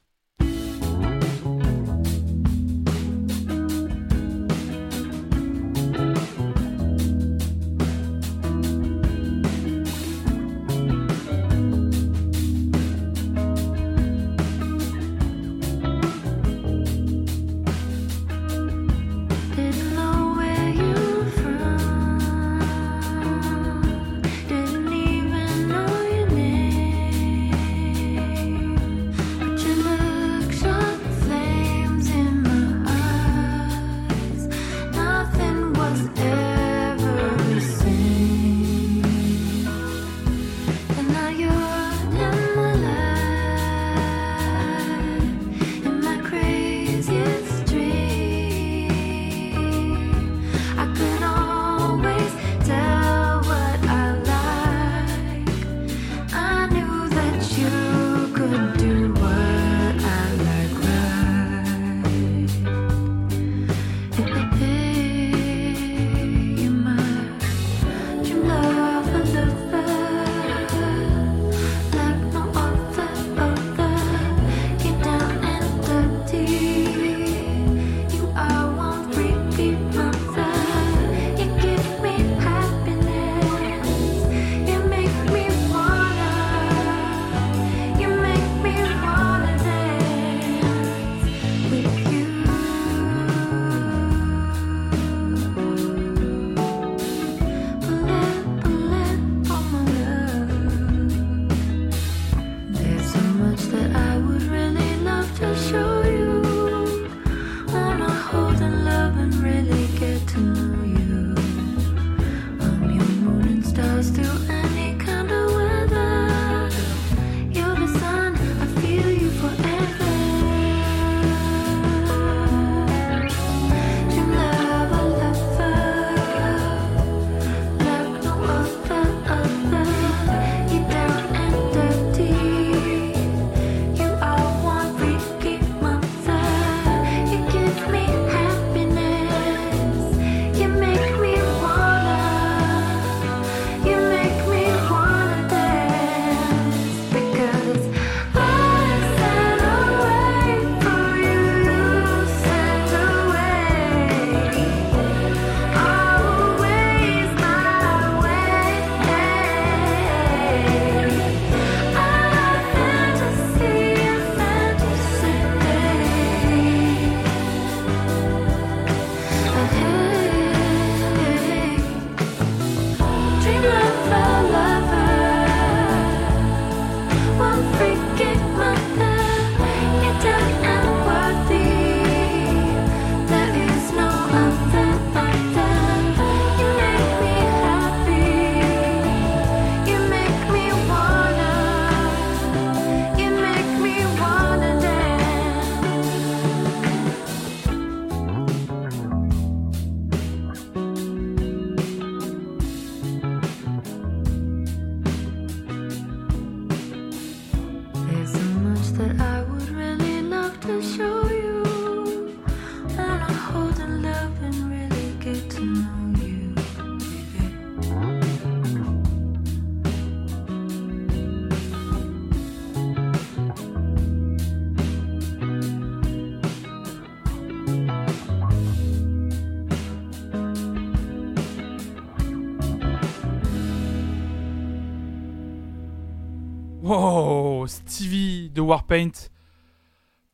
Warpaint. 238.74 239.10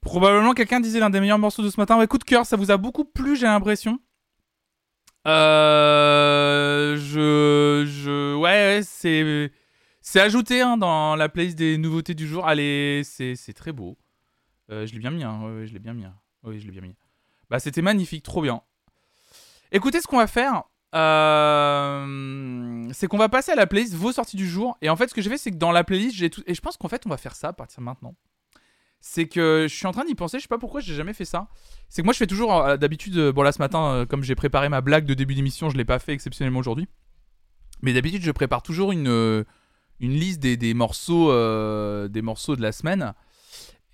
Probablement 0.00 0.54
quelqu'un 0.54 0.80
disait 0.80 0.98
l'un 0.98 1.10
des 1.10 1.20
meilleurs 1.20 1.38
morceaux 1.38 1.62
de 1.62 1.68
ce 1.68 1.78
matin. 1.78 1.98
Ouais, 1.98 2.06
coup 2.06 2.18
de 2.18 2.24
cœur, 2.24 2.46
ça 2.46 2.56
vous 2.56 2.70
a 2.70 2.78
beaucoup 2.78 3.04
plu, 3.04 3.36
j'ai 3.36 3.46
l'impression. 3.46 3.98
Euh, 5.26 6.96
je, 6.96 7.84
je, 7.86 8.34
ouais, 8.34 8.80
c'est, 8.82 9.52
c'est 10.00 10.20
ajouté 10.20 10.62
hein, 10.62 10.78
dans 10.78 11.16
la 11.16 11.28
playlist 11.28 11.58
des 11.58 11.76
nouveautés 11.76 12.14
du 12.14 12.26
jour. 12.26 12.46
Allez, 12.46 13.02
c'est, 13.04 13.52
très 13.54 13.72
beau. 13.72 13.98
Euh, 14.70 14.86
je 14.86 14.94
l'ai 14.94 14.98
bien 15.00 15.10
mis, 15.10 15.22
hein. 15.22 15.42
ouais, 15.42 15.66
je 15.66 15.72
l'ai 15.74 15.78
bien 15.78 15.92
mis. 15.92 16.06
hein. 16.06 16.14
Oui, 16.44 16.58
je 16.60 16.64
l'ai 16.64 16.72
bien 16.72 16.80
mis. 16.80 16.96
Bah, 17.50 17.58
c'était 17.60 17.82
magnifique, 17.82 18.22
trop 18.22 18.40
bien. 18.40 18.62
Écoutez, 19.72 20.00
ce 20.00 20.06
qu'on 20.06 20.16
va 20.16 20.26
faire, 20.26 20.62
euh, 20.94 22.88
c'est 22.92 23.06
qu'on 23.06 23.18
va 23.18 23.28
passer 23.28 23.52
à 23.52 23.56
la 23.56 23.66
playlist 23.66 23.92
vos 23.94 24.12
sorties 24.12 24.38
du 24.38 24.48
jour. 24.48 24.78
Et 24.80 24.88
en 24.88 24.96
fait, 24.96 25.08
ce 25.08 25.14
que 25.14 25.20
j'ai 25.20 25.28
fait, 25.28 25.36
c'est 25.38 25.50
que 25.50 25.56
dans 25.56 25.72
la 25.72 25.84
playlist, 25.84 26.16
j'ai 26.16 26.30
tout. 26.30 26.42
Et 26.46 26.54
je 26.54 26.60
pense 26.62 26.78
qu'en 26.78 26.88
fait, 26.88 27.04
on 27.04 27.10
va 27.10 27.18
faire 27.18 27.34
ça 27.34 27.48
à 27.48 27.52
partir 27.52 27.80
de 27.80 27.84
maintenant. 27.84 28.14
C'est 29.00 29.26
que 29.28 29.66
je 29.68 29.74
suis 29.74 29.86
en 29.86 29.92
train 29.92 30.04
d'y 30.04 30.14
penser. 30.14 30.38
Je 30.38 30.42
sais 30.42 30.48
pas 30.48 30.58
pourquoi 30.58 30.80
j'ai 30.80 30.94
jamais 30.94 31.14
fait 31.14 31.24
ça. 31.24 31.48
C'est 31.88 32.02
que 32.02 32.04
moi, 32.06 32.12
je 32.12 32.18
fais 32.18 32.26
toujours 32.26 32.54
euh, 32.54 32.76
d'habitude. 32.76 33.16
euh, 33.16 33.32
Bon, 33.32 33.42
là, 33.42 33.50
ce 33.50 33.58
matin, 33.58 33.92
euh, 33.92 34.06
comme 34.06 34.22
j'ai 34.22 34.34
préparé 34.34 34.68
ma 34.68 34.82
blague 34.82 35.06
de 35.06 35.14
début 35.14 35.34
d'émission, 35.34 35.70
je 35.70 35.76
l'ai 35.76 35.86
pas 35.86 35.98
fait 35.98 36.12
exceptionnellement 36.12 36.58
aujourd'hui. 36.60 36.86
Mais 37.82 37.94
d'habitude, 37.94 38.22
je 38.22 38.30
prépare 38.30 38.62
toujours 38.62 38.92
une, 38.92 39.44
une 40.00 40.12
liste 40.12 40.40
des, 40.40 40.58
des 40.58 40.74
morceaux, 40.74 41.28
des 42.08 42.20
morceaux 42.22 42.56
de 42.56 42.60
la 42.60 42.72
semaine. 42.72 43.14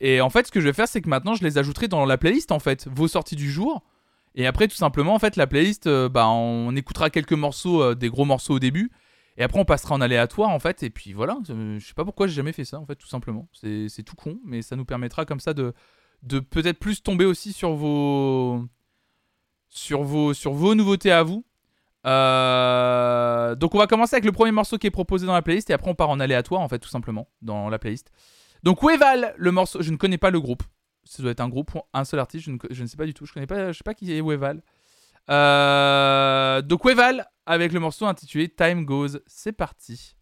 Et 0.01 0.21
en 0.21 0.29
fait, 0.29 0.49
ce 0.49 0.53
que 0.53 0.61
je 0.61 0.67
vais 0.67 0.73
faire, 0.73 0.89
c'est 0.89 1.01
que 1.01 1.09
maintenant, 1.09 1.35
je 1.35 1.45
les 1.45 1.57
ajouterai 1.57 1.87
dans 1.87 2.05
la 2.05 2.19
playlist, 2.19 2.51
en 2.51 2.59
fait, 2.59 2.89
vos 2.91 3.07
sorties 3.07 3.37
du 3.37 3.49
jour. 3.49 3.85
Et 4.35 4.45
après, 4.49 4.67
tout 4.67 4.75
simplement, 4.75 5.15
en 5.15 5.21
fait, 5.21 5.37
la 5.37 5.47
playlist, 5.47 5.89
bah, 6.09 6.27
on 6.27 6.75
écoutera 6.75 7.11
quelques 7.11 7.33
morceaux, 7.33 7.95
des 7.95 8.09
gros 8.09 8.25
morceaux 8.25 8.55
au 8.55 8.59
début. 8.59 8.91
Et 9.39 9.43
après, 9.43 9.59
on 9.61 9.65
passera 9.65 9.95
en 9.95 10.01
aléatoire, 10.01 10.51
en 10.51 10.59
fait. 10.59 10.83
Et 10.83 10.91
puis 10.91 11.13
voilà, 11.13 11.39
je 11.47 11.79
sais 11.85 11.95
pas 11.95 12.05
pourquoi 12.05 12.27
j'ai 12.27 12.35
jamais 12.35 12.53
fait 12.53 12.65
ça, 12.65 12.79
en 12.81 12.87
fait, 12.87 12.97
tout 12.97 13.07
simplement. 13.09 13.49
C'est 13.53 14.03
tout 14.05 14.17
con, 14.17 14.39
mais 14.45 14.63
ça 14.63 14.77
nous 14.77 14.85
permettra 14.85 15.25
comme 15.25 15.41
ça 15.41 15.53
de, 15.55 15.75
peut-être 16.51 16.79
plus 16.79 17.03
tomber 17.03 17.25
aussi 17.25 17.53
sur 17.53 17.75
vos, 17.75 18.65
sur 19.69 20.03
vos, 20.03 20.75
nouveautés 20.75 21.13
à 21.13 21.23
vous. 21.23 21.45
Euh, 22.07 23.55
donc, 23.57 23.75
on 23.75 23.79
va 23.79 23.87
commencer 23.87 24.15
avec 24.15 24.25
le 24.25 24.33
premier 24.33 24.53
morceau 24.53 24.79
qui 24.79 24.87
est 24.87 24.91
proposé 24.93 25.27
dans 25.27 25.35
la 25.35 25.43
playlist. 25.43 25.69
Et 25.71 25.73
après, 25.73 25.91
on 25.91 25.95
part 25.95 26.11
en 26.11 26.21
aléatoire, 26.21 26.61
en 26.61 26.69
fait, 26.69 26.79
tout 26.79 26.89
simplement, 26.89 27.29
dans 27.43 27.69
la 27.69 27.79
playlist. 27.79 28.11
Donc, 28.63 28.83
Weval, 28.83 29.35
le 29.37 29.51
morceau, 29.53 29.83
je 29.83 29.91
ne 29.91 29.97
connais 29.97 30.19
pas 30.19 30.31
le 30.31 30.41
groupe. 30.41 30.63
Ça 31.05 31.23
doit 31.23 31.33
être 31.33 31.41
un 31.41 31.49
groupe, 31.49 31.75
ou 31.75 31.83
un 31.93 32.05
seul 32.05 32.19
artiste, 32.21 32.47
je 32.47 32.51
ne, 32.51 32.57
co- 32.57 32.69
je 32.71 32.83
ne 32.83 32.89
sais 32.89 32.97
pas 32.97 33.07
du 33.07 33.15
tout. 33.15 33.27
Je 33.27 33.33
connais 33.33 33.47
pas, 33.47 33.71
je 33.73 33.79
sais 33.79 33.85
pas 33.85 33.95
qui 33.95 34.13
est 34.13 34.21
Weval. 34.21 34.63
Euh, 35.29 36.63
donc 36.63 36.85
avec 37.47 37.73
le 37.73 37.81
morceau 37.81 38.07
intitulé 38.07 38.49
Time 38.49 38.85
Goes. 38.85 39.21
C'est 39.27 39.53
parti. 39.53 40.17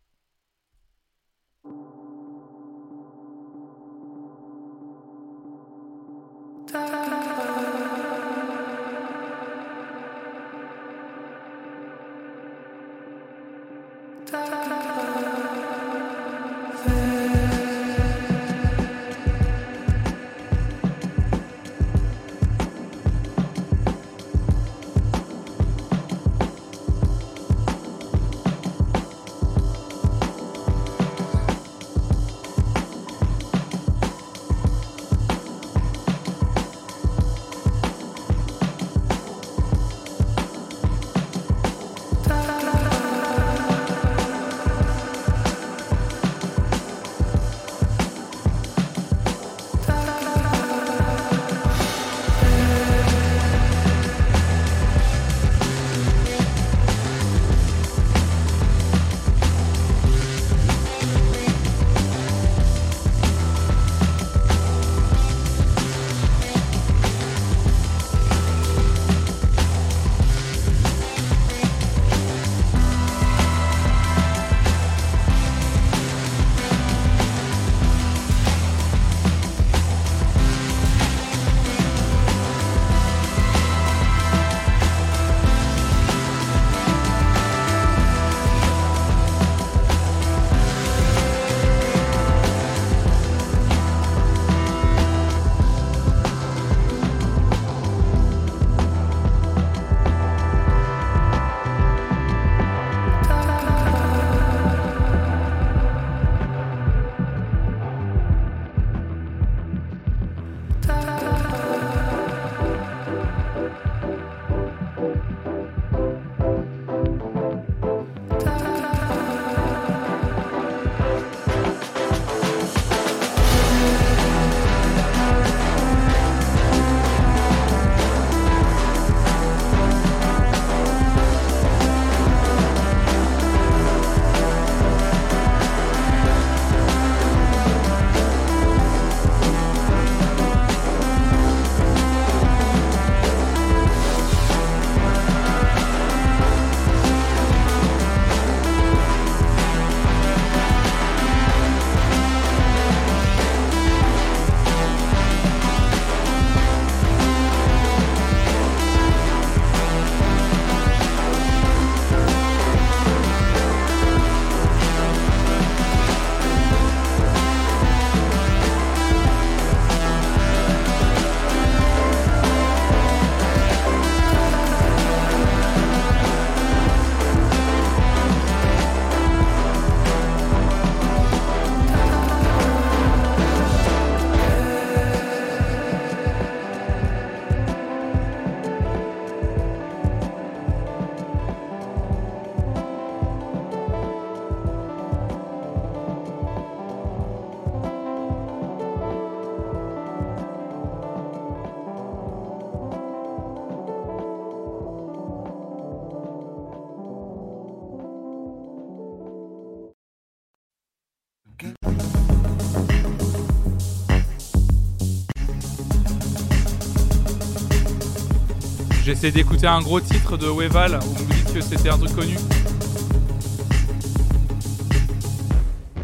D'écouter 219.31 219.67
un 219.67 219.81
gros 219.81 220.03
titre 220.03 220.37
de 220.37 220.47
Weval, 220.47 220.99
où 221.03 221.07
vous 221.07 221.33
dites 221.33 221.55
que 221.55 221.63
c'était 221.63 221.89
un 221.89 221.97
truc 221.97 222.15
connu. 222.15 222.35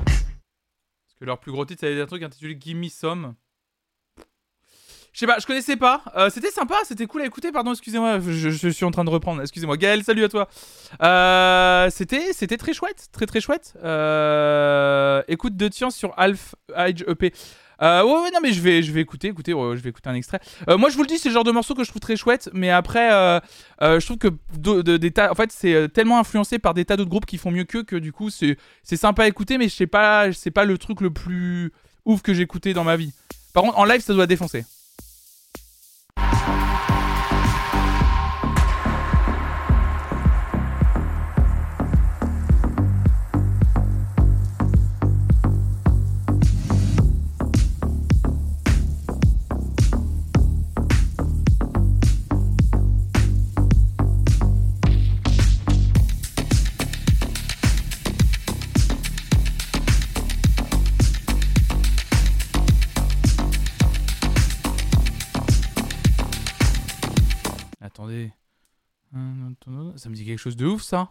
Parce 0.01 1.15
que 1.21 1.25
leur 1.27 1.39
plus 1.39 1.53
gros 1.53 1.67
titre, 1.67 1.81
c'était 1.87 2.01
un 2.01 2.07
truc 2.07 2.23
intitulé 2.23 2.57
Gimme 2.59 2.79
Me 2.79 2.89
Some. 2.89 3.35
Je 5.13 5.19
sais 5.19 5.27
pas, 5.27 5.39
je 5.39 5.47
connaissais 5.47 5.77
pas. 5.77 6.03
Euh, 6.17 6.31
c'était 6.31 6.51
sympa, 6.51 6.77
c'était 6.85 7.05
cool 7.05 7.21
à 7.21 7.27
écouter. 7.27 7.53
Pardon, 7.53 7.73
excusez-moi, 7.73 8.21
je, 8.21 8.49
je 8.49 8.69
suis 8.69 8.85
en 8.87 8.91
train 8.91 9.05
de 9.05 9.11
reprendre. 9.11 9.43
Excusez-moi. 9.43 9.77
Gaël, 9.77 10.03
salut 10.03 10.25
à 10.25 10.29
toi. 10.31 10.49
Euh, 11.03 11.91
c'était, 11.91 12.33
c'était 12.33 12.57
très 12.57 12.73
chouette, 12.73 13.09
très 13.13 13.27
très 13.27 13.43
chouette. 13.43 13.75
Euh, 13.85 15.23
écoute 15.29 15.59
de 15.59 15.69
Tian 15.69 15.91
sur 15.91 16.15
Alf 16.17 16.55
Age 16.75 17.05
EP. 17.07 17.35
Euh, 17.83 18.05
ouais, 18.05 18.13
ouais, 18.23 18.31
non, 18.33 18.41
mais 18.43 18.53
je 18.53 18.61
vais, 18.61 18.83
je 18.83 18.93
vais 18.93 19.01
écouter, 19.01 19.29
écouter, 19.29 19.55
ouais, 19.55 19.77
je 19.77 19.83
vais 19.83 19.89
écouter 19.91 20.11
un 20.11 20.15
extrait. 20.15 20.39
Euh, 20.69 20.77
moi, 20.77 20.91
je 20.91 20.97
vous 20.97 21.03
le 21.03 21.09
dis, 21.09 21.19
c'est 21.19 21.29
le 21.31 21.35
genre 21.35 21.45
de 21.45 21.51
morceau 21.51 21.75
que 21.75 21.83
je 21.83 21.89
trouve 21.89 22.01
très 22.01 22.17
chouette, 22.17 22.51
mais 22.53 22.71
après, 22.71 23.11
euh, 23.13 23.41
euh, 23.83 23.99
je 24.01 24.05
trouve 24.07 24.19
que 24.19 24.29
de- 24.59 24.83
de- 24.83 24.97
des 24.99 25.11
tas, 25.11 25.31
en 25.31 25.35
fait, 25.35 25.51
c'est 25.51 25.73
euh, 25.75 25.89
tellement 25.89 26.19
influencé 26.19 26.59
par 26.59 26.75
des 26.75 26.85
tas 26.85 26.97
d'autres 26.97 27.09
groupes 27.11 27.27
qui 27.27 27.39
font 27.39 27.51
mieux 27.51 27.65
qu'eux 27.65 27.83
que 27.83 27.97
du 27.97 28.13
coup, 28.13 28.29
c'est, 28.29 28.57
c'est 28.83 28.97
sympa 28.97 29.23
à 29.25 29.29
écouter, 29.29 29.57
mais 29.57 29.69
je 29.69 29.75
sais 29.75 29.87
pas, 29.87 30.31
c'est 30.33 30.51
pas 30.51 30.65
le 30.67 30.77
truc 30.77 31.01
le 31.01 31.11
plus 31.11 31.73
ouf 32.05 32.21
que 32.23 32.35
j'ai 32.35 32.43
écouté 32.43 32.75
dans 32.75 32.85
ma 32.85 32.97
vie. 32.97 33.13
Par 33.55 33.63
contre, 33.63 33.79
en 33.79 33.85
live, 33.85 34.01
ça 34.03 34.13
doit 34.15 34.27
défoncer. 34.27 34.65
Ça 69.97 70.09
me 70.09 70.15
dit 70.15 70.25
quelque 70.25 70.39
chose 70.39 70.57
de 70.57 70.67
ouf, 70.67 70.83
ça. 70.83 71.11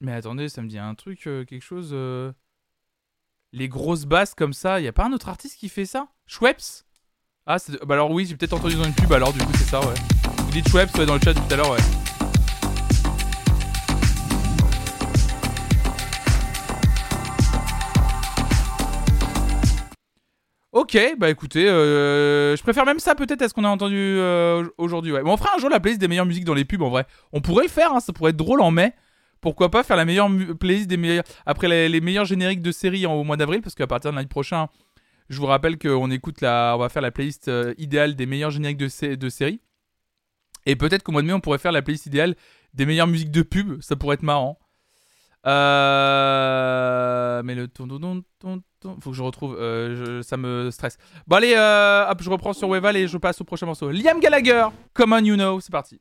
Mais 0.00 0.12
attendez, 0.12 0.48
ça 0.48 0.62
me 0.62 0.68
dit 0.68 0.78
un 0.78 0.94
truc, 0.94 1.26
euh, 1.26 1.44
quelque 1.44 1.62
chose. 1.64 1.90
euh, 1.92 2.32
Les 3.52 3.68
grosses 3.68 4.04
basses 4.04 4.34
comme 4.34 4.52
ça. 4.52 4.80
Y 4.80 4.86
a 4.88 4.92
pas 4.92 5.06
un 5.06 5.12
autre 5.12 5.28
artiste 5.28 5.56
qui 5.58 5.68
fait 5.68 5.86
ça? 5.86 6.08
Schweppes? 6.26 6.84
Ah, 7.46 7.56
bah 7.86 7.94
alors 7.94 8.10
oui, 8.10 8.26
j'ai 8.26 8.36
peut-être 8.36 8.52
entendu 8.52 8.76
dans 8.76 8.84
une 8.84 8.94
pub, 8.94 9.12
alors 9.12 9.32
du 9.32 9.38
coup, 9.40 9.52
c'est 9.54 9.64
ça, 9.64 9.80
ouais. 9.80 9.94
Vous 10.36 10.50
dites 10.52 10.68
Schweppes 10.68 10.94
ouais, 10.96 11.06
dans 11.06 11.14
le 11.14 11.20
chat 11.20 11.34
tout 11.34 11.40
à 11.52 11.56
l'heure, 11.56 11.70
ouais. 11.70 11.97
Ok, 20.72 20.98
bah 21.18 21.30
écoutez, 21.30 21.66
euh, 21.66 22.54
je 22.54 22.62
préfère 22.62 22.84
même 22.84 22.98
ça 22.98 23.14
peut-être 23.14 23.40
à 23.40 23.48
ce 23.48 23.54
qu'on 23.54 23.64
a 23.64 23.68
entendu 23.70 23.96
euh, 23.96 24.68
aujourd'hui. 24.76 25.12
Ouais. 25.12 25.22
On 25.24 25.36
fera 25.38 25.56
un 25.56 25.58
jour 25.58 25.70
la 25.70 25.80
playlist 25.80 25.98
des 25.98 26.08
meilleures 26.08 26.26
musiques 26.26 26.44
dans 26.44 26.52
les 26.52 26.66
pubs 26.66 26.82
en 26.82 26.90
vrai. 26.90 27.06
On 27.32 27.40
pourrait 27.40 27.64
le 27.64 27.70
faire, 27.70 27.94
hein, 27.94 28.00
ça 28.00 28.12
pourrait 28.12 28.30
être 28.30 28.36
drôle 28.36 28.60
en 28.60 28.70
mai. 28.70 28.92
Pourquoi 29.40 29.70
pas 29.70 29.82
faire 29.82 29.96
la 29.96 30.04
meilleure 30.04 30.28
playlist 30.60 30.86
des 30.86 30.98
meilleurs 30.98 31.24
après 31.46 31.88
les, 31.88 32.00
meilleurs 32.02 32.26
génériques 32.26 32.60
de 32.60 32.72
séries 32.72 33.06
au 33.06 33.24
mois 33.24 33.38
d'avril 33.38 33.62
parce 33.62 33.74
qu'à 33.74 33.86
partir 33.86 34.10
de 34.10 34.16
l'année 34.16 34.28
prochaine, 34.28 34.66
je 35.30 35.38
vous 35.38 35.46
rappelle 35.46 35.78
qu'on 35.78 36.10
écoute 36.10 36.42
la, 36.42 36.74
on 36.76 36.78
va 36.78 36.90
faire 36.90 37.02
la 37.02 37.12
playlist 37.12 37.48
euh, 37.48 37.72
idéale 37.78 38.14
des 38.14 38.26
meilleurs 38.26 38.50
génériques 38.50 38.78
de, 38.78 39.14
de 39.14 39.28
séries. 39.30 39.60
Et 40.66 40.76
peut-être 40.76 41.02
qu'au 41.02 41.12
mois 41.12 41.22
de 41.22 41.28
mai, 41.28 41.32
on 41.32 41.40
pourrait 41.40 41.58
faire 41.58 41.72
la 41.72 41.80
playlist 41.80 42.04
idéale 42.06 42.34
des 42.74 42.84
meilleures 42.84 43.06
musiques 43.06 43.30
de 43.30 43.42
pub. 43.42 43.80
Ça 43.80 43.96
pourrait 43.96 44.14
être 44.14 44.22
marrant. 44.22 44.58
Euh... 45.46 47.42
Mais 47.42 47.54
le 47.54 47.68
ton, 47.68 47.88
ton, 47.88 47.98
ton, 48.00 48.22
ton- 48.38 48.62
faut 49.00 49.10
que 49.10 49.16
je 49.16 49.22
retrouve. 49.22 49.56
euh, 49.58 50.22
ça 50.22 50.36
me 50.36 50.70
stresse. 50.70 50.98
Bon 51.26 51.36
allez, 51.36 51.54
euh, 51.56 52.08
hop, 52.08 52.22
je 52.22 52.30
reprends 52.30 52.52
sur 52.52 52.68
Weval 52.68 52.96
et 52.96 53.08
je 53.08 53.16
passe 53.18 53.40
au 53.40 53.44
prochain 53.44 53.66
morceau. 53.66 53.90
Liam 53.90 54.20
Gallagher, 54.20 54.66
Come 54.94 55.12
on 55.12 55.24
You 55.24 55.34
Know, 55.36 55.60
c'est 55.60 55.72
parti. 55.72 55.98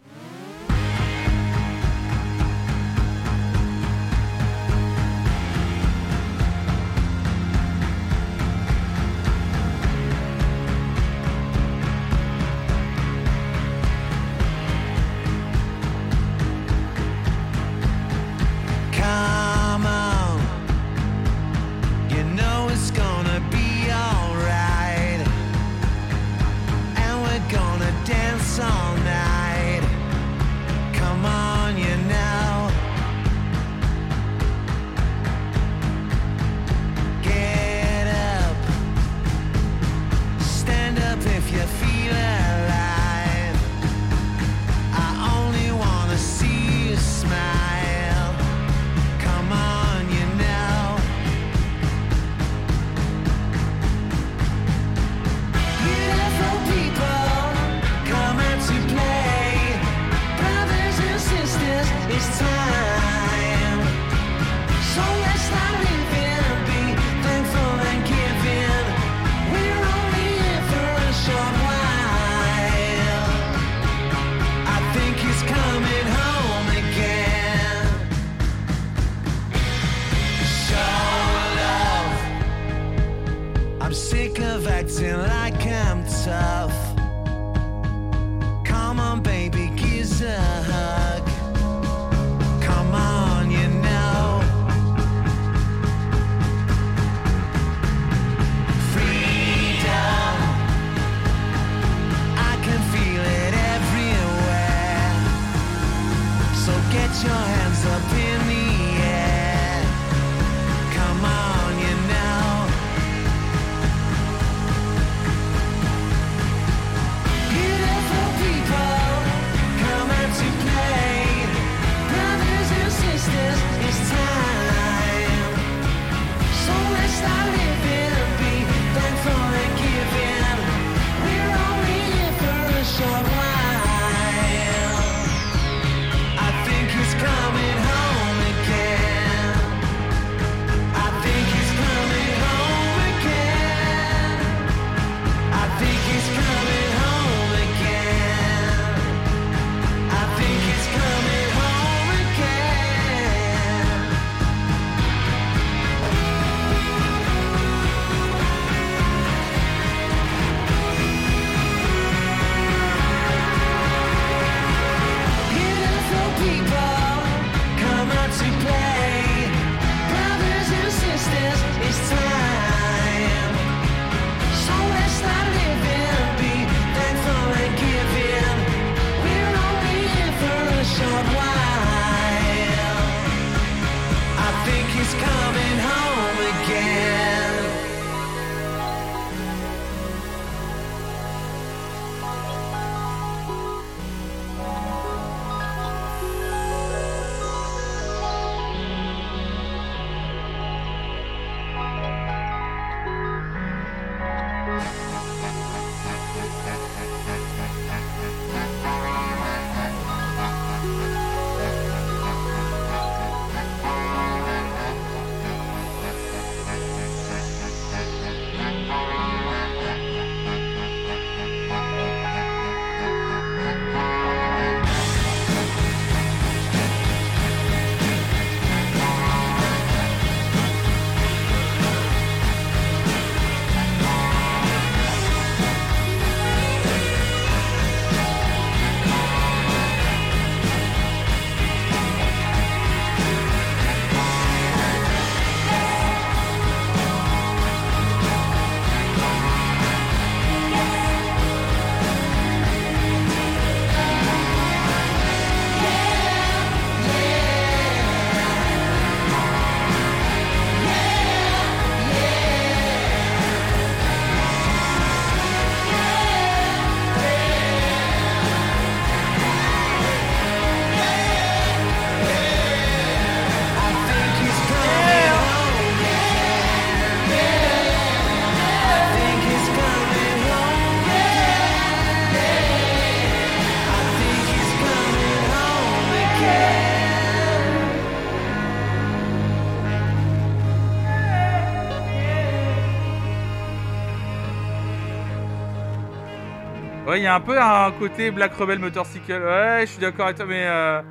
Il 297.18 297.23
y 297.23 297.27
a 297.27 297.34
un 297.34 297.41
peu 297.41 297.60
un 297.60 297.91
côté 297.94 298.30
Black 298.30 298.53
Rebel 298.53 298.77
Motorcycle. 298.77 299.41
Ouais, 299.41 299.81
je 299.81 299.91
suis 299.91 299.99
d'accord 299.99 300.26
avec 300.26 300.38
toi, 300.38 300.45
mais 300.45 300.68
euh, 300.68 301.02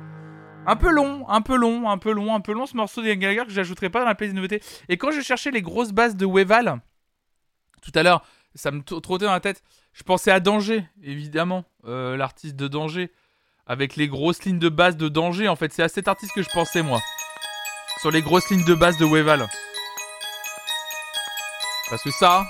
un 0.65 0.75
peu 0.77 0.89
long, 0.89 1.27
un 1.27 1.41
peu 1.41 1.57
long, 1.57 1.89
un 1.89 1.97
peu 1.97 2.13
long, 2.13 2.33
un 2.33 2.39
peu 2.39 2.53
long 2.53 2.65
ce 2.65 2.77
morceau 2.77 3.01
de 3.01 3.13
Gallagher 3.13 3.43
que 3.45 3.51
j'ajouterai 3.51 3.89
pas 3.89 3.99
dans 3.99 4.05
la 4.05 4.15
playlist 4.15 4.33
de 4.33 4.41
nouveautés. 4.41 4.63
Et 4.87 4.95
quand 4.95 5.11
je 5.11 5.19
cherchais 5.19 5.51
les 5.51 5.61
grosses 5.61 5.91
basses 5.91 6.15
de 6.15 6.25
Weval, 6.25 6.79
tout 7.81 7.91
à 7.93 8.03
l'heure, 8.03 8.23
ça 8.55 8.71
me 8.71 8.83
trottait 8.83 9.25
dans 9.25 9.33
la 9.33 9.41
tête. 9.41 9.61
Je 9.91 10.03
pensais 10.03 10.31
à 10.31 10.39
Danger, 10.39 10.85
évidemment, 11.03 11.65
euh, 11.85 12.15
l'artiste 12.15 12.55
de 12.55 12.69
Danger, 12.69 13.11
avec 13.65 13.97
les 13.97 14.07
grosses 14.07 14.45
lignes 14.45 14.59
de 14.59 14.69
basse 14.69 14.95
de 14.95 15.09
Danger. 15.09 15.49
En 15.49 15.57
fait, 15.57 15.73
c'est 15.73 15.83
à 15.83 15.89
cet 15.89 16.07
artiste 16.07 16.31
que 16.33 16.41
je 16.41 16.49
pensais 16.53 16.83
moi, 16.83 17.01
sur 17.99 18.11
les 18.11 18.21
grosses 18.21 18.49
lignes 18.49 18.65
de 18.65 18.75
basse 18.75 18.97
de 18.97 19.05
Weval. 19.05 19.45
Parce 21.89 22.01
que 22.01 22.11
ça, 22.11 22.45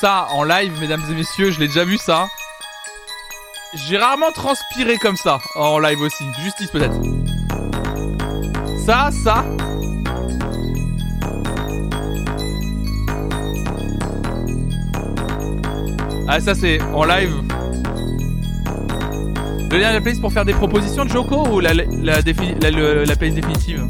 ça 0.00 0.28
en 0.30 0.44
live, 0.44 0.78
mesdames 0.80 1.02
et 1.10 1.14
messieurs, 1.14 1.50
je 1.50 1.58
l'ai 1.58 1.68
déjà 1.68 1.84
vu 1.84 1.96
ça. 1.96 2.28
J'ai 3.74 3.96
rarement 3.96 4.30
transpiré 4.32 4.98
comme 4.98 5.16
ça 5.16 5.38
en 5.54 5.78
live 5.78 6.00
aussi. 6.00 6.24
Justice 6.42 6.70
peut-être. 6.70 7.00
Ça, 8.84 9.10
ça. 9.24 9.44
Ah 16.28 16.40
ça 16.40 16.54
c'est 16.54 16.80
en 16.82 17.04
live. 17.04 17.32
Le 19.70 19.78
lien 19.78 19.90
de 19.90 19.94
la 19.94 20.00
playlist 20.00 20.20
pour 20.20 20.32
faire 20.32 20.44
des 20.44 20.54
propositions 20.54 21.04
de 21.04 21.10
Joko 21.10 21.46
ou 21.48 21.60
la, 21.60 21.72
la, 21.74 21.84
la, 21.84 22.22
définitive? 22.22 23.86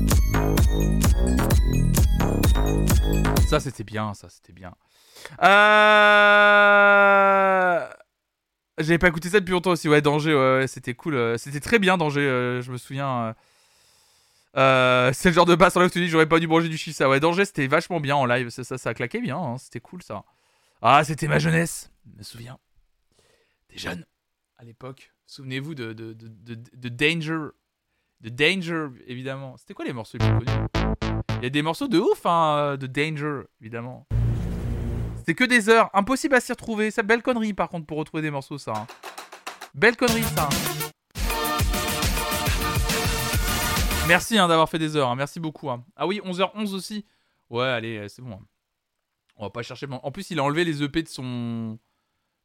Ça 3.48 3.60
c'était 3.60 3.84
bien, 3.84 4.12
ça 4.14 4.28
c'était 4.28 4.52
bien. 4.52 4.72
Euh... 6.56 7.86
J'avais 8.78 8.98
pas 8.98 9.08
écouté 9.08 9.28
ça 9.30 9.40
depuis 9.40 9.52
longtemps 9.52 9.70
aussi. 9.70 9.88
Ouais, 9.88 10.02
Danger, 10.02 10.34
ouais, 10.34 10.66
c'était 10.66 10.94
cool. 10.94 11.14
euh, 11.14 11.38
C'était 11.38 11.60
très 11.60 11.78
bien, 11.78 11.96
Danger. 11.96 12.20
euh, 12.20 12.60
je 12.60 12.70
me 12.70 12.76
souviens. 12.76 13.34
euh. 14.56 15.12
C'est 15.14 15.30
le 15.30 15.34
genre 15.34 15.46
de 15.46 15.54
basse 15.54 15.76
en 15.76 15.80
live 15.80 15.88
que 15.88 15.94
tu 15.94 16.00
dis 16.00 16.08
j'aurais 16.08 16.28
pas 16.28 16.38
dû 16.38 16.46
manger 16.46 16.68
du 16.68 16.76
chicha. 16.76 17.08
Ouais, 17.08 17.18
Danger, 17.20 17.44
c'était 17.46 17.66
vachement 17.66 18.00
bien 18.00 18.16
en 18.16 18.26
live. 18.26 18.50
Ça, 18.50 18.64
ça, 18.64 18.76
ça 18.78 18.92
claquait 18.94 19.20
bien. 19.20 19.38
hein, 19.38 19.56
C'était 19.58 19.80
cool 19.80 20.02
ça. 20.02 20.24
Ah, 20.82 21.04
c'était 21.04 21.26
ma 21.28 21.38
jeunesse. 21.38 21.90
Je 22.12 22.18
me 22.18 22.22
souviens. 22.22 22.58
T'es 23.68 23.78
jeune 23.78 24.04
à 24.58 24.64
l'époque. 24.64 25.12
Souvenez-vous 25.26 25.74
de, 25.74 25.92
de, 25.92 26.12
de 26.14 26.88
Danger. 26.88 27.48
De 28.20 28.28
Danger, 28.30 28.88
évidemment. 29.06 29.56
C'était 29.58 29.74
quoi 29.74 29.84
les 29.84 29.92
morceaux 29.92 30.18
les 30.18 30.26
plus 30.26 30.44
connus? 30.44 30.66
Il 31.38 31.42
y 31.42 31.46
a 31.46 31.50
des 31.50 31.62
morceaux 31.62 31.88
de 31.88 31.98
ouf, 31.98 32.24
hein, 32.24 32.76
de 32.78 32.86
Danger, 32.86 33.40
évidemment. 33.60 34.06
C'était 35.26 35.34
que 35.44 35.50
des 35.50 35.68
heures. 35.68 35.90
Impossible 35.92 36.36
à 36.36 36.40
s'y 36.40 36.52
retrouver. 36.52 36.92
C'est 36.92 37.02
belle 37.02 37.20
connerie, 37.20 37.52
par 37.52 37.68
contre, 37.68 37.84
pour 37.84 37.98
retrouver 37.98 38.22
des 38.22 38.30
morceaux, 38.30 38.58
ça. 38.58 38.72
hein. 38.76 38.86
Belle 39.74 39.96
connerie, 39.96 40.22
ça. 40.22 40.48
Merci 44.06 44.38
hein, 44.38 44.46
d'avoir 44.46 44.68
fait 44.68 44.78
des 44.78 44.94
heures. 44.94 45.08
hein. 45.10 45.16
Merci 45.16 45.40
beaucoup. 45.40 45.68
hein. 45.68 45.84
Ah 45.96 46.06
oui, 46.06 46.20
11h11 46.24 46.72
aussi. 46.76 47.04
Ouais, 47.50 47.64
allez, 47.66 47.98
euh, 47.98 48.06
c'est 48.08 48.22
bon. 48.22 48.34
hein. 48.34 48.46
On 49.36 49.42
va 49.46 49.50
pas 49.50 49.62
chercher. 49.64 49.88
En 49.90 50.12
plus, 50.12 50.30
il 50.30 50.38
a 50.38 50.44
enlevé 50.44 50.64
les 50.64 50.84
EP 50.84 51.02
de 51.02 51.08
son, 51.08 51.76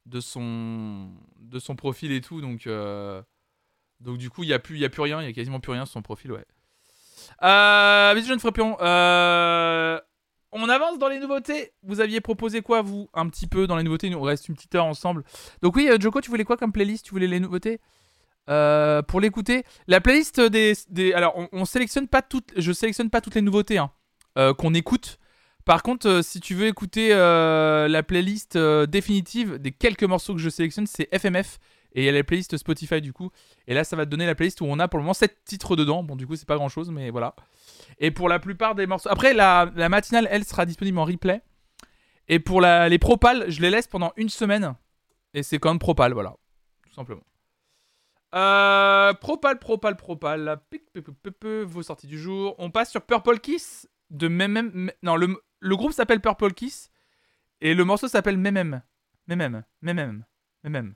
de 0.07 0.19
son, 0.19 1.11
de 1.39 1.59
son 1.59 1.75
profil 1.75 2.11
et 2.11 2.21
tout, 2.21 2.41
donc, 2.41 2.65
euh, 2.65 3.21
donc 3.99 4.17
du 4.17 4.31
coup, 4.31 4.41
il 4.41 4.49
y 4.49 4.53
a 4.53 4.59
plus, 4.59 4.83
a 4.83 4.89
plus 4.89 5.03
rien. 5.03 5.21
Il 5.21 5.25
y 5.27 5.29
a 5.29 5.33
quasiment 5.33 5.59
plus 5.59 5.71
rien 5.71 5.85
sur 5.85 5.93
son 5.93 6.01
profil, 6.01 6.31
ouais. 6.31 6.45
Euh, 7.43 8.15
mais 8.15 8.23
je 8.23 8.33
ne 8.33 8.39
ferai 8.39 8.51
on 10.51 10.69
avance 10.69 10.99
dans 10.99 11.07
les 11.07 11.19
nouveautés. 11.19 11.71
Vous 11.83 11.99
aviez 11.99 12.21
proposé 12.21 12.61
quoi, 12.61 12.81
vous, 12.81 13.09
un 13.13 13.29
petit 13.29 13.47
peu 13.47 13.67
dans 13.67 13.77
les 13.77 13.83
nouveautés? 13.83 14.09
Nous, 14.09 14.17
on 14.17 14.23
reste 14.23 14.49
une 14.49 14.55
petite 14.55 14.75
heure 14.75 14.85
ensemble. 14.85 15.23
Donc 15.61 15.75
oui, 15.75 15.87
euh, 15.89 15.97
Joko, 15.99 16.21
tu 16.21 16.29
voulais 16.29 16.43
quoi 16.43 16.57
comme 16.57 16.71
playlist? 16.71 17.05
Tu 17.05 17.11
voulais 17.11 17.27
les 17.27 17.39
nouveautés? 17.39 17.79
Euh, 18.49 19.01
Pour 19.01 19.21
l'écouter, 19.21 19.63
la 19.87 20.01
playlist 20.01 20.41
des, 20.41 20.73
des 20.89 21.13
alors 21.13 21.37
on, 21.37 21.47
on 21.51 21.65
sélectionne 21.65 22.07
pas 22.07 22.21
toutes, 22.21 22.51
je 22.57 22.71
sélectionne 22.71 23.09
pas 23.09 23.21
toutes 23.21 23.35
les 23.35 23.41
nouveautés 23.41 23.77
hein, 23.77 23.91
euh, 24.37 24.53
qu'on 24.53 24.73
écoute. 24.73 25.19
Par 25.63 25.83
contre, 25.83 26.21
si 26.23 26.39
tu 26.39 26.55
veux 26.55 26.65
écouter 26.65 27.09
la 27.09 28.03
playlist 28.03 28.57
définitive 28.57 29.59
des 29.59 29.71
quelques 29.71 30.03
morceaux 30.03 30.33
que 30.33 30.39
je 30.39 30.49
sélectionne, 30.49 30.87
c'est 30.87 31.07
FMF 31.15 31.59
et 31.93 32.01
il 32.01 32.05
y 32.05 32.09
a 32.09 32.11
la 32.11 32.23
playlist 32.23 32.57
Spotify 32.57 33.01
du 33.01 33.13
coup. 33.13 33.31
Et 33.67 33.73
là, 33.73 33.83
ça 33.83 33.95
va 33.95 34.05
te 34.05 34.09
donner 34.09 34.25
la 34.25 34.35
playlist 34.35 34.61
où 34.61 34.65
on 34.65 34.79
a 34.79 34.87
pour 34.87 34.97
le 34.97 35.03
moment 35.03 35.13
7 35.13 35.43
titres 35.43 35.75
dedans. 35.75 36.03
Bon, 36.03 36.15
du 36.15 36.25
coup, 36.25 36.35
c'est 36.35 36.47
pas 36.47 36.55
grand 36.55 36.69
chose, 36.69 36.89
mais 36.89 37.09
voilà. 37.09 37.35
Et 37.99 38.11
pour 38.11 38.29
la 38.29 38.39
plupart 38.39 38.75
des 38.75 38.87
morceaux. 38.87 39.09
Après, 39.09 39.33
la, 39.33 39.65
matinale, 39.89 40.27
elle, 40.31 40.45
sera 40.45 40.65
disponible 40.65 40.99
en 40.99 41.05
replay. 41.05 41.41
Et 42.27 42.39
pour 42.39 42.61
les 42.61 42.99
propales, 42.99 43.49
je 43.49 43.61
les 43.61 43.69
laisse 43.69 43.87
pendant 43.87 44.13
une 44.15 44.29
semaine. 44.29 44.75
Et 45.33 45.43
c'est 45.43 45.63
même 45.63 45.79
propal, 45.79 46.13
voilà. 46.13 46.35
Tout 46.87 46.93
simplement. 46.93 47.23
Euh, 48.33 49.13
propal, 49.13 49.59
propal, 49.59 49.97
propal. 49.97 50.61
vos 51.43 51.83
sorties 51.83 52.07
du 52.07 52.17
jour. 52.17 52.55
On 52.57 52.71
passe 52.71 52.91
sur 52.91 53.01
Purple 53.01 53.39
Kiss 53.39 53.89
de 54.09 54.29
Memem. 54.29 54.91
Non, 55.03 55.17
le, 55.17 55.41
le 55.59 55.75
groupe 55.75 55.91
s'appelle 55.91 56.21
Purple 56.21 56.53
Kiss. 56.53 56.89
Et 57.59 57.73
le 57.73 57.83
morceau 57.83 58.07
s'appelle 58.07 58.37
Memem. 58.37 58.81
Memem. 59.27 59.63
Memem. 59.81 60.25
Memem. 60.63 60.95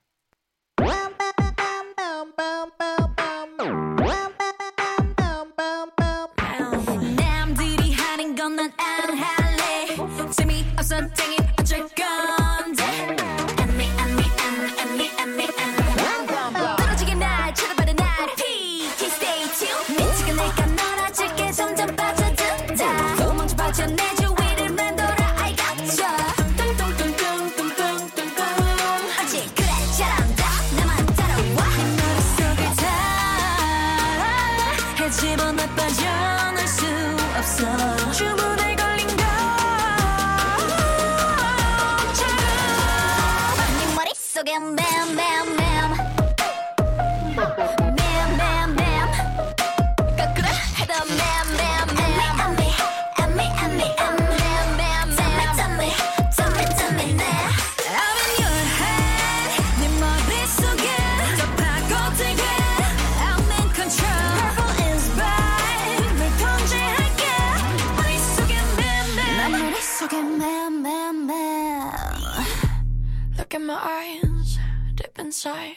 deep 75.44 75.44
inside 75.44 75.76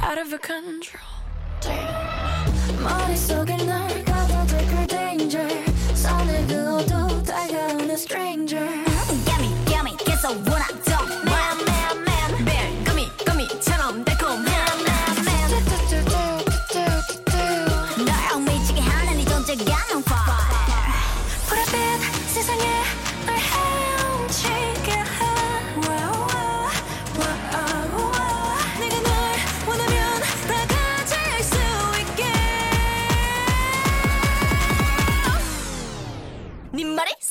out 0.00 0.18
of 0.18 0.30
control 0.40 1.02
Damn 1.60 2.82
머릿속에 2.82 3.56
널 3.56 4.04
가둬둘 4.04 4.58
그 4.66 4.86
danger 4.86 5.64
손을 5.94 6.46
그어도 6.46 7.22
다가오는 7.22 7.90
stranger 7.94 8.47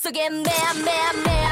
속에 0.08 0.30
매매매 0.30 1.47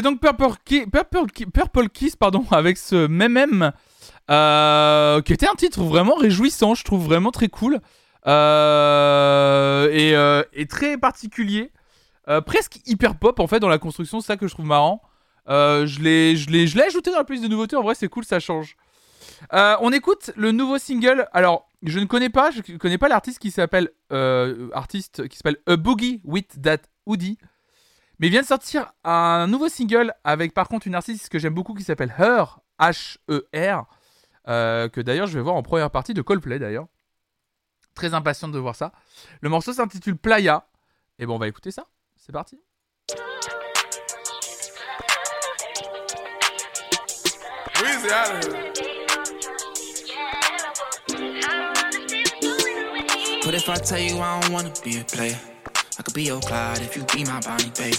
C'était 0.00 0.12
donc 0.12 0.20
Purple, 0.22 0.56
Ki- 0.64 0.86
Purple, 0.86 1.26
Ki- 1.30 1.44
Purple 1.44 1.88
Kiss 1.90 2.16
pardon, 2.16 2.46
avec 2.52 2.78
ce 2.78 3.06
même 3.06 3.70
euh, 4.30 5.20
qui 5.20 5.34
était 5.34 5.46
un 5.46 5.54
titre 5.54 5.82
vraiment 5.82 6.14
réjouissant, 6.14 6.74
je 6.74 6.84
trouve 6.84 7.04
vraiment 7.04 7.30
très 7.30 7.48
cool 7.48 7.80
euh, 8.26 9.90
et, 9.92 10.16
euh, 10.16 10.42
et 10.54 10.64
très 10.64 10.96
particulier, 10.96 11.70
presque 12.46 12.78
hyper 12.86 13.18
pop 13.18 13.40
en 13.40 13.46
fait 13.46 13.60
dans 13.60 13.68
la 13.68 13.76
construction, 13.76 14.22
c'est 14.22 14.28
ça 14.28 14.36
que 14.38 14.48
je 14.48 14.54
trouve 14.54 14.64
marrant. 14.64 15.02
Je 15.46 16.00
l'ai, 16.00 16.34
je 16.34 16.48
l'ai, 16.48 16.82
ajouté 16.82 17.10
dans 17.10 17.18
la 17.18 17.24
playlist 17.24 17.44
de 17.44 17.50
nouveautés. 17.50 17.76
En 17.76 17.82
vrai, 17.82 17.94
c'est 17.94 18.08
cool, 18.08 18.24
ça 18.24 18.40
change. 18.40 18.76
On 19.52 19.92
écoute 19.92 20.30
le 20.34 20.50
nouveau 20.50 20.78
single. 20.78 21.28
Alors, 21.34 21.68
je 21.82 21.98
ne 21.98 22.06
connais 22.06 22.30
pas, 22.30 22.50
je 22.52 22.62
connais 22.78 22.96
pas 22.96 23.08
l'artiste 23.08 23.38
qui 23.38 23.50
s'appelle 23.50 23.90
artiste 24.72 25.28
qui 25.28 25.36
s'appelle 25.36 25.58
A 25.66 25.76
Boogie 25.76 26.22
with 26.24 26.62
That 26.62 26.78
Hoodie. 27.04 27.36
Mais 28.20 28.26
il 28.26 28.30
vient 28.30 28.42
de 28.42 28.46
sortir 28.46 28.92
un 29.02 29.46
nouveau 29.46 29.70
single 29.70 30.12
avec 30.24 30.52
par 30.52 30.68
contre 30.68 30.86
une 30.86 30.94
artiste 30.94 31.30
que 31.30 31.38
j'aime 31.38 31.54
beaucoup 31.54 31.72
qui 31.72 31.82
s'appelle 31.82 32.14
Her, 32.18 32.60
H-E-R, 32.78 33.86
euh, 34.46 34.90
que 34.90 35.00
d'ailleurs 35.00 35.26
je 35.26 35.38
vais 35.38 35.42
voir 35.42 35.56
en 35.56 35.62
première 35.62 35.90
partie 35.90 36.12
de 36.12 36.20
Coldplay 36.20 36.58
d'ailleurs. 36.58 36.86
Très 37.94 38.12
impatiente 38.12 38.52
de 38.52 38.58
voir 38.58 38.76
ça. 38.76 38.92
Le 39.40 39.48
morceau 39.48 39.72
s'intitule 39.72 40.18
Playa. 40.18 40.66
Et 41.18 41.24
bon, 41.24 41.36
on 41.36 41.38
va 41.38 41.48
écouter 41.48 41.70
ça. 41.70 41.86
C'est 42.16 42.30
parti. 42.32 42.60
What 53.46 53.54
if 53.54 53.66
I 53.68 53.80
tell 53.80 53.98
you 53.98 54.18
I 54.18 54.40
don't 54.40 54.52
wanna 54.52 54.70
be 54.84 54.98
a 55.00 55.04
player? 55.04 55.36
I 56.00 56.02
could 56.02 56.14
be 56.14 56.22
your 56.22 56.40
Clyde 56.40 56.80
if 56.80 56.96
you 56.96 57.04
be 57.14 57.24
my 57.24 57.40
Bonnie, 57.40 57.70
babe. 57.76 57.94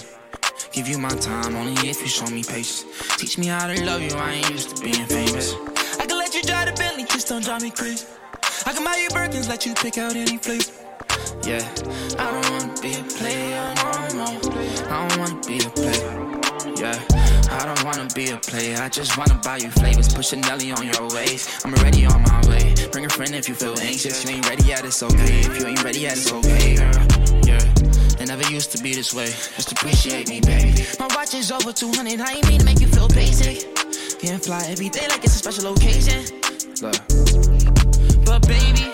Give 0.72 0.88
you 0.88 0.98
my 0.98 1.10
time 1.10 1.56
only 1.56 1.74
if 1.88 2.02
you 2.02 2.08
show 2.08 2.26
me 2.32 2.42
patience. 2.42 2.84
Teach 3.18 3.38
me 3.38 3.46
how 3.46 3.68
to 3.68 3.86
love 3.86 4.02
you, 4.02 4.10
I 4.16 4.32
ain't 4.42 4.50
used 4.50 4.76
to 4.76 4.82
being 4.82 5.06
famous. 5.06 5.54
I 6.00 6.08
can 6.08 6.18
let 6.18 6.34
you 6.34 6.42
drive 6.42 6.66
the 6.66 6.74
Bentley, 6.74 7.04
just 7.04 7.28
don't 7.28 7.46
drive 7.46 7.62
me 7.62 7.70
crazy. 7.70 8.08
I 8.66 8.74
can 8.74 8.84
buy 8.84 8.98
you 8.98 9.08
Birkins, 9.10 9.48
let 9.48 9.68
you 9.68 9.76
pick 9.76 10.00
out 10.00 10.16
any 10.16 10.40
place. 10.40 10.72
Yeah, 11.46 11.62
I 12.18 12.26
don't 12.32 12.50
wanna 12.50 12.82
be 12.82 12.96
a 12.98 13.04
player 13.04 13.74
no 13.78 14.34
more. 14.34 14.42
I 14.90 15.08
don't 15.08 15.20
wanna 15.20 15.40
be 15.46 15.60
a 15.62 15.70
player. 15.70 16.42
Yeah, 16.82 16.98
I 17.52 17.66
don't 17.70 17.84
wanna 17.86 18.08
be 18.16 18.32
a 18.32 18.38
player. 18.38 18.82
I 18.82 18.90
just 18.90 19.16
wanna 19.16 19.40
buy 19.44 19.58
you 19.58 19.70
flavors. 19.70 20.12
Put 20.12 20.26
Chanel 20.26 20.58
on 20.58 20.88
your 20.88 21.08
waist. 21.14 21.64
I'm 21.64 21.76
already 21.76 22.08
on 22.08 22.24
my 22.24 22.42
way. 22.50 22.74
Bring 22.92 23.06
a 23.06 23.10
friend 23.10 23.36
if 23.36 23.48
you 23.48 23.54
feel 23.54 23.78
anxious. 23.80 24.26
You 24.26 24.38
ain't 24.38 24.50
ready 24.50 24.64
yet, 24.64 24.86
it's 24.86 25.04
okay. 25.04 25.42
If 25.42 25.60
you 25.60 25.68
ain't 25.68 25.84
ready 25.84 26.00
yet, 26.00 26.14
it's 26.14 26.32
okay, 26.32 26.78
girl. 26.78 27.11
Never 28.42 28.54
used 28.54 28.72
to 28.76 28.82
be 28.82 28.96
this 28.96 29.14
way. 29.14 29.28
Just 29.28 29.72
appreciate 29.72 30.28
me, 30.28 30.42
baby. 30.42 30.74
My 31.00 31.08
watch 31.14 31.36
is 31.36 31.52
over 31.52 31.72
200. 31.72 32.20
I 32.20 32.34
ain't 32.34 32.50
mean 32.50 32.60
to 32.60 32.66
make 32.66 32.80
you 32.80 32.88
feel 32.88 33.08
basic. 33.08 33.70
Can't 34.20 34.44
fly 34.44 34.66
every 34.68 34.90
day 34.90 35.06
like 35.10 35.24
it's 35.24 35.36
a 35.36 35.38
special 35.38 35.72
occasion. 35.74 36.26
Look. 36.82 36.98
But 38.26 38.42
baby, 38.48 38.90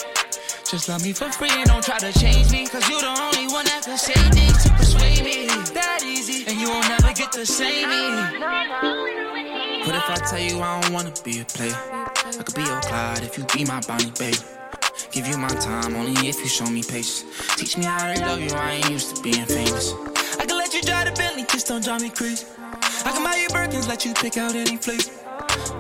just 0.67 0.89
love 0.89 1.01
me 1.01 1.13
for 1.13 1.31
free 1.31 1.63
don't 1.63 1.81
try 1.81 1.97
to 1.97 2.11
change 2.19 2.51
me. 2.51 2.67
Cause 2.67 2.89
you 2.89 2.99
the 2.99 3.07
only 3.07 3.47
one 3.53 3.63
that 3.65 3.83
can 3.85 3.97
say 3.97 4.19
things 4.35 4.63
to 4.63 4.69
persuade 4.75 5.23
me. 5.23 5.47
That 5.71 6.03
easy, 6.03 6.43
and 6.49 6.59
you 6.59 6.67
won't 6.67 6.89
never 6.89 7.13
get 7.13 7.31
to 7.31 7.45
say 7.45 7.85
me. 7.85 8.03
What 9.87 9.95
if 9.95 10.09
I 10.09 10.15
tell 10.27 10.39
you 10.39 10.59
I 10.59 10.81
don't 10.81 10.93
wanna 10.93 11.13
be 11.23 11.39
a 11.39 11.45
player? 11.45 11.71
I 11.71 12.43
could 12.43 12.55
be 12.55 12.63
your 12.63 12.81
Clyde 12.81 13.23
if 13.23 13.37
you 13.37 13.45
be 13.55 13.63
my 13.63 13.79
Bonnie, 13.87 14.11
babe. 14.19 14.35
Give 15.17 15.29
you 15.29 15.37
my 15.39 15.47
time 15.47 15.95
only 15.95 16.29
if 16.29 16.37
you 16.41 16.47
show 16.47 16.69
me 16.69 16.83
patience. 16.83 17.25
Teach 17.55 17.75
me 17.75 17.85
how 17.85 18.13
to 18.13 18.21
love 18.21 18.39
you, 18.39 18.51
I 18.53 18.73
ain't 18.73 18.89
used 18.91 19.15
to 19.15 19.23
being 19.23 19.47
famous. 19.47 19.95
I 20.37 20.45
can 20.45 20.55
let 20.59 20.75
you 20.75 20.81
drive 20.83 21.07
the 21.07 21.13
Bentley, 21.13 21.43
just 21.49 21.65
don't 21.65 21.83
drive 21.83 22.03
me 22.03 22.11
crazy. 22.11 22.45
I 23.03 23.11
can 23.11 23.23
buy 23.23 23.35
you 23.37 23.47
Birkins, 23.47 23.87
let 23.87 24.05
you 24.05 24.13
pick 24.13 24.37
out 24.37 24.53
any 24.53 24.77
place. 24.77 25.09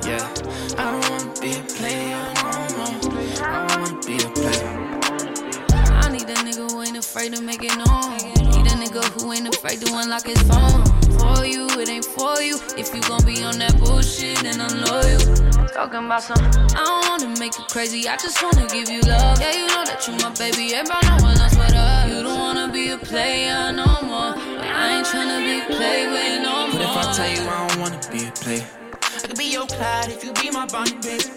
Yeah, 0.01 0.25
I 0.79 0.89
don't 0.89 1.07
wanna 1.11 1.39
be 1.39 1.53
a 1.53 1.61
player 1.77 2.17
no 2.33 2.49
more. 2.81 2.97
I 3.45 3.67
don't 3.67 3.81
wanna 3.81 4.07
be 4.07 4.17
a 4.17 4.29
player. 4.41 4.73
I 6.01 6.09
need 6.09 6.23
a 6.23 6.33
nigga 6.41 6.71
who 6.71 6.81
ain't 6.81 6.97
afraid 6.97 7.35
to 7.35 7.41
make 7.43 7.61
it 7.61 7.77
known. 7.77 8.17
Need 8.17 8.65
a 8.65 8.73
nigga 8.73 9.03
who 9.21 9.33
ain't 9.33 9.53
afraid 9.53 9.81
to 9.81 9.97
unlock 9.97 10.25
his 10.25 10.41
phone. 10.49 10.96
For 11.47 11.53
you, 11.53 11.67
it 11.79 11.87
ain't 11.87 12.03
for 12.03 12.41
you. 12.41 12.59
If 12.75 12.93
you 12.93 12.99
gon' 13.07 13.23
be 13.23 13.41
on 13.41 13.57
that 13.59 13.79
bullshit, 13.79 14.43
then 14.43 14.59
I'm 14.59 14.83
loyal. 14.83 15.23
Talking 15.71 16.03
about 16.03 16.21
some, 16.21 16.43
I 16.75 16.83
don't 16.83 17.07
wanna 17.07 17.39
make 17.39 17.57
you 17.57 17.63
crazy. 17.71 18.05
I 18.05 18.17
just 18.17 18.43
wanna 18.43 18.67
give 18.67 18.89
you 18.89 18.99
love. 19.07 19.39
Yeah, 19.39 19.55
you 19.55 19.67
know 19.67 19.85
that 19.87 20.03
you 20.05 20.19
my 20.19 20.27
baby. 20.35 20.75
Everybody 20.75 21.07
know 21.07 21.23
when 21.23 21.39
I 21.39 21.47
sweat 21.47 21.73
up. 21.73 22.09
You 22.09 22.21
don't 22.21 22.37
wanna 22.37 22.67
be 22.67 22.91
a 22.91 22.97
player 22.97 23.71
no 23.71 23.87
more. 24.03 24.35
But 24.35 24.67
I 24.67 24.97
ain't 24.97 25.07
tryna 25.07 25.39
be 25.39 25.63
played 25.73 26.11
with 26.11 26.43
no 26.43 26.67
more. 26.67 26.83
What 26.83 27.07
if 27.07 27.07
I 27.07 27.13
tell 27.15 27.31
you 27.31 27.49
I 27.49 27.67
don't 27.67 27.79
wanna 27.79 28.01
be 28.11 28.27
a 28.27 28.31
player? 28.31 28.67
I 28.91 29.19
could 29.27 29.37
be 29.37 29.45
your 29.45 29.67
Clyde 29.67 30.09
if 30.09 30.25
you 30.25 30.33
be 30.33 30.51
my 30.51 30.65
Bonnie, 30.65 30.99
babe. 30.99 31.31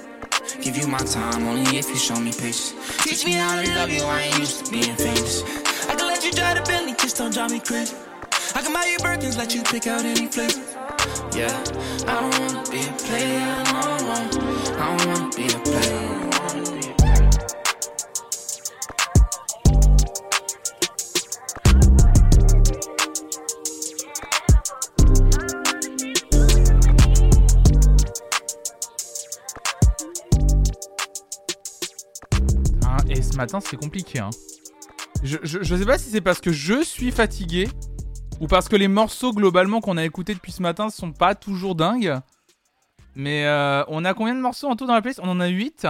Give 0.61 0.77
you 0.77 0.89
my 0.89 0.99
time 0.99 1.47
only 1.47 1.79
if 1.79 1.89
you 1.89 1.97
show 1.97 2.19
me 2.19 2.33
patience. 2.33 2.75
Teach 3.07 3.25
me 3.25 3.35
how 3.35 3.63
to 3.63 3.75
love 3.79 3.91
you, 3.91 4.03
I 4.03 4.23
ain't 4.23 4.39
used 4.41 4.67
to 4.67 4.73
being 4.73 4.97
famous. 4.97 5.45
I 5.87 5.95
can 5.95 6.09
let 6.09 6.25
you 6.25 6.33
drive 6.33 6.57
the 6.57 6.65
Bentley, 6.67 6.95
just 6.99 7.17
don't 7.17 7.33
drive 7.33 7.53
me 7.53 7.61
crazy. 7.61 7.95
I 8.53 8.63
can 8.63 8.73
buy 8.73 8.87
you 8.87 8.99
Birkins, 8.99 9.37
let 9.39 9.55
you 9.55 9.63
pick 9.63 9.87
out 9.87 10.05
any 10.05 10.27
flavor. 10.27 10.61
Yeah, 11.37 11.49
I 12.07 12.21
don't 12.21 12.39
wanna 12.39 12.71
be 12.71 12.81
a 12.81 12.93
player 12.93 13.65
no 13.65 13.83
more. 14.05 14.27
I 14.77 14.85
don't 14.87 15.07
wanna 15.07 15.31
be 15.37 15.45
a 15.47 15.59
player. 15.61 16.21
Hein, 32.83 32.97
et 33.09 33.23
ce 33.23 33.37
matin, 33.37 33.61
c'est 33.61 33.77
compliqué. 33.77 34.19
Hein. 34.19 34.31
Je, 35.23 35.37
je, 35.43 35.63
je 35.63 35.77
sais 35.77 35.85
pas 35.85 35.99
si 35.99 36.11
c'est 36.11 36.21
parce 36.21 36.41
que 36.41 36.51
je 36.51 36.83
suis 36.83 37.11
fatigué 37.11 37.69
ou 38.41 38.47
parce 38.47 38.69
que 38.69 38.77
les 38.77 38.89
morceaux 38.89 39.33
globalement 39.33 39.81
qu'on 39.81 39.99
a 39.99 40.05
écoutés 40.05 40.35
depuis 40.35 40.51
ce 40.51 40.63
matin 40.63 40.89
sont 40.89 41.13
pas 41.13 41.35
toujours 41.35 41.75
dingues. 41.75 42.19
Mais 43.15 43.45
euh, 43.45 43.85
on 43.89 44.05
a 44.05 44.15
combien 44.15 44.35
de 44.35 44.41
morceaux 44.41 44.69
en 44.69 44.77
tout 44.77 44.87
dans 44.87 44.95
la 44.95 45.03
playlist? 45.03 45.21
On 45.23 45.29
en 45.29 45.41
a 45.41 45.49
8. 45.49 45.87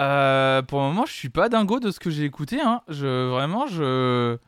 Euh, 0.00 0.62
pour 0.62 0.80
le 0.80 0.86
moment, 0.86 1.06
je 1.06 1.12
suis 1.12 1.28
pas 1.28 1.48
dingo 1.48 1.80
de 1.80 1.90
ce 1.90 2.00
que 2.00 2.10
j'ai 2.10 2.24
écouté. 2.24 2.60
Hein. 2.60 2.80
Vraiment, 2.88 3.66
je. 3.66 4.38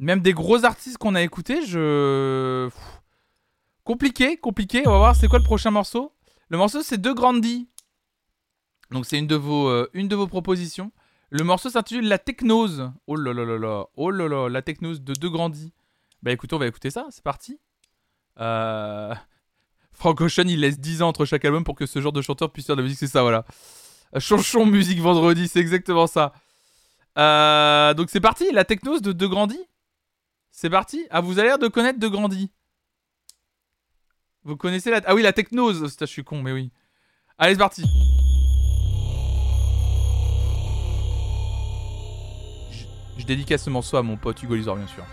Même 0.00 0.20
des 0.20 0.32
gros 0.32 0.64
artistes 0.64 0.98
qu'on 0.98 1.14
a 1.14 1.22
écoutés, 1.22 1.64
je. 1.64 2.68
Compliqué, 3.84 4.36
compliqué. 4.36 4.82
On 4.86 4.90
va 4.90 4.98
voir 4.98 5.16
c'est 5.16 5.28
quoi 5.28 5.38
le 5.38 5.44
prochain 5.44 5.70
morceau? 5.70 6.12
Le 6.48 6.58
morceau, 6.58 6.82
c'est 6.82 7.00
De 7.00 7.12
Grandi. 7.12 7.68
Donc, 8.90 9.06
c'est 9.06 9.18
une, 9.18 9.28
de 9.28 9.36
vos, 9.36 9.68
euh, 9.68 9.88
une 9.94 10.08
de 10.08 10.16
vos 10.16 10.26
propositions. 10.26 10.90
Le 11.30 11.44
morceau 11.44 11.70
s'intitule 11.70 12.08
La 12.08 12.18
Technose. 12.18 12.90
Oh 13.06 13.14
là 13.14 13.32
là 13.32 13.44
là 13.44 13.56
là. 13.56 13.86
Oh 13.96 14.10
là 14.10 14.26
là, 14.26 14.48
La 14.48 14.62
Technose 14.62 15.00
de 15.02 15.12
De 15.12 15.28
Grandi. 15.28 15.72
Bah 16.22 16.32
écoutez, 16.32 16.54
on 16.54 16.58
va 16.58 16.66
écouter 16.66 16.90
ça. 16.90 17.06
C'est 17.10 17.24
parti. 17.24 17.58
Euh. 18.38 19.14
Frank 19.92 20.20
Ocean, 20.20 20.44
il 20.46 20.60
laisse 20.60 20.78
10 20.78 21.02
ans 21.02 21.08
entre 21.08 21.24
chaque 21.24 21.44
album 21.44 21.64
pour 21.64 21.74
que 21.74 21.86
ce 21.86 22.00
genre 22.00 22.12
de 22.12 22.22
chanteur 22.22 22.50
puisse 22.50 22.66
faire 22.66 22.76
de 22.76 22.80
la 22.80 22.84
musique. 22.84 22.98
C'est 22.98 23.06
ça, 23.06 23.22
voilà. 23.22 23.44
Chanchon 24.18 24.66
musique 24.66 24.98
vendredi, 24.98 25.46
c'est 25.46 25.60
exactement 25.60 26.06
ça. 26.06 26.32
Euh, 27.18 27.94
donc 27.94 28.08
c'est 28.10 28.20
parti, 28.20 28.50
la 28.52 28.64
technose 28.64 29.02
de 29.02 29.12
De 29.12 29.26
Grandi. 29.26 29.58
C'est 30.50 30.70
parti. 30.70 31.06
Ah, 31.10 31.20
vous 31.20 31.38
avez 31.38 31.48
l'air 31.48 31.58
de 31.58 31.68
connaître 31.68 31.98
De 31.98 32.08
Grandi. 32.08 32.50
Vous 34.42 34.56
connaissez 34.56 34.90
la... 34.90 35.00
Ah 35.04 35.14
oui, 35.14 35.22
la 35.22 35.32
technose. 35.32 35.94
Je 36.00 36.04
suis 36.06 36.24
con, 36.24 36.42
mais 36.42 36.52
oui. 36.52 36.72
Allez, 37.38 37.54
c'est 37.54 37.58
parti. 37.58 37.84
Je, 42.72 42.84
je 43.18 43.26
dédicace 43.26 43.64
ce 43.64 43.70
morceau 43.70 43.96
à 43.96 44.02
mon 44.02 44.16
pote 44.16 44.42
Hugo 44.42 44.54
Lisor, 44.54 44.76
bien 44.76 44.86
sûr. 44.86 45.04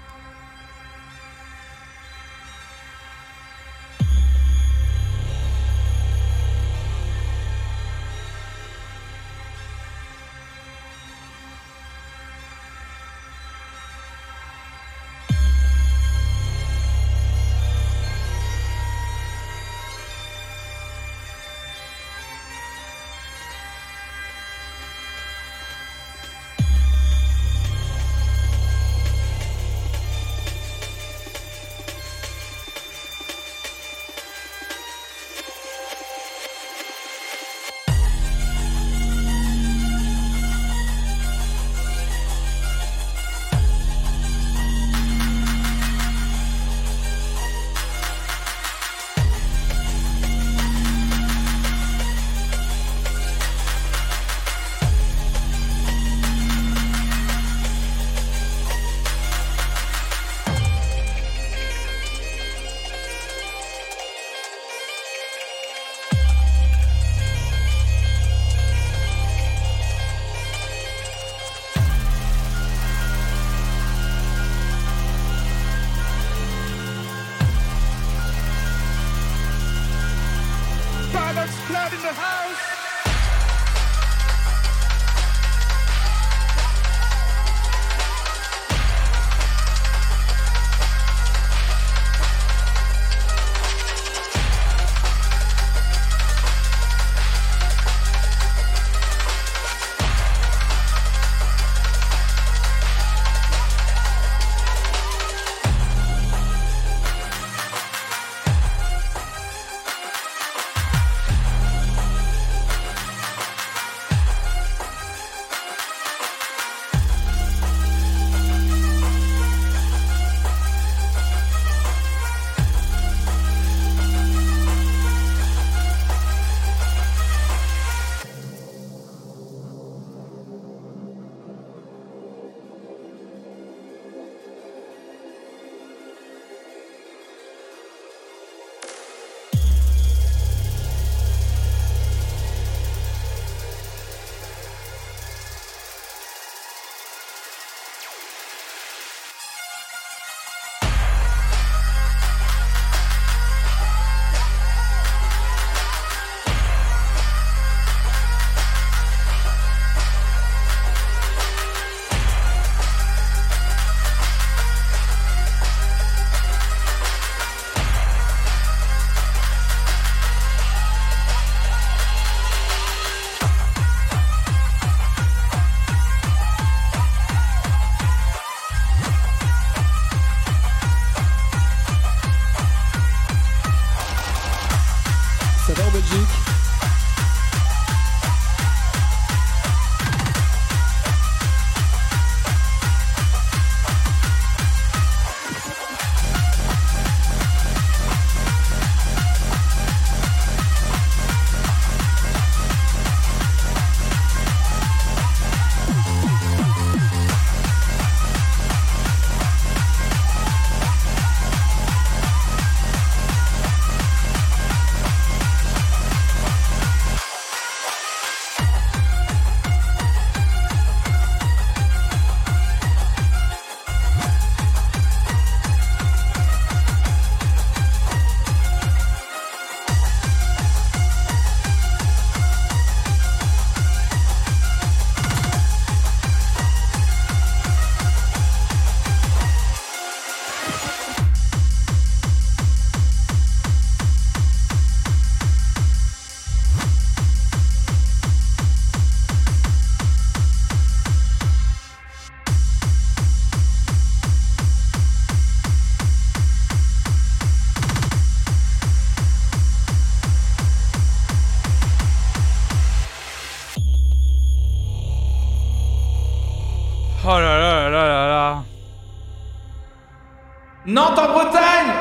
Nantes 270.98 271.19
en 271.19 271.32
Bretagne 271.32 271.94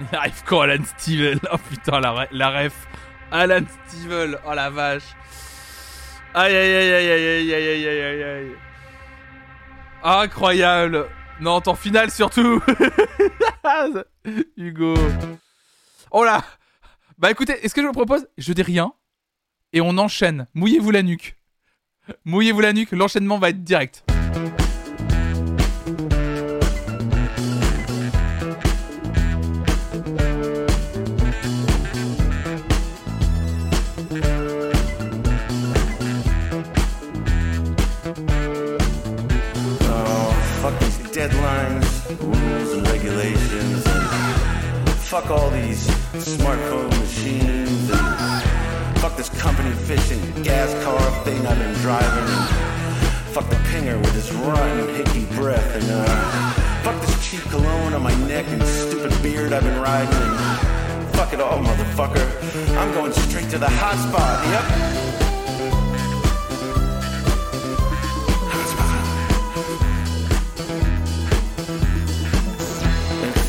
Il 0.00 0.06
arrive 0.16 0.42
quand 0.44 0.62
Alan 0.62 0.82
Stivell 0.84 1.38
Oh 1.52 1.56
putain, 1.70 2.00
la, 2.00 2.26
la 2.32 2.50
ref. 2.50 2.74
Alan 3.30 3.60
Stivell, 3.86 4.40
oh 4.44 4.54
la 4.54 4.70
vache. 4.70 5.04
Aïe 6.34 6.52
aïe 6.56 6.74
aïe 6.74 6.92
aïe 6.94 7.10
aïe 7.12 7.28
aïe 7.28 7.52
aïe 7.54 7.68
aïe 7.68 7.88
aïe 7.88 8.02
aïe 8.02 8.22
aïe. 8.24 8.56
Incroyable. 10.02 11.06
Nantes 11.38 11.68
en 11.68 11.76
finale 11.76 12.10
surtout. 12.10 12.60
Hugo. 14.56 14.96
Oh 16.10 16.24
là. 16.24 16.42
Bah 17.18 17.30
écoutez, 17.30 17.64
est-ce 17.64 17.72
que 17.72 17.82
je 17.82 17.86
vous 17.86 17.92
propose 17.92 18.26
Je 18.36 18.52
dis 18.52 18.62
rien. 18.62 18.92
Et 19.72 19.80
on 19.80 19.96
enchaîne. 19.96 20.48
Mouillez-vous 20.54 20.90
la 20.90 21.04
nuque. 21.04 21.36
Mouillez-vous 22.24 22.62
la 22.62 22.72
nuque, 22.72 22.90
l'enchaînement 22.90 23.38
va 23.38 23.50
être 23.50 23.62
direct. 23.62 24.02
Fuck 45.08 45.30
all 45.30 45.48
these 45.48 45.86
smartphone 46.12 46.90
machines. 47.00 47.90
And 47.90 48.98
fuck 48.98 49.16
this 49.16 49.30
company 49.40 49.70
fishing 49.70 50.20
gas 50.42 50.70
car 50.84 51.00
thing 51.24 51.46
I've 51.46 51.58
been 51.58 51.72
driving. 51.76 52.28
Fuck 53.32 53.48
the 53.48 53.56
pinger 53.70 53.98
with 53.98 54.12
his 54.12 54.30
rotten, 54.34 54.94
hickey 54.94 55.24
breath. 55.34 55.74
And 55.76 55.84
uh, 55.90 56.52
fuck 56.82 57.00
this 57.00 57.30
cheap 57.30 57.40
cologne 57.44 57.94
on 57.94 58.02
my 58.02 58.14
neck 58.26 58.44
and 58.48 58.62
stupid 58.62 59.22
beard 59.22 59.54
I've 59.54 59.62
been 59.62 59.80
riding. 59.80 60.14
And 60.14 61.08
fuck 61.16 61.32
it 61.32 61.40
all, 61.40 61.58
motherfucker. 61.58 62.76
I'm 62.76 62.92
going 62.92 63.12
straight 63.12 63.48
to 63.50 63.58
the 63.58 63.70
hot 63.70 63.96
spot. 63.96 65.18
Yep. 65.18 65.27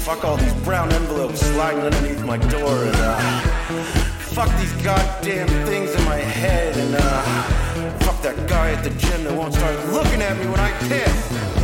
Fuck 0.10 0.26
all 0.26 0.38
these 0.38 0.53
brown 0.64 0.91
envelopes 0.91 1.40
sliding 1.40 1.81
underneath 1.81 2.26
my 2.26 2.38
door. 2.38 2.84
And 2.84 2.95
uh, 2.95 3.19
fuck 4.34 4.49
these 4.57 4.73
goddamn 4.81 5.48
things 5.68 5.94
in 5.94 6.03
my 6.06 6.15
head. 6.15 6.76
And 6.77 6.95
uh, 6.95 7.22
fuck 7.99 8.19
that 8.23 8.49
guy 8.49 8.72
at 8.72 8.84
the 8.84 8.90
gym 8.90 9.23
that 9.26 9.34
won't 9.38 9.53
start 9.53 9.76
looking 9.90 10.23
at 10.23 10.36
me 10.40 10.48
when 10.48 10.60
I 10.60 10.72
piss. 10.88 11.59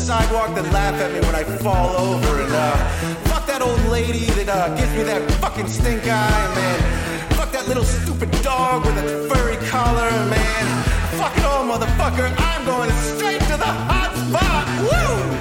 Sidewalk 0.00 0.54
that 0.54 0.64
laugh 0.72 0.94
at 0.94 1.12
me 1.12 1.20
when 1.20 1.34
I 1.34 1.44
fall 1.44 1.90
over. 1.96 2.42
And 2.42 2.52
uh, 2.52 2.76
fuck 3.28 3.46
that 3.46 3.62
old 3.62 3.84
lady 3.86 4.26
that 4.38 4.48
uh, 4.48 4.74
gives 4.74 4.92
me 4.96 5.02
that 5.04 5.30
fucking 5.42 5.68
stink 5.68 6.02
eye, 6.04 6.54
man. 6.56 7.30
Fuck 7.36 7.52
that 7.52 7.68
little 7.68 7.84
stupid 7.84 8.30
dog 8.42 8.84
with 8.86 8.96
a 8.96 9.28
furry 9.28 9.56
collar, 9.68 10.10
man. 10.32 10.64
Fuck 11.20 11.36
it 11.36 11.44
all, 11.44 11.64
motherfucker. 11.64 12.32
I'm 12.38 12.64
going 12.64 12.90
straight 13.14 13.40
to 13.52 13.56
the 13.56 13.72
hot 13.88 14.12
spot. 14.16 14.66
Woo! 14.88 15.39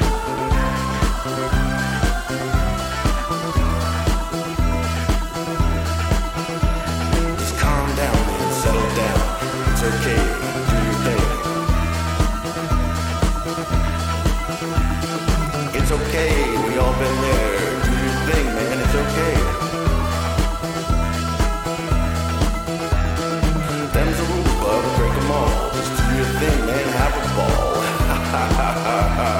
It's 15.91 15.99
okay. 15.99 16.29
We 16.67 16.77
all 16.77 16.93
been 16.99 17.17
there. 17.19 17.81
Do 17.81 17.91
your 18.05 18.17
thing, 18.29 18.45
man. 18.45 18.77
It's 18.77 18.93
okay. 18.93 19.35
Them's 23.93 24.17
the 24.17 24.23
rules, 24.29 24.53
bub. 24.61 24.83
Break 24.97 25.13
'em 25.17 25.31
all. 25.31 25.49
Just 25.73 25.91
do 25.97 26.03
your 26.15 26.31
thing, 26.37 26.59
man. 26.67 26.89
Have 27.01 27.15
a 27.17 27.27
ball. 27.35 27.81
Ha 28.09 28.17
ha 28.33 28.43
ha 28.59 28.69
ha. 28.85 28.99
One 29.17 29.38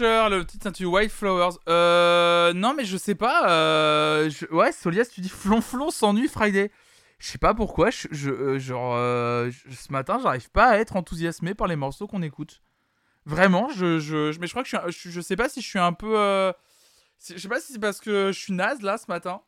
Warm 0.00 0.28
Dusher, 0.30 0.36
le 0.36 0.44
petit 0.44 0.58
teintu 0.58 0.84
White 0.86 1.10
Flowers. 1.10 1.58
Euh. 1.68 2.52
Non, 2.52 2.74
mais 2.74 2.84
je 2.84 2.96
sais 2.96 3.14
pas. 3.14 3.48
Euh... 3.50 4.30
je- 4.30 4.46
Ouais, 4.54 4.72
Solias, 4.72 5.06
tu 5.12 5.20
dis 5.20 5.28
flonflon 5.28 5.90
s'ennuie 5.90 6.28
Friday. 6.28 6.70
Je 7.18 7.28
sais 7.28 7.38
pas 7.38 7.54
pourquoi. 7.54 7.90
Je, 7.90 8.30
euh, 8.30 8.58
genre, 8.58 8.94
euh, 8.96 9.50
ce 9.70 9.92
matin, 9.92 10.18
j'arrive 10.22 10.50
pas 10.50 10.66
à 10.68 10.76
être 10.78 10.96
enthousiasmé 10.96 11.54
par 11.54 11.66
les 11.66 11.76
morceaux 11.76 12.06
qu'on 12.06 12.22
écoute. 12.22 12.62
Vraiment, 13.26 13.68
je, 13.70 13.98
je, 13.98 14.38
mais 14.40 14.46
je 14.46 14.52
crois 14.52 14.62
que 14.62 14.68
je, 14.68 14.90
suis 14.96 15.10
je, 15.10 15.20
sais 15.20 15.36
pas 15.36 15.48
si 15.48 15.60
je 15.60 15.66
suis 15.68 15.78
un 15.78 15.92
peu. 15.92 16.18
euh, 16.18 16.52
Je 17.28 17.36
sais 17.38 17.48
pas 17.48 17.60
si 17.60 17.72
c'est 17.72 17.80
parce 17.80 18.00
que 18.00 18.30
je 18.32 18.38
suis 18.38 18.52
naze 18.52 18.80
là 18.82 18.96
ce 18.98 19.06
matin. 19.08 19.40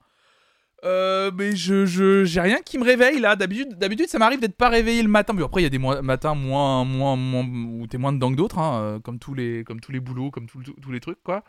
Euh, 0.84 1.30
mais 1.34 1.54
je, 1.56 1.84
j'ai 2.24 2.40
rien 2.40 2.58
qui 2.64 2.78
me 2.78 2.84
réveille 2.84 3.20
là. 3.20 3.36
D'habitude, 3.36 3.76
d'habitude 3.78 4.08
ça 4.08 4.18
m'arrive 4.18 4.40
d'être 4.40 4.56
pas 4.56 4.70
réveillé 4.70 5.02
le 5.02 5.08
matin. 5.08 5.34
Mais 5.34 5.42
après 5.42 5.60
il 5.60 5.64
y 5.64 5.66
a 5.66 5.70
des 5.70 5.78
matins 5.78 6.34
moins, 6.34 6.84
moins, 6.84 7.16
moins 7.16 7.44
où 7.44 7.86
t'es 7.86 7.98
moins 7.98 8.12
dedans 8.14 8.30
que 8.30 8.36
d'autres, 8.36 8.58
hein, 8.58 8.80
euh, 8.80 8.98
comme 8.98 9.18
tous 9.18 9.34
les, 9.34 9.62
comme 9.64 9.80
tous 9.80 9.92
les 9.92 10.00
boulots, 10.00 10.30
comme 10.30 10.46
tout- 10.46 10.62
tout- 10.62 10.76
tous 10.80 10.90
les 10.90 11.00
trucs 11.00 11.22
quoi. 11.22 11.44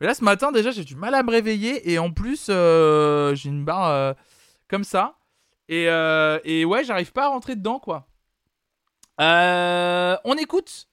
Mais 0.00 0.06
là 0.06 0.14
ce 0.14 0.22
matin 0.22 0.52
déjà 0.52 0.70
j'ai 0.70 0.84
du 0.84 0.96
mal 0.96 1.14
à 1.14 1.22
me 1.22 1.30
réveiller 1.30 1.90
et 1.90 1.98
en 1.98 2.10
plus 2.12 2.48
euh, 2.50 3.34
j'ai 3.34 3.48
une 3.48 3.64
barre 3.64 3.88
euh, 3.88 4.12
comme 4.68 4.84
ça 4.84 5.16
et, 5.68 5.88
euh, 5.88 6.38
et 6.44 6.64
ouais 6.66 6.84
j'arrive 6.84 7.12
pas 7.12 7.24
à 7.24 7.28
rentrer 7.28 7.56
dedans 7.56 7.78
quoi. 7.78 8.06
On 9.18 10.34
écoute 10.38 10.88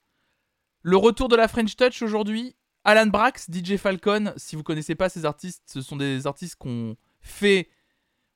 le 0.82 0.98
retour 0.98 1.28
de 1.28 1.36
la 1.36 1.48
French 1.48 1.76
Touch 1.76 2.02
aujourd'hui. 2.02 2.56
Alan 2.84 3.08
Brax, 3.08 3.48
DJ 3.52 3.78
Falcon. 3.78 4.34
Si 4.38 4.56
vous 4.56 4.62
connaissez 4.64 4.94
pas 4.96 5.10
ces 5.10 5.26
artistes, 5.26 5.64
ce 5.66 5.82
sont 5.82 5.96
des 5.96 6.28
artistes 6.28 6.56
qu'on 6.56 6.96
fait, 7.26 7.70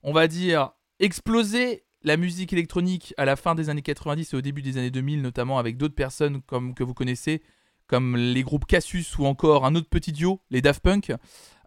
on 0.04 0.14
va 0.14 0.28
dire, 0.28 0.72
exploser 1.00 1.84
la 2.04 2.18
musique 2.18 2.54
électronique 2.54 3.14
à 3.18 3.26
la 3.26 3.36
fin 3.36 3.56
des 3.56 3.70
années 3.70 3.82
90 3.82 4.34
et 4.34 4.38
au 4.38 4.42
début 4.42 4.62
des 4.62 4.78
années 4.78 4.92
2000, 4.92 5.22
notamment 5.22 5.60
avec 5.60 5.78
d'autres 5.78 5.96
personnes 5.96 6.42
comme 6.42 6.74
que 6.74 6.84
vous 6.84 6.94
connaissez, 6.94 7.42
comme 7.88 8.16
les 8.16 8.44
groupes 8.44 8.66
Cassius 8.66 9.18
ou 9.18 9.26
encore 9.26 9.66
un 9.66 9.76
autre 9.76 9.90
petit 9.90 10.12
duo, 10.12 10.42
les 10.50 10.62
Daft 10.62 10.82
Punk. 10.82 11.14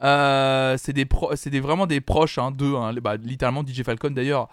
Euh, 0.02 0.76
c'est 0.78 0.92
des, 0.92 1.06
des 1.06 1.60
vraiment 1.60 1.86
des 1.86 2.00
proches 2.00 2.38
hein, 2.38 2.50
d'eux, 2.50 2.76
hein, 2.76 2.94
bah, 2.94 3.16
littéralement 3.16 3.64
DJ 3.66 3.82
Falcon 3.82 4.10
d'ailleurs, 4.10 4.48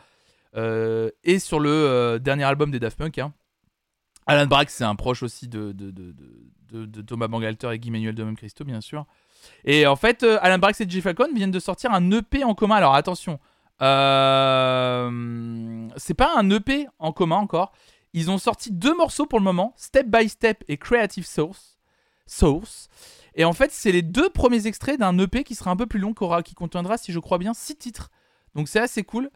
euh, 0.55 1.09
et 1.23 1.39
sur 1.39 1.59
le 1.59 1.69
euh, 1.69 2.19
dernier 2.19 2.43
album 2.43 2.71
des 2.71 2.79
Daft 2.79 2.97
Punk. 2.97 3.17
hein. 3.19 3.33
Alan 4.25 4.45
Brax, 4.45 4.73
c'est 4.73 4.83
un 4.83 4.95
proche 4.95 5.23
aussi 5.23 5.47
de, 5.47 5.73
Thomas 7.01 7.27
Bangalter 7.27 7.71
et 7.73 7.79
Guy 7.79 7.89
Manuel 7.89 8.13
de 8.13 8.31
Christo, 8.33 8.63
bien 8.63 8.79
sûr. 8.81 9.07
Et 9.65 9.87
en 9.87 9.95
fait, 9.95 10.23
euh, 10.23 10.37
Alan 10.41 10.57
Brax 10.57 10.81
et 10.81 10.89
DJ 10.89 11.01
Falcon 11.01 11.29
viennent 11.33 11.51
de 11.51 11.59
sortir 11.59 11.91
un 11.91 12.11
EP 12.11 12.43
en 12.43 12.55
commun. 12.55 12.75
Alors 12.75 12.95
attention, 12.95 13.39
euh, 13.81 15.87
c'est 15.97 16.13
pas 16.13 16.31
un 16.37 16.49
EP 16.49 16.87
en 16.99 17.11
commun 17.11 17.37
encore. 17.37 17.71
Ils 18.13 18.31
ont 18.31 18.37
sorti 18.37 18.71
deux 18.71 18.95
morceaux 18.95 19.25
pour 19.25 19.39
le 19.39 19.43
moment, 19.43 19.73
Step 19.77 20.07
by 20.07 20.27
Step 20.29 20.63
et 20.67 20.77
Creative 20.77 21.25
Source. 21.25 21.77
Source. 22.25 22.89
Et 23.35 23.45
en 23.45 23.53
fait, 23.53 23.71
c'est 23.71 23.91
les 23.91 24.01
deux 24.01 24.29
premiers 24.29 24.65
extraits 24.65 24.99
d'un 24.99 25.17
EP 25.19 25.43
qui 25.43 25.55
sera 25.55 25.71
un 25.71 25.75
peu 25.75 25.85
plus 25.85 25.99
long, 25.99 26.13
qui, 26.43 26.55
contiendra, 26.55 26.97
si 26.97 27.11
je 27.11 27.19
crois 27.19 27.37
bien, 27.37 27.53
six 27.53 27.75
titres. 27.75 28.09
Donc 28.55 28.67
c'est 28.67 28.79
assez 28.79 29.03
cool. 29.03 29.29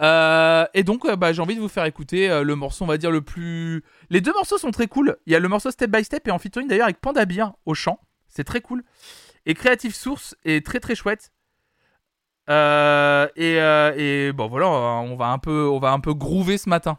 Euh, 0.00 0.64
et 0.74 0.84
donc, 0.84 1.10
bah, 1.16 1.32
j'ai 1.32 1.42
envie 1.42 1.56
de 1.56 1.60
vous 1.60 1.68
faire 1.68 1.84
écouter 1.84 2.42
le 2.42 2.54
morceau, 2.54 2.84
on 2.84 2.88
va 2.88 2.98
dire, 2.98 3.10
le 3.10 3.20
plus. 3.20 3.82
Les 4.10 4.20
deux 4.20 4.32
morceaux 4.32 4.58
sont 4.58 4.70
très 4.70 4.86
cool. 4.86 5.16
Il 5.26 5.32
y 5.32 5.36
a 5.36 5.40
le 5.40 5.48
morceau 5.48 5.70
Step 5.70 5.90
by 5.90 6.04
Step 6.04 6.26
et 6.28 6.30
en 6.30 6.38
featuring 6.38 6.68
d'ailleurs 6.68 6.86
avec 6.86 7.00
Panda 7.00 7.24
Beer 7.24 7.46
au 7.66 7.74
chant. 7.74 7.98
C'est 8.28 8.44
très 8.44 8.60
cool. 8.60 8.84
Et 9.46 9.54
Creative 9.54 9.94
Source 9.94 10.36
est 10.44 10.64
très 10.64 10.80
très 10.80 10.94
chouette. 10.94 11.32
Euh, 12.50 13.28
et, 13.36 13.60
euh, 13.60 13.92
et 13.96 14.32
bon 14.32 14.48
voilà, 14.48 14.68
on 14.68 15.16
va 15.16 15.26
un 15.26 15.38
peu, 15.38 15.68
on 15.68 15.78
va 15.78 15.92
un 15.92 16.00
peu 16.00 16.14
groover 16.14 16.58
ce 16.58 16.68
matin. 16.68 16.98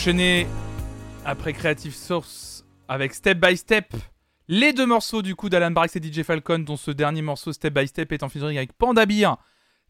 Enchaîner 0.00 0.46
après 1.26 1.52
Creative 1.52 1.94
Source 1.94 2.64
avec 2.88 3.12
Step 3.12 3.38
by 3.38 3.54
Step. 3.54 3.94
Les 4.48 4.72
deux 4.72 4.86
morceaux 4.86 5.20
du 5.20 5.36
coup 5.36 5.50
d'Alan 5.50 5.72
Barrix 5.72 5.90
et 5.94 6.00
DJ 6.02 6.22
Falcon, 6.22 6.60
dont 6.60 6.78
ce 6.78 6.90
dernier 6.90 7.20
morceau 7.20 7.52
Step 7.52 7.74
by 7.74 7.86
Step 7.86 8.10
est 8.10 8.22
en 8.22 8.30
featuring 8.30 8.56
avec 8.56 8.72
Panda 8.72 9.04
Beer. 9.04 9.36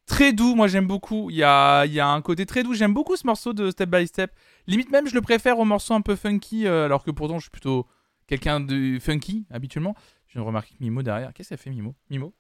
Très 0.07 0.33
doux, 0.33 0.57
moi 0.57 0.67
j'aime 0.67 0.89
beaucoup. 0.89 1.31
Il 1.31 1.37
y 1.37 1.45
a, 1.45 1.87
y 1.87 2.01
a 2.01 2.09
un 2.09 2.23
côté 2.23 2.45
très 2.45 2.65
doux. 2.65 2.75
J'aime 2.75 2.93
beaucoup 2.93 3.15
ce 3.15 3.25
morceau 3.25 3.53
de 3.53 3.71
Step 3.71 3.89
by 3.89 4.05
Step. 4.05 4.35
Limite 4.67 4.91
même, 4.91 5.07
je 5.07 5.15
le 5.15 5.21
préfère 5.21 5.61
au 5.61 5.65
morceau 5.65 5.95
un 5.95 6.01
peu 6.01 6.17
funky, 6.17 6.67
euh, 6.67 6.87
alors 6.87 7.05
que 7.05 7.13
pourtant 7.13 7.39
je 7.39 7.43
suis 7.43 7.51
plutôt 7.51 7.87
quelqu'un 8.27 8.59
de 8.59 8.99
funky 8.99 9.47
habituellement. 9.49 9.95
Je 10.27 10.33
viens 10.33 10.43
de 10.43 10.47
remarquer 10.49 10.75
que 10.75 10.83
Mimo 10.83 11.05
derrière. 11.05 11.33
Qu'est-ce 11.33 11.51
qu'elle 11.51 11.59
fait, 11.59 11.71
Mimo? 11.71 11.95
Mimo? 12.11 12.35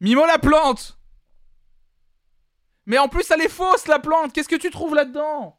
Mimo 0.00 0.24
la 0.24 0.38
plante 0.38 0.98
Mais 2.86 2.96
en 2.96 3.08
plus, 3.08 3.30
elle 3.30 3.42
est 3.42 3.50
fausse 3.50 3.86
la 3.88 3.98
plante 3.98 4.32
Qu'est-ce 4.32 4.48
que 4.48 4.56
tu 4.56 4.70
trouves 4.70 4.94
là-dedans? 4.94 5.55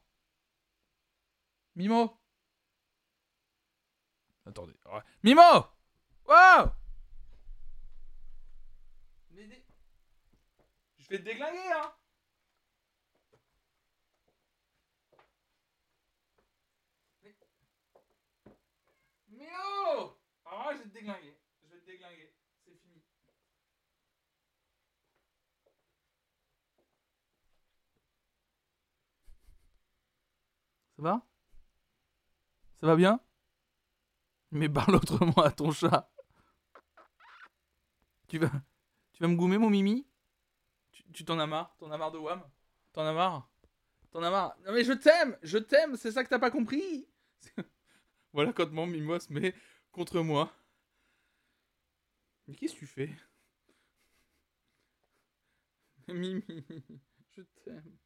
Mimo 1.78 2.20
Attendez. 4.46 4.74
ouais. 4.92 5.02
Mimo 5.24 5.42
Wow 6.28 6.72
Mais 9.30 9.46
dé- 9.48 9.64
Je 10.98 11.08
vais 11.10 11.20
te 11.20 11.24
déglinguer, 11.24 11.72
hein 11.72 11.94
Mais- 17.22 17.36
Mimo 19.30 20.18
Ah, 20.46 20.70
je 20.74 20.78
vais 20.80 20.84
te 20.86 20.94
déglinguer. 20.94 21.38
Je 21.64 21.68
vais 21.76 21.80
te 21.82 21.86
déglinguer. 21.86 22.34
C'est 22.66 22.76
fini. 22.82 23.04
Ça 30.96 31.02
va? 31.04 31.27
Ça 32.80 32.88
va 32.88 32.96
bien? 32.96 33.20
Mais 34.52 34.70
parle 34.70 34.96
autrement 35.02 35.42
à 35.44 35.52
ton 35.52 35.72
chat. 35.72 36.12
Tu 38.28 38.38
vas, 38.38 38.52
tu 39.14 39.24
vas 39.24 39.28
me 39.28 39.36
goumer 39.36 39.58
mon 39.58 39.70
mimi? 39.70 40.06
Tu 41.14 41.26
t'en 41.26 41.40
as 41.40 41.48
marre? 41.48 41.76
T'en 41.78 41.92
as 41.92 41.98
marre 41.98 42.12
de 42.12 42.18
Wam 42.18 42.44
T'en 42.94 43.06
as 43.06 43.14
marre? 43.14 43.50
T'en 44.12 44.22
as 44.22 44.30
marre? 44.30 44.56
Non 44.66 44.74
mais 44.74 44.84
je 44.84 44.94
t'aime! 44.94 45.38
Je 45.42 45.58
t'aime! 45.58 45.96
C'est 45.96 46.12
ça 46.12 46.24
que 46.24 46.30
t'as 46.30 46.40
pas 46.40 46.52
compris! 46.52 47.08
Voilà 48.34 48.54
quand 48.54 48.72
mon 48.72 48.86
Mimo 48.86 49.18
se 49.20 49.34
met 49.34 49.56
contre 49.92 50.22
moi. 50.22 50.54
Mais 52.48 52.56
qu'est-ce 52.56 52.76
que 52.76 52.80
tu 52.80 52.86
fais? 52.86 53.10
Mimi, 56.08 56.44
je 57.32 57.42
t'aime. 57.64 57.98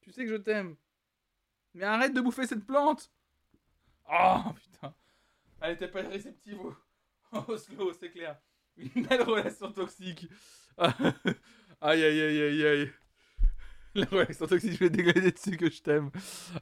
Tu 0.00 0.12
sais 0.12 0.24
que 0.24 0.30
je 0.30 0.36
t'aime. 0.36 0.76
Mais 1.74 1.84
arrête 1.84 2.14
de 2.14 2.20
bouffer 2.20 2.46
cette 2.46 2.66
plante 2.66 3.12
Oh 4.10 4.52
putain 4.54 4.94
Elle 5.60 5.72
était 5.72 5.88
pas 5.88 6.02
réceptive 6.02 6.58
au, 7.48 7.56
slow, 7.56 7.92
c'est 7.92 8.10
clair. 8.10 8.36
Une 8.76 9.06
belle 9.06 9.22
relation 9.22 9.72
toxique. 9.72 10.28
aïe 10.78 10.92
aïe 11.80 12.20
aïe 12.20 12.42
aïe 12.42 12.66
aïe. 12.66 12.92
La 13.94 14.06
relation 14.06 14.46
toxique, 14.46 14.72
je 14.72 14.78
vais 14.78 14.90
déglader 14.90 15.30
dessus 15.30 15.56
que 15.56 15.70
je 15.70 15.80
t'aime. 15.80 16.10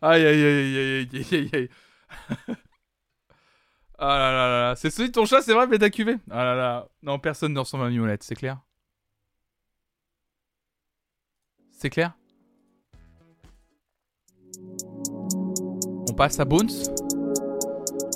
Aïe 0.01 0.25
aïe 0.27 0.45
aïe 0.45 0.77
aïe 0.77 1.09
aïe 1.13 1.27
aïe 1.33 1.51
aïe. 1.53 1.69
Ah 4.05 4.19
là 4.19 4.33
là 4.33 4.49
là 4.49 4.61
là. 4.71 4.75
C'est 4.75 4.91
celui 4.91 5.11
de 5.11 5.13
ton 5.15 5.25
chat, 5.27 5.43
c'est 5.43 5.55
vrai, 5.55 5.69
mais 5.69 5.79
t'as 5.79 5.89
cuvé. 5.89 6.17
Ah 6.29 6.43
là 6.45 6.57
là. 6.57 6.89
Non, 7.03 7.21
personne 7.21 7.53
ne 7.53 7.61
ressemble 7.61 7.85
à 7.85 7.89
Mimolette, 7.89 8.25
c'est 8.25 8.35
clair? 8.35 8.59
C'est 11.71 11.89
clair? 11.91 12.13
On 16.09 16.15
passe 16.15 16.41
à 16.41 16.45
Bones? 16.45 16.69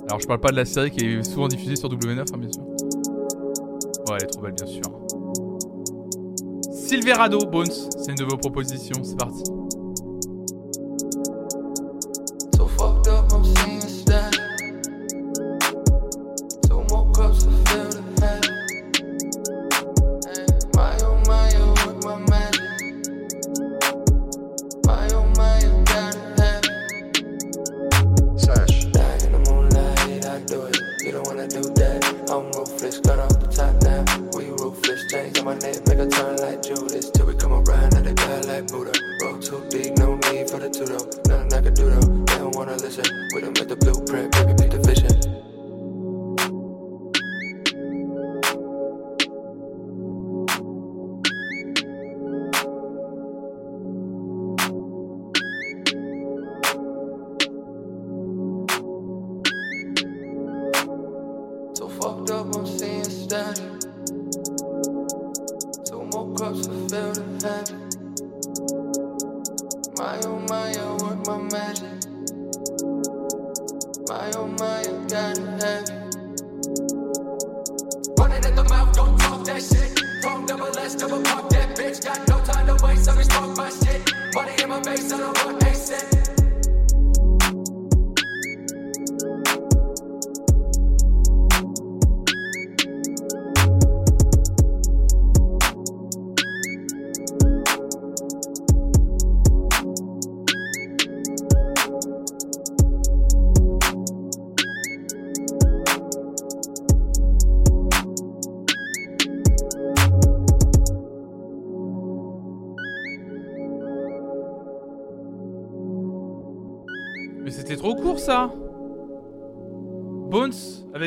Alors, 0.07 0.21
je 0.21 0.27
parle 0.27 0.41
pas 0.41 0.51
de 0.51 0.57
la 0.57 0.65
série 0.65 0.91
qui 0.91 1.05
est 1.05 1.23
souvent 1.23 1.49
diffusée 1.49 1.77
sur 1.77 1.89
W9, 1.89 2.21
hein, 2.21 2.39
bien 2.39 2.53
sûr. 2.53 2.63
Ouais, 4.09 4.19
elle 4.19 4.23
est 4.23 4.27
trop 4.27 4.43
belle, 4.43 4.53
bien 4.53 4.67
sûr. 4.67 4.83
Silverado, 6.73 7.39
Bones, 7.47 7.67
c'est 7.67 8.13
une 8.13 8.17
de 8.17 8.25
vos 8.25 8.37
propositions, 8.37 9.03
c'est 9.03 9.17
parti. 9.17 9.43
Fucked 62.27 62.31
up, 62.31 62.57
I'm 62.57 62.67
seeing 62.67 63.05
static. 63.05 63.81
Two 65.87 66.05
more 66.13 66.35
cups 66.35 66.67
to 66.67 66.73
fill 66.89 67.13
the 67.13 67.23
habit. 67.43 67.75
My 69.97 70.21
oh 70.25 70.39
my, 70.49 70.75
oh, 70.79 70.97
I 70.97 71.03
work 71.03 71.27
my 71.27 71.39
magic. 71.39 71.97
My 74.09 74.31
oh 74.37 74.47
my, 74.59 74.81
I 74.81 74.85
gotta 75.09 75.41
have 75.41 75.89
it. 75.89 75.91
Running 78.19 78.45
at 78.45 78.57
the 78.57 78.65
mouth, 78.69 78.95
don't 78.95 79.19
talk 79.19 79.45
that 79.45 79.63
shit. 79.63 80.01
Chrome 80.23 80.47
double 80.47 80.79
S, 80.79 80.95
double 80.95 81.23
pop 81.23 81.49
that 81.51 81.77
bitch. 81.77 82.05
Got 82.05 82.29
no 82.29 82.41
time 82.45 82.67
to 82.67 82.85
waste, 82.85 83.05
so 83.05 83.15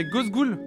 Ghost 0.10 0.32
Ghoul. 0.32 0.60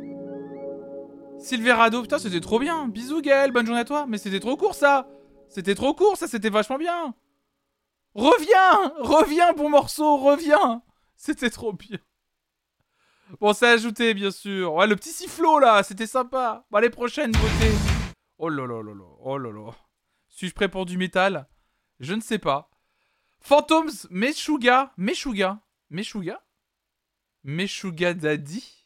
Silverado, 1.38 2.02
putain, 2.02 2.18
c'était 2.18 2.40
trop 2.40 2.58
bien. 2.58 2.86
Bisous 2.88 3.20
Gaël, 3.20 3.50
bonne 3.50 3.66
journée 3.66 3.80
à 3.80 3.84
toi. 3.84 4.06
Mais 4.08 4.18
c'était 4.18 4.40
trop 4.40 4.56
court 4.56 4.74
ça 4.74 5.08
C'était 5.48 5.74
trop 5.74 5.94
court 5.94 6.16
ça, 6.16 6.28
c'était 6.28 6.50
vachement 6.50 6.78
bien. 6.78 7.14
Reviens 8.14 8.92
Reviens, 9.00 9.52
bon 9.52 9.68
morceau, 9.68 10.16
reviens 10.18 10.82
C'était 11.16 11.50
trop 11.50 11.72
bien. 11.72 11.98
Bon, 13.40 13.52
c'est 13.52 13.68
ajouté, 13.68 14.14
bien 14.14 14.30
sûr. 14.30 14.74
Ouais, 14.74 14.86
le 14.86 14.94
petit 14.94 15.10
sifflot 15.10 15.58
là, 15.58 15.82
c'était 15.82 16.06
sympa. 16.06 16.64
Bon, 16.70 16.78
les 16.78 16.90
prochaines 16.90 17.32
beautés. 17.32 17.74
Oh 18.38 18.48
là 18.48 18.66
là 18.66 18.82
là 18.82 18.94
là, 18.94 19.04
oh 19.20 19.38
là 19.38 19.50
là. 19.50 19.70
Suis-je 20.28 20.54
prêt 20.54 20.68
pour 20.68 20.86
du 20.86 20.98
métal? 20.98 21.48
Je 21.98 22.14
ne 22.14 22.20
sais 22.20 22.38
pas. 22.38 22.70
Phantoms, 23.40 24.06
Meshuga, 24.10 24.92
Meshuga, 24.96 25.60
Meshuga, 25.90 26.42
Meshuga 27.42 28.14
Daddy? 28.14 28.81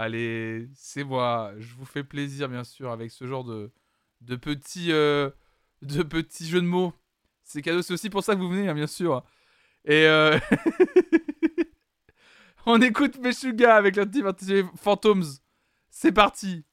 Allez, 0.00 0.66
c'est 0.74 1.04
moi. 1.04 1.52
Je 1.58 1.74
vous 1.74 1.84
fais 1.84 2.02
plaisir, 2.02 2.48
bien 2.48 2.64
sûr, 2.64 2.90
avec 2.90 3.10
ce 3.10 3.26
genre 3.26 3.44
de, 3.44 3.70
de 4.22 4.34
petits, 4.34 4.92
euh, 4.92 5.28
de 5.82 6.02
petits 6.02 6.48
jeux 6.48 6.62
de 6.62 6.66
mots. 6.66 6.94
C'est 7.44 7.60
cadeau, 7.60 7.82
c'est 7.82 7.92
aussi 7.92 8.08
pour 8.08 8.24
ça 8.24 8.34
que 8.34 8.40
vous 8.40 8.48
venez, 8.48 8.66
hein, 8.66 8.72
bien 8.72 8.86
sûr. 8.86 9.22
Et 9.84 10.06
euh, 10.06 10.38
on 12.64 12.80
écoute 12.80 13.18
Meshuga 13.18 13.76
avec 13.76 13.96
le 13.96 14.06
petit 14.06 14.22
intitulé 14.22 14.64
Phantoms. 14.74 15.38
C'est 15.90 16.12
parti. 16.12 16.64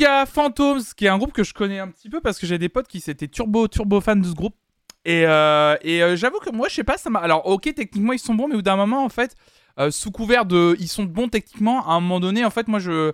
Meshuga 0.00 0.24
Phantoms, 0.24 0.82
qui 0.96 1.04
est 1.04 1.08
un 1.08 1.18
groupe 1.18 1.32
que 1.32 1.44
je 1.44 1.52
connais 1.52 1.78
un 1.78 1.88
petit 1.88 2.08
peu 2.08 2.20
parce 2.20 2.38
que 2.38 2.46
j'ai 2.46 2.56
des 2.58 2.70
potes 2.70 2.88
qui 2.88 3.00
s'étaient 3.00 3.28
turbo 3.28 3.68
turbo 3.68 4.00
fans 4.00 4.16
de 4.16 4.26
ce 4.26 4.32
groupe. 4.34 4.54
Et, 5.04 5.24
euh, 5.26 5.76
et 5.82 6.02
euh, 6.02 6.16
j'avoue 6.16 6.38
que 6.38 6.50
moi, 6.50 6.68
je 6.68 6.76
sais 6.76 6.84
pas, 6.84 6.96
ça 6.96 7.10
m'a. 7.10 7.20
Alors, 7.20 7.46
ok, 7.46 7.72
techniquement, 7.74 8.12
ils 8.12 8.18
sont 8.18 8.34
bons, 8.34 8.48
mais 8.48 8.54
au 8.54 8.62
d'un 8.62 8.76
moment, 8.76 9.04
en 9.04 9.08
fait, 9.08 9.34
euh, 9.78 9.90
sous 9.90 10.10
couvert 10.10 10.46
de. 10.46 10.74
Ils 10.78 10.88
sont 10.88 11.04
bons 11.04 11.28
techniquement, 11.28 11.86
à 11.86 11.92
un 11.92 12.00
moment 12.00 12.20
donné, 12.20 12.44
en 12.44 12.50
fait, 12.50 12.68
moi, 12.68 12.78
je. 12.78 13.12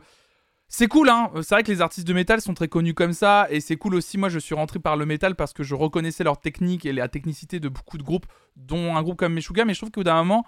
C'est 0.68 0.88
cool, 0.88 1.08
hein. 1.08 1.30
C'est 1.42 1.54
vrai 1.54 1.62
que 1.62 1.70
les 1.70 1.80
artistes 1.80 2.06
de 2.06 2.12
métal 2.12 2.40
sont 2.40 2.54
très 2.54 2.68
connus 2.68 2.94
comme 2.94 3.12
ça. 3.12 3.46
Et 3.50 3.60
c'est 3.60 3.76
cool 3.76 3.94
aussi. 3.94 4.18
Moi, 4.18 4.28
je 4.28 4.38
suis 4.38 4.54
rentré 4.54 4.78
par 4.80 4.96
le 4.96 5.06
métal 5.06 5.36
parce 5.36 5.52
que 5.52 5.62
je 5.62 5.74
reconnaissais 5.76 6.24
leur 6.24 6.40
technique 6.40 6.86
et 6.86 6.92
la 6.92 7.08
technicité 7.08 7.60
de 7.60 7.68
beaucoup 7.68 7.98
de 7.98 8.02
groupes, 8.02 8.26
dont 8.56 8.96
un 8.96 9.02
groupe 9.02 9.16
comme 9.16 9.34
Meshuga. 9.34 9.64
Mais 9.64 9.74
je 9.74 9.80
trouve 9.80 9.92
qu'au 9.92 10.04
d'un 10.04 10.22
moment, 10.24 10.44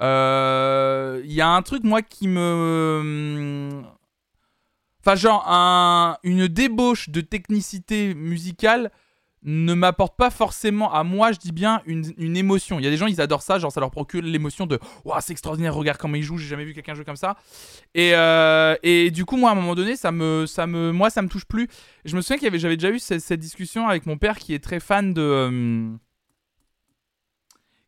il 0.00 1.32
y 1.32 1.40
a 1.40 1.48
un 1.48 1.62
truc, 1.62 1.82
moi, 1.84 2.02
qui 2.02 2.28
me. 2.28 3.82
Enfin, 5.06 5.14
genre, 5.14 5.44
un- 5.46 6.16
une 6.24 6.48
débauche 6.48 7.10
de 7.10 7.20
technicité 7.20 8.12
musicale 8.14 8.90
ne 9.44 9.72
m'apporte 9.74 10.16
pas 10.16 10.30
forcément 10.30 10.92
à 10.92 11.04
moi, 11.04 11.30
je 11.30 11.38
dis 11.38 11.52
bien, 11.52 11.80
une, 11.86 12.36
émotion. 12.36 12.80
Il 12.80 12.84
y 12.84 12.88
a 12.88 12.90
des 12.90 12.96
gens, 12.96 13.06
ils 13.06 13.20
adorent 13.20 13.42
ça, 13.42 13.60
genre 13.60 13.70
ça 13.70 13.78
leur 13.78 13.92
procure 13.92 14.20
l'émotion 14.20 14.66
de 14.66 14.80
Waouh, 15.04 15.20
c'est 15.20 15.30
extraordinaire, 15.30 15.72
regarde 15.76 15.98
comment 15.98 16.16
ils 16.16 16.24
jouent, 16.24 16.38
j'ai 16.38 16.48
jamais 16.48 16.64
vu 16.64 16.74
quelqu'un 16.74 16.94
jouer 16.94 17.04
comme 17.04 17.14
ça. 17.14 17.36
Et, 17.94 18.16
euh, 18.16 18.74
et 18.82 19.12
du 19.12 19.24
coup, 19.24 19.36
moi, 19.36 19.50
à 19.50 19.52
un 19.52 19.54
moment 19.54 19.76
donné, 19.76 19.94
ça 19.94 20.10
me, 20.10 20.44
ça 20.46 20.66
me, 20.66 20.90
moi, 20.90 21.08
ça 21.08 21.22
me 21.22 21.28
touche 21.28 21.44
plus. 21.44 21.68
Je 22.04 22.16
me 22.16 22.20
souviens 22.20 22.44
avait, 22.48 22.58
j'avais 22.58 22.76
déjà 22.76 22.90
eu 22.90 22.98
cette, 22.98 23.20
cette 23.20 23.38
discussion 23.38 23.86
avec 23.86 24.06
mon 24.06 24.16
père 24.18 24.38
qui 24.38 24.54
est 24.54 24.58
très 24.64 24.80
fan 24.80 25.14
de. 25.14 25.22
euh, 25.22 25.88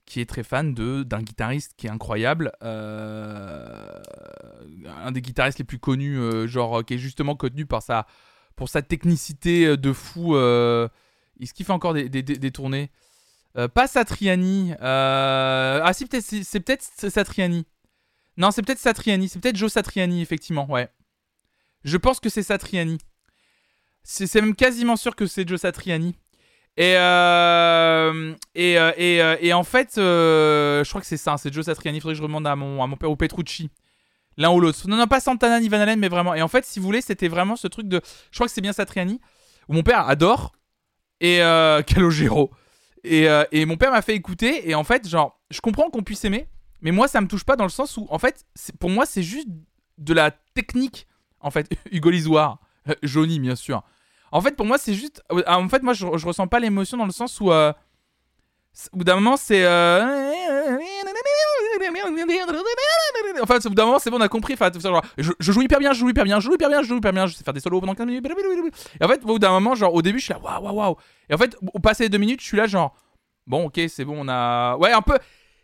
qui 0.09 0.21
est 0.21 0.27
très 0.27 0.43
fan 0.43 0.75
d'un 0.75 1.23
guitariste 1.23 1.75
qui 1.77 1.87
est 1.87 1.91
incroyable, 1.91 2.53
euh, 2.63 4.01
un 5.03 5.13
des 5.13 5.21
guitaristes 5.21 5.59
les 5.59 5.65
plus 5.65 5.79
connus, 5.79 6.19
euh, 6.19 6.47
genre 6.47 6.83
qui 6.85 6.95
est 6.95 6.99
justement 6.99 7.37
connu 7.37 7.67
sa 7.83 8.07
pour 8.57 8.69
sa 8.69 8.81
technicité 8.83 9.67
euh, 9.67 9.77
de 9.77 9.93
fou. 9.93 10.35
Euh, 10.35 10.89
est-ce 11.41 11.53
fait 11.63 11.73
encore 11.73 11.93
des, 11.93 12.51
tournées? 12.51 12.91
Euh, 13.57 13.69
Pas 13.69 13.87
Satriani. 13.87 14.73
euh, 14.81 15.81
Ah 15.85 15.93
si 15.93 16.07
c'est 16.43 16.61
peut-être 16.61 16.83
Satriani. 16.83 17.67
Non 18.39 18.51
c'est 18.51 18.63
peut-être 18.63 18.79
Satriani. 18.79 19.29
C'est 19.29 19.41
peut-être 19.41 19.57
Joe 19.57 19.71
Satriani 19.71 20.23
effectivement. 20.23 20.69
Ouais. 20.71 20.89
Je 21.85 21.97
pense 21.99 22.19
que 22.19 22.31
c'est 22.31 22.43
Satriani. 22.43 22.99
C'est 24.03 24.27
c'est 24.27 24.41
même 24.41 24.57
quasiment 24.57 24.97
sûr 24.97 25.15
que 25.15 25.27
c'est 25.27 25.47
Joe 25.47 25.61
Satriani. 25.61 26.17
Et, 26.79 26.95
euh, 26.97 28.35
et, 28.55 28.79
euh, 28.79 28.93
euh, 28.97 29.37
et 29.41 29.53
en 29.53 29.65
fait, 29.65 29.95
je 29.97 30.89
crois 30.89 31.01
que 31.01 31.07
c'est 31.09 31.17
ça, 31.17 31.37
c'est 31.37 31.53
Joe 31.53 31.65
Satriani. 31.65 31.99
Il 31.99 32.01
faudrait 32.01 32.15
que 32.15 32.19
je 32.19 32.23
demande 32.23 32.47
à 32.47 32.55
mon, 32.55 32.81
à 32.81 32.87
mon 32.87 32.97
père 32.97 33.11
ou 33.11 33.17
Petrucci. 33.17 33.69
L'un 34.37 34.53
ou 34.53 34.61
l'autre. 34.61 34.79
Non, 34.87 34.97
non, 34.97 35.09
pas 35.09 35.19
Santana 35.19 35.59
ni 35.59 35.69
Van 35.69 35.81
Halen, 35.81 35.99
mais 35.99 36.09
vraiment. 36.09 36.37
Et 36.37 36.43
en 36.43 36.47
fait, 36.47 36.65
si 36.65 36.79
vous 36.79 36.87
voulez, 36.87 37.01
c'était 37.01 37.27
vraiment 37.27 37.57
ce 37.57 37.67
truc 37.67 37.89
de. 37.89 38.01
Je 38.31 38.39
crois 38.39 38.47
que 38.47 38.53
c'est 38.53 38.61
bien 38.61 38.73
Satriani, 38.73 39.21
où 39.69 39.73
mon 39.73 39.83
père 39.83 40.09
adore. 40.09 40.53
Et 41.21 41.39
Calogero. 41.87 42.53
Et, 43.03 43.27
et 43.51 43.67
mon 43.67 43.77
père 43.77 43.91
m'a 43.91 44.03
fait 44.03 44.15
écouter. 44.15 44.71
Et 44.71 44.77
en 44.77 44.85
fait, 44.85 45.09
genre, 45.09 45.41
je 45.51 45.61
comprends 45.61 45.91
qu'on 45.91 46.05
puisse 46.05 46.25
aimer, 46.25 46.47
mais 46.81 46.93
moi, 46.93 47.09
ça 47.09 47.21
me 47.21 47.27
touche 47.27 47.43
pas 47.43 47.57
dans 47.57 47.65
le 47.65 47.71
sens 47.71 47.97
où, 47.97 48.07
en 48.09 48.21
fait, 48.21 48.47
pour 48.79 48.91
moi, 48.91 49.05
c'est 49.05 49.25
juste 49.25 49.49
de 49.99 50.15
la 50.15 50.31
technique. 50.31 51.09
En 51.41 51.51
fait, 51.51 51.69
Hugo 51.91 52.11
Lisoire, 52.11 52.61
Johnny, 53.03 53.41
bien 53.41 53.57
sûr. 53.57 53.83
En 54.33 54.41
fait, 54.41 54.57
pour 54.57 54.67
moi, 54.67 54.79
c'est 54.79 54.95
juste. 54.95 55.23
euh, 55.33 55.43
En 55.47 55.69
fait, 55.69 55.83
moi, 55.83 55.93
je, 55.95 56.07
je 56.17 56.27
ressens 56.27 56.47
pas 56.49 56.61
l'émotion 56.61 56.97
dans 56.97 57.07
le 57.07 57.13
sens 57.13 57.41
où. 57.41 57.51
euh, 57.53 57.73
Au 58.93 58.97
bout 58.99 59.05
d'un 59.05 59.15
moment, 59.17 59.37
c'est. 59.37 59.65
euh, 59.65 60.29
Enfin, 63.43 63.57
au 63.65 63.69
bout 63.69 63.75
d'un 63.75 63.87
moment, 63.87 63.99
c'est 63.99 64.11
bon, 64.11 64.19
on 64.19 64.21
a 64.21 64.29
compris. 64.29 64.55
Enfin, 64.55 64.71
genre, 64.79 65.03
je, 65.17 65.33
je 65.39 65.53
joue 65.53 65.63
hyper 65.63 65.79
bien, 65.79 65.93
je 65.93 66.01
joue 66.01 66.09
hyper 66.11 66.25
bien, 66.25 66.41
je 66.41 66.47
joue 66.47 66.55
hyper 66.55 66.69
bien, 66.69 66.83
je 66.83 66.89
joue 66.89 66.97
hyper 66.97 67.13
bien, 67.13 67.27
je 67.27 67.35
sais 67.35 67.45
faire 67.45 67.55
des 67.55 67.61
solos 67.61 67.81
pendant 67.81 67.95
15 67.95 68.07
minutes. 68.07 68.27
Et 69.01 69.05
en 69.05 69.09
fait, 69.09 69.23
au 69.23 69.27
bout 69.27 69.39
d'un 69.39 69.51
moment, 69.51 69.75
genre, 69.75 69.95
au 69.95 70.03
début, 70.03 70.19
je 70.19 70.25
suis 70.25 70.35
là, 70.35 70.41
waouh, 70.41 70.63
waouh, 70.65 70.75
waouh. 70.77 70.97
Et 71.31 71.35
en 71.35 71.39
fait, 71.39 71.57
au 71.75 71.79
passé 71.79 72.05
les 72.05 72.09
deux 72.09 72.19
minutes, 72.19 72.41
je 72.41 72.47
suis 72.47 72.57
là, 72.57 72.67
genre, 72.67 72.95
bon, 73.47 73.67
ok, 73.67 73.81
c'est 73.89 74.05
bon, 74.05 74.17
on 74.25 74.29
a. 74.29 74.77
Ouais, 74.77 74.93
un 74.93 75.03
peu. 75.03 75.19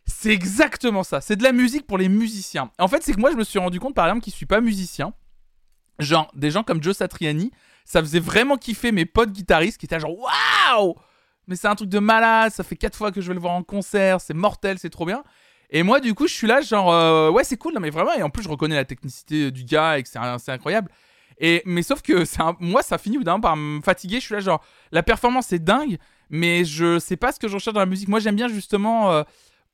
C'est 0.07 0.31
exactement 0.31 1.03
ça. 1.03 1.21
C'est 1.23 1.37
de 1.37 1.43
la 1.43 1.53
musique 1.53 1.87
pour 1.87 1.97
les 1.99 2.09
musiciens. 2.11 2.71
En 2.79 2.89
fait, 2.89 3.03
c'est 3.03 3.13
que 3.15 3.21
moi, 3.21 3.31
je 3.31 3.37
me 3.37 3.45
suis 3.45 3.59
rendu 3.59 3.81
compte, 3.81 3.95
par 3.95 4.07
exemple, 4.07 4.23
qui 4.23 4.31
suis 4.31 4.47
pas 4.47 4.61
musicien. 4.61 5.13
Genre, 5.99 6.31
des 6.35 6.51
gens 6.51 6.63
comme 6.63 6.83
Joe 6.83 6.97
Satriani, 6.97 7.53
ça 7.85 8.01
faisait 8.01 8.21
vraiment 8.21 8.57
kiffer 8.57 8.93
mes 8.93 9.07
potes 9.07 9.33
guitaristes 9.33 9.79
qui 9.79 9.87
étaient 9.87 10.01
genre, 10.01 10.17
waouh! 10.19 10.95
Mais 11.47 11.57
c'est 11.57 11.69
un 11.69 11.75
truc 11.75 11.91
de 11.91 11.99
malade, 11.99 12.53
ça 12.53 12.65
fait 12.65 12.77
quatre 12.77 12.97
fois 12.97 13.13
que 13.13 13.21
je 13.21 13.29
vais 13.29 13.35
le 13.35 13.41
voir 13.41 13.53
en 13.53 13.63
concert, 13.63 14.21
c'est 14.21 14.35
mortel, 14.35 14.79
c'est 14.79 14.91
trop 14.91 15.05
bien. 15.05 15.23
Et 15.71 15.83
moi, 15.83 16.01
du 16.01 16.15
coup, 16.15 16.27
je 16.27 16.33
suis 16.33 16.47
là, 16.47 16.61
genre, 16.61 16.93
euh, 16.93 17.31
ouais, 17.31 17.45
c'est 17.45 17.57
cool, 17.57 17.75
non, 17.75 17.81
mais 17.81 17.91
vraiment, 17.91 18.13
et 18.15 18.23
en 18.23 18.31
plus, 18.31 18.43
je 18.43 18.49
reconnais 18.49 18.77
la 18.77 18.85
technicité 18.85 19.51
du 19.51 19.65
gars 19.65 19.99
et 19.99 20.03
que 20.03 20.09
c'est 20.09 20.51
incroyable. 20.53 20.91
Et, 21.39 21.63
mais 21.67 21.83
sauf 21.83 22.01
que 22.03 22.25
moi, 22.61 22.83
ça 22.83 22.99
finit 22.99 23.19
d'un 23.23 23.41
par 23.41 23.57
me 23.57 23.81
fatiguer. 23.83 24.21
Je 24.21 24.27
suis 24.27 24.35
là, 24.35 24.41
genre, 24.41 24.65
la 24.93 25.03
performance 25.03 25.53
est 25.53 25.59
dingue, 25.59 25.99
mais 26.31 26.65
je 26.65 26.99
sais 26.99 27.17
pas 27.17 27.33
ce 27.33 27.41
que 27.41 27.49
je 27.49 27.55
recherche 27.55 27.75
dans 27.75 27.81
la 27.81 27.87
musique. 27.87 28.09
Moi, 28.09 28.21
j'aime 28.21 28.37
bien 28.37 28.49
justement 28.49 29.11
euh, 29.11 29.23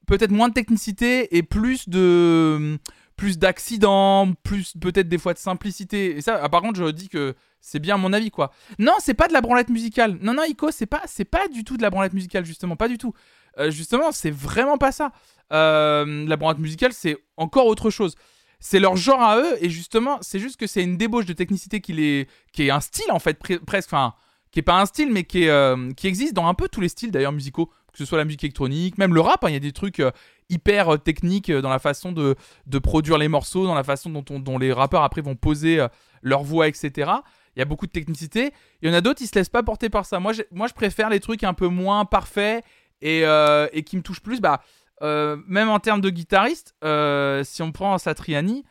peut-être 0.06 0.30
moins 0.30 0.48
de 0.48 0.54
technicité 0.54 1.36
et 1.36 1.42
plus 1.42 1.88
de 1.88 2.78
plus 3.16 3.38
d'accidents, 3.38 4.32
plus 4.42 4.74
peut-être 4.80 5.08
des 5.08 5.18
fois 5.18 5.34
de 5.34 5.38
simplicité. 5.38 6.16
Et 6.16 6.22
ça, 6.22 6.40
ah, 6.42 6.48
par 6.48 6.62
contre, 6.62 6.78
je 6.78 6.90
dis 6.90 7.10
que 7.10 7.34
c'est 7.60 7.78
bien 7.78 7.96
mon 7.96 8.12
avis, 8.12 8.30
quoi. 8.30 8.52
Non, 8.78 8.94
c'est 9.00 9.14
pas 9.14 9.28
de 9.28 9.32
la 9.32 9.40
branlette 9.40 9.68
musicale. 9.68 10.18
Non, 10.22 10.34
non, 10.34 10.44
Ico, 10.44 10.70
c'est 10.70 10.86
pas, 10.86 11.02
c'est 11.06 11.24
pas 11.24 11.48
du 11.48 11.64
tout 11.64 11.76
de 11.76 11.82
la 11.82 11.90
branlette 11.90 12.12
musicale, 12.14 12.44
justement, 12.44 12.76
pas 12.76 12.88
du 12.88 12.98
tout. 12.98 13.12
Euh, 13.58 13.70
justement, 13.70 14.12
c'est 14.12 14.30
vraiment 14.30 14.78
pas 14.78 14.92
ça. 14.92 15.12
Euh, 15.52 16.26
la 16.26 16.36
branlette 16.36 16.60
musicale, 16.60 16.92
c'est 16.92 17.18
encore 17.36 17.66
autre 17.66 17.90
chose. 17.90 18.14
C'est 18.60 18.78
leur 18.78 18.96
genre 18.96 19.22
à 19.22 19.38
eux, 19.38 19.56
et 19.60 19.70
justement, 19.70 20.18
c'est 20.20 20.38
juste 20.38 20.58
que 20.58 20.66
c'est 20.66 20.82
une 20.82 20.96
débauche 20.96 21.26
de 21.26 21.32
technicité 21.32 21.80
qui, 21.80 22.26
qui 22.52 22.62
est 22.66 22.70
un 22.70 22.80
style, 22.80 23.10
en 23.10 23.18
fait, 23.18 23.40
pre- 23.42 23.58
presque. 23.58 23.88
Enfin, 23.92 24.14
qui 24.52 24.58
est 24.58 24.62
pas 24.62 24.80
un 24.80 24.86
style, 24.86 25.10
mais 25.12 25.24
qui, 25.24 25.48
euh, 25.48 25.92
qui 25.92 26.06
existe 26.08 26.34
dans 26.34 26.46
un 26.48 26.54
peu 26.54 26.68
tous 26.68 26.80
les 26.80 26.88
styles, 26.88 27.10
d'ailleurs, 27.10 27.32
musicaux. 27.32 27.66
Que 27.92 27.98
ce 27.98 28.04
soit 28.04 28.18
la 28.18 28.24
musique 28.24 28.44
électronique, 28.44 28.98
même 28.98 29.14
le 29.14 29.20
rap, 29.20 29.42
hein, 29.44 29.48
il 29.48 29.54
y 29.54 29.56
a 29.56 29.60
des 29.60 29.72
trucs 29.72 30.00
hyper 30.48 31.00
techniques 31.02 31.50
dans 31.50 31.70
la 31.70 31.78
façon 31.80 32.12
de, 32.12 32.36
de 32.66 32.78
produire 32.78 33.18
les 33.18 33.26
morceaux, 33.28 33.66
dans 33.66 33.74
la 33.74 33.82
façon 33.82 34.10
dont, 34.10 34.24
on- 34.30 34.38
dont 34.38 34.58
les 34.58 34.72
rappeurs 34.72 35.02
après 35.02 35.22
vont 35.22 35.34
poser 35.34 35.84
leur 36.22 36.42
voix, 36.44 36.68
etc. 36.68 37.10
Il 37.56 37.58
y 37.58 37.62
a 37.62 37.64
beaucoup 37.64 37.86
de 37.86 37.92
technicité. 37.92 38.52
Il 38.80 38.88
y 38.88 38.92
en 38.92 38.94
a 38.94 39.00
d'autres, 39.00 39.22
ils 39.22 39.26
se 39.26 39.34
laissent 39.34 39.48
pas 39.48 39.62
porter 39.62 39.90
par 39.90 40.06
ça. 40.06 40.20
Moi, 40.20 40.32
moi 40.52 40.68
je 40.68 40.74
préfère 40.74 41.10
les 41.10 41.20
trucs 41.20 41.44
un 41.44 41.54
peu 41.54 41.68
moins 41.68 42.04
parfaits 42.04 42.64
et, 43.02 43.22
euh, 43.24 43.66
qui 43.84 43.96
me 43.96 44.02
touchent 44.02 44.22
plus. 44.22 44.40
Bah, 44.40 44.62
euh, 45.02 45.36
même 45.46 45.68
en 45.68 45.80
termes 45.80 46.00
de 46.00 46.10
guitariste, 46.10 46.74
euh, 46.84 47.42
si 47.44 47.62
on 47.62 47.72
prend 47.72 47.96
Satriani, 47.98 48.64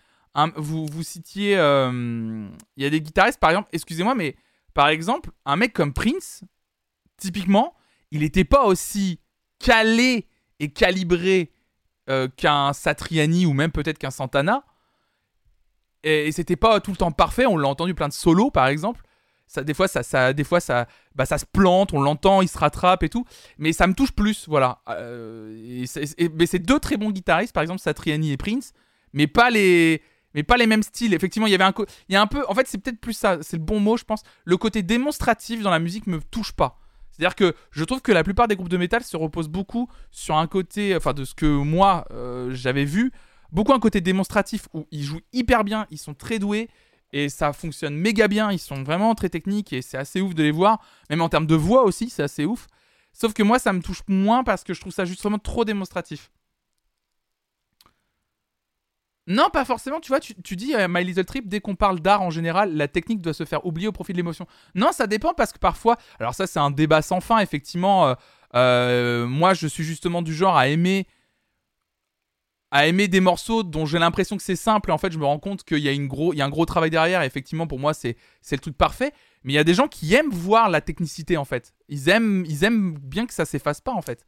vous, 0.55 0.85
vous 0.85 1.03
citiez. 1.03 1.53
Il 1.53 2.83
y 2.83 2.85
a 2.85 2.89
des 2.89 3.01
guitaristes, 3.01 3.39
par 3.39 3.49
exemple, 3.49 3.69
excusez-moi, 3.73 4.15
mais 4.15 4.37
par 4.73 4.87
exemple, 4.87 5.31
un 5.45 5.57
mec 5.57 5.73
comme 5.73 5.93
Prince, 5.93 6.43
typiquement, 7.17 7.75
il 8.11 8.21
n'était 8.21 8.45
pas 8.45 8.63
aussi 8.63 9.19
calé 9.59 10.27
et 10.59 10.69
calibré 10.71 11.51
qu'un 12.37 12.71
Satriani 12.73 13.45
ou 13.45 13.53
même 13.53 13.71
peut-être 13.71 13.97
qu'un 13.97 14.11
Santana. 14.11 14.63
Et, 16.03 16.27
et 16.27 16.31
c'était 16.31 16.55
pas 16.55 16.79
tout 16.79 16.91
le 16.91 16.97
temps 16.97 17.11
parfait. 17.11 17.45
On 17.45 17.57
l'a 17.57 17.67
entendu 17.67 17.93
plein 17.93 18.07
de 18.07 18.13
solos, 18.13 18.51
par 18.51 18.67
exemple. 18.67 19.01
Ça, 19.47 19.63
des 19.63 19.73
fois, 19.73 19.87
ça, 19.87 20.03
ça, 20.03 20.31
des 20.31 20.43
fois 20.43 20.59
ça, 20.59 20.87
bah, 21.15 21.25
ça 21.25 21.39
se 21.39 21.45
plante, 21.45 21.91
on 21.93 22.01
l'entend, 22.01 22.43
il 22.43 22.47
se 22.47 22.57
rattrape 22.57 23.01
et 23.01 23.09
tout. 23.09 23.25
Mais 23.57 23.73
ça 23.73 23.87
me 23.87 23.95
touche 23.95 24.11
plus, 24.11 24.47
voilà. 24.47 24.79
Euh, 24.89 25.83
mais 26.35 26.45
c'est 26.45 26.59
deux 26.59 26.79
très 26.79 26.97
bons 26.97 27.09
guitaristes, 27.09 27.51
par 27.51 27.63
exemple 27.63 27.81
Satriani 27.81 28.31
et 28.31 28.37
Prince, 28.37 28.73
mais 29.11 29.25
pas 29.25 29.49
les, 29.49 30.03
mais 30.35 30.43
pas 30.43 30.55
les 30.55 30.67
mêmes 30.67 30.83
styles. 30.83 31.15
Effectivement, 31.15 31.47
il 31.47 31.51
y 31.51 31.55
avait 31.55 31.63
un, 31.63 31.73
il 32.09 32.13
y 32.13 32.15
a 32.15 32.21
un 32.21 32.27
peu, 32.27 32.45
en 32.47 32.53
fait, 32.53 32.67
c'est 32.67 32.77
peut-être 32.77 32.99
plus 32.99 33.13
ça, 33.13 33.39
c'est 33.41 33.57
le 33.57 33.63
bon 33.63 33.79
mot, 33.79 33.97
je 33.97 34.03
pense. 34.03 34.21
Le 34.45 34.55
côté 34.55 34.83
démonstratif 34.83 35.63
dans 35.63 35.71
la 35.71 35.79
musique 35.79 36.05
me 36.05 36.21
touche 36.21 36.51
pas. 36.51 36.77
C'est-à-dire 37.09 37.35
que 37.35 37.55
je 37.71 37.83
trouve 37.83 38.01
que 38.01 38.11
la 38.11 38.23
plupart 38.23 38.47
des 38.47 38.55
groupes 38.55 38.69
de 38.69 38.77
métal 38.77 39.03
se 39.03 39.17
reposent 39.17 39.49
beaucoup 39.49 39.89
sur 40.11 40.37
un 40.37 40.45
côté, 40.45 40.95
enfin 40.95 41.13
de 41.13 41.25
ce 41.25 41.33
que 41.33 41.47
moi 41.47 42.05
euh, 42.11 42.51
j'avais 42.53 42.85
vu, 42.85 43.11
beaucoup 43.51 43.73
un 43.73 43.79
côté 43.79 44.01
démonstratif 44.01 44.67
où 44.73 44.87
ils 44.91 45.03
jouent 45.03 45.21
hyper 45.33 45.63
bien, 45.63 45.87
ils 45.91 45.97
sont 45.97 46.13
très 46.13 46.39
doués 46.39 46.69
et 47.11 47.29
ça 47.29 47.53
fonctionne 47.53 47.95
méga 47.95 48.27
bien, 48.27 48.51
ils 48.51 48.59
sont 48.59 48.83
vraiment 48.83 49.15
très 49.15 49.29
techniques 49.29 49.73
et 49.73 49.81
c'est 49.81 49.97
assez 49.97 50.21
ouf 50.21 50.35
de 50.35 50.43
les 50.43 50.51
voir, 50.51 50.79
même 51.09 51.21
en 51.21 51.29
termes 51.29 51.47
de 51.47 51.55
voix 51.55 51.83
aussi, 51.83 52.09
c'est 52.09 52.23
assez 52.23 52.45
ouf. 52.45 52.67
Sauf 53.13 53.33
que 53.33 53.43
moi 53.43 53.59
ça 53.59 53.73
me 53.73 53.81
touche 53.81 54.01
moins 54.07 54.43
parce 54.43 54.63
que 54.63 54.73
je 54.73 54.81
trouve 54.81 54.93
ça 54.93 55.05
justement 55.05 55.39
trop 55.39 55.65
démonstratif. 55.65 56.31
Non, 59.29 59.49
pas 59.51 59.63
forcément. 59.63 59.99
Tu 59.99 60.07
vois, 60.07 60.19
tu, 60.19 60.55
dis 60.55 60.73
euh, 60.73 60.87
My 60.89 61.03
Little 61.03 61.23
Trip, 61.23 61.47
dès 61.47 61.59
qu'on 61.61 61.75
parle 61.75 61.99
d'art 61.99 62.23
en 62.23 62.31
général, 62.31 62.75
la 62.75 62.87
technique 62.87 63.21
doit 63.21 63.35
se 63.35 63.45
faire 63.45 63.63
oublier 63.63 63.87
au 63.87 63.91
profit 63.91 64.11
de 64.11 64.17
l'émotion. 64.17 64.47
Non, 64.73 64.91
ça 64.91 65.05
dépend 65.05 65.35
parce 65.35 65.53
que 65.53 65.59
parfois, 65.59 65.97
alors 66.19 66.33
ça 66.33 66.47
c'est 66.47 66.59
un 66.59 66.71
débat 66.71 67.03
sans 67.03 67.21
fin, 67.21 67.37
effectivement. 67.37 68.07
euh, 68.07 68.15
euh, 68.55 69.27
moi, 69.27 69.53
je 69.53 69.67
suis 69.67 69.83
justement 69.83 70.23
du 70.23 70.33
genre 70.33 70.57
à 70.57 70.67
aimer 70.67 71.05
à 72.71 72.87
aimer 72.87 73.07
des 73.07 73.19
morceaux 73.19 73.63
dont 73.63 73.85
j'ai 73.85 73.99
l'impression 73.99 74.37
que 74.37 74.43
c'est 74.43 74.55
simple 74.55 74.89
et 74.89 74.93
en 74.93 74.97
fait 74.97 75.11
je 75.11 75.17
me 75.17 75.25
rends 75.25 75.39
compte 75.39 75.63
qu'il 75.63 75.79
y 75.79 75.89
a, 75.89 75.91
une 75.91 76.07
gros, 76.07 76.33
il 76.33 76.37
y 76.37 76.41
a 76.41 76.45
un 76.45 76.49
gros 76.49 76.65
travail 76.65 76.89
derrière 76.89 77.23
et 77.23 77.25
effectivement 77.25 77.67
pour 77.67 77.79
moi 77.79 77.93
c'est, 77.93 78.15
c'est 78.41 78.55
le 78.55 78.61
truc 78.61 78.77
parfait 78.77 79.11
mais 79.43 79.53
il 79.53 79.55
y 79.55 79.59
a 79.59 79.63
des 79.63 79.73
gens 79.73 79.87
qui 79.87 80.13
aiment 80.13 80.31
voir 80.31 80.69
la 80.69 80.81
technicité 80.81 81.37
en 81.37 81.45
fait 81.45 81.73
ils 81.87 82.09
aiment, 82.09 82.45
ils 82.47 82.63
aiment 82.63 82.97
bien 82.97 83.25
que 83.25 83.33
ça 83.33 83.45
s'efface 83.45 83.81
pas 83.81 83.93
en 83.93 84.01
fait 84.01 84.25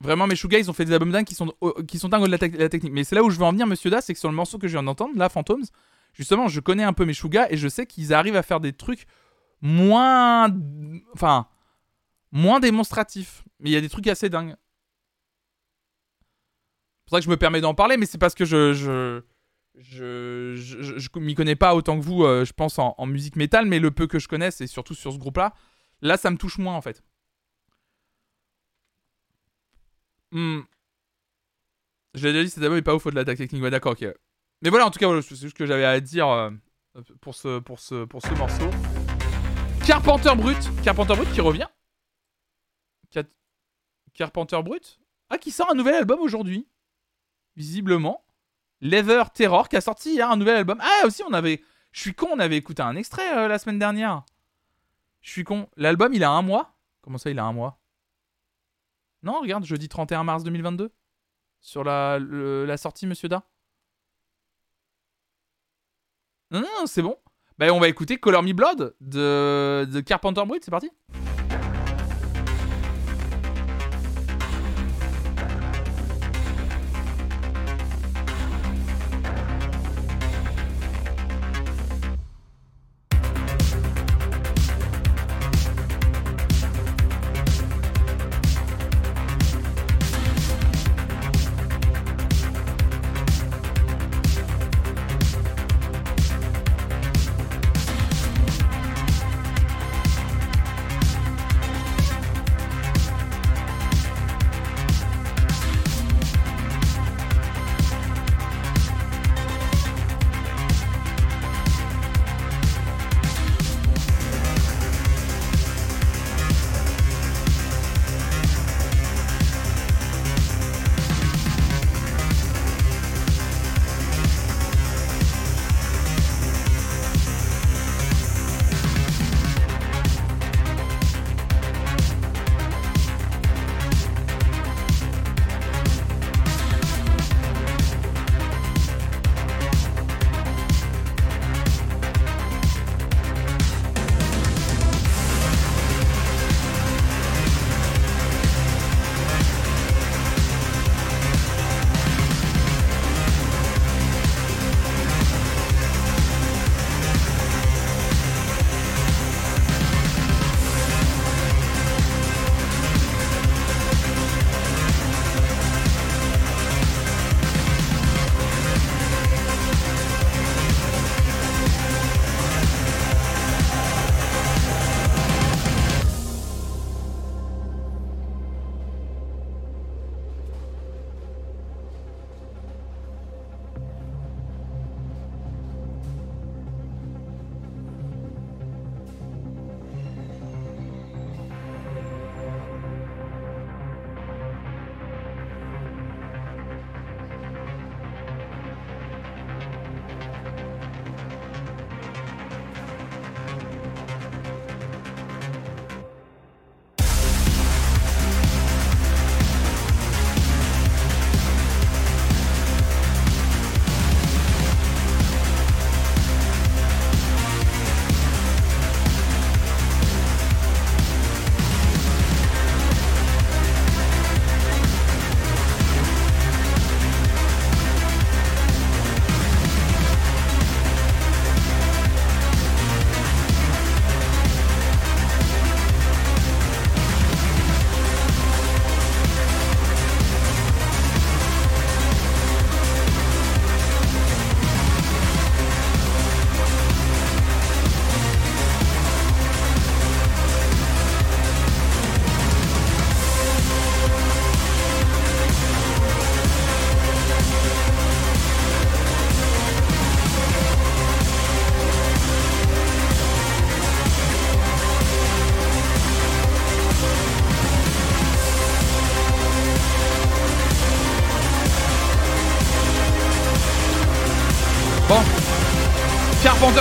Vraiment, 0.00 0.26
Meshuga, 0.26 0.58
ils 0.58 0.70
ont 0.70 0.74
fait 0.74 0.84
des 0.84 0.92
albums 0.92 1.10
dingues 1.10 1.24
qui 1.24 1.34
sont, 1.34 1.52
qui 1.88 1.98
sont 1.98 2.08
dingues 2.08 2.26
de 2.26 2.30
la, 2.30 2.58
la 2.58 2.68
technique. 2.68 2.92
Mais 2.92 3.02
c'est 3.02 3.14
là 3.14 3.22
où 3.24 3.30
je 3.30 3.38
veux 3.38 3.44
en 3.44 3.52
venir, 3.52 3.66
monsieur 3.66 3.90
Da, 3.90 4.02
c'est 4.02 4.12
que 4.12 4.20
sur 4.20 4.28
le 4.28 4.34
morceau 4.34 4.58
que 4.58 4.68
je 4.68 4.72
viens 4.72 4.82
d'entendre, 4.82 5.16
là, 5.16 5.28
Phantoms, 5.30 5.64
justement, 6.12 6.48
je 6.48 6.60
connais 6.60 6.82
un 6.82 6.92
peu 6.92 7.06
Meshuga 7.06 7.50
et 7.50 7.56
je 7.56 7.66
sais 7.66 7.86
qu'ils 7.86 8.12
arrivent 8.12 8.36
à 8.36 8.42
faire 8.42 8.60
des 8.60 8.72
trucs 8.72 9.06
moins. 9.62 10.54
Enfin. 11.14 11.48
Moins 12.36 12.60
démonstratifs. 12.60 13.42
Mais 13.60 13.70
il 13.70 13.72
y 13.72 13.76
a 13.76 13.80
des 13.80 13.88
trucs 13.88 14.06
assez 14.06 14.28
dingues. 14.28 14.54
C'est 16.20 17.10
pour 17.10 17.16
ça 17.16 17.20
que 17.20 17.24
je 17.24 17.30
me 17.30 17.36
permets 17.36 17.60
d'en 17.60 17.74
parler, 17.74 17.96
mais 17.96 18.06
c'est 18.06 18.18
parce 18.18 18.34
que 18.34 18.44
je. 18.44 18.72
je 18.72 19.22
je, 19.78 20.54
je, 20.56 20.98
je- 20.98 21.18
m'y 21.18 21.34
connais 21.34 21.54
pas 21.54 21.74
autant 21.74 22.00
que 22.00 22.02
vous, 22.04 22.24
euh, 22.24 22.46
je 22.46 22.54
pense, 22.54 22.78
en, 22.78 22.94
musique 23.06 23.36
métal, 23.36 23.66
mais 23.66 23.78
le 23.78 23.90
peu 23.90 24.06
que 24.06 24.18
je 24.18 24.26
connais, 24.26 24.50
c'est 24.50 24.66
surtout 24.66 24.94
sur 24.94 25.12
ce 25.12 25.18
groupe-là. 25.18 25.52
Là, 26.00 26.16
ça 26.16 26.30
me 26.30 26.38
touche 26.38 26.56
moins, 26.56 26.74
en 26.74 26.80
fait. 26.80 27.02
Hmm. 30.32 30.60
Je 32.14 32.26
l'ai 32.26 32.32
déjà 32.32 32.44
dit, 32.44 32.50
cet 32.50 32.62
album 32.62 32.78
est 32.78 32.82
pas 32.82 32.94
ouf, 32.94 33.02
faut 33.02 33.10
de 33.10 33.16
l'attaque 33.16 33.36
technique. 33.36 33.62
D'accord, 33.64 33.92
ok. 33.92 34.06
Mais 34.62 34.70
voilà, 34.70 34.86
en 34.86 34.90
tout 34.90 34.98
cas, 34.98 35.08
c'est 35.20 35.36
juste 35.36 35.48
ce 35.50 35.54
que 35.54 35.66
j'avais 35.66 35.84
à 35.84 36.00
dire 36.00 36.28
euh, 36.28 36.50
pour, 37.20 37.34
ce, 37.34 37.58
pour, 37.58 37.78
ce, 37.78 38.06
pour 38.06 38.22
ce 38.22 38.32
morceau. 38.34 38.70
Carpenter 39.86 40.34
Brut. 40.34 40.70
Carpenter 40.82 41.14
Brut 41.16 41.30
qui 41.32 41.42
revient. 41.42 41.68
Carpenter 44.14 44.62
Brut. 44.62 45.00
Ah, 45.30 45.38
qui 45.38 45.50
sort 45.50 45.70
un 45.70 45.74
nouvel 45.74 45.94
album 45.94 46.20
aujourd'hui. 46.20 46.66
Visiblement. 47.56 48.24
Leather 48.80 49.30
Terror 49.32 49.68
qui 49.68 49.76
a 49.76 49.80
sorti 49.80 50.20
un 50.20 50.36
nouvel 50.36 50.56
album. 50.56 50.78
Ah, 50.80 51.06
aussi, 51.06 51.22
on 51.22 51.32
avait. 51.32 51.62
Je 51.92 52.00
suis 52.00 52.14
con, 52.14 52.28
on 52.32 52.38
avait 52.38 52.56
écouté 52.56 52.82
un 52.82 52.96
extrait 52.96 53.36
euh, 53.36 53.48
la 53.48 53.58
semaine 53.58 53.78
dernière. 53.78 54.24
Je 55.22 55.30
suis 55.30 55.44
con. 55.44 55.68
L'album, 55.76 56.12
il 56.12 56.22
a 56.24 56.30
un 56.30 56.42
mois? 56.42 56.76
Comment 57.00 57.18
ça, 57.18 57.30
il 57.30 57.38
a 57.38 57.44
un 57.44 57.52
mois? 57.52 57.78
Non, 59.22 59.40
regarde, 59.40 59.64
jeudi 59.64 59.88
31 59.88 60.24
mars 60.24 60.44
2022. 60.44 60.92
Sur 61.60 61.84
la, 61.84 62.18
la 62.18 62.76
sortie, 62.76 63.06
monsieur 63.06 63.28
Da. 63.28 63.42
Non, 66.50 66.60
non, 66.60 66.68
non, 66.80 66.86
c'est 66.86 67.02
bon. 67.02 67.16
Bah, 67.58 67.72
on 67.72 67.80
va 67.80 67.88
écouter 67.88 68.18
Color 68.18 68.42
Me 68.42 68.52
Blood 68.52 68.94
de, 69.00 69.88
de 69.90 70.00
Carpenter 70.00 70.44
Brut, 70.44 70.62
c'est 70.64 70.70
parti. 70.70 70.90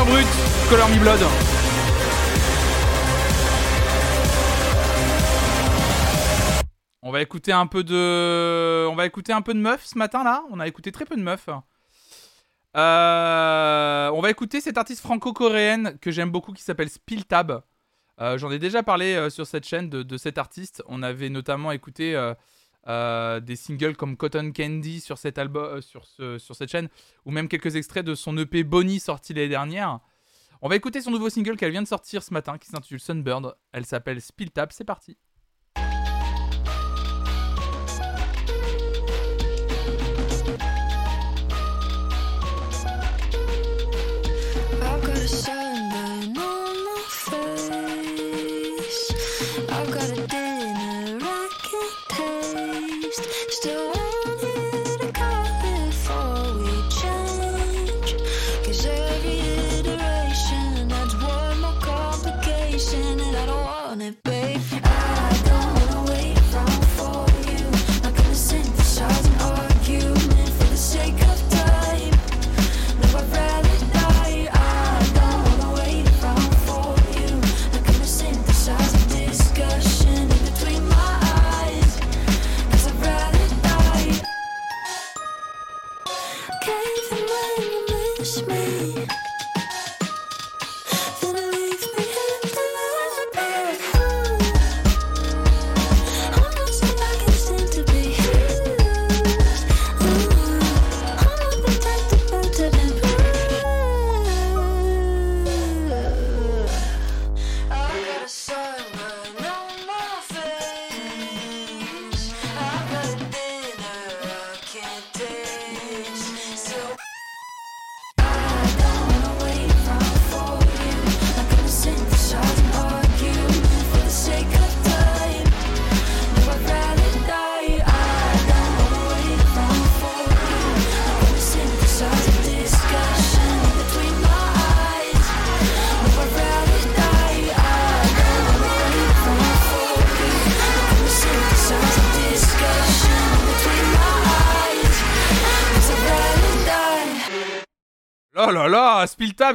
Brut, 0.04 0.28
Color 0.70 0.90
Me 0.90 1.00
Blood. 1.00 1.20
On 7.02 7.12
va 7.12 7.22
écouter 7.22 7.54
un 7.54 7.66
peu 7.66 7.84
de, 7.84 8.88
on 8.88 8.96
va 8.96 9.06
écouter 9.06 9.32
un 9.32 9.42
peu 9.42 9.54
de 9.54 9.60
meufs 9.60 9.86
ce 9.86 9.98
matin 9.98 10.24
là. 10.24 10.44
On 10.52 10.60
a 10.60 10.68
écouté 10.68 10.92
très 10.92 11.06
peu 11.06 11.16
de 11.16 11.22
meufs. 11.22 11.48
Euh, 12.76 14.10
on 14.10 14.20
va 14.20 14.30
écouter 14.30 14.60
cette 14.60 14.78
artiste 14.78 15.02
franco-coréenne 15.02 15.98
que 16.02 16.12
j'aime 16.12 16.30
beaucoup 16.30 16.52
qui 16.52 16.64
s'appelle 16.64 16.90
Spiltab. 16.90 17.62
Euh, 18.20 18.38
J'en 18.38 18.52
ai 18.52 18.60
déjà 18.60 18.84
parlé 18.84 19.16
euh, 19.16 19.30
sur 19.30 19.48
cette 19.48 19.66
chaîne 19.66 19.90
de, 19.90 20.04
de 20.04 20.18
cet 20.18 20.38
artiste. 20.38 20.84
On 20.88 21.04
avait 21.04 21.30
notamment 21.30 21.72
écouté 21.72 22.16
euh, 22.88 23.40
des 23.40 23.56
singles 23.56 23.96
comme 23.96 24.18
Cotton 24.18 24.52
Candy 24.56 25.04
euh, 25.10 25.82
sur 25.82 26.56
cette 26.56 26.72
chaîne, 26.72 26.90
ou 27.26 27.32
même 27.32 27.48
quelques 27.48 27.76
extraits 27.76 28.06
de 28.06 28.16
son 28.16 28.38
EP 28.38 28.64
Bonnie 28.64 29.00
sorti 29.00 29.34
l'année 29.34 29.50
dernière. 29.50 30.00
On 30.62 30.70
va 30.70 30.76
écouter 30.76 31.02
son 31.02 31.12
nouveau 31.12 31.30
single 31.30 31.58
qu'elle 31.58 31.72
vient 31.72 31.84
de 31.84 31.88
sortir 31.88 32.24
ce 32.24 32.34
matin, 32.34 32.58
qui 32.58 32.70
s'intitule 32.70 33.00
Sunbird. 33.00 33.56
Elle 33.72 33.86
s'appelle 33.86 34.22
Spill 34.22 34.52
Tap, 34.52 34.72
c'est 34.72 34.84
parti. 34.84 35.18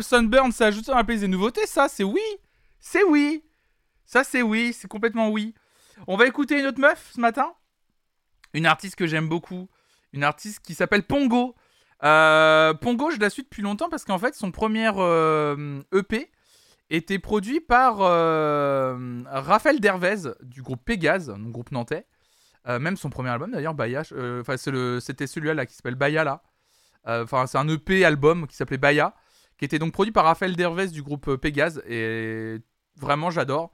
Sunburn, 0.02 0.52
c'est 0.52 0.64
ajouté 0.64 0.90
dans 0.90 0.96
la 0.96 1.04
playlist 1.04 1.24
des 1.24 1.28
nouveautés, 1.28 1.66
ça, 1.66 1.88
c'est 1.88 2.04
oui 2.04 2.22
C'est 2.78 3.04
oui 3.04 3.44
Ça, 4.04 4.24
c'est 4.24 4.42
oui, 4.42 4.72
c'est 4.72 4.88
complètement 4.88 5.28
oui. 5.28 5.54
On 6.06 6.16
va 6.16 6.26
écouter 6.26 6.60
une 6.60 6.66
autre 6.66 6.80
meuf 6.80 7.10
ce 7.14 7.20
matin. 7.20 7.52
Une 8.54 8.66
artiste 8.66 8.96
que 8.96 9.06
j'aime 9.06 9.28
beaucoup. 9.28 9.68
Une 10.12 10.24
artiste 10.24 10.60
qui 10.60 10.74
s'appelle 10.74 11.02
Pongo. 11.02 11.54
Euh, 12.02 12.74
Pongo, 12.74 13.10
je 13.10 13.18
la 13.18 13.30
suis 13.30 13.42
depuis 13.42 13.62
longtemps 13.62 13.88
parce 13.88 14.04
qu'en 14.04 14.18
fait, 14.18 14.34
son 14.34 14.50
premier 14.50 14.90
euh, 14.96 15.82
EP 15.92 16.30
était 16.88 17.18
produit 17.18 17.60
par 17.60 17.98
euh, 18.00 19.22
Raphaël 19.26 19.78
Dervez 19.80 20.32
du 20.42 20.62
groupe 20.62 20.84
Pégase, 20.84 21.28
donc 21.28 21.52
groupe 21.52 21.70
nantais. 21.70 22.06
Même 22.66 22.96
son 22.96 23.10
premier 23.10 23.30
album 23.30 23.50
d'ailleurs, 23.50 23.74
Baya, 23.74 24.02
enfin 24.40 24.56
c'était 24.56 25.26
celui-là 25.26 25.54
là, 25.54 25.66
qui 25.66 25.74
s'appelle 25.74 25.96
Baya 25.96 26.22
là. 26.22 26.42
Euh, 27.06 27.24
Enfin, 27.24 27.46
c'est 27.46 27.58
un 27.58 27.68
EP 27.68 28.04
album 28.04 28.46
qui 28.46 28.56
s'appelait 28.56 28.78
Baya, 28.78 29.14
qui 29.60 29.66
était 29.66 29.78
donc 29.78 29.92
produit 29.92 30.10
par 30.10 30.24
Raphaël 30.24 30.56
Dervez 30.56 30.86
du 30.88 31.02
groupe 31.02 31.28
euh, 31.28 31.36
Pégase. 31.36 31.82
Et 31.86 32.56
vraiment, 32.96 33.30
j'adore. 33.30 33.70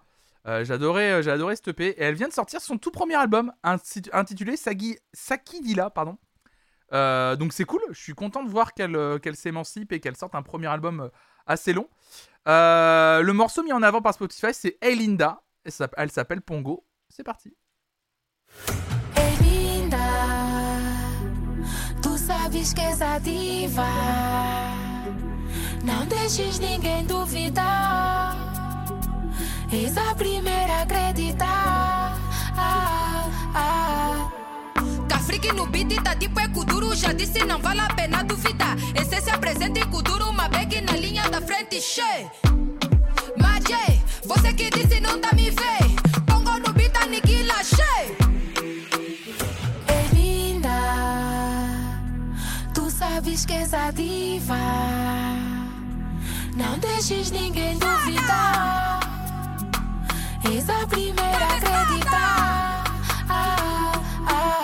Euh, 0.48 0.64
j'adorais, 0.64 1.12
euh, 1.12 1.22
j'ai 1.22 1.30
adoré 1.30 1.54
cet 1.54 1.68
EP. 1.68 1.86
Et 1.90 2.02
elle 2.02 2.16
vient 2.16 2.26
de 2.26 2.32
sortir 2.32 2.60
son 2.60 2.76
tout 2.76 2.90
premier 2.90 3.14
album, 3.14 3.52
inti- 3.62 4.10
intitulé 4.12 4.56
Sagi, 4.56 4.98
Saki 5.12 5.60
Dila, 5.60 5.90
pardon. 5.90 6.18
Donc 6.90 7.52
c'est 7.52 7.64
cool. 7.64 7.80
Je 7.90 8.00
suis 8.00 8.14
content 8.14 8.42
de 8.42 8.48
voir 8.50 8.74
qu'elle 8.74 9.36
s'émancipe 9.36 9.92
et 9.92 10.00
qu'elle 10.00 10.16
sorte 10.16 10.34
un 10.34 10.42
premier 10.42 10.66
album 10.66 11.08
assez 11.46 11.72
long. 11.72 11.88
Le 12.46 13.30
morceau 13.32 13.62
mis 13.62 13.72
en 13.72 13.82
avant 13.82 14.02
par 14.02 14.14
Spotify, 14.14 14.52
c'est 14.52 14.78
Hey 14.82 14.96
Linda. 14.96 15.40
Et 15.64 15.70
ça- 15.70 15.88
Elle 15.96 16.10
s'appelle 16.10 16.42
Pongo. 16.42 16.84
C'est 17.08 17.22
parti. 17.24 17.54
Tu 23.62 23.72
que. 23.72 24.85
Não 25.86 26.04
deixes 26.06 26.58
ninguém 26.58 27.04
duvidar. 27.04 28.36
És 29.72 29.96
a 29.96 30.14
primeira 30.16 30.78
a 30.78 30.82
acreditar. 30.82 32.18
Ah, 32.56 33.30
ah. 33.54 34.32
Cafrique 35.08 35.52
no 35.52 35.66
beat 35.66 36.02
tá 36.02 36.16
tipo 36.16 36.40
é 36.40 36.48
Kuduro 36.48 36.94
Já 36.94 37.12
disse 37.12 37.44
não 37.44 37.60
vale 37.60 37.80
a 37.80 37.88
pena 37.88 38.22
duvidar 38.24 38.76
Esse 38.94 39.20
se 39.20 39.30
apresenta 39.30 39.78
em 39.78 39.86
Kuduro 39.90 40.30
Uma 40.30 40.48
bag 40.48 40.80
na 40.80 40.96
linha 40.96 41.28
da 41.30 41.40
frente, 41.40 41.80
che 41.80 42.26
Majé, 43.36 44.02
você 44.24 44.52
que 44.52 44.70
disse 44.70 45.00
não 45.00 45.20
tá 45.20 45.32
me 45.34 45.50
vê 45.50 45.78
Pongo 46.26 46.58
no 46.58 46.72
beat, 46.72 46.96
aniquila, 46.96 47.62
che 47.62 48.16
Ei, 49.88 50.08
linda, 50.12 50.70
tu 52.74 52.90
sabes 52.90 53.44
que 53.44 53.54
és 53.54 53.72
ativa. 53.72 55.45
Não 56.56 56.78
deixes 56.78 57.30
ninguém 57.30 57.76
duvidar. 57.76 59.00
És 60.50 60.66
a 60.70 60.86
primeira 60.86 61.44
a 61.44 61.56
acreditar. 61.56 62.84
Ah, 63.28 63.92
ah, 64.26 64.55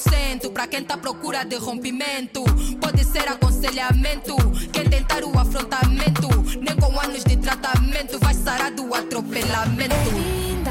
100% 0.00 0.50
pra 0.52 0.66
quem 0.66 0.82
tá 0.82 0.94
à 0.94 0.98
procura 0.98 1.44
de 1.44 1.56
rompimento. 1.56 2.42
Pode 2.80 3.04
ser 3.04 3.28
aconselhamento, 3.28 4.36
quem 4.72 4.88
tentar 4.88 5.22
o 5.24 5.38
afrontamento. 5.38 6.28
Nem 6.60 6.76
com 6.76 6.98
anos 6.98 7.24
de 7.24 7.36
tratamento 7.36 8.18
vai 8.18 8.34
sarar 8.34 8.70
do 8.70 8.94
atropelamento. 8.94 9.94
linda, 10.14 10.70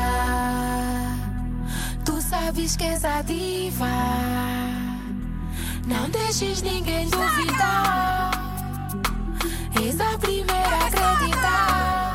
tu 2.04 2.22
sabes 2.22 2.76
que 2.76 2.84
és 2.84 3.06
ativa. 3.06 3.88
Não 5.86 6.10
deixes 6.10 6.62
ninguém 6.62 7.08
duvidar. 7.10 8.32
És 9.84 10.00
a 10.00 10.18
primeira 10.18 10.76
a 10.76 10.88
acreditar. 10.88 12.09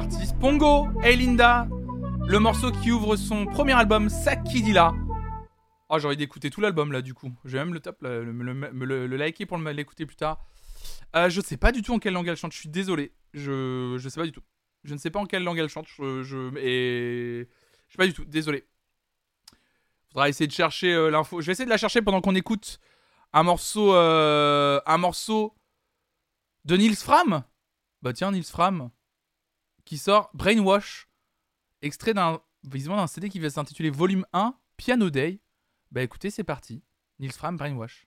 Dis 0.00 0.06
donc, 0.06 0.10
quel 0.10 0.18
artiste 0.18 0.38
Pongo 0.40 0.88
et 1.04 1.16
Linda 1.16 1.68
Le 2.26 2.38
morceau 2.38 2.70
qui 2.72 2.90
ouvre 2.90 3.16
son 3.16 3.46
premier 3.46 3.72
album, 3.72 4.08
Sakidila. 4.08 4.92
Oh, 5.88 5.98
j'ai 5.98 6.06
envie 6.06 6.16
d'écouter 6.16 6.50
tout 6.50 6.60
l'album 6.60 6.92
là, 6.92 7.02
du 7.02 7.14
coup. 7.14 7.32
Je 7.44 7.52
vais 7.52 7.64
même 7.64 7.74
le 7.74 7.80
top, 7.80 7.98
le, 8.02 9.06
liker 9.16 9.46
pour 9.46 9.58
l'écouter 9.58 10.06
plus 10.06 10.16
tard. 10.16 10.44
Euh, 11.14 11.28
je 11.28 11.40
sais 11.40 11.56
pas 11.56 11.72
du 11.72 11.82
tout 11.82 11.92
en 11.94 11.98
quelle 11.98 12.14
langue 12.14 12.26
elle 12.28 12.36
chante, 12.36 12.52
je 12.52 12.58
suis 12.58 12.68
désolé. 12.68 13.12
Je, 13.34 13.96
je 13.98 14.08
sais 14.08 14.20
pas 14.20 14.26
du 14.26 14.32
tout. 14.32 14.42
Je 14.82 14.94
ne 14.94 14.98
sais 14.98 15.10
pas 15.10 15.20
en 15.20 15.26
quelle 15.26 15.44
langue 15.44 15.58
elle 15.58 15.68
chante. 15.68 15.86
Je, 15.86 16.22
je, 16.22 16.50
je 16.54 17.92
sais 17.92 17.96
pas 17.96 18.06
du 18.06 18.12
tout, 18.12 18.24
désolé. 18.24 18.66
Faudra 20.12 20.28
essayer 20.28 20.46
de 20.46 20.52
chercher 20.52 20.92
euh, 20.92 21.10
l'info. 21.10 21.40
Je 21.40 21.46
vais 21.46 21.52
essayer 21.52 21.66
de 21.66 21.70
la 21.70 21.78
chercher 21.78 22.02
pendant 22.02 22.20
qu'on 22.20 22.34
écoute 22.34 22.80
un 23.32 23.42
morceau, 23.42 23.94
euh, 23.94 24.80
un 24.86 24.98
morceau 24.98 25.54
de 26.64 26.76
Nils 26.76 26.96
Fram. 26.96 27.44
Bah 28.02 28.12
tiens, 28.12 28.32
Nils 28.32 28.44
Fram 28.44 28.90
qui 29.84 29.98
sort 29.98 30.30
Brainwash, 30.34 31.08
extrait 31.82 32.14
d'un 32.14 32.40
visiblement 32.64 33.00
d'un 33.00 33.06
CD 33.06 33.28
qui 33.28 33.38
va 33.38 33.50
s'intituler 33.50 33.90
Volume 33.90 34.26
1 34.32 34.56
Piano 34.76 35.10
Day. 35.10 35.40
Bah 35.90 36.02
écoutez, 36.02 36.30
c'est 36.30 36.44
parti. 36.44 36.82
Nils 37.18 37.32
Fram 37.32 37.56
Brainwash. 37.56 38.06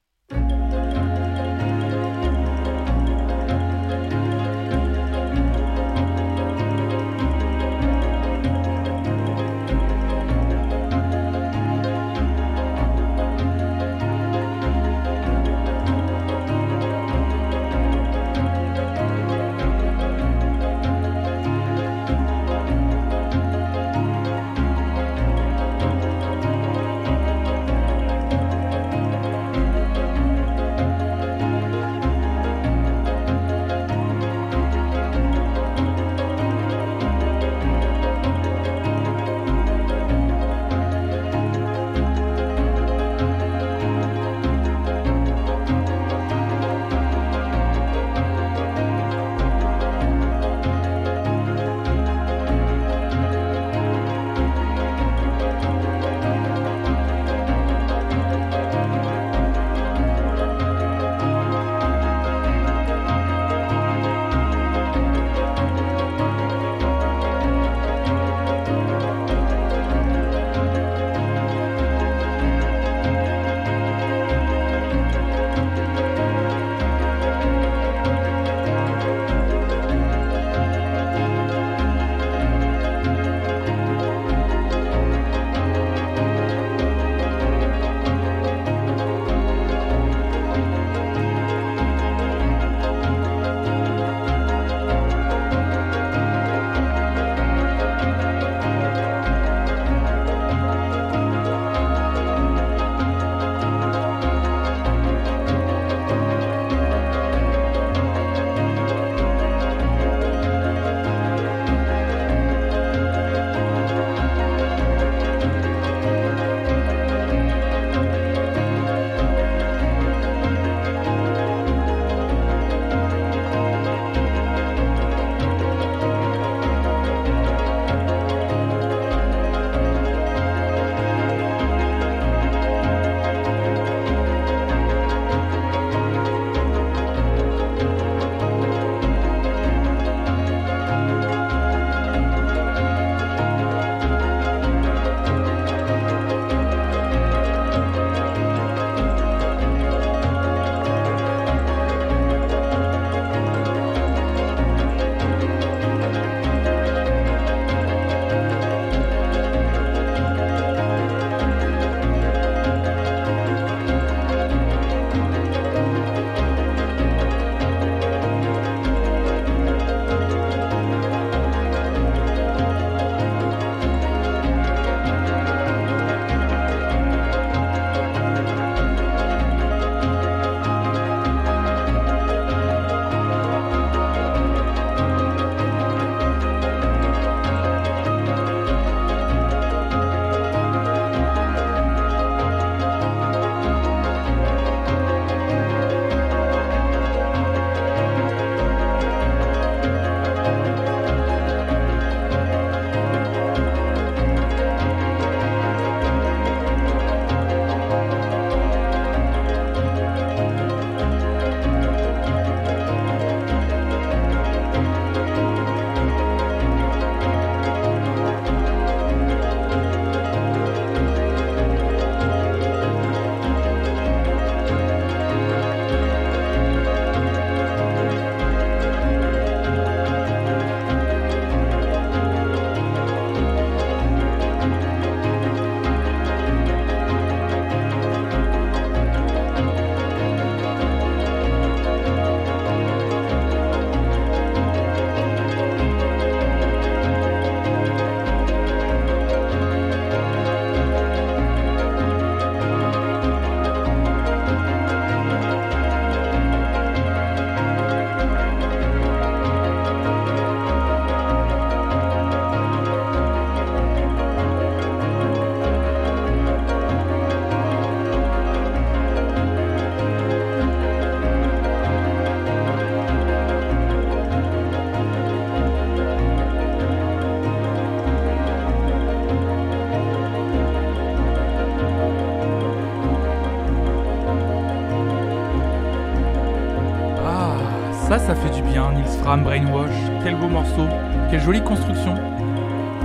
Fram, 289.27 289.43
Brainwash. 289.43 290.23
Quel 290.23 290.39
beau 290.39 290.47
morceau, 290.47 290.87
quelle 291.29 291.41
jolie 291.41 291.61
construction. 291.61 292.15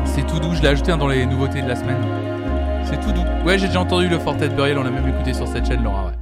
C'est 0.07 0.25
tout 0.25 0.39
doux, 0.39 0.55
je 0.55 0.63
l'ai 0.63 0.69
ajouté 0.69 0.93
hein, 0.93 0.97
dans 0.97 1.09
les 1.09 1.27
nouveautés 1.27 1.63
de 1.63 1.67
la 1.67 1.75
semaine. 1.75 2.01
C'est 2.87 3.01
tout 3.01 3.11
doux. 3.11 3.25
Ouais, 3.45 3.59
j'ai 3.59 3.67
déjà 3.67 3.81
entendu 3.81 4.07
le 4.07 4.21
Fortet 4.21 4.49
Burial, 4.49 4.79
on 4.79 4.85
l'a 4.85 4.93
même 4.93 5.09
écouté 5.09 5.35
sur 5.35 5.49
cette 5.49 5.67
chaîne, 5.67 5.83
Laura, 5.83 6.07
ouais. 6.07 6.17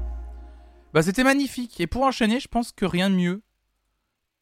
Bah, 0.94 1.02
c'était 1.02 1.22
magnifique. 1.22 1.78
Et 1.82 1.86
pour 1.86 2.04
enchaîner, 2.04 2.40
je 2.40 2.48
pense 2.48 2.72
que 2.72 2.86
rien 2.86 3.10
de 3.10 3.14
mieux, 3.14 3.42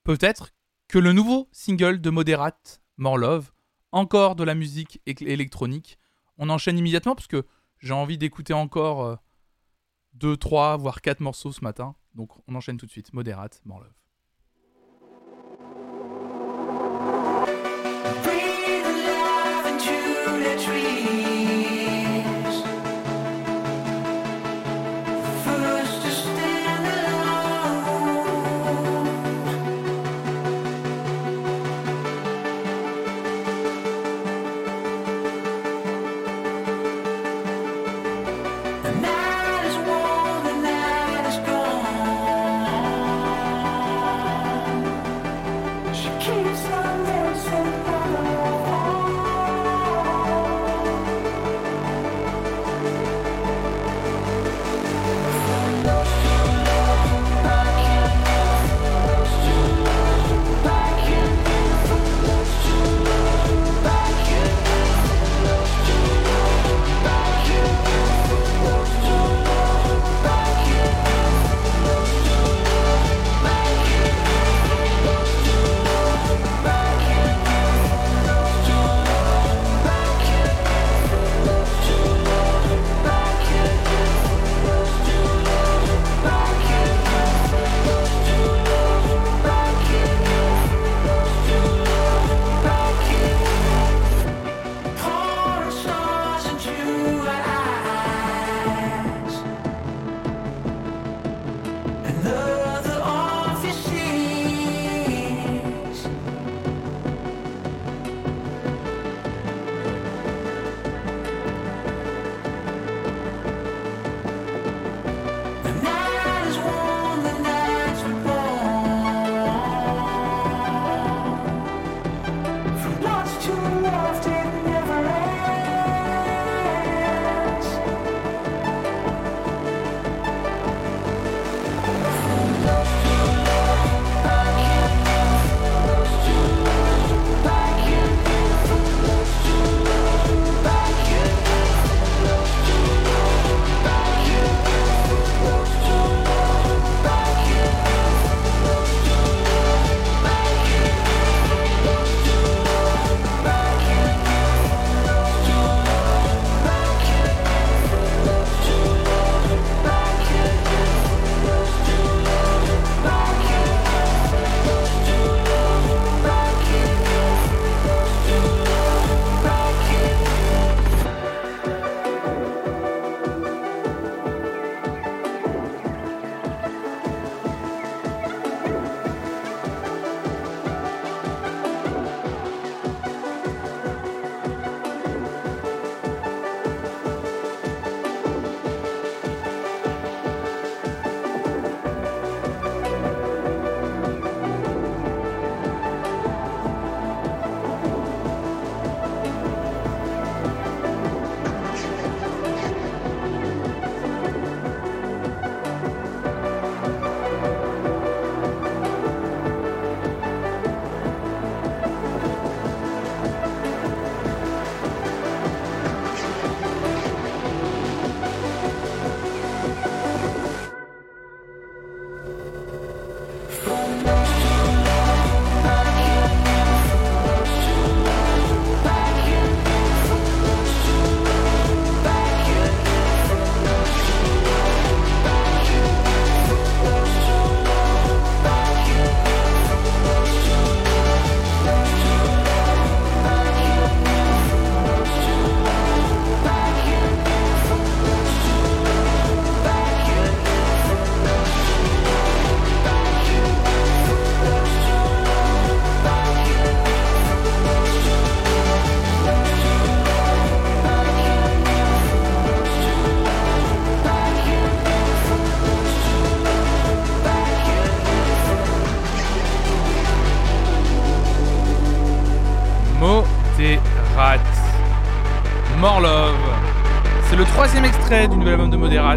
peut-être, 0.04 0.52
que 0.86 1.00
le 1.00 1.12
nouveau 1.12 1.48
single 1.50 2.00
de 2.00 2.10
Moderate, 2.10 2.80
More 2.96 3.18
Love. 3.18 3.50
Encore 3.90 4.36
de 4.36 4.44
la 4.44 4.54
musique 4.54 5.02
électronique. 5.06 5.98
On 6.36 6.50
enchaîne 6.50 6.78
immédiatement 6.78 7.16
parce 7.16 7.26
que 7.26 7.44
j'ai 7.80 7.94
envie 7.94 8.16
d'écouter 8.16 8.52
encore 8.52 9.18
2, 10.12 10.36
3, 10.36 10.76
voire 10.76 11.00
4 11.00 11.18
morceaux 11.18 11.50
ce 11.50 11.64
matin. 11.64 11.96
Donc 12.14 12.30
on 12.46 12.54
enchaîne 12.54 12.76
tout 12.76 12.86
de 12.86 12.92
suite. 12.92 13.12
Moderate, 13.12 13.60
More 13.64 13.80
Love. 13.80 13.98
tree. 20.56 20.77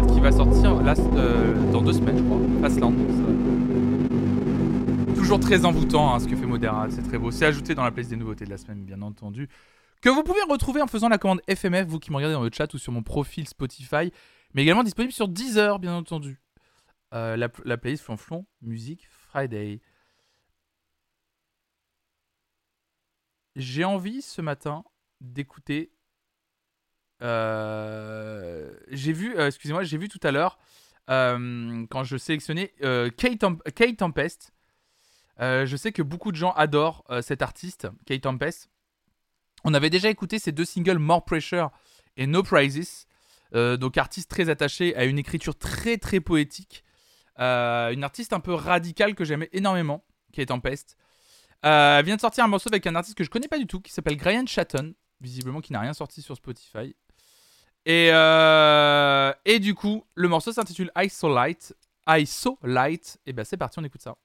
Qui 0.00 0.20
va 0.20 0.32
sortir 0.32 0.80
euh, 0.80 1.72
dans 1.72 1.82
deux 1.82 1.92
semaines, 1.92 2.16
je 2.16 2.22
crois. 2.22 2.38
Fastland. 2.62 2.94
toujours 5.14 5.38
très 5.38 5.64
envoûtant 5.66 6.14
hein, 6.14 6.18
ce 6.18 6.26
que 6.26 6.34
fait 6.34 6.46
Moderat, 6.46 6.88
c'est 6.90 7.02
très 7.02 7.18
beau. 7.18 7.30
C'est 7.30 7.44
ajouté 7.44 7.74
dans 7.74 7.84
la 7.84 7.90
playlist 7.90 8.10
des 8.10 8.16
nouveautés 8.16 8.46
de 8.46 8.50
la 8.50 8.56
semaine, 8.56 8.84
bien 8.84 9.02
entendu. 9.02 9.48
Que 10.00 10.08
vous 10.08 10.22
pouvez 10.22 10.40
retrouver 10.48 10.80
en 10.80 10.86
faisant 10.86 11.08
la 11.08 11.18
commande 11.18 11.42
FMF, 11.48 11.86
vous 11.86 11.98
qui 11.98 12.10
me 12.10 12.16
regardez 12.16 12.34
dans 12.34 12.42
le 12.42 12.50
chat 12.52 12.72
ou 12.72 12.78
sur 12.78 12.90
mon 12.90 13.02
profil 13.02 13.46
Spotify, 13.46 14.12
mais 14.54 14.62
également 14.62 14.82
disponible 14.82 15.12
sur 15.12 15.28
Deezer, 15.28 15.78
bien 15.78 15.94
entendu. 15.94 16.40
Euh, 17.12 17.36
la, 17.36 17.48
la 17.64 17.76
playlist 17.76 18.04
Flonflon 18.04 18.46
Music 18.62 19.06
Friday. 19.10 19.80
J'ai 23.56 23.84
envie 23.84 24.22
ce 24.22 24.40
matin 24.40 24.84
d'écouter. 25.20 25.92
Euh, 27.22 28.70
j'ai 28.90 29.12
vu, 29.12 29.36
euh, 29.36 29.48
excusez-moi, 29.48 29.84
j'ai 29.84 29.98
vu 29.98 30.08
tout 30.08 30.20
à 30.22 30.30
l'heure 30.30 30.58
euh, 31.10 31.86
quand 31.90 32.04
je 32.04 32.16
sélectionnais 32.16 32.72
Kate, 33.16 33.44
Kate 33.74 33.96
Tempest. 33.96 34.52
Je 35.38 35.76
sais 35.76 35.92
que 35.92 36.02
beaucoup 36.02 36.30
de 36.30 36.36
gens 36.36 36.52
adorent 36.52 37.04
cet 37.22 37.42
artiste, 37.42 37.88
Kate 38.06 38.22
Tempest. 38.22 38.70
On 39.64 39.74
avait 39.74 39.90
déjà 39.90 40.10
écouté 40.10 40.38
ses 40.38 40.52
deux 40.52 40.64
singles 40.64 40.98
More 40.98 41.24
Pressure 41.24 41.70
et 42.16 42.26
No 42.26 42.42
Prizes. 42.42 43.06
Donc 43.52 43.98
artiste 43.98 44.30
très 44.30 44.48
attaché 44.48 44.94
à 44.96 45.04
une 45.04 45.18
écriture 45.18 45.56
très 45.56 45.98
très 45.98 46.20
poétique. 46.20 46.84
Une 47.38 48.04
artiste 48.04 48.32
un 48.32 48.40
peu 48.40 48.54
radicale 48.54 49.14
que 49.14 49.24
j'aimais 49.24 49.48
énormément, 49.52 50.04
Tempest. 50.46 50.96
Euh, 51.64 51.98
elle 51.98 52.04
vient 52.04 52.16
de 52.16 52.20
sortir 52.20 52.44
un 52.44 52.48
morceau 52.48 52.68
avec 52.70 52.86
un 52.86 52.94
artiste 52.94 53.16
que 53.16 53.24
je 53.24 53.30
connais 53.30 53.48
pas 53.48 53.58
du 53.58 53.66
tout, 53.66 53.80
qui 53.80 53.92
s'appelle 53.92 54.16
Brian 54.16 54.44
Chatton, 54.46 54.94
visiblement 55.20 55.60
qui 55.60 55.72
n'a 55.72 55.80
rien 55.80 55.92
sorti 55.92 56.22
sur 56.22 56.36
Spotify. 56.36 56.96
Et, 57.84 58.10
euh, 58.12 59.32
et 59.44 59.58
du 59.58 59.74
coup, 59.74 60.04
le 60.14 60.28
morceau 60.28 60.52
s'intitule 60.52 60.90
I 60.96 61.08
So 61.08 61.32
Light. 61.32 61.74
I 62.06 62.26
So 62.26 62.58
Light. 62.62 63.18
Et 63.26 63.32
ben 63.32 63.44
c'est 63.44 63.56
parti, 63.56 63.78
on 63.78 63.84
écoute 63.84 64.02
ça. 64.02 64.16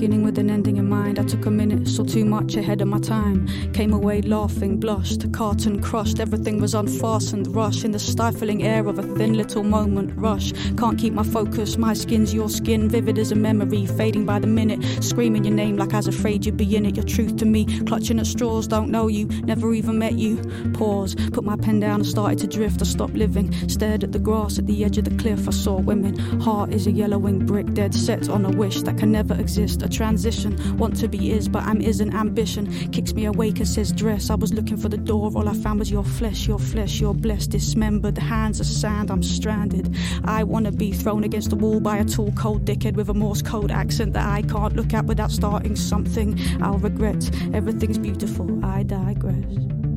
Beginning 0.00 0.24
with 0.24 0.38
an 0.38 0.48
ending 0.48 0.78
in 0.78 0.88
mind, 0.88 1.18
I 1.18 1.24
took 1.24 1.44
a 1.44 1.50
minute, 1.50 1.86
saw 1.86 2.04
too 2.04 2.24
much 2.24 2.54
ahead 2.56 2.80
of 2.80 2.88
my 2.88 3.00
time. 3.00 3.46
Came 3.74 3.92
away 3.92 4.22
laughing, 4.22 4.80
blushed, 4.80 5.30
carton 5.30 5.82
crushed, 5.82 6.20
everything 6.20 6.58
was 6.58 6.74
unfastened. 6.74 7.54
Rush 7.54 7.84
in 7.84 7.90
the 7.90 7.98
stifling 7.98 8.62
air 8.62 8.88
of 8.88 8.98
a 8.98 9.02
thin 9.02 9.34
little 9.34 9.62
moment. 9.62 10.14
Rush, 10.16 10.52
can't 10.78 10.98
keep 10.98 11.12
my 11.12 11.22
focus, 11.22 11.76
my 11.76 11.92
skin's 11.92 12.32
your 12.32 12.48
skin, 12.48 12.88
vivid 12.88 13.18
as 13.18 13.30
a 13.30 13.34
memory, 13.34 13.84
fading 13.84 14.24
by 14.24 14.38
the 14.38 14.46
minute. 14.46 14.82
Screaming 15.04 15.44
your 15.44 15.52
name 15.52 15.76
like 15.76 15.92
I 15.92 15.98
was 15.98 16.08
afraid 16.08 16.46
you'd 16.46 16.56
be 16.56 16.76
in 16.76 16.86
it, 16.86 16.96
your 16.96 17.04
truth 17.04 17.36
to 17.36 17.44
me. 17.44 17.66
Clutching 17.84 18.18
at 18.18 18.26
straws, 18.26 18.66
don't 18.66 18.90
know 18.90 19.06
you, 19.06 19.26
never 19.44 19.74
even 19.74 19.98
met 19.98 20.14
you. 20.14 20.38
Pause, 20.72 21.14
put 21.30 21.44
my 21.44 21.56
pen 21.56 21.78
down 21.78 22.00
and 22.00 22.06
started 22.06 22.38
to 22.38 22.46
drift. 22.46 22.80
I 22.80 22.86
stopped 22.86 23.16
living, 23.16 23.52
stared 23.68 24.02
at 24.02 24.12
the 24.12 24.18
grass 24.18 24.58
at 24.58 24.66
the 24.66 24.82
edge 24.82 24.96
of 24.96 25.04
the 25.04 25.22
cliff. 25.22 25.46
I 25.46 25.50
saw 25.50 25.78
women, 25.78 26.16
heart 26.40 26.72
is 26.72 26.86
a 26.86 26.90
yellowing 26.90 27.44
brick, 27.44 27.74
dead 27.74 27.94
set 27.94 28.30
on 28.30 28.46
a 28.46 28.50
wish 28.50 28.80
that 28.80 28.96
can 28.96 29.12
never 29.12 29.34
exist. 29.34 29.82
A 29.82 29.89
transition, 29.90 30.78
want 30.78 30.96
to 30.98 31.08
be 31.08 31.32
is, 31.32 31.48
but 31.48 31.62
I'm 31.64 31.80
isn't. 31.80 32.14
Ambition 32.14 32.66
kicks 32.90 33.12
me 33.14 33.24
awake 33.26 33.58
and 33.58 33.68
says 33.68 33.92
dress. 33.92 34.30
I 34.30 34.34
was 34.34 34.52
looking 34.52 34.76
for 34.76 34.88
the 34.88 34.96
door, 34.96 35.30
all 35.34 35.48
I 35.48 35.54
found 35.54 35.78
was 35.78 35.90
your 35.90 36.04
flesh, 36.04 36.46
your 36.46 36.58
flesh, 36.58 37.00
your 37.00 37.14
blessed, 37.14 37.50
dismembered. 37.50 38.16
Hands 38.18 38.58
of 38.60 38.66
sand, 38.66 39.10
I'm 39.10 39.22
stranded. 39.22 39.96
I 40.24 40.44
wanna 40.44 40.72
be 40.72 40.92
thrown 40.92 41.24
against 41.24 41.50
the 41.50 41.56
wall 41.56 41.80
by 41.80 41.98
a 41.98 42.04
tall, 42.04 42.32
cold 42.32 42.64
dickhead 42.64 42.94
with 42.94 43.08
a 43.08 43.14
Morse 43.14 43.42
code 43.42 43.70
accent 43.70 44.12
that 44.14 44.26
I 44.26 44.42
can't 44.42 44.76
look 44.76 44.94
at 44.94 45.04
without 45.06 45.30
starting 45.30 45.76
something. 45.76 46.38
I'll 46.62 46.78
regret. 46.78 47.30
Everything's 47.52 47.98
beautiful. 47.98 48.64
I 48.64 48.82
digress. 48.82 49.89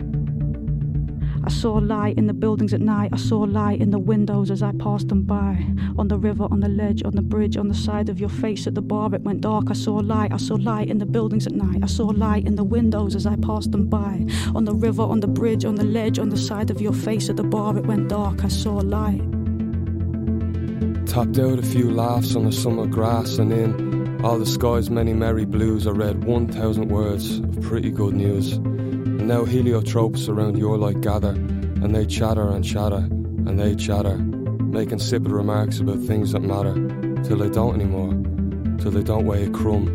I 1.46 1.50
saw 1.50 1.74
light 1.74 2.18
in 2.18 2.28
the 2.28 2.34
buildings 2.34 2.74
at 2.74 2.80
night. 2.80 3.10
I 3.12 3.18
saw 3.18 3.40
light 3.40 3.82
in 3.82 3.92
the 3.92 4.00
windows 4.00 4.50
as 4.50 4.64
I 4.64 4.72
passed 4.72 5.10
them 5.10 5.24
by. 5.24 5.66
On 5.98 6.08
the 6.08 6.18
river, 6.18 6.48
on 6.50 6.62
the 6.62 6.70
ledge, 6.70 7.04
on 7.04 7.12
the 7.16 7.22
bridge, 7.22 7.58
on 7.58 7.68
the 7.68 7.76
side 7.76 8.08
of 8.08 8.18
your 8.18 8.30
face 8.30 8.66
at 8.66 8.76
the 8.76 8.82
bar, 8.82 9.14
it 9.14 9.24
went 9.24 9.42
dark. 9.42 9.70
I 9.70 9.74
saw 9.74 9.96
light. 9.96 10.32
I 10.32 10.38
saw 10.38 10.56
light 10.56 10.90
in 10.90 11.00
the 11.00 11.06
buildings 11.06 11.46
at 11.46 11.54
night. 11.54 11.84
I 11.84 11.88
saw 11.88 12.06
light 12.06 12.48
in 12.48 12.56
the 12.56 12.64
windows 12.64 13.14
as 13.14 13.26
I 13.26 13.36
passed 13.36 13.74
them 13.74 13.88
by. 13.88 14.26
On 14.56 14.64
the 14.64 14.74
river, 14.74 15.04
on 15.04 15.20
the 15.20 15.28
bridge, 15.28 15.66
on 15.66 15.76
the 15.76 15.84
ledge, 15.84 16.18
on 16.18 16.30
the 16.30 16.38
side 16.38 16.72
of 16.72 16.80
your 16.80 16.94
face 16.94 17.30
at 17.30 17.36
the 17.36 17.44
bar, 17.44 17.78
it 17.78 17.86
went 17.86 18.08
dark. 18.08 18.46
I 18.46 18.48
saw 18.48 18.76
light. 18.76 19.22
Tapped 21.06 21.40
out 21.40 21.60
a 21.60 21.64
few 21.64 21.92
laughs 21.92 22.38
on 22.38 22.46
the 22.46 22.54
summer 22.54 22.88
grass, 22.88 23.38
and 23.38 23.52
in 23.52 24.24
all 24.24 24.40
the 24.40 24.46
sky's 24.46 24.90
many 24.90 25.14
merry 25.14 25.44
blues, 25.44 25.88
I 25.88 25.92
read 25.92 26.24
1,000 26.24 26.88
words 26.88 27.40
of 27.40 27.62
pretty 27.62 27.92
good 27.92 28.14
news. 28.14 28.58
And 29.24 29.30
now 29.30 29.46
heliotropes 29.46 30.28
around 30.28 30.58
your 30.58 30.78
light 30.78 31.00
gather, 31.00 31.30
and 31.30 31.96
they 31.96 32.06
chatter 32.06 32.50
and 32.50 32.62
chatter, 32.62 32.98
and 32.98 33.58
they 33.58 33.74
chatter, 33.74 34.18
making 34.18 34.96
insipid 34.96 35.32
remarks 35.32 35.80
about 35.80 36.00
things 36.00 36.34
that 36.34 36.42
matter, 36.42 36.74
till 37.24 37.38
they 37.38 37.50
don't 37.50 37.74
anymore, 37.74 38.12
till 38.80 38.92
they 38.92 39.02
don't 39.02 39.26
weigh 39.26 39.46
a 39.46 39.50
crumb, 39.50 39.88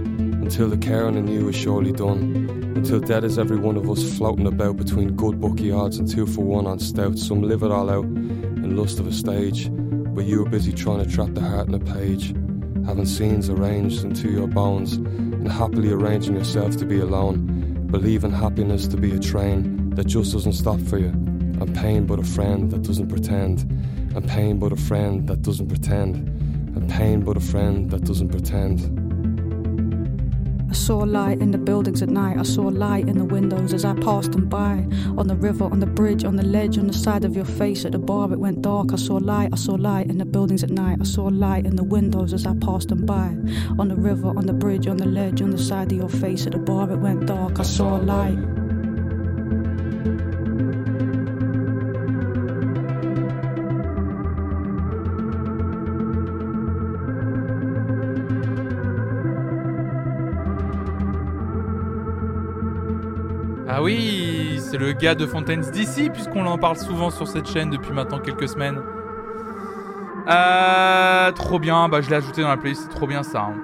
until 0.43 0.71
the 0.71 0.79
caring 0.79 1.15
in 1.15 1.29
you 1.29 1.47
is 1.47 1.57
surely 1.57 1.93
done. 1.93 2.73
Until 2.75 3.01
dead 3.01 3.23
is 3.23 3.39
every 3.39 3.59
one 3.59 3.77
of 3.77 3.91
us 3.91 4.17
floating 4.17 4.47
about 4.47 4.79
between 4.79 5.15
good 5.15 5.39
bookie 5.39 5.73
odds 5.73 5.99
and 5.99 6.09
two 6.09 6.27
for 6.27 6.43
one 6.43 6.67
on 6.67 6.79
stout. 6.79 7.19
Some 7.19 7.43
live 7.43 7.63
it 7.63 7.71
all 7.71 7.91
out 7.91 8.07
in 8.07 8.79
lust 8.79 8.99
of 8.99 9.07
a 9.07 9.13
stage, 9.13 9.69
but 9.71 10.25
you 10.25 10.47
are 10.47 10.49
busy 10.49 10.73
trying 10.73 11.05
to 11.05 11.11
trap 11.11 11.35
the 11.35 11.43
heart 11.43 11.69
in 11.69 11.75
a 11.75 11.81
page, 11.81 12.29
having 12.87 13.05
scenes 13.05 13.51
arranged 13.51 14.05
into 14.05 14.31
your 14.31 14.47
bones, 14.47 14.95
and 14.95 15.53
happily 15.53 15.93
arranging 15.93 16.35
yourself 16.35 16.79
to 16.79 16.87
be 16.87 16.99
alone, 16.99 17.58
believing 17.91 18.31
happiness 18.31 18.87
to 18.87 18.97
be 18.97 19.13
a 19.13 19.19
train 19.19 19.91
that 19.91 20.07
just 20.07 20.33
doesn't 20.33 20.53
stop 20.53 20.79
for 20.81 20.99
you, 20.99 21.09
and 21.09 21.75
pain 21.75 22.07
but 22.07 22.19
a 22.19 22.23
friend 22.23 22.71
that 22.71 22.83
doesn't 22.83 23.09
pretend, 23.09 23.61
and 24.15 24.29
pain 24.29 24.59
but 24.59 24.73
a 24.73 24.77
friend 24.77 25.27
that 25.27 25.41
doesn't 25.43 25.69
pretend, 25.69 26.17
and 26.77 26.91
pain 26.91 27.21
but 27.21 27.37
a 27.37 27.41
friend 27.41 27.91
that 27.91 28.05
doesn't 28.05 28.29
pretend. 28.29 29.08
I 30.71 30.75
saw 30.75 30.99
light 30.99 31.41
in 31.41 31.51
the 31.51 31.59
buildings 31.59 32.03
at 32.03 32.11
night. 32.11 32.37
I 32.37 32.43
saw 32.43 32.63
light 32.63 33.09
in 33.09 33.17
the 33.17 33.25
windows 33.25 33.73
as 33.73 33.85
I 33.87 33.95
passed 33.95 34.33
them 34.33 34.49
by. 34.49 34.87
On 35.17 35.27
the 35.27 35.37
river, 35.37 35.65
on 35.65 35.81
the 35.81 35.87
bridge, 35.87 36.25
on 36.25 36.37
the 36.37 36.45
ledge, 36.45 36.77
on 36.77 36.87
the 36.87 36.93
side 36.93 37.25
of 37.25 37.35
your 37.35 37.47
face 37.47 37.87
at 37.87 37.93
the 37.93 37.99
bar, 37.99 38.31
it 38.33 38.39
went 38.39 38.61
dark. 38.61 38.93
I 38.93 38.97
saw 38.97 39.17
light. 39.17 39.51
I 39.53 39.57
saw 39.57 39.75
light 39.75 40.11
in 40.11 40.19
the 40.19 40.27
buildings 40.27 40.63
at 40.63 40.71
night. 40.71 40.99
I 41.01 41.05
saw 41.05 41.25
light 41.25 41.65
in 41.65 41.77
the 41.77 41.85
windows 41.85 42.35
as 42.35 42.45
I 42.47 42.55
passed 42.57 42.89
them 42.89 43.07
by. 43.07 43.35
On 43.79 43.89
the 43.89 43.97
river, 43.97 44.29
on 44.29 44.47
the 44.47 44.53
bridge, 44.53 44.87
on 44.87 44.99
the 44.99 45.07
ledge, 45.07 45.41
on 45.41 45.51
the 45.51 45.59
side 45.59 45.91
of 45.93 45.99
your 45.99 46.09
face 46.09 46.47
at 46.47 46.53
the 46.53 46.59
bar, 46.59 46.91
it 46.91 46.99
went 46.99 47.27
dark. 47.27 47.59
I 47.59 47.63
saw 47.63 47.97
light. 47.97 48.58
Gars 64.99 65.15
de 65.15 65.27
Fontaine's 65.27 65.71
DC, 65.71 66.11
puisqu'on 66.13 66.47
en 66.47 66.59
parle 66.59 66.77
souvent 66.77 67.11
sur 67.11 67.27
cette 67.29 67.49
chaîne 67.49 67.71
depuis 67.71 67.93
maintenant 67.93 68.19
quelques 68.21 68.49
semaines. 68.49 68.81
Euh, 70.29 71.33
trop 71.33 71.59
bien, 71.59 71.89
bah 71.89 72.01
je 72.01 72.11
l'ai 72.11 72.17
ajouté 72.17 72.43
dans 72.43 72.49
la 72.49 72.57
playlist, 72.57 72.83
c'est 72.83 72.89
trop 72.91 73.07
bien 73.07 73.23
ça. 73.23 73.43
hein. 73.43 73.55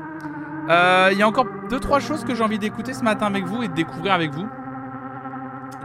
Euh, 0.70 1.08
Il 1.12 1.18
y 1.18 1.22
a 1.22 1.28
encore 1.28 1.46
deux 1.68 1.80
trois 1.80 2.00
choses 2.00 2.24
que 2.24 2.34
j'ai 2.34 2.42
envie 2.42 2.58
d'écouter 2.58 2.94
ce 2.94 3.02
matin 3.02 3.26
avec 3.26 3.44
vous 3.44 3.62
et 3.62 3.68
de 3.68 3.74
découvrir 3.74 4.12
avec 4.14 4.32
vous. 4.32 4.46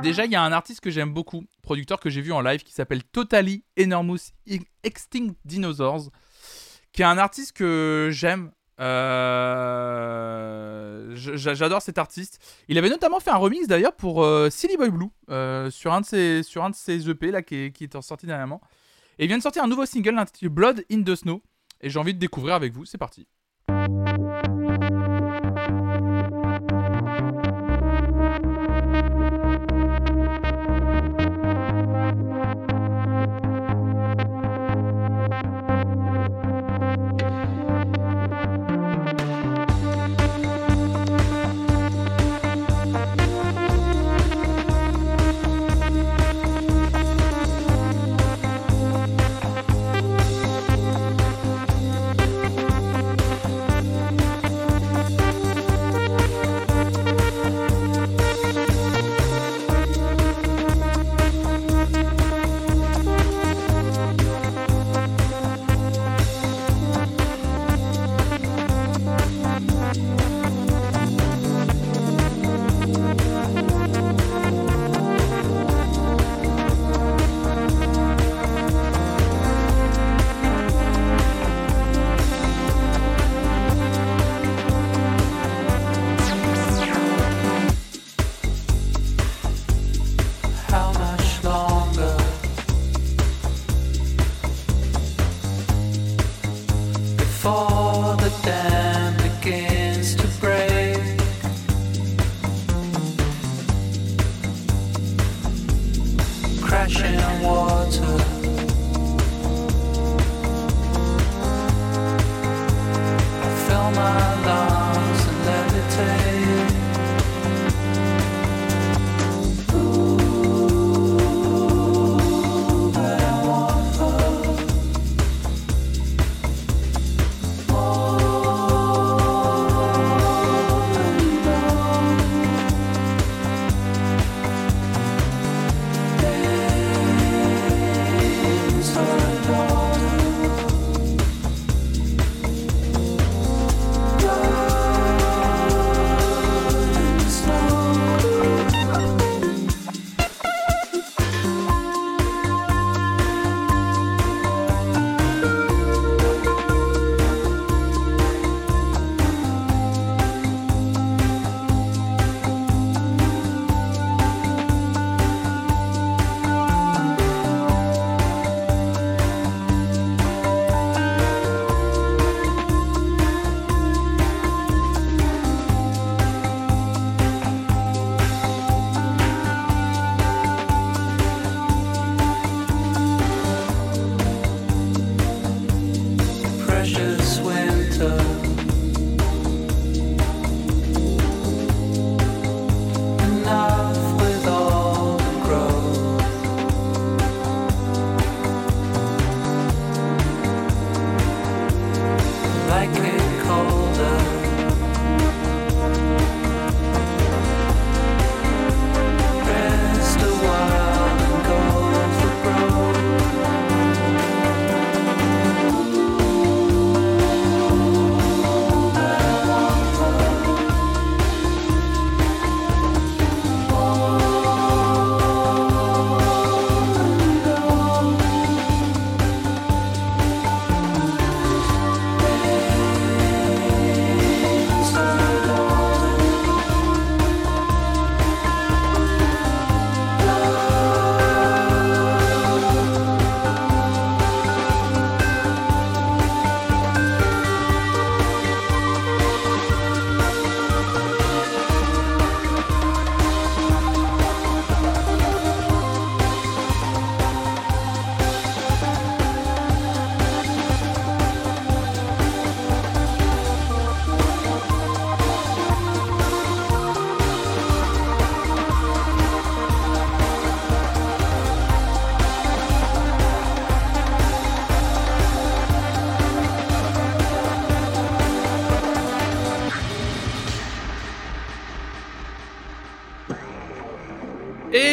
Déjà, 0.02 0.24
il 0.24 0.32
y 0.32 0.36
a 0.36 0.42
un 0.42 0.53
artiste 0.53 0.80
que 0.80 0.90
j'aime 0.90 1.11
beaucoup, 1.14 1.44
producteur 1.61 2.00
que 2.00 2.10
j'ai 2.10 2.22
vu 2.22 2.32
en 2.32 2.40
live, 2.40 2.64
qui 2.64 2.72
s'appelle 2.72 3.03
Totally 3.03 3.66
Enormous 3.78 4.32
Extinct 4.84 5.34
Dinosaurs, 5.44 6.10
qui 6.94 7.02
est 7.02 7.06
un 7.06 7.18
artiste 7.18 7.52
que 7.52 8.08
j'aime. 8.11 8.52
Euh, 8.80 10.30
J'adore 11.16 11.82
cet 11.82 11.98
artiste. 11.98 12.40
Il 12.67 12.77
avait 12.77 12.90
notamment 12.90 13.19
fait 13.19 13.32
un 13.32 13.38
remix 13.38 13.67
d'ailleurs 13.67 13.93
pour 13.93 14.24
euh, 14.24 14.49
Silly 14.49 14.77
Boy 14.77 14.90
Blue 14.90 15.09
euh, 15.30 15.69
sur, 15.69 15.93
un 15.93 16.01
de 16.01 16.06
ses, 16.06 16.43
sur 16.43 16.64
un 16.64 16.69
de 16.69 16.75
ses 16.75 17.09
EP 17.09 17.32
là, 17.32 17.41
qui, 17.41 17.56
est, 17.56 17.72
qui 17.72 17.85
est 17.85 18.01
sorti 18.01 18.25
dernièrement. 18.25 18.61
Et 19.17 19.25
il 19.25 19.27
vient 19.27 19.38
de 19.38 19.43
sortir 19.43 19.64
un 19.64 19.67
nouveau 19.67 19.85
single 19.85 20.17
intitulé 20.17 20.49
Blood 20.49 20.85
in 20.91 21.03
the 21.03 21.16
Snow. 21.16 21.41
Et 21.82 21.90
j'ai 21.90 21.99
envie 21.99 22.14
de 22.14 22.19
découvrir 22.19 22.56
avec 22.56 22.74
vous. 22.74 22.85
C'est 22.85 22.98
parti. 22.98 23.27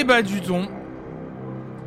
Bah 0.07 0.23
du 0.23 0.41
don. 0.41 0.69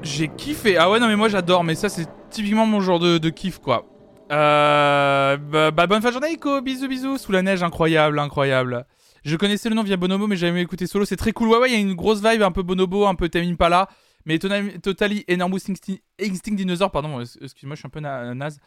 J'ai 0.02 0.28
kiffé. 0.28 0.78
Ah 0.78 0.90
ouais 0.90 1.00
non 1.00 1.08
mais 1.08 1.16
moi 1.16 1.30
j'adore 1.30 1.64
mais 1.64 1.76
ça 1.76 1.90
c'est 1.90 2.08
typiquement 2.30 2.66
mon 2.66 2.80
genre 2.82 3.00
de, 3.00 3.30
kiff 3.30 3.60
quoi. 3.60 3.86
Euh, 4.32 5.38
bah, 5.38 5.72
bah, 5.72 5.88
bonne 5.88 6.02
fin 6.02 6.10
de 6.10 6.14
journée 6.14 6.32
Ico, 6.34 6.62
bisous 6.62 6.88
bisous 6.88 7.18
sous 7.18 7.32
la 7.32 7.42
neige 7.42 7.64
incroyable 7.64 8.20
incroyable. 8.20 8.86
Je 9.24 9.36
connaissais 9.36 9.70
le 9.70 9.76
nom 9.76 9.84
via 9.84 9.98
Bonobo 9.98 10.28
mais 10.28 10.36
j'avais 10.36 10.52
jamais 10.52 10.62
écouté 10.62 10.88
solo, 10.88 11.06
c'est 11.06 11.16
très 11.18 11.32
cool. 11.32 11.50
Ouais 11.50 11.58
ouais 11.58 11.70
il 11.70 11.74
y 11.74 11.78
a 11.78 11.80
une 11.80 11.96
grosse 11.96 12.22
vibe 12.24 12.42
un 12.42 12.52
peu 12.52 12.62
Bonobo, 12.62 13.08
un 13.08 13.16
peu 13.16 13.28
Tame 13.30 13.44
Impala, 13.44 13.90
mais 14.26 14.38
Totally 14.40 15.26
Enormous 15.30 15.60
Instinct, 15.70 15.98
Instinct 16.22 16.56
Dinosaur, 16.56 16.92
pardon, 16.92 17.20
ex- 17.20 17.38
excuse-moi 17.42 17.76
je 17.76 17.80
suis 17.80 17.88
un 17.88 17.90
peu 17.90 18.00
na- 18.00 18.34
naze. 18.34 18.60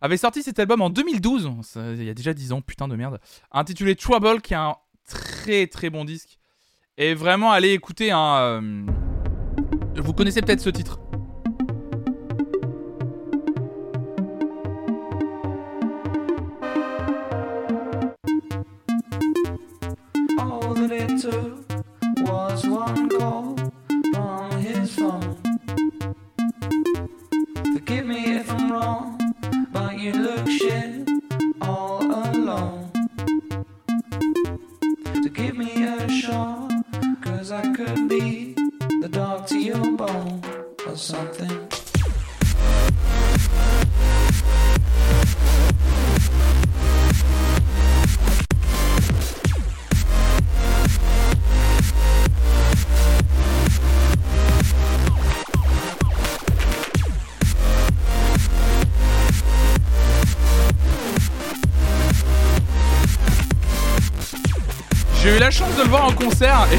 Avait 0.00 0.16
sorti 0.16 0.42
cet 0.42 0.58
album 0.58 0.82
en 0.82 0.90
2012, 0.90 1.50
ça, 1.62 1.92
il 1.92 2.04
y 2.04 2.10
a 2.10 2.14
déjà 2.14 2.34
10 2.34 2.52
ans, 2.52 2.60
putain 2.60 2.88
de 2.88 2.96
merde, 2.96 3.20
intitulé 3.52 3.94
Trouble 3.96 4.40
qui 4.40 4.54
est 4.54 4.56
un 4.56 4.74
très 5.08 5.66
très 5.66 5.90
bon 5.90 6.04
disque. 6.04 6.38
Et 6.96 7.14
vraiment, 7.14 7.50
allez 7.50 7.72
écouter 7.72 8.12
un. 8.12 8.36
euh, 8.36 8.60
Vous 9.96 10.12
connaissez 10.12 10.40
peut-être 10.42 10.60
ce 10.60 10.70
titre. 10.70 11.00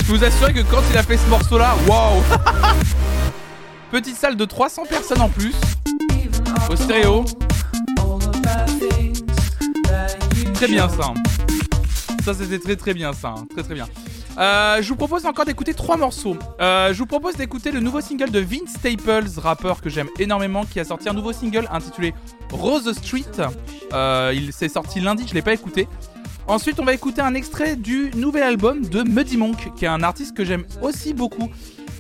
Je 0.06 0.12
vous 0.12 0.24
assurer 0.24 0.54
que 0.54 0.62
quand 0.62 0.82
il 0.92 0.98
a 0.98 1.04
fait 1.04 1.18
ce 1.18 1.28
morceau 1.28 1.58
là, 1.58 1.76
waouh 1.88 2.22
Petite 3.92 4.16
salle 4.16 4.36
de 4.36 4.46
300 4.46 4.84
personnes 4.90 5.22
en 5.22 5.30
plus, 5.30 5.56
au 6.70 6.76
stéréo. 6.76 7.26
Très 10.54 10.68
bien 10.68 10.88
ça. 10.90 11.14
Ça 12.24 12.34
c'était 12.34 12.60
très 12.60 12.76
très 12.76 12.94
bien 12.94 13.14
ça, 13.14 13.36
hein. 13.38 13.46
très 13.52 13.64
très 13.64 13.74
bien. 13.74 13.88
Euh, 14.38 14.82
je 14.82 14.90
vous 14.90 14.96
propose 14.96 15.26
encore 15.26 15.46
d'écouter 15.46 15.74
trois 15.74 15.98
morceaux. 15.98 16.36
Euh, 16.60 16.94
je 16.94 17.00
vous 17.00 17.06
propose 17.06 17.36
d'écouter 17.36 17.72
le 17.72 17.80
nouveau 17.80 18.02
single 18.02 18.32
de 18.32 18.40
Vince 18.40 18.74
Staples, 18.78 19.28
rappeur 19.38 19.82
que 19.82 19.90
j'aime 19.90 20.10
énormément, 20.20 20.66
qui 20.66 20.80
a 20.80 20.84
sorti 20.84 21.08
un 21.08 21.14
nouveau 21.14 21.32
single 21.32 21.68
intitulé 21.72 22.14
Rose 22.52 22.92
Street. 22.94 23.24
Euh, 23.94 24.34
il 24.36 24.52
s'est 24.52 24.70
sorti 24.70 25.00
lundi, 25.00 25.26
je 25.28 25.34
l'ai 25.34 25.42
pas 25.42 25.54
écouté. 25.54 25.88
Ensuite, 26.48 26.80
on 26.80 26.86
va 26.86 26.94
écouter 26.94 27.22
un 27.22 27.34
extrait 27.34 27.76
du 27.76 28.12
nouvel 28.16 28.44
album 28.44 28.86
de 28.86 29.02
Muddy 29.02 29.36
Monk, 29.36 29.74
qui 29.76 29.86
est 29.86 29.88
un 29.88 30.04
artiste 30.04 30.38
que 30.38 30.46
j'aime 30.46 30.64
aussi 30.84 31.16
beaucoup, 31.16 31.50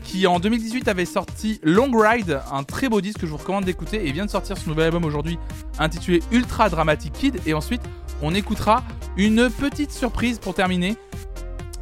qui 0.04 0.28
en 0.28 0.40
2018 0.40 0.88
avait 0.88 1.06
sorti 1.06 1.60
Long 1.64 1.90
Ride, 1.92 2.42
un 2.52 2.64
très 2.64 2.88
beau 2.88 3.02
disque 3.02 3.22
que 3.22 3.26
je 3.26 3.32
vous 3.32 3.38
recommande 3.38 3.66
d'écouter, 3.66 4.08
et 4.08 4.12
vient 4.12 4.26
de 4.26 4.30
sortir 4.30 4.56
son 4.56 4.70
nouvel 4.70 4.86
album 4.86 5.04
aujourd'hui 5.04 5.40
intitulé 5.80 6.22
Ultra 6.32 6.70
Dramatic 6.70 7.12
Kid. 7.14 7.40
Et 7.48 7.56
ensuite, 7.56 7.82
on 8.22 8.36
écoutera 8.36 8.84
une 9.18 9.50
petite 9.50 9.92
surprise 9.92 10.38
pour 10.38 10.54
terminer, 10.54 10.96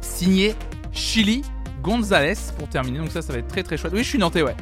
signé 0.00 0.54
Chili 0.90 1.42
Gonzalez 1.82 2.38
pour 2.58 2.68
terminer. 2.68 2.98
Donc 2.98 3.10
ça, 3.10 3.20
ça 3.20 3.34
va 3.34 3.40
être 3.40 3.48
très 3.48 3.62
très 3.62 3.76
chouette. 3.76 3.92
Oui, 3.94 4.02
je 4.02 4.08
suis 4.08 4.18
nantais, 4.18 4.42
ouais. 4.42 4.56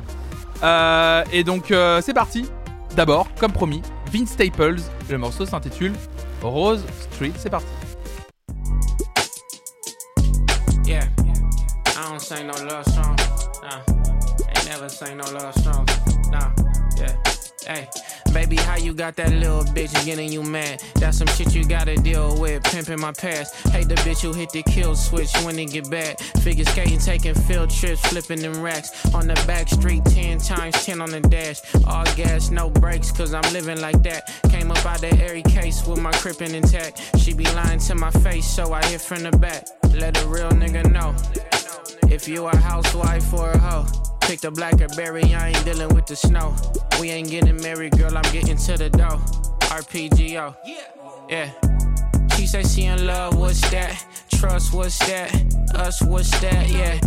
Euh, 0.65 1.23
et 1.33 1.45
donc 1.45 1.71
euh, 1.71 2.01
c'est 2.03 2.15
parti. 2.15 2.47
D'abord, 2.97 3.29
comme 3.39 3.53
promis, 3.53 3.81
Vince 4.13 4.31
Staples. 4.31 4.81
Le 5.09 5.19
morceau 5.19 5.47
s'intitule 5.47 5.93
Rose 6.43 6.85
Street. 7.13 7.33
C'est 7.37 7.49
parti. 7.49 7.67
Yeah, 10.85 11.09
I 11.97 12.09
don't 12.09 12.21
sing 12.21 12.49
no 12.49 12.55
love 12.65 12.85
song. 12.87 13.17
Nah, 13.63 14.02
never 14.73 14.89
sing 14.89 15.19
no 15.19 15.25
love 15.33 15.55
song. 15.57 15.87
Nah, 16.31 16.51
yeah. 16.97 17.15
Hey, 17.67 17.87
baby, 18.33 18.57
how 18.57 18.77
you 18.77 18.95
got 18.95 19.17
that 19.17 19.31
little 19.31 19.65
bitch 19.65 19.93
getting 20.07 20.33
you 20.33 20.43
mad? 20.43 20.83
That's 20.95 21.19
some 21.19 21.27
shit 21.27 21.55
you 21.55 21.63
gotta 21.67 21.95
deal 21.97 22.41
with. 22.41 22.63
Pimping 22.65 22.99
my 22.99 23.13
past. 23.13 23.55
Hate 23.69 23.89
the 23.89 23.97
bitch 23.97 24.23
who 24.23 24.33
hit 24.33 24.49
the 24.51 24.63
kill 24.63 24.97
switch 24.97 25.31
when 25.45 25.59
it 25.59 25.67
get 25.67 25.91
bad. 25.91 26.19
Figure 26.43 26.65
skating, 26.65 26.99
taking 26.99 27.35
field 27.35 27.69
trips, 27.69 28.01
flipping 28.09 28.41
them 28.41 28.63
racks. 28.63 28.91
On 29.15 29.27
the 29.27 29.35
back 29.47 29.69
street, 29.69 30.07
10 30.07 30.39
times 30.39 30.75
10 30.87 31.03
on 31.03 31.11
the 31.11 31.21
dash. 31.21 31.61
All 31.87 32.07
gas, 32.17 32.51
no 32.51 32.71
brakes, 32.71 33.13
cause 33.13 33.35
I'm 33.35 33.53
living 33.53 33.81
like 33.83 34.03
that. 34.05 34.33
Came 34.49 34.71
up 34.71 34.87
out 34.87 35.03
that 35.03 35.19
airy 35.19 35.43
case 35.43 35.87
with 35.87 36.01
my 36.01 36.13
crippin' 36.13 36.55
intact. 36.55 37.19
She 37.19 37.35
be 37.35 37.45
lying 37.53 37.81
to 37.81 37.95
my 37.95 38.11
face, 38.11 38.47
so 38.47 38.73
I 38.73 38.83
hit 38.87 39.03
from 39.03 39.23
the 39.23 39.33
back. 39.33 39.67
Let 39.93 40.17
a 40.23 40.27
real 40.27 40.51
nigga 40.51 40.91
know. 40.91 41.15
If 42.11 42.27
you 42.27 42.47
a 42.47 42.57
housewife 42.57 43.33
or 43.35 43.51
a 43.51 43.59
hoe, 43.59 44.12
pick 44.33 44.45
a 44.45 44.51
blackberry, 44.51 45.25
I 45.35 45.49
ain't 45.49 45.65
dealing 45.67 45.95
with 45.95 46.07
the 46.07 46.17
snow. 46.17 46.57
We 46.99 47.11
ain't 47.11 47.29
getting 47.29 47.61
married, 47.61 47.99
girl, 47.99 48.17
I'm 48.17 48.23
getting 48.33 48.57
to 48.57 48.79
the 48.79 48.89
dough. 48.89 49.21
RPGO. 49.69 50.57
Yeah. 51.29 51.51
She 52.35 52.47
say 52.47 52.63
she 52.63 52.85
in 52.85 53.07
love, 53.07 53.37
what's 53.37 53.61
that? 53.71 54.03
Trust, 54.31 54.73
what's 54.73 54.99
that? 55.01 55.31
Us, 55.75 56.01
what's 56.01 56.31
that? 56.41 56.67
Yeah. 56.71 56.99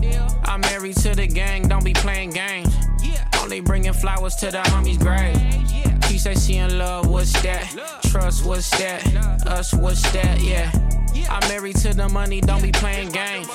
I'm 0.44 0.62
married 0.62 0.98
to 0.98 1.16
the 1.16 1.26
gang, 1.26 1.68
don't 1.68 1.84
be 1.84 1.94
playing 1.94 2.30
games. 2.30 2.72
Only 3.42 3.60
bringing 3.60 3.94
flowers 3.94 4.36
to 4.36 4.52
the 4.52 4.60
homies' 4.60 5.00
grave. 5.00 5.36
She 6.08 6.20
say 6.20 6.36
she 6.36 6.58
in 6.58 6.78
love, 6.78 7.10
what's 7.10 7.34
that? 7.42 7.66
Trust, 8.04 8.46
what's 8.46 8.70
that? 8.78 9.04
Us, 9.48 9.74
what's 9.74 10.04
that? 10.12 10.40
Yeah. 10.42 10.70
I'm 11.30 11.48
married 11.48 11.78
to 11.78 11.94
the 11.94 12.10
money, 12.10 12.42
don't 12.42 12.62
be 12.62 12.72
playing 12.72 13.10
games. 13.10 13.48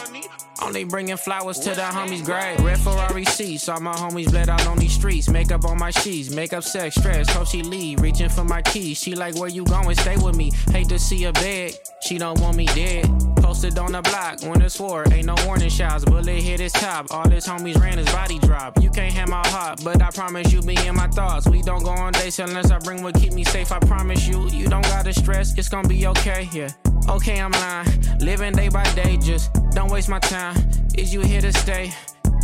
Only 0.63 0.85
bringing 0.85 1.17
flowers 1.17 1.59
to 1.61 1.71
the 1.71 1.83
homies' 1.83 2.25
grave. 2.25 2.61
Red 2.61 2.79
Ferrari 2.79 3.25
seats, 3.25 3.69
all 3.69 3.81
my 3.81 3.95
homies 3.95 4.31
bled 4.31 4.49
out 4.49 4.67
on 4.67 4.77
these 4.79 4.93
streets. 4.93 5.29
Makeup 5.29 5.65
on 5.65 5.79
my 5.79 5.91
sheets, 5.91 6.31
makeup 6.31 6.63
sex, 6.63 6.97
stress. 6.97 7.31
Hope 7.31 7.47
she 7.47 7.63
leave, 7.63 8.01
reaching 8.01 8.29
for 8.29 8.45
my 8.45 8.61
keys. 8.63 8.99
She 8.99 9.15
like, 9.15 9.37
where 9.37 9.49
you 9.49 9.65
going? 9.65 9.97
Stay 9.97 10.17
with 10.19 10.37
me. 10.37 10.53
Hate 10.71 10.89
to 10.91 10.99
see 10.99 11.23
her 11.23 11.33
beg, 11.33 11.75
she 12.03 12.19
don't 12.19 12.39
want 12.41 12.57
me 12.57 12.67
dead. 12.67 13.07
Posted 13.37 13.79
on 13.79 13.93
the 13.93 14.03
block, 14.03 14.43
when 14.43 14.61
it's 14.61 14.79
war, 14.79 15.05
ain't 15.13 15.27
no 15.27 15.35
warning 15.47 15.71
shots. 15.71 16.05
Bullet 16.05 16.29
hit 16.43 16.61
his 16.61 16.73
top, 16.73 17.07
all 17.11 17.29
his 17.29 17.47
homies 17.47 17.81
ran 17.81 17.97
his 17.97 18.11
body 18.13 18.39
drop. 18.41 18.81
You 18.83 18.91
can't 18.91 19.15
have 19.15 19.29
my 19.29 19.47
heart, 19.49 19.81
but 19.83 20.03
I 20.03 20.11
promise 20.11 20.53
you 20.53 20.61
be 20.61 20.77
in 20.87 20.95
my 20.95 21.09
thoughts. 21.09 21.49
We 21.49 21.63
don't 21.63 21.83
go 21.83 21.91
on 21.91 22.13
dates 22.13 22.39
unless 22.39 22.71
I 22.71 22.79
bring 22.79 23.03
what 23.03 23.15
keep 23.15 23.33
me 23.33 23.45
safe. 23.45 23.73
I 23.73 23.79
promise 23.79 24.29
you, 24.29 24.49
you 24.51 24.69
don't 24.69 24.85
gotta 24.85 25.15
stress, 25.15 25.57
it's 25.57 25.71
gonna 25.71 25.89
be 25.89 26.07
okay. 26.07 26.49
Yeah. 26.53 26.69
Okay, 27.09 27.41
I'm 27.41 27.53
lying. 27.53 27.89
Living 28.21 28.53
day 28.53 28.69
by 28.69 28.85
day, 28.95 29.17
just 29.17 29.53
don't 29.73 29.91
waste 29.91 30.09
my 30.09 30.19
time. 30.19 30.57
Is 30.97 31.13
you 31.13 31.21
here 31.21 31.41
to 31.41 31.53
stay? 31.53 31.93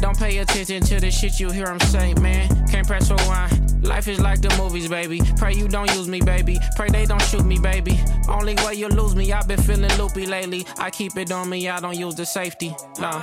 Don't 0.01 0.19
pay 0.19 0.39
attention 0.39 0.83
to 0.83 1.01
the 1.01 1.11
shit 1.11 1.41
you 1.41 1.51
hear 1.51 1.67
him 1.67 1.81
say, 1.81 2.15
man. 2.15 2.49
Can't 2.69 2.87
press 2.87 3.11
rewind. 3.11 3.85
Life 3.85 4.09
is 4.09 4.21
like 4.21 4.41
the 4.41 4.55
movies, 4.57 4.89
baby. 4.89 5.21
Pray 5.37 5.55
you 5.55 5.69
don't 5.69 5.91
use 5.95 6.09
me, 6.09 6.21
baby. 6.21 6.59
Pray 6.75 6.89
they 6.91 7.07
don't 7.07 7.23
shoot 7.23 7.45
me, 7.45 7.59
baby. 7.59 7.99
Only 8.29 8.55
way 8.57 8.75
you 8.75 8.89
lose 8.89 9.15
me, 9.15 9.33
I've 9.33 9.49
been 9.49 9.61
feeling 9.61 9.91
loopy 9.99 10.27
lately. 10.27 10.67
I 10.79 10.91
keep 10.91 11.17
it 11.17 11.31
on 11.33 11.49
me, 11.49 11.69
I 11.69 11.81
don't 11.81 11.99
use 11.99 12.15
the 12.15 12.27
safety. 12.27 12.75
Nah. 12.99 13.23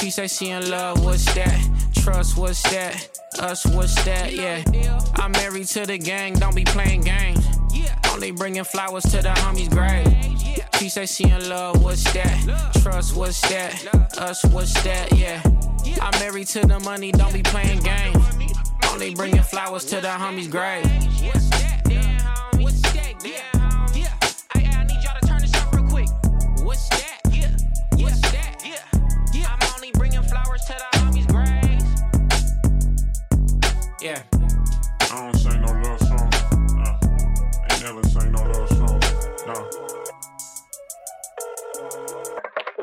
She 0.00 0.10
say 0.10 0.26
she 0.26 0.50
in 0.50 0.70
love, 0.70 1.04
what's 1.04 1.24
that? 1.34 1.58
Trust, 1.94 2.36
what's 2.36 2.62
that? 2.64 3.08
Us, 3.38 3.64
what's 3.66 3.94
that? 4.04 4.32
Yeah. 4.32 4.62
I'm 5.16 5.32
married 5.32 5.66
to 5.68 5.86
the 5.86 5.98
gang, 5.98 6.34
don't 6.34 6.54
be 6.54 6.64
playing 6.64 7.02
games. 7.02 7.46
Only 8.12 8.30
bringing 8.30 8.64
flowers 8.64 9.04
to 9.04 9.22
the 9.22 9.30
homies' 9.30 9.70
grave. 9.70 10.06
She 10.78 10.88
say 10.88 11.06
she 11.06 11.24
in 11.24 11.48
love, 11.48 11.82
what's 11.82 12.04
that? 12.12 12.72
Trust, 12.82 13.16
what's 13.16 13.40
that? 13.48 14.18
Us, 14.18 14.44
what's 14.44 14.74
that? 14.82 15.12
Yeah. 15.16 15.42
I'm 16.00 16.18
married 16.20 16.48
to 16.48 16.60
the 16.60 16.80
money, 16.80 17.12
don't 17.12 17.32
be 17.32 17.42
playing 17.42 17.80
games. 17.80 18.24
Only 18.90 19.14
bringing 19.14 19.42
flowers 19.42 19.84
to 19.86 20.00
the 20.00 20.08
homies' 20.08 20.50
grave. 20.50 20.84
What's 22.62 22.84
Yeah. 34.04 34.22
I 34.34 35.06
don't 35.08 35.34
sing 35.34 35.62
no 35.62 35.72
love 35.72 35.98
song. 36.00 36.30
Nah. 36.76 36.98
Ain't 37.70 37.82
never 37.82 38.02
sing 38.06 38.32
no 38.32 38.42
love 38.42 38.68
song. 38.68 39.00
Nah. 39.46 39.64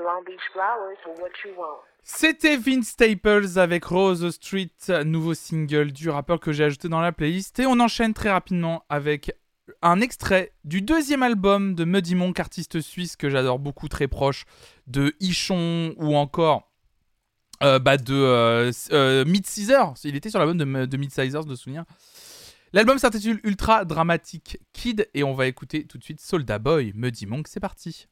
Long 0.03 0.24
Beach 0.25 0.41
flowers 0.51 0.98
for 1.03 1.14
what 1.22 1.30
you 1.45 1.53
want. 1.56 1.82
C'était 2.01 2.58
Vince 2.58 2.88
Staples 2.88 3.59
avec 3.59 3.85
Rose 3.85 4.32
Street, 4.32 4.72
nouveau 5.06 5.35
single 5.35 5.91
du 5.91 6.09
rappeur 6.09 6.40
que 6.40 6.51
j'ai 6.51 6.64
ajouté 6.64 6.90
dans 6.90 7.01
la 7.01 7.11
playlist. 7.11 7.59
Et 7.59 7.67
on 7.67 7.80
enchaîne 7.80 8.16
très 8.16 8.32
rapidement 8.32 8.83
avec 8.90 9.38
un 9.83 10.01
extrait 10.01 10.53
du 10.64 10.82
deuxième 10.82 11.22
album 11.22 11.75
de 11.75 11.85
Muddy 11.85 12.16
Monk, 12.16 12.40
artiste 12.40 12.82
suisse 12.82 13.16
que 13.16 13.30
j'adore 13.30 13.59
beaucoup, 13.59 13.90
très 13.90 14.08
proche 14.08 14.45
de 14.88 15.14
Ichon 15.19 15.93
ou 15.98 16.16
encore 16.16 16.70
euh, 17.61 17.80
bah, 17.80 17.98
de 17.98 18.14
euh, 18.14 18.72
euh. 18.91 19.25
Il 20.03 20.15
était 20.15 20.30
sur 20.30 20.40
l'album 20.40 20.57
de, 20.57 20.85
de 20.85 20.98
Mid-Caesar, 20.98 21.45
de 21.45 21.56
souvenir. 21.56 21.83
L'album 22.73 22.98
s'intitule 22.98 23.40
Ultra 23.43 23.83
Dramatic 23.83 24.59
Kid 24.72 25.09
et 25.14 25.23
on 25.23 25.33
va 25.33 25.48
écouter 25.48 25.85
tout 25.85 25.98
de 25.98 26.03
suite 26.03 26.22
Solda 26.22 26.57
Boy, 26.57 26.93
Muddy 26.95 27.25
Monk. 27.25 27.48
C'est 27.48 27.59
parti. 27.59 28.07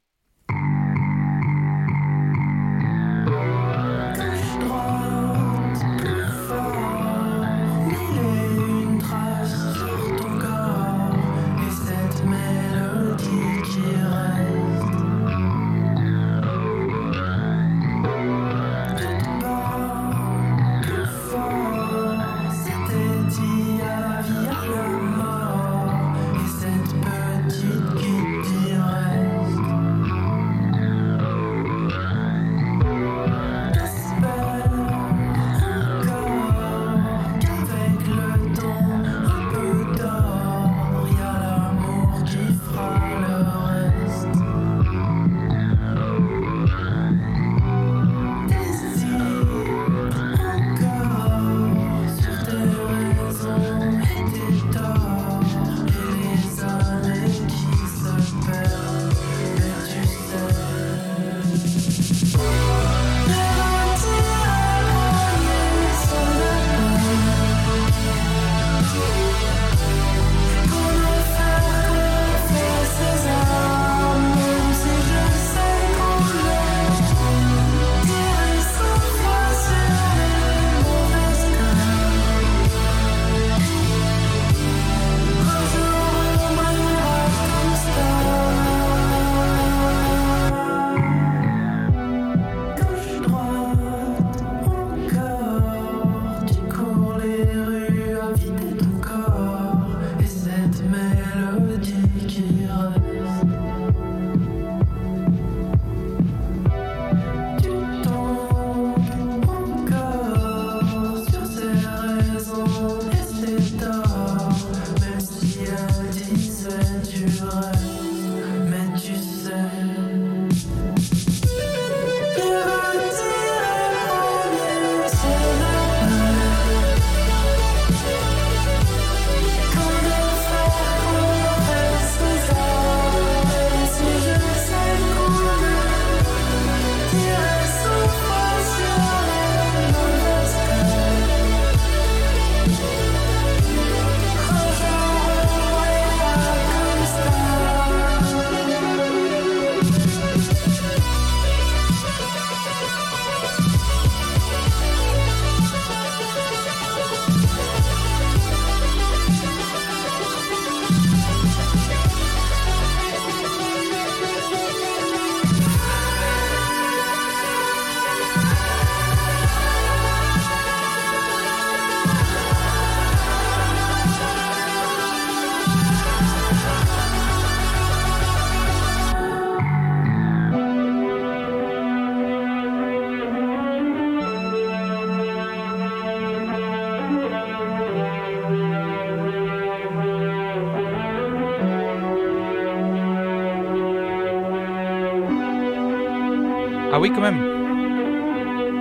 Ah 197.00 197.02
oui, 197.02 197.12
quand 197.16 197.22
même. 197.22 197.40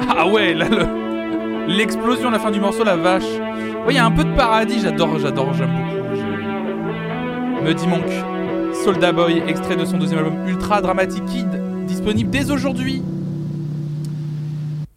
Ah 0.09 0.27
ouais, 0.27 0.53
l'explosion 1.69 2.31
à 2.31 2.33
la 2.33 2.41
fin 2.41 2.51
du 2.51 2.59
morceau, 2.59 2.83
la 2.83 2.97
vache. 2.97 3.23
Il 3.89 3.95
y 3.95 3.99
a 3.99 4.05
un 4.05 4.11
peu 4.11 4.25
de 4.25 4.35
paradis, 4.35 4.81
j'adore, 4.81 5.21
j'adore, 5.21 5.55
j'aime 5.55 5.71
beaucoup. 5.71 7.63
Me 7.63 7.73
dit 7.75 7.87
Monk. 7.87 8.75
Soldat 8.83 9.13
Boy, 9.13 9.41
extrait 9.47 9.77
de 9.77 9.85
son 9.85 9.99
deuxième 9.99 10.19
album 10.19 10.49
Ultra 10.49 10.83
Dramatic 10.83 11.25
Kid, 11.27 11.47
disponible 11.87 12.29
dès 12.29 12.51
aujourd'hui. 12.51 13.05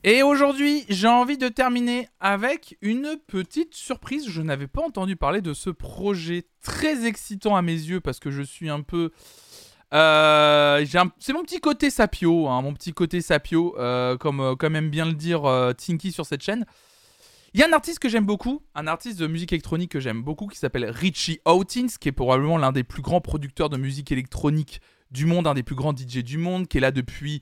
Et 0.03 0.24
aujourd'hui, 0.24 0.85
j'ai 0.90 1.08
envie 1.08 1.38
de 1.38 1.48
terminer 1.48 2.08
avec 2.22 2.75
une 2.82 3.17
petite 3.27 3.75
surprise. 3.75 4.27
Je 4.27 4.41
n'avais 4.41 4.66
pas 4.66 4.82
entendu 4.82 5.16
parler 5.16 5.41
de 5.41 5.53
ce 5.53 5.69
projet 5.69 6.45
très 6.64 7.06
excitant 7.06 7.56
à 7.56 7.61
mes 7.61 7.72
yeux 7.72 8.00
parce 8.00 8.19
que 8.19 8.32
je 8.32 8.41
suis 8.41 8.72
un 8.72 8.82
peu. 8.82 9.11
Euh, 9.94 10.86
C'est 11.20 11.34
mon 11.34 11.44
petit 11.44 11.60
côté 11.60 11.90
sapio, 11.90 12.48
hein, 12.48 12.61
mon 12.61 12.74
petit 12.74 12.94
côté 12.94 13.22
sapio, 13.22 13.76
euh, 13.78 14.18
comme, 14.18 14.40
euh, 14.40 14.56
comme 14.56 14.76
aime 14.76 14.90
bien 14.90 15.06
le 15.06 15.14
dire 15.14 15.44
Tinky 15.78 16.11
sur 16.11 16.26
cette 16.26 16.44
chaîne. 16.44 16.66
Il 17.53 17.60
y 17.60 17.64
a 17.64 17.68
un 17.68 17.74
artiste 17.74 18.00
que 18.00 18.08
j'aime 18.08 18.26
beaucoup, 18.26 18.61
un 18.76 18.88
artiste 18.88 19.20
de 19.20 19.28
musique 19.28 19.52
électronique 19.52 19.92
que 19.92 20.00
j'aime 20.00 20.22
beaucoup, 20.22 20.48
qui 20.48 20.58
s'appelle 20.58 20.86
Richie 20.86 21.42
Hawtins, 21.44 21.88
qui 22.00 22.08
est 22.08 22.14
probablement 22.14 22.58
l'un 22.58 22.72
des 22.72 22.86
plus 22.86 23.02
grands 23.02 23.20
producteurs 23.20 23.70
de 23.70 23.76
musique 23.76 24.11
électronique 24.11 24.80
du 25.11 25.26
monde, 25.26 25.48
un 25.48 25.53
des 25.53 25.64
plus 25.64 25.76
grands 25.76 25.94
DJ 25.94 26.20
du 26.20 26.38
monde, 26.38 26.70
qui 26.70 26.78
est 26.78 26.82
là 26.82 26.92
depuis 26.92 27.42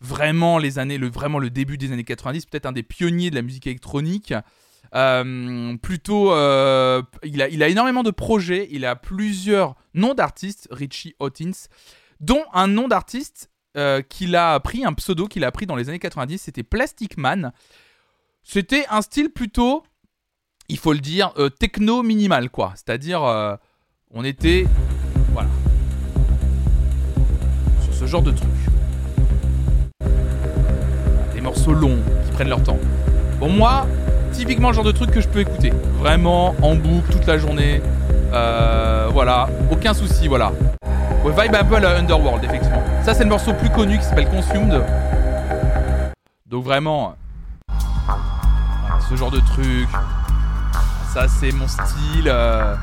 vraiment 0.00 0.56
les 0.56 0.78
années, 0.78 0.96
le, 0.96 1.10
vraiment 1.10 1.38
le 1.38 1.50
début 1.50 1.76
des 1.76 1.92
années 1.92 2.04
90, 2.04 2.46
peut-être 2.46 2.64
un 2.64 2.72
des 2.72 2.82
pionniers 2.82 3.28
de 3.28 3.34
la 3.34 3.42
musique 3.42 3.66
électronique. 3.66 4.32
Euh, 4.94 5.76
plutôt, 5.76 6.32
euh, 6.32 7.02
il, 7.22 7.42
a, 7.42 7.68
énormément 7.68 8.02
de 8.02 8.10
projets, 8.10 8.68
il 8.70 8.84
a 8.84 8.96
plusieurs 8.96 9.76
noms 9.94 10.14
d'artistes, 10.14 10.68
Richie 10.70 11.14
Hawtins, 11.20 11.68
dont 12.18 12.42
un 12.52 12.66
nom 12.66 12.88
d'artiste 12.88 13.50
euh, 13.76 14.02
qu'il 14.02 14.34
a 14.34 14.58
pris, 14.58 14.84
un 14.84 14.92
pseudo 14.92 15.28
qu'il 15.28 15.44
a 15.44 15.52
pris 15.52 15.66
dans 15.66 15.76
les 15.76 15.88
années 15.88 15.98
90, 16.00 16.38
c'était 16.38 16.62
Plastic 16.62 17.16
Man. 17.16 17.52
C'était 18.42 18.84
un 18.90 19.02
style 19.02 19.30
plutôt, 19.30 19.84
il 20.68 20.78
faut 20.78 20.92
le 20.92 20.98
dire, 20.98 21.34
techno 21.58 22.02
minimal, 22.02 22.50
quoi. 22.50 22.72
C'est-à-dire, 22.74 23.22
on 24.10 24.24
était, 24.24 24.66
voilà, 25.32 25.50
sur 27.82 27.94
ce 27.94 28.06
genre 28.06 28.22
de 28.22 28.32
truc. 28.32 28.50
Des 31.34 31.40
morceaux 31.40 31.74
longs 31.74 32.02
qui 32.24 32.32
prennent 32.32 32.48
leur 32.48 32.62
temps. 32.62 32.78
Bon, 33.38 33.50
moi, 33.50 33.86
typiquement 34.32 34.68
le 34.68 34.74
genre 34.74 34.84
de 34.84 34.92
truc 34.92 35.10
que 35.10 35.20
je 35.20 35.28
peux 35.28 35.40
écouter. 35.40 35.72
Vraiment, 35.98 36.54
en 36.62 36.74
boucle, 36.74 37.10
toute 37.12 37.26
la 37.26 37.38
journée. 37.38 37.82
Euh, 38.32 39.08
voilà, 39.12 39.48
aucun 39.70 39.92
souci, 39.94 40.28
voilà. 40.28 40.52
Ouais, 41.24 41.32
vibe 41.32 41.54
un 41.54 41.64
peu 41.64 41.76
à 41.76 41.80
la 41.80 41.96
Underworld, 41.98 42.44
effectivement. 42.44 42.82
Ça, 43.02 43.12
c'est 43.14 43.24
le 43.24 43.30
morceau 43.30 43.52
plus 43.54 43.70
connu 43.70 43.98
qui 43.98 44.04
s'appelle 44.04 44.28
Consumed. 44.28 44.82
Donc 46.46 46.64
vraiment, 46.64 47.14
voilà, 48.06 49.00
ce 49.08 49.16
genre 49.16 49.30
de 49.30 49.40
truc. 49.40 49.88
Ça, 51.12 51.26
c'est 51.28 51.52
mon 51.52 51.66
style. 51.68 52.26
euh, 52.28 52.74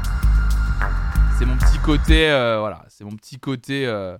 c'est 1.40 1.45
mon 1.45 1.56
petit 1.56 1.77
côté. 1.80 2.30
euh, 2.30 2.58
voilà, 2.59 2.82
c'est 2.90 3.03
mon 3.03 3.11
petit 3.16 3.40
côté. 3.40 3.85
euh, 3.88 4.17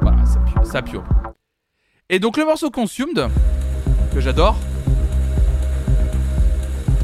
Voilà, 0.00 0.24
sapio, 0.24 0.64
sapio. 0.64 1.04
Et 2.08 2.18
donc 2.18 2.36
le 2.36 2.44
morceau 2.44 2.70
Consumed, 2.70 3.28
que 4.12 4.20
j'adore. 4.20 4.56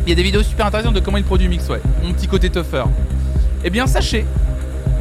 Il 0.07 0.11
y 0.11 0.13
a 0.13 0.15
des 0.15 0.23
vidéos 0.23 0.43
super 0.43 0.67
intéressantes 0.67 0.95
de 0.95 1.01
comment 1.01 1.19
il 1.19 1.25
produit 1.25 1.49
mix, 1.49 1.69
ouais. 1.69 1.81
Mon 2.03 2.13
petit 2.13 2.29
côté 2.29 2.51
tougher. 2.51 2.85
Eh 3.65 3.71
bien, 3.71 3.87
sachez. 3.87 4.25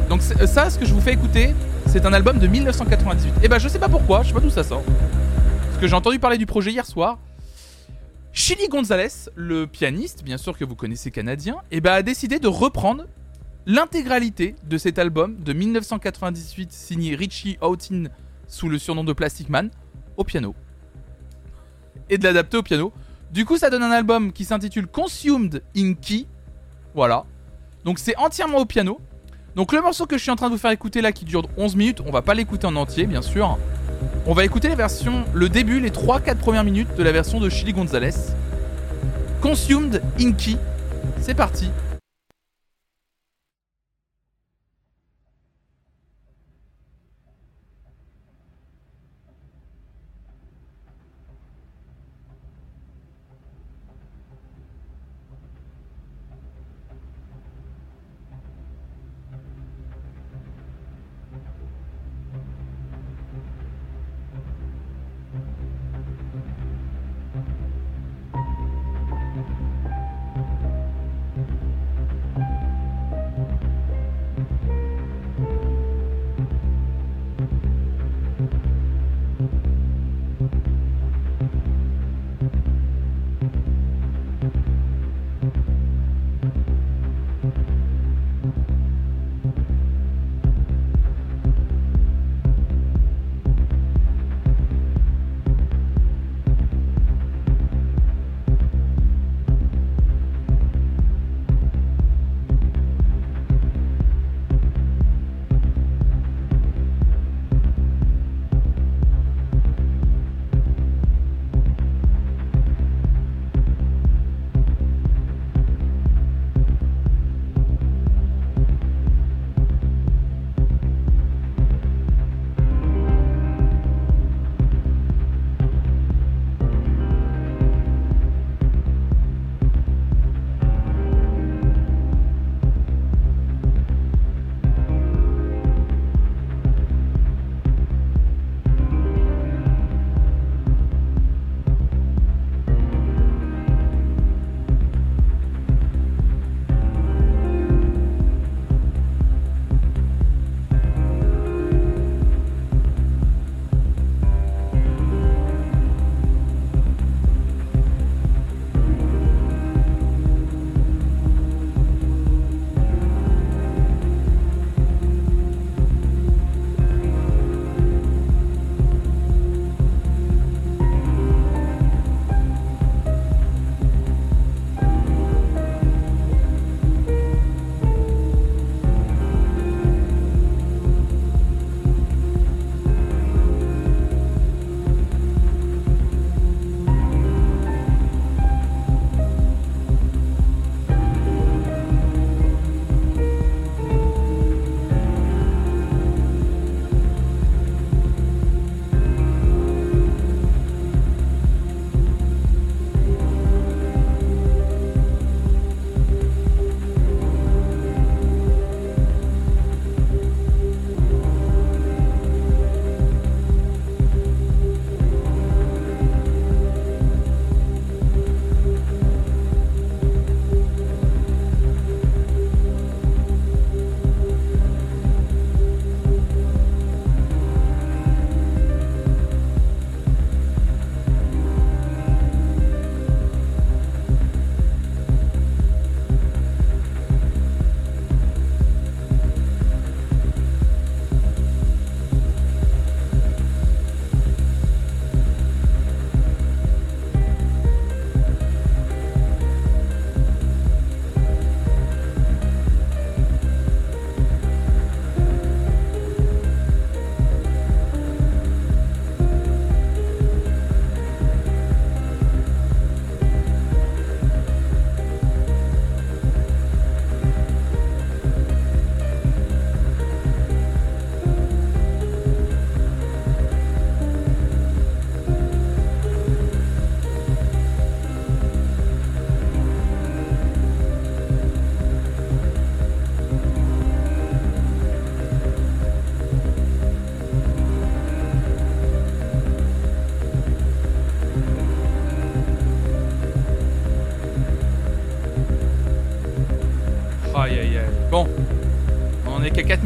Donc, 0.09 0.21
euh, 0.39 0.47
ça, 0.47 0.69
ce 0.69 0.79
que 0.79 0.85
je 0.85 0.93
vous 0.93 1.01
fais 1.01 1.13
écouter, 1.13 1.53
c'est 1.85 2.05
un 2.05 2.13
album 2.13 2.39
de 2.39 2.47
1998. 2.47 3.33
Et 3.43 3.47
ben, 3.47 3.57
je 3.59 3.67
sais 3.67 3.79
pas 3.79 3.89
pourquoi, 3.89 4.23
je 4.23 4.29
sais 4.29 4.33
pas 4.33 4.39
d'où 4.39 4.49
ça 4.49 4.63
sort. 4.63 4.83
Parce 4.83 5.77
que 5.79 5.87
j'ai 5.87 5.95
entendu 5.95 6.19
parler 6.19 6.37
du 6.37 6.45
projet 6.45 6.71
hier 6.71 6.85
soir. 6.85 7.19
Chili 8.33 8.67
Gonzalez, 8.67 9.29
le 9.35 9.65
pianiste, 9.65 10.23
bien 10.23 10.37
sûr 10.37 10.57
que 10.57 10.65
vous 10.65 10.75
connaissez 10.75 11.09
canadien, 11.11 11.57
et 11.71 11.81
ben, 11.81 11.93
a 11.93 12.01
décidé 12.03 12.39
de 12.39 12.47
reprendre 12.47 13.05
l'intégralité 13.65 14.55
de 14.63 14.77
cet 14.77 14.99
album 14.99 15.37
de 15.43 15.53
1998 15.53 16.71
signé 16.71 17.15
Richie 17.15 17.57
Houghton 17.61 18.09
sous 18.47 18.69
le 18.69 18.77
surnom 18.77 19.03
de 19.03 19.13
Plastic 19.13 19.49
Man 19.49 19.69
au 20.15 20.23
piano. 20.23 20.55
Et 22.09 22.17
de 22.17 22.23
l'adapter 22.23 22.57
au 22.57 22.63
piano. 22.63 22.93
Du 23.31 23.45
coup, 23.45 23.57
ça 23.57 23.69
donne 23.69 23.83
un 23.83 23.91
album 23.91 24.31
qui 24.31 24.45
s'intitule 24.45 24.87
Consumed 24.87 25.61
in 25.75 25.93
Key. 25.93 26.25
Voilà. 26.95 27.25
Donc 27.83 27.99
c'est 27.99 28.17
entièrement 28.17 28.59
au 28.59 28.65
piano. 28.65 28.99
Donc 29.55 29.73
le 29.73 29.81
morceau 29.81 30.05
que 30.05 30.17
je 30.17 30.21
suis 30.21 30.31
en 30.31 30.35
train 30.35 30.47
de 30.47 30.53
vous 30.53 30.59
faire 30.59 30.71
écouter 30.71 31.01
là 31.01 31.11
qui 31.11 31.25
dure 31.25 31.47
11 31.57 31.75
minutes, 31.75 32.01
on 32.05 32.11
va 32.11 32.21
pas 32.21 32.33
l'écouter 32.33 32.67
en 32.67 32.75
entier 32.75 33.05
bien 33.05 33.21
sûr. 33.21 33.57
On 34.25 34.33
va 34.33 34.45
écouter 34.45 34.67
la 34.67 34.75
version, 34.75 35.25
le 35.33 35.49
début, 35.49 35.79
les 35.79 35.89
3-4 35.89 36.35
premières 36.35 36.63
minutes 36.63 36.95
de 36.95 37.03
la 37.03 37.11
version 37.11 37.39
de 37.39 37.49
Chili 37.49 37.73
Gonzalez. 37.73 38.13
Consumed 39.41 40.01
in 40.19 40.33
Key. 40.33 40.57
C'est 41.21 41.33
parti. 41.33 41.69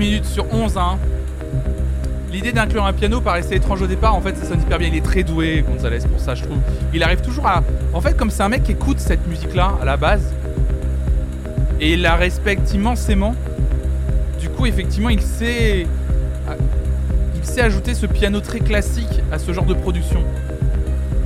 Minutes 0.02 0.26
sur 0.26 0.52
11. 0.52 0.78
Hein. 0.78 0.98
L'idée 2.32 2.52
d'inclure 2.52 2.86
un 2.86 2.94
piano 2.94 3.22
paraissait 3.22 3.58
étrange 3.58 3.82
au 3.84 3.88
départ. 3.88 4.16
En 4.16 4.22
fait, 4.22 4.36
ça 4.36 4.46
sonne 4.46 4.62
hyper 4.62 4.80
bien. 4.80 4.88
Il 4.88 4.96
est 4.96 5.06
très 5.06 5.24
doué, 5.24 5.64
Gonzalez, 5.68 6.00
pour 6.10 6.20
ça, 6.20 6.34
je 6.34 6.44
trouve. 6.44 6.58
Il 6.94 7.04
arrive 7.04 7.22
toujours 7.22 7.46
à. 7.46 7.64
En 7.94 8.02
fait, 8.02 8.18
comme 8.18 8.32
c'est 8.32 8.42
un 8.42 8.50
mec 8.50 8.64
qui 8.64 8.72
écoute 8.72 9.00
cette 9.00 9.26
musique-là 9.28 9.78
à 9.80 9.86
la 9.86 9.98
base, 9.98 10.34
et 11.80 11.94
il 11.94 12.02
la 12.02 12.16
respecte 12.16 12.74
immensément, 12.74 13.36
du 14.40 14.50
coup, 14.50 14.66
effectivement, 14.66 15.10
il 15.10 15.22
sait. 15.22 15.86
Il 17.36 17.46
sait 17.46 17.62
ajouter 17.62 17.94
ce 17.94 18.06
piano 18.06 18.40
très 18.40 18.60
classique 18.60 19.22
à 19.32 19.40
ce 19.40 19.52
genre 19.54 19.66
de 19.66 19.74
production. 19.74 20.24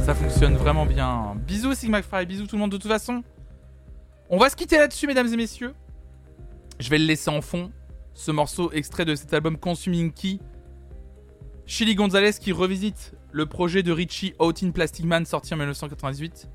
Ça 0.06 0.14
fonctionne 0.14 0.56
vraiment 0.56 0.86
bien. 0.86 1.34
Bisous, 1.48 1.76
Sigma 1.76 2.02
Fry. 2.02 2.26
Bisous, 2.26 2.46
tout 2.48 2.56
le 2.56 2.62
monde, 2.62 2.72
de 2.72 2.78
toute 2.78 2.92
façon. 2.92 3.24
On 4.30 4.38
va 4.38 4.50
se 4.50 4.56
quitter 4.56 4.78
là-dessus, 4.78 5.08
mesdames 5.08 5.32
et 5.32 5.38
messieurs. 5.38 5.74
Je 6.80 6.90
vais 6.90 6.98
le 6.98 7.06
laisser 7.06 7.30
en 7.30 7.42
fond. 7.42 7.72
Ce 8.16 8.32
morceau 8.32 8.72
extrait 8.72 9.04
de 9.04 9.14
cet 9.14 9.34
album 9.34 9.58
Consuming 9.58 10.12
Key. 10.14 10.40
Chili 11.66 11.96
Gonzalez 11.96 12.32
qui 12.40 12.54
revisite 12.54 13.14
le 13.32 13.46
projet 13.46 13.84
de 13.84 13.92
Richie 13.92 14.34
Out 14.40 14.64
in 14.64 14.72
Plastic 14.72 15.06
Man 15.06 15.26
sorti 15.26 15.54
en 15.54 15.58
1998. 15.58 16.48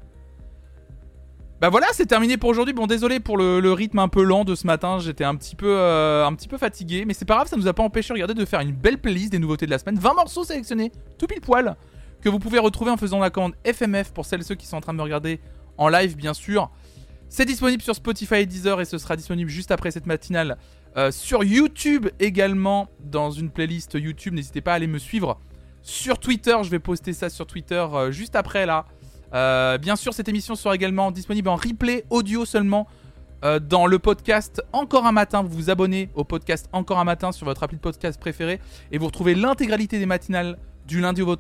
Bah 1.61 1.69
voilà, 1.69 1.89
c'est 1.93 2.07
terminé 2.07 2.39
pour 2.39 2.49
aujourd'hui. 2.49 2.73
Bon, 2.73 2.87
désolé 2.87 3.21
pour 3.21 3.37
le, 3.37 3.73
rythme 3.73 3.99
un 3.99 4.09
peu 4.09 4.23
lent 4.23 4.45
de 4.45 4.55
ce 4.55 4.67
matin. 4.67 4.99
J'étais 5.01 5.25
un 5.25 5.37
petit 5.37 5.55
peu, 5.55 5.69
euh, 5.69 6.27
un 6.27 6.35
petit 6.35 6.49
peu 6.49 6.57
fatigué, 6.57 7.05
mais 7.05 7.13
c'est 7.13 7.27
pas 7.27 7.35
grave. 7.35 7.49
Ça 7.49 7.59
nous 7.59 7.69
a 7.69 7.75
pas 7.75 7.83
empêché, 7.83 8.15
regardez, 8.15 8.33
de 8.33 8.47
faire 8.47 8.61
une 8.61 8.73
belle 8.73 8.97
playlist 8.97 9.31
des 9.31 9.39
nouveautés 9.39 9.67
de 9.67 9.71
la 9.71 9.79
semaine. 9.79 9.99
20 9.99 10.15
morceaux 10.15 10.45
sélectionnés, 10.45 10.91
tout 11.19 11.27
pile 11.27 11.43
poil, 11.43 11.77
que 12.23 12.31
vous 12.31 12.39
pouvez 12.39 12.59
retrouver 12.59 12.91
en 12.91 12.97
faisant 12.97 13.19
la 13.19 13.29
commande 13.29 13.53
FMF 13.67 14.13
pour 14.13 14.25
celles 14.25 14.41
et 14.41 14.45
ceux 14.45 14.55
qui 14.55 14.67
sont 14.67 14.79
en 14.79 14.81
train 14.81 14.95
de 14.95 14.99
me 14.99 15.03
regarder 15.03 15.41
en 15.77 15.91
live, 15.91 16.17
bien 16.17 16.33
sûr. 16.33 16.71
C'est 17.29 17.45
disponible 17.45 17.83
sur 17.83 17.95
Spotify 17.95 18.37
et 18.37 18.47
Deezer 18.47 18.81
et 18.81 18.87
ce 18.87 18.97
sera 18.97 19.15
disponible 19.15 19.51
juste 19.51 19.71
après 19.71 19.91
cette 19.91 20.07
matinale 20.07 20.57
euh, 20.97 21.11
sur 21.13 21.45
YouTube 21.45 22.09
également 22.19 22.89
dans 23.01 23.31
une 23.31 23.51
playlist 23.51 23.95
YouTube. 23.95 24.35
N'hésitez 24.35 24.61
pas 24.61 24.73
à 24.73 24.75
aller 24.75 24.89
me 24.89 24.99
suivre 24.99 25.39
sur 25.83 26.19
Twitter. 26.19 26.57
Je 26.63 26.71
vais 26.71 26.81
poster 26.81 27.13
ça 27.13 27.31
sur 27.31 27.47
Twitter 27.47 27.87
euh, 27.93 28.11
juste 28.11 28.35
après 28.35 28.67
là. 28.67 28.87
Euh, 29.33 29.79
bien 29.79 29.95
sûr, 29.95 30.13
cette 30.13 30.29
émission 30.29 30.57
sera 30.57 30.75
également 30.75 31.13
disponible 31.13 31.49
en 31.49 31.55
replay 31.55 32.05
audio 32.11 32.45
seulement 32.45 32.87
dans 33.63 33.87
le 33.87 33.99
podcast 33.99 34.63
Encore 34.75 35.07
un 35.07 35.13
matin. 35.13 35.43
Vous 35.43 35.49
vous 35.49 35.71
abonnez 35.71 36.11
au 36.15 36.25
podcast 36.25 36.69
Encore 36.73 36.99
un 36.99 37.05
matin 37.05 37.33
sur 37.33 37.47
votre 37.47 37.63
appli 37.63 37.79
de 37.79 37.81
podcast 37.81 38.21
préféré 38.21 38.61
et 38.93 38.99
vous 38.99 39.07
retrouvez 39.07 39.35
l'intégralité 39.35 39.99
des 39.99 40.05
matinales 40.05 40.59
du 40.87 41.01
lundi 41.01 41.23
au, 41.23 41.35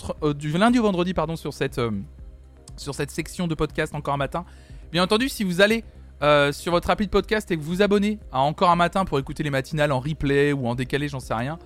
vendredi 0.83 1.12
pardon, 1.12 1.37
sur 1.37 1.53
cette 1.53 3.11
section 3.11 3.49
de 3.49 3.55
podcast 3.55 3.95
Encore 3.95 4.15
un 4.15 4.17
matin. 4.17 4.47
Bien 4.93 5.03
entendu, 5.03 5.29
si 5.29 5.45
vous 5.45 5.61
allez 5.61 5.85
euh, 6.23 6.52
sur 6.52 6.73
votre 6.73 6.90
appli 6.90 7.07
de 7.07 7.10
podcast 7.10 7.50
et 7.50 7.57
que 7.57 7.62
vous 7.62 7.70
vous 7.70 7.82
abonnez 7.82 8.18
à 8.32 8.40
Encore 8.40 8.70
un 8.70 8.76
matin 8.76 9.05
pour 9.05 9.18
écouter 9.18 9.42
les 9.42 9.50
matinales 9.50 9.92
en 9.92 10.00
replay 10.00 10.52
ou 10.52 10.66
en 10.66 10.74
décalé, 10.74 11.08
j'en 11.08 11.20
sais 11.20 11.34
rien. 11.34 11.58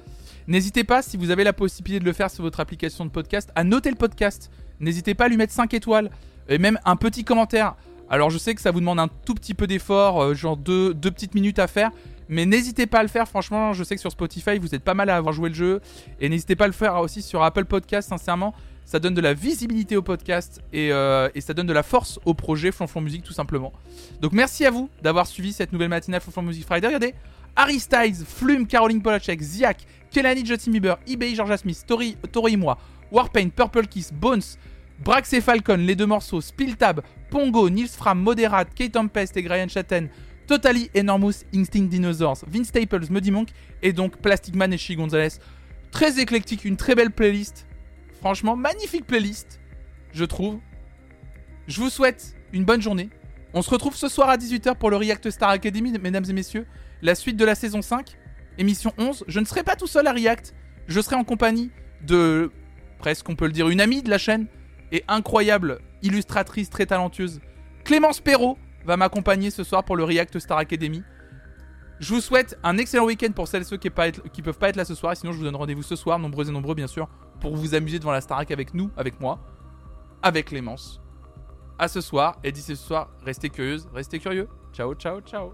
N'hésitez 0.47 0.84
pas, 0.84 1.02
si 1.02 1.16
vous 1.16 1.31
avez 1.31 1.42
la 1.42 1.52
possibilité 1.52 2.00
de 2.00 2.05
le 2.05 2.12
faire 2.12 2.31
sur 2.31 2.42
votre 2.44 2.60
application 2.60 3.05
de 3.05 3.10
podcast, 3.10 3.50
à 3.55 3.65
noter 3.65 3.91
le 3.91 3.97
podcast. 3.97 4.50
N'hésitez 4.78 5.15
pas 5.15 5.24
à 5.24 5.28
lui 5.28 5.36
mettre 5.36 5.52
5 5.52 5.73
étoiles 5.74 6.10
et 6.49 6.58
même 6.58 6.78
un 6.84 6.97
petit 6.97 7.24
commentaire. 7.24 7.74
Alors 8.10 8.31
je 8.31 8.39
sais 8.39 8.55
que 8.55 8.60
ça 8.60 8.70
vous 8.70 8.81
demande 8.81 9.00
un 9.00 9.08
tout 9.08 9.34
petit 9.34 9.55
peu 9.55 9.66
d'effort, 9.66 10.23
euh, 10.23 10.34
genre 10.34 10.57
deux, 10.57 10.92
deux 10.92 11.10
petites 11.10 11.34
minutes 11.34 11.58
à 11.58 11.66
faire. 11.66 11.91
Mais 12.28 12.47
n'hésitez 12.47 12.86
pas 12.86 13.00
à 13.00 13.02
le 13.02 13.08
faire, 13.08 13.28
franchement, 13.28 13.73
je 13.73 13.84
sais 13.84 13.94
que 13.94 14.00
sur 14.00 14.10
Spotify, 14.10 14.58
vous 14.58 14.74
êtes 14.74 14.83
pas 14.83 14.94
mal 14.94 15.10
à 15.10 15.16
avoir 15.16 15.34
joué 15.34 15.49
le 15.49 15.55
jeu. 15.55 15.81
Et 16.20 16.28
n'hésitez 16.28 16.57
pas 16.57 16.65
à 16.65 16.68
le 16.68 16.73
faire 16.73 16.97
aussi 16.97 17.23
sur 17.23 17.42
Apple 17.42 17.65
Podcast, 17.65 18.08
sincèrement. 18.08 18.55
Ça 18.85 18.99
donne 18.99 19.15
de 19.15 19.21
la 19.21 19.35
visibilité 19.35 19.97
au 19.97 20.03
podcast 20.03 20.61
et, 20.73 20.93
euh, 20.93 21.29
ça 21.41 21.55
donne 21.55 21.67
de 21.67 21.73
la 21.73 21.83
force 21.83 22.21
au 22.25 22.35
projet 22.35 22.71
Flonflon 22.71 23.01
Musique, 23.01 23.23
tout 23.23 23.33
simplement. 23.33 23.73
Donc 24.21 24.33
merci 24.33 24.67
à 24.67 24.71
vous 24.71 24.91
d'avoir 25.03 25.27
suivi 25.27 25.53
cette 25.53 25.73
nouvelle 25.73 25.89
matinale 25.89 26.21
Flonflon 26.21 26.43
Music 26.43 26.65
Friday. 26.65 26.87
Regardez, 26.87 27.15
Harry 27.57 27.79
Styles, 27.79 28.25
Flume, 28.27 28.67
Caroline 28.67 29.01
Polachek, 29.01 29.41
Ziak, 29.41 29.87
Kelani, 30.11 30.45
Justin 30.45 30.73
Bieber, 30.73 30.99
eBay, 31.07 31.35
Georgia 31.35 31.57
Smith, 31.57 31.83
Tori, 31.87 32.17
Tori 32.31 32.55
et 32.55 32.57
moi, 32.57 32.79
Warpaint, 33.11 33.49
Purple 33.49 33.87
Kiss, 33.87 34.13
Bones, 34.13 34.43
Brax 35.03 35.33
et 35.33 35.41
Falcon, 35.41 35.77
les 35.77 35.97
deux 35.97 36.07
morceaux, 36.07 36.41
Spilltab, 36.41 37.01
Pongo, 37.31 37.69
Nils 37.71 37.89
Fram, 37.89 38.21
Moderat, 38.21 38.67
Kate 38.67 38.93
Tempest 38.93 39.37
et 39.37 39.43
Brian 39.43 39.69
Chatten, 39.69 40.09
Totally 40.47 40.91
Enormous 40.97 41.45
Instinct 41.55 41.89
Dinosaurs, 41.89 42.45
Vince 42.47 42.69
Staples, 42.69 43.07
Muddy 43.11 43.31
Monk 43.31 43.49
et 43.83 43.93
donc 43.93 44.19
Plastic 44.19 44.55
Man 44.55 44.73
et 44.73 44.79
Chi 44.79 44.95
Gonzalez. 44.95 45.39
Très 45.91 46.21
éclectique, 46.21 46.65
une 46.65 46.77
très 46.77 46.95
belle 46.95 47.11
playlist. 47.11 47.67
Franchement, 48.25 48.57
magnifique 48.57 49.07
playlist, 49.07 49.61
je 50.15 50.25
trouve. 50.25 50.59
Je 51.67 51.78
vous 51.78 51.91
souhaite 51.91 52.35
une 52.55 52.65
bonne 52.65 52.81
journée. 52.81 53.11
On 53.53 53.61
se 53.61 53.69
retrouve 53.69 53.94
ce 53.94 54.09
soir 54.09 54.31
à 54.31 54.39
18h 54.39 54.77
pour 54.77 54.89
le 54.89 54.97
React 54.97 55.28
Star 55.28 55.51
Academy, 55.51 55.93
mesdames 55.99 56.25
et 56.27 56.33
messieurs. 56.33 56.67
La 57.03 57.15
suite 57.15 57.36
de 57.36 57.44
la 57.44 57.55
saison 57.55 57.83
5, 57.83 58.17
émission 58.57 58.94
11. 58.97 59.25
Je 59.28 59.41
ne 59.41 59.44
serai 59.44 59.62
pas 59.62 59.77
tout 59.77 59.86
seul 59.86 60.07
à 60.07 60.12
React. 60.12 60.55
Je 60.86 61.03
serai 61.03 61.17
en 61.17 61.25
compagnie 61.25 61.70
de, 62.01 62.51
presque 62.99 63.28
on 63.28 63.36
peut 63.36 63.44
le 63.44 63.53
dire, 63.53 63.69
une 63.69 63.83
amie 63.83 64.03
de 64.03 64.09
la 64.09 64.17
chaîne 64.17 64.47
et 64.91 65.05
incroyable 65.07 65.81
illustratrice 66.01 66.70
très 66.70 66.86
talentueuse. 66.86 67.43
Clémence 67.85 68.20
Perrault 68.20 68.57
va 68.86 68.97
m'accompagner 68.97 69.51
ce 69.51 69.65
soir 69.65 69.85
pour 69.85 69.97
le 69.97 70.05
React 70.05 70.39
Star 70.39 70.57
Academy. 70.57 71.03
Je 72.01 72.15
vous 72.15 72.23
souhaite 72.23 72.59
un 72.62 72.78
excellent 72.78 73.05
week-end 73.05 73.33
pour 73.33 73.49
celles 73.49 73.62
et 73.62 73.67
ceux 73.67 73.77
qui, 73.77 73.91
qui 74.33 74.41
peuvent 74.41 74.59
pas 74.59 74.70
être 74.70 74.77
là 74.77 74.86
ce 74.86 74.94
soir. 74.94 75.15
Sinon, 75.15 75.33
je 75.33 75.36
vous 75.36 75.44
donne 75.44 75.57
rendez-vous 75.57 75.83
ce 75.83 75.94
soir, 75.94 76.19
nombreux 76.19 76.49
et 76.49 76.53
nombreux, 76.53 76.75
bien 76.75 76.86
sûr, 76.86 77.07
pour 77.41 77.57
vous 77.57 77.75
amuser 77.75 77.99
devant 77.99 78.13
la 78.13 78.21
Starac 78.21 78.51
avec 78.51 78.75
nous, 78.75 78.91
avec 78.97 79.21
moi, 79.21 79.39
avec 80.23 80.47
Clémence. 80.47 81.01
À 81.79 81.89
ce 81.89 82.01
soir. 82.01 82.39
Et 82.45 82.53
d'ici 82.53 82.77
ce 82.77 82.87
soir, 82.87 83.11
restez 83.25 83.51
curieuses, 83.51 83.89
restez 83.93 84.19
curieux. 84.19 84.49
Ciao, 84.73 84.95
ciao, 84.95 85.21
ciao. 85.21 85.53